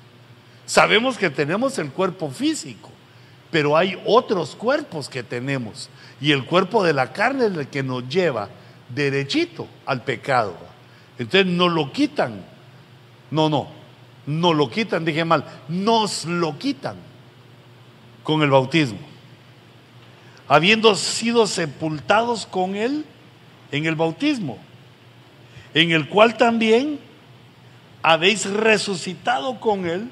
Sabemos 0.66 1.18
que 1.18 1.30
tenemos 1.30 1.78
el 1.78 1.92
cuerpo 1.92 2.30
físico, 2.30 2.90
pero 3.52 3.76
hay 3.78 4.00
otros 4.06 4.56
cuerpos 4.56 5.10
que 5.10 5.24
tenemos. 5.24 5.90
Y 6.22 6.32
el 6.32 6.46
cuerpo 6.46 6.84
de 6.84 6.94
la 6.94 7.12
carne 7.12 7.46
es 7.48 7.54
el 7.54 7.68
que 7.68 7.84
nos 7.84 8.08
lleva 8.08 8.50
derechito 8.94 9.68
al 9.86 10.04
pecado. 10.04 10.56
Entonces 11.18 11.46
nos 11.46 11.72
lo 11.72 11.92
quitan. 11.92 12.44
No, 13.32 13.50
no, 13.50 13.68
nos 14.26 14.56
lo 14.56 14.70
quitan, 14.70 15.06
dije 15.06 15.26
mal, 15.26 15.46
nos 15.68 16.26
lo 16.26 16.58
quitan 16.58 16.96
con 18.24 18.42
el 18.42 18.50
bautismo. 18.50 19.00
Habiendo 20.48 20.96
sido 20.96 21.48
sepultados 21.48 22.46
con 22.46 22.76
Él 22.76 23.06
en 23.72 23.86
el 23.86 23.96
bautismo, 23.96 24.58
en 25.74 25.92
el 25.92 26.08
cual 26.08 26.38
también 26.38 27.00
habéis 28.02 28.46
resucitado 28.46 29.60
con 29.60 29.88
Él 29.88 30.10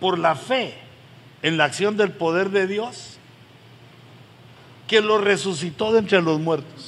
por 0.00 0.18
la 0.18 0.34
fe 0.34 0.74
en 1.42 1.56
la 1.56 1.64
acción 1.64 1.96
del 1.96 2.10
poder 2.12 2.50
de 2.50 2.66
Dios, 2.66 3.18
que 4.88 5.00
lo 5.00 5.18
resucitó 5.18 5.92
de 5.92 6.00
entre 6.00 6.20
los 6.20 6.40
muertos. 6.40 6.81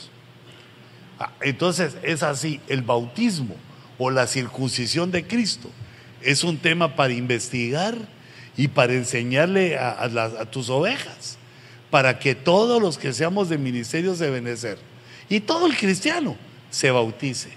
Ah, 1.18 1.30
entonces 1.40 1.96
es 2.02 2.22
así, 2.22 2.60
el 2.68 2.82
bautismo 2.82 3.56
o 3.98 4.10
la 4.10 4.26
circuncisión 4.26 5.10
de 5.10 5.26
Cristo 5.26 5.70
es 6.22 6.42
un 6.42 6.58
tema 6.58 6.96
para 6.96 7.12
investigar 7.12 7.94
y 8.56 8.68
para 8.68 8.94
enseñarle 8.94 9.78
a, 9.78 10.44
tus 10.50 10.70
ovejas, 10.70 11.36
para 11.90 12.18
que 12.18 12.34
todos 12.34 12.80
los 12.80 12.98
que 12.98 13.12
seamos 13.12 13.48
de 13.48 13.58
ministerios 13.58 14.18
de 14.18 14.30
Benecer 14.30 14.78
y 15.28 15.40
todo 15.40 15.66
el 15.66 15.76
cristiano 15.76 16.36
se 16.70 16.90
bautice. 16.90 17.50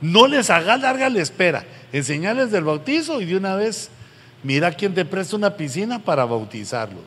No 0.00 0.26
les 0.26 0.50
haga 0.50 0.76
larga 0.76 1.08
la 1.08 1.20
espera. 1.20 1.64
Enseñarles 1.92 2.50
del 2.50 2.64
bautizo 2.64 3.20
y 3.20 3.24
de 3.24 3.36
una 3.36 3.54
vez, 3.54 3.90
mira 4.42 4.72
quién 4.72 4.94
te 4.94 5.04
presta 5.04 5.36
una 5.36 5.56
piscina 5.56 5.98
para 5.98 6.24
bautizarlos. 6.24 7.02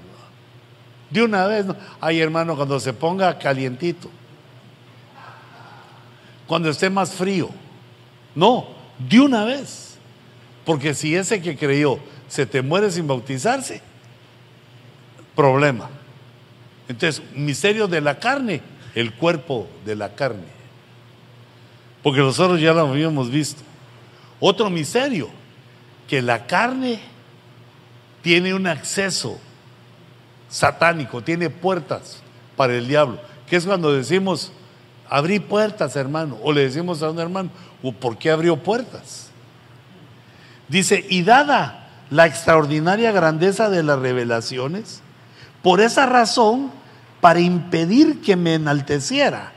De 1.10 1.22
una 1.22 1.46
vez, 1.48 1.66
ay 2.02 2.20
hermano, 2.20 2.56
cuando 2.56 2.80
se 2.80 2.94
ponga 2.94 3.38
calientito, 3.38 4.10
cuando 6.48 6.70
esté 6.70 6.90
más 6.90 7.14
frío. 7.14 7.50
No, 8.34 8.68
de 8.98 9.20
una 9.20 9.44
vez. 9.44 9.98
Porque 10.66 10.94
si 10.94 11.16
ese 11.16 11.42
que 11.42 11.58
creyó 11.58 12.00
se 12.28 12.46
te 12.46 12.62
muere 12.62 12.92
sin 12.92 13.08
bautizarse, 13.08 13.82
problema. 15.36 15.90
Entonces, 16.90 17.22
misterio 17.34 17.88
de 17.88 18.02
la 18.02 18.20
carne, 18.20 18.62
el 18.96 19.14
cuerpo 19.14 19.68
de 19.86 19.96
la 19.96 20.16
carne 20.16 20.58
porque 22.08 22.22
nosotros 22.22 22.62
ya 22.62 22.72
lo 22.72 22.88
habíamos 22.88 23.30
visto. 23.30 23.62
Otro 24.40 24.70
misterio, 24.70 25.28
que 26.08 26.22
la 26.22 26.48
carne 26.48 27.02
tiene 28.22 28.54
un 28.54 28.66
acceso 28.66 29.38
satánico, 30.48 31.22
tiene 31.22 31.50
puertas 31.50 32.22
para 32.56 32.76
el 32.76 32.88
diablo, 32.88 33.20
que 33.50 33.58
es 33.58 33.66
cuando 33.66 33.92
decimos, 33.92 34.54
abrí 35.10 35.40
puertas, 35.40 35.96
hermano, 35.96 36.38
o 36.44 36.52
le 36.52 36.62
decimos 36.62 37.02
a 37.02 37.10
un 37.10 37.20
hermano, 37.20 37.50
¿por 38.00 38.18
qué 38.18 38.32
abrió 38.32 38.58
puertas? 38.58 39.30
Dice, 40.68 41.06
y 41.10 41.24
dada 41.24 41.90
la 42.10 42.26
extraordinaria 42.26 43.12
grandeza 43.12 43.70
de 43.70 43.84
las 43.84 44.00
revelaciones, 44.00 45.02
por 45.62 45.82
esa 45.82 46.06
razón, 46.06 46.72
para 47.22 47.40
impedir 47.40 48.22
que 48.22 48.36
me 48.36 48.56
enalteciera, 48.56 49.52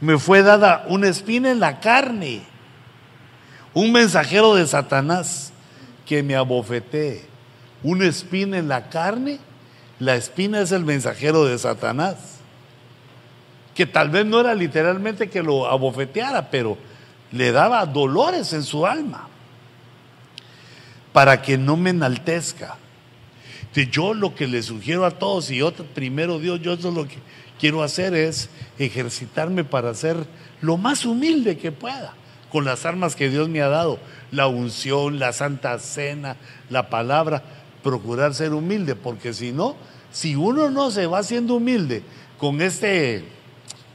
me 0.00 0.18
fue 0.18 0.42
dada 0.42 0.84
una 0.88 1.08
espina 1.08 1.50
en 1.50 1.60
la 1.60 1.80
carne, 1.80 2.42
un 3.72 3.92
mensajero 3.92 4.54
de 4.54 4.66
Satanás 4.66 5.52
que 6.06 6.22
me 6.22 6.36
abofetee. 6.36 7.26
Una 7.82 8.06
espina 8.06 8.56
en 8.58 8.68
la 8.68 8.88
carne, 8.88 9.38
la 9.98 10.14
espina 10.14 10.60
es 10.60 10.72
el 10.72 10.84
mensajero 10.84 11.44
de 11.44 11.58
Satanás, 11.58 12.33
que 13.74 13.86
tal 13.86 14.10
vez 14.10 14.24
no 14.24 14.40
era 14.40 14.54
literalmente 14.54 15.28
que 15.28 15.42
lo 15.42 15.66
abofeteara, 15.66 16.50
pero 16.50 16.78
le 17.32 17.50
daba 17.50 17.84
dolores 17.86 18.52
en 18.52 18.62
su 18.62 18.86
alma 18.86 19.28
para 21.12 21.42
que 21.42 21.58
no 21.58 21.76
me 21.76 21.90
enaltezca. 21.90 22.76
Yo 23.90 24.14
lo 24.14 24.36
que 24.36 24.46
le 24.46 24.62
sugiero 24.62 25.04
a 25.04 25.10
todos, 25.10 25.50
y 25.50 25.56
yo 25.56 25.72
primero 25.72 26.38
Dios, 26.38 26.60
yo 26.60 26.74
eso 26.74 26.90
es 26.90 26.94
lo 26.94 27.08
que 27.08 27.16
quiero 27.58 27.82
hacer 27.82 28.14
es 28.14 28.48
ejercitarme 28.78 29.64
para 29.64 29.94
ser 29.94 30.16
lo 30.60 30.76
más 30.76 31.04
humilde 31.04 31.58
que 31.58 31.72
pueda, 31.72 32.14
con 32.52 32.64
las 32.64 32.86
armas 32.86 33.16
que 33.16 33.28
Dios 33.28 33.48
me 33.48 33.62
ha 33.62 33.68
dado, 33.68 33.98
la 34.30 34.46
unción, 34.46 35.18
la 35.18 35.32
santa 35.32 35.78
cena, 35.80 36.36
la 36.70 36.88
palabra, 36.88 37.42
procurar 37.82 38.32
ser 38.34 38.52
humilde, 38.54 38.94
porque 38.94 39.34
si 39.34 39.50
no, 39.50 39.76
si 40.12 40.36
uno 40.36 40.70
no 40.70 40.92
se 40.92 41.06
va 41.06 41.18
haciendo 41.18 41.54
humilde 41.54 42.04
con 42.38 42.60
este 42.60 43.24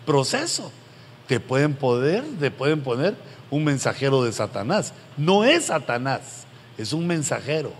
proceso, 0.09 0.71
te 1.27 1.39
pueden 1.39 1.75
poder, 1.75 2.23
te 2.39 2.49
pueden 2.49 2.81
poner 2.81 3.15
un 3.51 3.63
mensajero 3.63 4.23
de 4.23 4.31
Satanás. 4.31 4.91
No 5.17 5.43
es 5.43 5.65
Satanás, 5.65 6.47
es 6.79 6.93
un 6.93 7.05
mensajero 7.05 7.71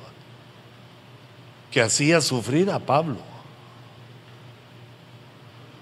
que 1.72 1.81
hacía 1.81 2.22
sufrir 2.22 2.69
a 2.69 2.77
Pablo. 2.77 3.18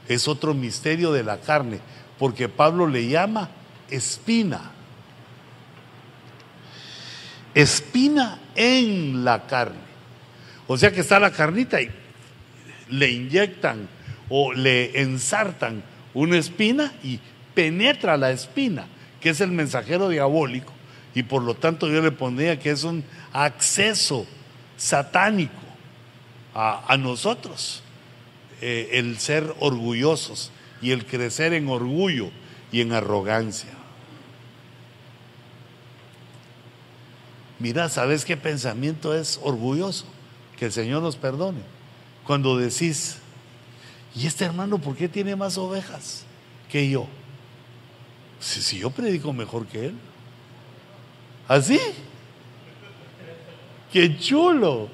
Es 0.07 0.29
otro 0.29 0.53
misterio 0.53 1.11
de 1.11 1.21
la 1.21 1.41
carne, 1.41 1.81
porque 2.17 2.47
Pablo 2.47 2.87
le 2.87 3.09
llama 3.09 3.49
espina. 3.89 4.71
Espina 7.55 8.39
en 8.55 9.25
la 9.25 9.47
carne. 9.47 9.81
O 10.65 10.77
sea 10.77 10.93
que 10.93 11.01
está 11.01 11.19
la 11.19 11.31
carnita 11.31 11.81
y 11.81 11.89
le 12.87 13.11
inyectan 13.11 13.89
o 14.29 14.53
le 14.53 15.01
ensartan 15.01 15.83
una 16.17 16.37
espina 16.37 16.93
y 17.03 17.19
penetra 17.53 18.17
la 18.17 18.31
espina, 18.31 18.87
que 19.21 19.29
es 19.29 19.39
el 19.39 19.51
mensajero 19.51 20.09
diabólico, 20.09 20.73
y 21.13 21.21
por 21.21 21.43
lo 21.43 21.53
tanto 21.53 21.87
yo 21.87 22.01
le 22.01 22.11
pondría 22.11 22.57
que 22.57 22.71
es 22.71 22.83
un 22.83 23.03
acceso 23.33 24.25
satánico 24.77 25.53
a, 26.55 26.97
nosotros, 26.97 27.83
eh, 28.61 28.89
el 28.93 29.19
ser 29.19 29.53
orgullosos 29.59 30.51
y 30.81 30.89
el 30.89 31.05
crecer 31.05 31.53
en 31.53 31.69
orgullo 31.69 32.31
y 32.71 32.81
en 32.81 32.93
arrogancia. 32.93 33.69
Mira, 37.59 37.89
¿sabes 37.89 38.25
qué 38.25 38.37
pensamiento 38.37 39.13
es 39.13 39.39
orgulloso? 39.43 40.05
Que 40.57 40.65
el 40.65 40.71
Señor 40.71 41.03
nos 41.03 41.15
perdone. 41.15 41.61
Cuando 42.25 42.57
decís, 42.57 43.19
¿y 44.17 44.25
este 44.25 44.45
hermano 44.45 44.79
por 44.79 44.95
qué 44.95 45.07
tiene 45.07 45.35
más 45.35 45.57
ovejas 45.57 46.25
que 46.71 46.89
yo? 46.89 47.05
Si, 48.39 48.61
si 48.61 48.79
yo 48.79 48.89
predico 48.89 49.31
mejor 49.31 49.67
que 49.67 49.87
él. 49.87 49.95
¿Así? 51.47 51.79
¡Qué 53.93 54.17
chulo! 54.17 54.89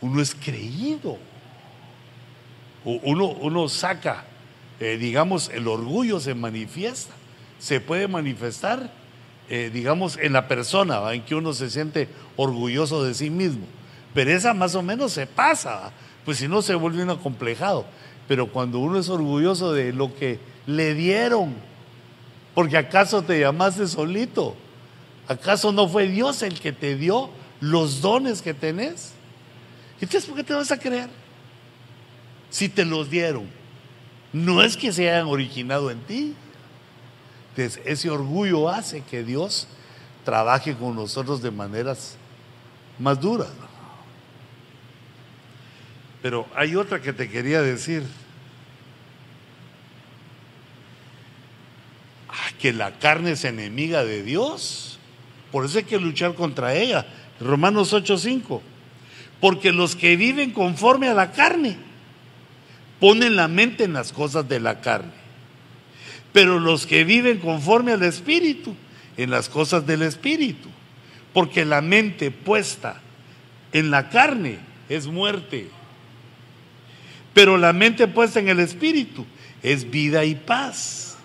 Uno 0.00 0.22
es 0.22 0.34
creído. 0.34 1.18
Uno, 2.84 3.26
uno 3.26 3.68
saca, 3.68 4.24
eh, 4.80 4.96
digamos, 4.96 5.50
el 5.50 5.68
orgullo 5.68 6.20
se 6.20 6.34
manifiesta. 6.34 7.12
Se 7.58 7.80
puede 7.80 8.08
manifestar, 8.08 8.90
eh, 9.50 9.70
digamos, 9.72 10.16
en 10.16 10.32
la 10.32 10.48
persona, 10.48 11.12
en 11.12 11.22
que 11.22 11.34
uno 11.34 11.52
se 11.52 11.68
siente 11.68 12.08
orgulloso 12.36 13.04
de 13.04 13.12
sí 13.12 13.28
mismo. 13.28 13.66
Pero 14.14 14.30
esa 14.30 14.54
más 14.54 14.74
o 14.74 14.82
menos 14.82 15.12
se 15.12 15.26
pasa, 15.26 15.92
pues 16.24 16.38
si 16.38 16.48
no 16.48 16.62
se 16.62 16.74
vuelve 16.74 17.02
un 17.02 17.10
acomplejado. 17.10 17.84
Pero 18.26 18.50
cuando 18.50 18.78
uno 18.78 18.98
es 18.98 19.08
orgulloso 19.08 19.72
de 19.72 19.92
lo 19.92 20.14
que 20.14 20.38
le 20.66 20.94
dieron, 20.94 21.54
porque 22.54 22.76
acaso 22.76 23.22
te 23.22 23.40
llamaste 23.40 23.86
solito, 23.86 24.54
acaso 25.26 25.72
no 25.72 25.88
fue 25.88 26.08
Dios 26.08 26.42
el 26.42 26.60
que 26.60 26.72
te 26.72 26.96
dio 26.96 27.30
los 27.60 28.00
dones 28.00 28.42
que 28.42 28.54
tenés. 28.54 29.12
Entonces, 30.00 30.26
¿por 30.26 30.36
qué 30.36 30.44
te 30.44 30.54
vas 30.54 30.70
a 30.70 30.78
creer? 30.78 31.08
Si 32.50 32.68
te 32.68 32.84
los 32.84 33.10
dieron, 33.10 33.48
no 34.32 34.62
es 34.62 34.76
que 34.76 34.92
se 34.92 35.10
hayan 35.10 35.26
originado 35.26 35.90
en 35.90 36.00
ti. 36.00 36.34
Entonces, 37.50 37.82
ese 37.84 38.10
orgullo 38.10 38.68
hace 38.68 39.02
que 39.02 39.22
Dios 39.22 39.66
trabaje 40.24 40.74
con 40.74 40.94
nosotros 40.94 41.42
de 41.42 41.50
maneras 41.50 42.16
más 42.98 43.20
duras. 43.20 43.48
Pero 46.22 46.46
hay 46.54 46.76
otra 46.76 47.00
que 47.00 47.12
te 47.12 47.28
quería 47.28 47.62
decir. 47.62 48.02
Ah, 52.28 52.50
que 52.58 52.72
la 52.72 52.98
carne 52.98 53.32
es 53.32 53.44
enemiga 53.44 54.04
de 54.04 54.22
Dios. 54.22 54.98
Por 55.52 55.64
eso 55.64 55.78
hay 55.78 55.84
que 55.84 55.98
luchar 55.98 56.34
contra 56.34 56.74
ella. 56.74 57.06
Romanos 57.40 57.92
8:5. 57.92 58.62
Porque 59.40 59.72
los 59.72 59.94
que 59.94 60.16
viven 60.16 60.50
conforme 60.50 61.08
a 61.08 61.14
la 61.14 61.30
carne 61.32 61.76
ponen 62.98 63.36
la 63.36 63.46
mente 63.46 63.84
en 63.84 63.92
las 63.92 64.12
cosas 64.12 64.48
de 64.48 64.60
la 64.60 64.80
carne. 64.80 65.12
Pero 66.32 66.58
los 66.58 66.86
que 66.86 67.04
viven 67.04 67.38
conforme 67.38 67.92
al 67.92 68.02
Espíritu, 68.02 68.74
en 69.16 69.30
las 69.30 69.48
cosas 69.48 69.86
del 69.86 70.02
Espíritu. 70.02 70.68
Porque 71.32 71.64
la 71.64 71.80
mente 71.80 72.30
puesta 72.30 73.00
en 73.72 73.90
la 73.90 74.08
carne 74.08 74.58
es 74.88 75.06
muerte. 75.06 75.70
Pero 77.34 77.56
la 77.56 77.72
mente 77.72 78.08
puesta 78.08 78.40
en 78.40 78.48
el 78.48 78.60
Espíritu 78.60 79.24
es 79.62 79.90
vida 79.90 80.24
y 80.24 80.34
paz. 80.34 81.16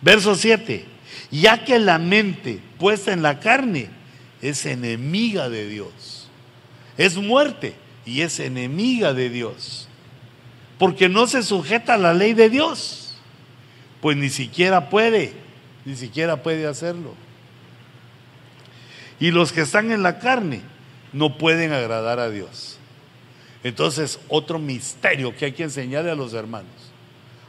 Verso 0.00 0.34
7. 0.34 0.84
Ya 1.30 1.64
que 1.64 1.78
la 1.78 1.98
mente 1.98 2.60
puesta 2.78 3.12
en 3.12 3.22
la 3.22 3.40
carne 3.40 3.88
es 4.42 4.66
enemiga 4.66 5.48
de 5.48 5.68
Dios. 5.68 6.28
Es 6.98 7.16
muerte 7.16 7.74
y 8.04 8.20
es 8.20 8.38
enemiga 8.40 9.14
de 9.14 9.30
Dios. 9.30 9.88
Porque 10.78 11.08
no 11.08 11.26
se 11.26 11.42
sujeta 11.42 11.94
a 11.94 11.98
la 11.98 12.12
ley 12.12 12.34
de 12.34 12.50
Dios. 12.50 13.14
Pues 14.00 14.16
ni 14.16 14.30
siquiera 14.30 14.90
puede, 14.90 15.32
ni 15.84 15.96
siquiera 15.96 16.42
puede 16.42 16.66
hacerlo. 16.66 17.14
Y 19.20 19.30
los 19.30 19.52
que 19.52 19.60
están 19.60 19.92
en 19.92 20.02
la 20.02 20.18
carne 20.18 20.60
no 21.12 21.38
pueden 21.38 21.72
agradar 21.72 22.18
a 22.18 22.28
Dios. 22.28 22.78
Entonces, 23.64 24.18
otro 24.28 24.58
misterio 24.58 25.36
que 25.36 25.46
hay 25.46 25.52
que 25.52 25.62
enseñarle 25.62 26.10
a 26.10 26.16
los 26.16 26.34
hermanos. 26.34 26.72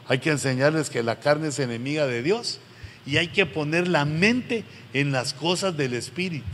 Hay 0.07 0.19
que 0.19 0.29
enseñarles 0.29 0.89
que 0.89 1.01
la 1.01 1.19
carne 1.19 1.47
es 1.47 1.59
enemiga 1.59 2.05
de 2.05 2.21
Dios 2.21 2.59
y 3.05 3.17
hay 3.17 3.29
que 3.29 3.45
poner 3.45 3.87
la 3.87 4.05
mente 4.05 4.63
en 4.93 5.11
las 5.11 5.33
cosas 5.33 5.75
del 5.75 5.93
Espíritu. 5.93 6.45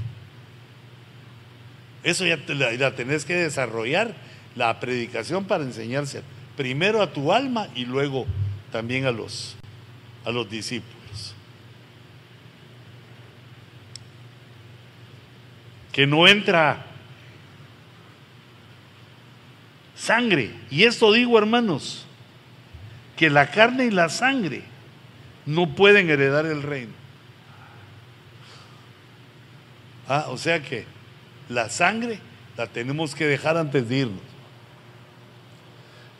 Eso 2.04 2.26
ya 2.26 2.38
la, 2.48 2.96
tenés 2.96 3.26
que 3.26 3.36
desarrollar, 3.36 4.16
la 4.56 4.80
predicación 4.80 5.46
para 5.46 5.64
enseñarse 5.64 6.24
primero 6.58 7.02
a 7.02 7.14
tu 7.14 7.32
alma 7.32 7.68
y 7.76 7.86
luego 7.86 8.26
también 8.72 9.06
a 9.06 9.12
los, 9.12 9.56
a 10.26 10.32
los 10.32 10.50
discípulos. 10.50 11.36
Que 15.92 16.08
no 16.08 16.28
entra 16.28 16.86
sangre. 20.00 20.52
Y 20.72 20.84
esto 20.84 21.12
digo, 21.12 21.38
hermanos, 21.38 22.06
que 23.18 23.30
la 23.30 23.52
carne 23.52 23.86
y 23.86 23.92
la 23.92 24.10
sangre 24.10 24.64
no 25.46 25.76
pueden 25.76 26.10
heredar 26.10 26.46
el 26.46 26.64
reino. 26.64 26.94
Ah, 30.08 30.28
o 30.30 30.38
sea 30.38 30.64
que 30.64 30.86
la 31.50 31.70
sangre 31.70 32.20
la 32.58 32.68
tenemos 32.68 33.14
que 33.14 33.28
dejar 33.28 33.58
antes 33.58 33.88
de 33.90 33.98
irnos. 33.98 34.22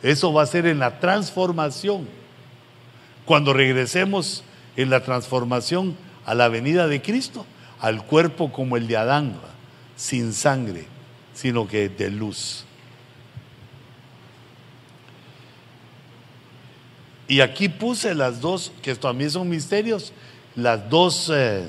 Eso 0.02 0.32
va 0.32 0.42
a 0.42 0.46
ser 0.46 0.66
en 0.66 0.78
la 0.78 1.00
transformación. 1.00 2.06
Cuando 3.24 3.52
regresemos 3.52 4.44
en 4.76 4.90
la 4.90 5.02
transformación 5.02 5.96
a 6.24 6.34
la 6.34 6.48
venida 6.48 6.86
de 6.86 7.02
Cristo, 7.02 7.46
al 7.80 8.04
cuerpo 8.04 8.52
como 8.52 8.76
el 8.76 8.86
de 8.86 8.96
Adán, 8.96 9.34
sin 9.96 10.32
sangre, 10.32 10.86
sino 11.34 11.66
que 11.66 11.88
de 11.88 12.10
luz. 12.10 12.64
Y 17.30 17.42
aquí 17.42 17.68
puse 17.68 18.12
las 18.16 18.40
dos, 18.40 18.72
que 18.82 18.92
también 18.96 19.30
son 19.30 19.48
misterios, 19.48 20.12
las 20.56 20.90
dos 20.90 21.30
eh, 21.32 21.68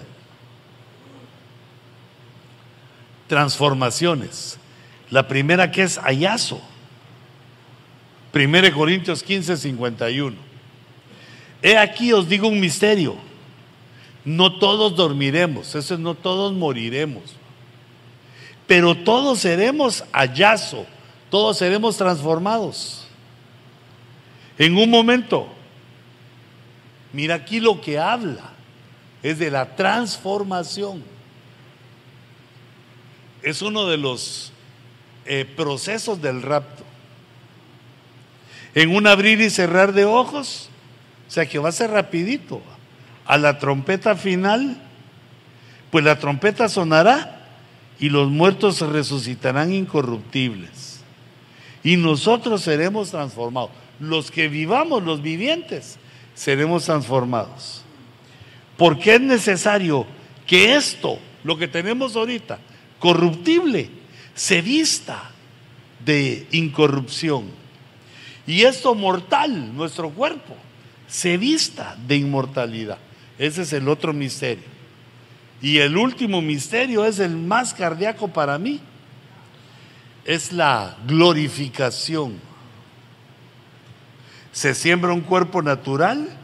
transformaciones. 3.28 4.58
La 5.12 5.28
primera 5.28 5.72
que 5.72 5.84
es 5.84 6.00
ayazo. 6.00 6.60
1 8.34 8.74
Corintios 8.74 9.22
15, 9.22 9.56
51. 9.56 10.36
He 11.62 11.78
aquí 11.78 12.12
os 12.12 12.28
digo 12.28 12.48
un 12.48 12.60
misterio. 12.60 13.16
No 14.26 14.58
todos 14.58 14.96
dormiremos, 14.96 15.76
eso 15.76 15.94
es 15.94 16.00
no 16.00 16.16
todos 16.16 16.54
moriremos. 16.54 17.36
Pero 18.66 18.98
todos 18.98 19.38
seremos 19.38 20.06
ayazo, 20.12 20.88
todos 21.30 21.60
seremos 21.60 21.98
transformados. 21.98 23.01
En 24.58 24.78
un 24.78 24.90
momento, 24.90 25.48
mira 27.14 27.36
aquí 27.36 27.60
lo 27.60 27.82
que 27.82 27.98
habla, 27.98 28.52
es 29.24 29.40
de 29.40 29.52
la 29.52 29.76
transformación 29.76 31.04
es 33.44 33.62
uno 33.62 33.88
de 33.88 33.98
los 33.98 34.52
eh, 35.26 35.46
procesos 35.56 36.22
del 36.22 36.42
rapto. 36.42 36.84
En 38.74 38.96
un 38.96 39.08
abrir 39.08 39.42
y 39.42 39.50
cerrar 39.50 39.94
de 39.94 40.06
ojos, 40.06 40.70
o 41.28 41.32
sea 41.32 41.46
que 41.46 41.60
va 41.60 41.70
a 41.70 41.74
ser 41.74 41.92
rapidito. 41.92 42.62
A 43.26 43.38
la 43.38 43.60
trompeta 43.60 44.16
final, 44.16 44.82
pues 45.90 46.04
la 46.04 46.20
trompeta 46.20 46.70
sonará 46.70 47.48
y 48.00 48.10
los 48.10 48.30
muertos 48.30 48.82
resucitarán 48.82 49.74
incorruptibles. 49.74 51.02
Y 51.84 51.98
nosotros 51.98 52.62
seremos 52.62 53.12
transformados. 53.12 53.72
Los 54.02 54.32
que 54.32 54.50
vivamos, 54.50 55.04
los 55.04 55.22
vivientes, 55.22 55.98
seremos 56.34 56.86
transformados. 56.86 57.84
Porque 58.78 59.16
es 59.16 59.22
necesario 59.22 60.06
que 60.46 60.76
esto, 60.76 61.20
lo 61.44 61.58
que 61.58 61.68
tenemos 61.68 62.16
ahorita, 62.16 62.60
corruptible, 63.00 63.90
se 64.34 64.62
vista 64.62 65.32
de 66.04 66.48
incorrupción. 66.52 67.46
Y 68.48 68.64
esto 68.64 68.96
mortal, 68.96 69.76
nuestro 69.76 70.10
cuerpo, 70.10 70.56
se 71.08 71.38
vista 71.38 71.96
de 72.08 72.18
inmortalidad. 72.18 72.98
Ese 73.38 73.62
es 73.62 73.74
el 73.74 73.88
otro 73.88 74.14
misterio. 74.14 74.64
Y 75.62 75.78
el 75.78 75.96
último 75.96 76.42
misterio 76.42 77.06
es 77.06 77.20
el 77.20 77.38
más 77.38 77.74
cardíaco 77.74 78.28
para 78.28 78.58
mí. 78.58 78.80
Es 80.26 80.52
la 80.52 80.98
glorificación. 81.08 82.51
Se 84.52 84.74
siembra 84.76 85.14
un 85.14 85.22
cuerpo 85.22 85.62
natural, 85.62 86.38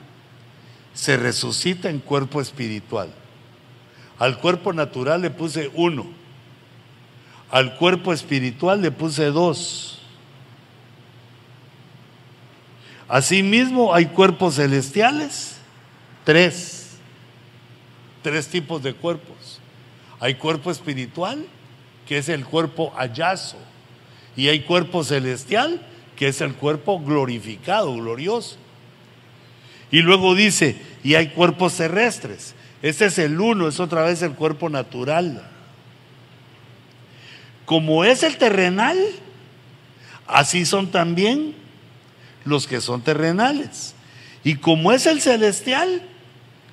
se 0.94 1.18
resucita 1.18 1.90
en 1.90 2.00
cuerpo 2.00 2.42
espiritual. 2.42 3.14
Al 4.20 4.40
cuerpo 4.40 4.74
natural 4.74 5.22
le 5.22 5.30
puse 5.30 5.70
uno. 5.76 6.08
Al 7.52 7.76
cuerpo 7.76 8.14
espiritual 8.14 8.82
le 8.82 8.92
puse 8.92 9.26
dos. 9.26 10.02
Asimismo 13.08 13.94
hay 13.94 14.08
cuerpos 14.08 14.56
celestiales, 14.56 15.58
tres. 16.24 16.98
Tres 18.24 18.48
tipos 18.48 18.84
de 18.84 18.94
cuerpos. 18.94 19.60
Hay 20.20 20.36
cuerpo 20.36 20.72
espiritual, 20.72 21.46
que 22.06 22.18
es 22.18 22.28
el 22.28 22.44
cuerpo 22.46 22.92
hallazo. 22.98 23.58
Y 24.36 24.50
hay 24.50 24.62
cuerpo 24.62 25.04
celestial, 25.04 25.82
que 26.18 26.28
es 26.28 26.42
el 26.42 26.56
cuerpo 26.56 27.00
glorificado, 27.00 27.94
glorioso. 27.94 28.58
Y 29.92 30.02
luego 30.02 30.36
dice, 30.36 30.76
y 31.04 31.16
hay 31.16 31.30
cuerpos 31.30 31.78
terrestres. 31.78 32.56
Este 32.82 33.06
es 33.06 33.18
el 33.20 33.40
uno, 33.40 33.68
es 33.68 33.80
otra 33.80 34.04
vez 34.04 34.22
el 34.22 34.34
cuerpo 34.34 34.70
natural. 34.70 35.48
Como 37.66 38.04
es 38.04 38.24
el 38.24 38.38
terrenal, 38.38 38.98
así 40.26 40.66
son 40.66 40.92
también 40.92 41.56
los 42.44 42.68
que 42.68 42.82
son 42.82 43.02
terrenales. 43.02 43.94
Y 44.44 44.56
como 44.56 44.92
es 44.92 45.06
el 45.06 45.22
celestial, 45.22 46.02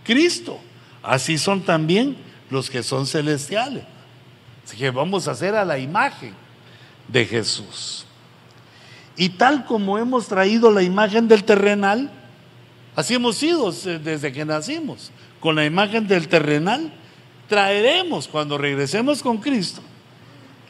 Cristo, 0.05 0.59
así 1.03 1.39
son 1.39 1.62
también 1.62 2.16
los 2.51 2.71
que 2.71 2.83
son 2.83 3.07
celestiales. 3.07 3.85
Así 4.65 4.77
que 4.77 4.91
vamos 4.91 5.29
a 5.29 5.33
hacer 5.33 5.55
a 5.55 5.65
la 5.65 5.79
imagen 5.79 6.35
de 7.09 7.27
Jesús. 7.27 8.04
Y 9.16 9.31
tal 9.31 9.65
como 9.65 9.99
hemos 9.99 10.27
traído 10.27 10.70
la 10.70 10.82
imagen 10.82 11.28
del 11.28 11.45
terrenal, 11.45 12.11
así 12.97 13.15
hemos 13.15 13.36
sido 13.36 13.70
desde 13.73 14.32
que 14.32 14.45
nacimos, 14.45 15.11
con 15.41 15.55
la 15.55 15.65
imagen 15.65 16.09
del 16.09 16.28
terrenal, 16.28 16.93
traeremos 17.49 18.28
cuando 18.28 18.59
regresemos 18.59 19.23
con 19.23 19.39
Cristo 19.39 19.82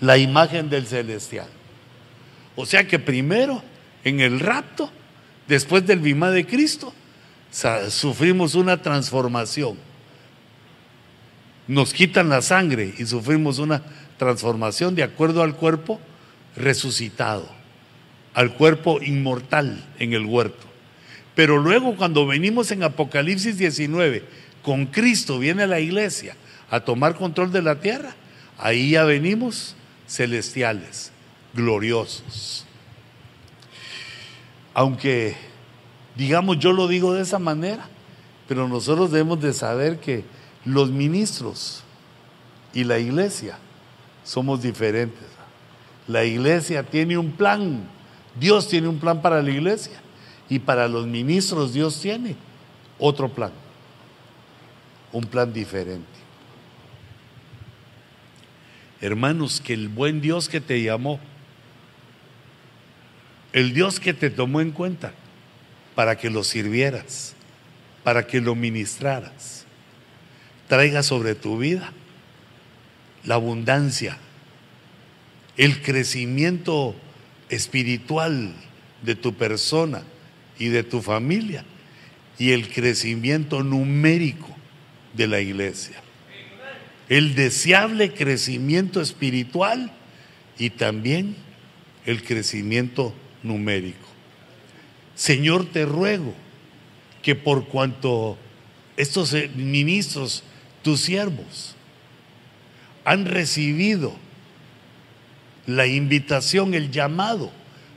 la 0.00 0.18
imagen 0.18 0.68
del 0.68 0.86
celestial. 0.86 1.48
O 2.56 2.66
sea 2.66 2.86
que 2.86 2.98
primero, 2.98 3.62
en 4.04 4.20
el 4.20 4.40
rapto, 4.40 4.90
después 5.48 5.86
del 5.86 6.00
bimá 6.00 6.30
de 6.30 6.46
Cristo, 6.46 6.92
sufrimos 7.88 8.54
una 8.54 8.82
transformación. 8.82 9.76
Nos 11.66 11.94
quitan 11.94 12.28
la 12.28 12.42
sangre 12.42 12.94
y 12.98 13.06
sufrimos 13.06 13.58
una 13.58 13.82
transformación 14.18 14.94
de 14.94 15.02
acuerdo 15.02 15.42
al 15.42 15.56
cuerpo 15.56 16.00
resucitado, 16.56 17.48
al 18.34 18.54
cuerpo 18.54 19.00
inmortal 19.00 19.84
en 19.98 20.12
el 20.12 20.26
huerto. 20.26 20.66
Pero 21.34 21.58
luego 21.58 21.96
cuando 21.96 22.26
venimos 22.26 22.70
en 22.70 22.82
Apocalipsis 22.82 23.58
19, 23.58 24.24
con 24.62 24.86
Cristo 24.86 25.38
viene 25.38 25.66
la 25.66 25.80
iglesia 25.80 26.36
a 26.70 26.80
tomar 26.80 27.16
control 27.16 27.52
de 27.52 27.62
la 27.62 27.80
tierra, 27.80 28.14
ahí 28.58 28.90
ya 28.90 29.04
venimos 29.04 29.76
celestiales, 30.08 31.12
gloriosos. 31.54 32.66
Aunque, 34.72 35.36
digamos, 36.16 36.58
yo 36.58 36.72
lo 36.72 36.88
digo 36.88 37.14
de 37.14 37.22
esa 37.22 37.38
manera, 37.38 37.88
pero 38.48 38.68
nosotros 38.68 39.10
debemos 39.10 39.40
de 39.40 39.52
saber 39.52 40.00
que 40.00 40.24
los 40.64 40.90
ministros 40.90 41.82
y 42.72 42.84
la 42.84 42.98
iglesia 42.98 43.58
somos 44.24 44.62
diferentes. 44.62 45.24
La 46.08 46.24
iglesia 46.24 46.82
tiene 46.82 47.16
un 47.16 47.32
plan, 47.32 47.88
Dios 48.38 48.68
tiene 48.68 48.88
un 48.88 48.98
plan 48.98 49.22
para 49.22 49.42
la 49.42 49.50
iglesia 49.50 50.00
y 50.48 50.58
para 50.58 50.88
los 50.88 51.06
ministros 51.06 51.72
Dios 51.72 52.00
tiene 52.00 52.36
otro 52.98 53.28
plan, 53.28 53.52
un 55.12 55.24
plan 55.24 55.52
diferente. 55.52 56.06
Hermanos, 59.00 59.60
que 59.60 59.74
el 59.74 59.88
buen 59.88 60.20
Dios 60.20 60.48
que 60.48 60.60
te 60.60 60.82
llamó, 60.82 61.20
el 63.52 63.72
Dios 63.74 64.00
que 64.00 64.14
te 64.14 64.30
tomó 64.30 64.60
en 64.60 64.72
cuenta 64.72 65.12
para 65.94 66.16
que 66.16 66.30
lo 66.30 66.42
sirvieras, 66.42 67.34
para 68.02 68.26
que 68.26 68.40
lo 68.40 68.54
ministraras, 68.54 69.64
traiga 70.68 71.02
sobre 71.02 71.34
tu 71.34 71.58
vida 71.58 71.92
la 73.24 73.36
abundancia, 73.36 74.18
el 75.56 75.82
crecimiento 75.82 76.96
espiritual 77.54 78.54
de 79.02 79.14
tu 79.14 79.34
persona 79.34 80.02
y 80.58 80.68
de 80.68 80.82
tu 80.82 81.02
familia 81.02 81.64
y 82.38 82.52
el 82.52 82.68
crecimiento 82.68 83.62
numérico 83.62 84.48
de 85.14 85.28
la 85.28 85.40
iglesia 85.40 86.04
el 87.08 87.34
deseable 87.34 88.12
crecimiento 88.12 89.00
espiritual 89.00 89.92
y 90.58 90.70
también 90.70 91.36
el 92.06 92.22
crecimiento 92.22 93.14
numérico. 93.42 94.06
Señor, 95.14 95.66
te 95.66 95.84
ruego 95.84 96.34
que 97.22 97.34
por 97.34 97.66
cuanto 97.66 98.38
estos 98.96 99.34
ministros, 99.54 100.42
tus 100.82 101.00
siervos, 101.00 101.76
han 103.04 103.26
recibido 103.26 104.16
la 105.66 105.86
invitación, 105.86 106.74
el 106.74 106.90
llamado 106.90 107.50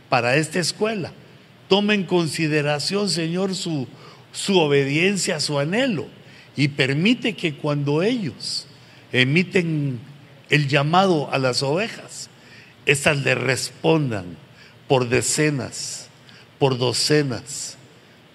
para 0.10 0.36
esta 0.38 0.60
escuela, 0.60 1.12
tome 1.68 1.94
en 1.94 2.04
consideración, 2.04 3.10
Señor, 3.10 3.56
su, 3.56 3.88
su 4.32 4.58
obediencia, 4.60 5.40
su 5.40 5.60
anhelo, 5.60 6.08
y 6.56 6.70
permite 6.70 7.34
que 7.34 7.56
cuando 7.56 8.02
ellos 8.02 8.68
emiten 9.12 10.00
el 10.50 10.68
llamado 10.68 11.32
a 11.32 11.38
las 11.38 11.62
ovejas, 11.64 12.30
estas 12.86 13.18
le 13.18 13.36
respondan 13.36 14.38
por 14.88 15.10
decenas, 15.10 16.08
por 16.58 16.78
docenas, 16.78 17.78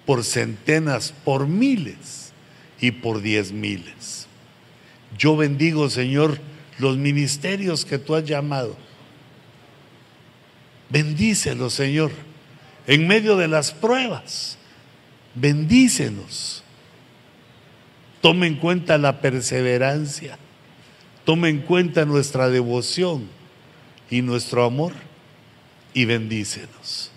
por 0.05 0.23
centenas, 0.23 1.13
por 1.23 1.47
miles 1.47 2.31
y 2.79 2.91
por 2.91 3.21
diez 3.21 3.51
miles. 3.51 4.27
Yo 5.17 5.35
bendigo, 5.35 5.89
Señor, 5.89 6.39
los 6.79 6.97
ministerios 6.97 7.85
que 7.85 7.97
tú 7.97 8.15
has 8.15 8.25
llamado. 8.25 8.75
Bendícelos, 10.93 11.73
Señor, 11.73 12.11
en 12.87 13.05
medio 13.05 13.35
de 13.35 13.49
las 13.49 13.71
pruebas. 13.73 14.57
Bendícenos. 15.35 16.63
Tome 18.21 18.47
en 18.47 18.55
cuenta 18.55 18.97
la 18.97 19.19
perseverancia 19.19 20.37
Toma 21.25 21.47
en 21.47 21.59
cuenta 21.59 22.05
nuestra 22.05 22.49
devoción 22.49 23.27
y 24.09 24.21
nuestro 24.21 24.65
amor 24.65 24.91
y 25.93 26.05
bendícenos. 26.05 27.11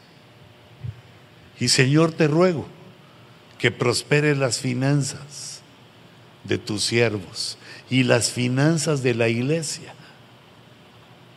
Y 1.59 1.69
Señor, 1.69 2.13
te 2.13 2.29
ruego 2.29 2.67
que 3.59 3.71
prospere 3.71 4.37
las 4.37 4.61
finanzas 4.61 5.63
de 6.45 6.59
tus 6.59 6.85
siervos 6.85 7.59
y 7.91 8.05
las 8.05 8.31
finanzas 8.31 9.03
de 9.03 9.15
la 9.15 9.29
iglesia. 9.29 9.93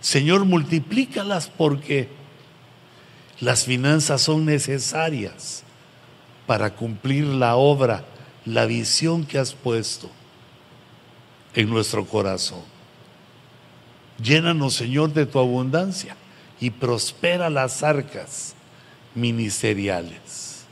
Señor, 0.02 0.46
multiplícalas 0.46 1.48
porque 1.48 2.10
las 3.42 3.64
finanzas 3.64 4.22
son 4.22 4.46
necesarias 4.46 5.64
para 6.46 6.76
cumplir 6.76 7.26
la 7.26 7.56
obra, 7.56 8.04
la 8.46 8.66
visión 8.66 9.26
que 9.26 9.38
has 9.38 9.54
puesto 9.54 10.10
en 11.54 11.70
nuestro 11.70 12.06
corazón. 12.06 12.64
Llénanos, 14.22 14.74
Señor, 14.74 15.14
de 15.14 15.26
tu 15.26 15.40
abundancia 15.40 16.16
y 16.60 16.72
prospera 16.72 17.50
las 17.50 17.84
arcas 17.84 18.56
ministeriales. 19.16 20.66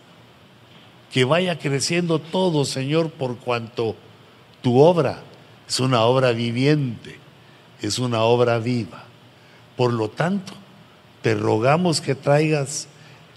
Que 1.12 1.24
vaya 1.24 1.58
creciendo 1.58 2.20
todo, 2.20 2.66
Señor, 2.66 3.10
por 3.12 3.38
cuanto 3.38 3.96
tu 4.62 4.80
obra 4.80 5.22
es 5.68 5.80
una 5.80 6.02
obra 6.04 6.32
viviente, 6.32 7.18
es 7.82 8.00
una 8.00 8.24
obra 8.24 8.60
viva. 8.60 9.06
Por 9.78 9.94
lo 9.94 10.10
tanto, 10.10 10.54
te 11.28 11.36
rogamos 11.36 12.00
que 12.00 12.16
traigas 12.16 12.88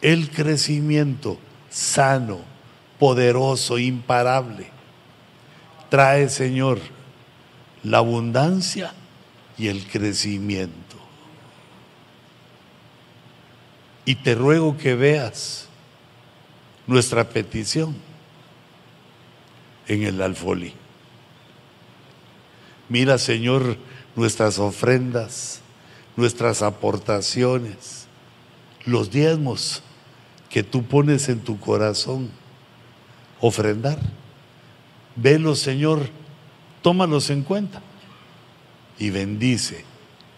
el 0.00 0.30
crecimiento 0.30 1.40
sano, 1.70 2.38
poderoso, 3.00 3.80
imparable. 3.80 4.68
Trae, 5.88 6.28
Señor, 6.28 6.78
la 7.82 7.98
abundancia 7.98 8.94
y 9.58 9.66
el 9.66 9.84
crecimiento. 9.88 10.98
Y 14.04 14.14
te 14.14 14.36
ruego 14.36 14.76
que 14.76 14.94
veas 14.94 15.66
nuestra 16.86 17.28
petición 17.28 17.96
en 19.88 20.04
el 20.04 20.22
alfolí. 20.22 20.74
Mira, 22.88 23.18
Señor, 23.18 23.76
nuestras 24.14 24.60
ofrendas, 24.60 25.62
nuestras 26.16 26.62
aportaciones, 26.62 28.06
los 28.84 29.10
diezmos 29.10 29.82
que 30.48 30.62
tú 30.62 30.84
pones 30.84 31.28
en 31.28 31.40
tu 31.40 31.58
corazón, 31.58 32.30
ofrendar. 33.40 33.98
Velos, 35.16 35.60
Señor, 35.60 36.08
tómalos 36.82 37.30
en 37.30 37.42
cuenta 37.42 37.82
y 38.98 39.10
bendice 39.10 39.84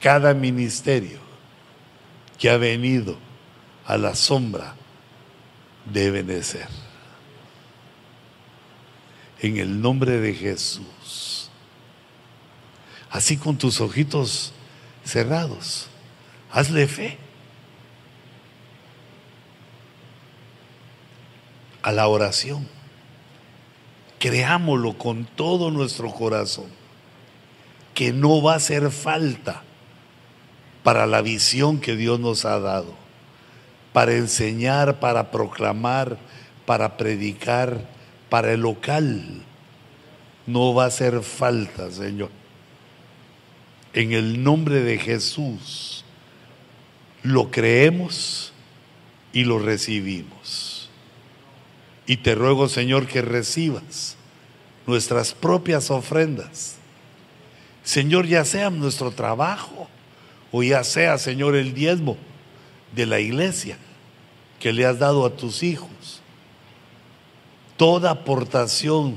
cada 0.01 0.35
ministerio 0.35 1.19
que 2.39 2.51
ha 2.51 2.57
venido 2.57 3.16
a 3.86 3.97
la 3.97 4.15
sombra 4.15 4.74
de 5.93 6.11
Benecer. 6.11 6.69
En 9.40 9.57
el 9.57 9.81
nombre 9.81 10.19
de 10.19 10.35
Jesús. 10.35 11.51
Así 13.11 13.36
con 13.36 13.59
tus 13.59 13.81
ojitos 13.81 14.53
cerrados. 15.05 15.89
Hazle 16.51 16.87
fe. 16.87 17.19
A 21.83 21.93
la 21.93 22.07
oración. 22.09 22.69
Creámoslo 24.19 24.97
con 24.99 25.24
todo 25.24 25.70
nuestro 25.70 26.11
corazón. 26.12 26.66
Que 27.95 28.12
no 28.12 28.43
va 28.43 28.55
a 28.55 28.57
hacer 28.57 28.91
falta 28.91 29.62
para 30.83 31.07
la 31.07 31.23
visión 31.23 31.81
que 31.81 31.97
Dios 31.97 32.20
nos 32.20 32.45
ha 32.45 32.59
dado. 32.61 32.95
Para 33.93 34.15
enseñar, 34.15 35.01
para 35.01 35.31
proclamar, 35.31 36.19
para 36.65 36.97
predicar, 36.97 37.89
para 38.31 38.53
el 38.53 38.61
local. 38.61 39.43
No 40.47 40.74
va 40.74 40.85
a 40.85 40.89
hacer 40.89 41.23
falta, 41.23 41.91
Señor 41.91 42.41
en 43.94 44.12
el 44.12 44.43
nombre 44.43 44.82
de 44.82 44.98
Jesús, 44.98 46.05
lo 47.23 47.51
creemos 47.51 48.52
y 49.32 49.44
lo 49.44 49.59
recibimos. 49.59 50.89
Y 52.06 52.19
te 52.19 52.35
ruego, 52.35 52.69
Señor, 52.69 53.06
que 53.06 53.23
recibas 53.23 54.16
nuestras 54.86 55.32
propias 55.35 55.90
ofrendas. 55.90 56.77
Señor, 57.85 58.27
ya 58.27 58.44
sea 58.44 58.70
nuestro 58.70 59.10
trabajo 59.10 59.89
o 60.51 60.62
ya 60.62 60.85
sea, 60.85 61.19
Señor, 61.19 61.55
el 61.55 61.74
diezmo 61.74 62.16
de 62.94 63.06
la 63.06 63.20
iglesia 63.20 63.78
que 64.59 64.73
le 64.73 64.86
has 64.86 64.98
dado 64.98 65.24
a 65.27 65.36
tus 65.36 65.62
hijos. 65.62 66.20
Toda 67.77 68.10
aportación, 68.10 69.16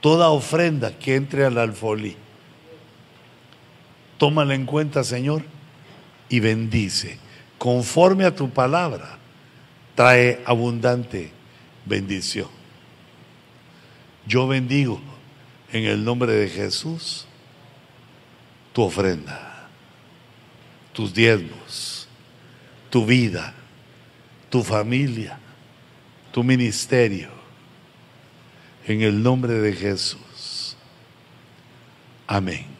toda 0.00 0.30
ofrenda 0.30 0.98
que 0.98 1.14
entre 1.14 1.44
al 1.44 1.58
alfolí 1.58 2.16
tómala 4.22 4.54
en 4.54 4.66
cuenta, 4.66 5.02
Señor, 5.02 5.42
y 6.28 6.38
bendice. 6.38 7.18
Conforme 7.58 8.24
a 8.24 8.32
tu 8.32 8.50
palabra, 8.50 9.18
trae 9.96 10.40
abundante 10.44 11.32
bendición. 11.84 12.46
Yo 14.24 14.46
bendigo 14.46 15.00
en 15.72 15.86
el 15.86 16.04
nombre 16.04 16.34
de 16.34 16.48
Jesús 16.48 17.26
tu 18.72 18.82
ofrenda, 18.82 19.68
tus 20.92 21.12
diezmos, 21.12 22.06
tu 22.90 23.04
vida, 23.04 23.52
tu 24.50 24.62
familia, 24.62 25.36
tu 26.30 26.44
ministerio. 26.44 27.28
En 28.86 29.02
el 29.02 29.20
nombre 29.20 29.54
de 29.54 29.72
Jesús. 29.72 30.76
Amén. 32.28 32.71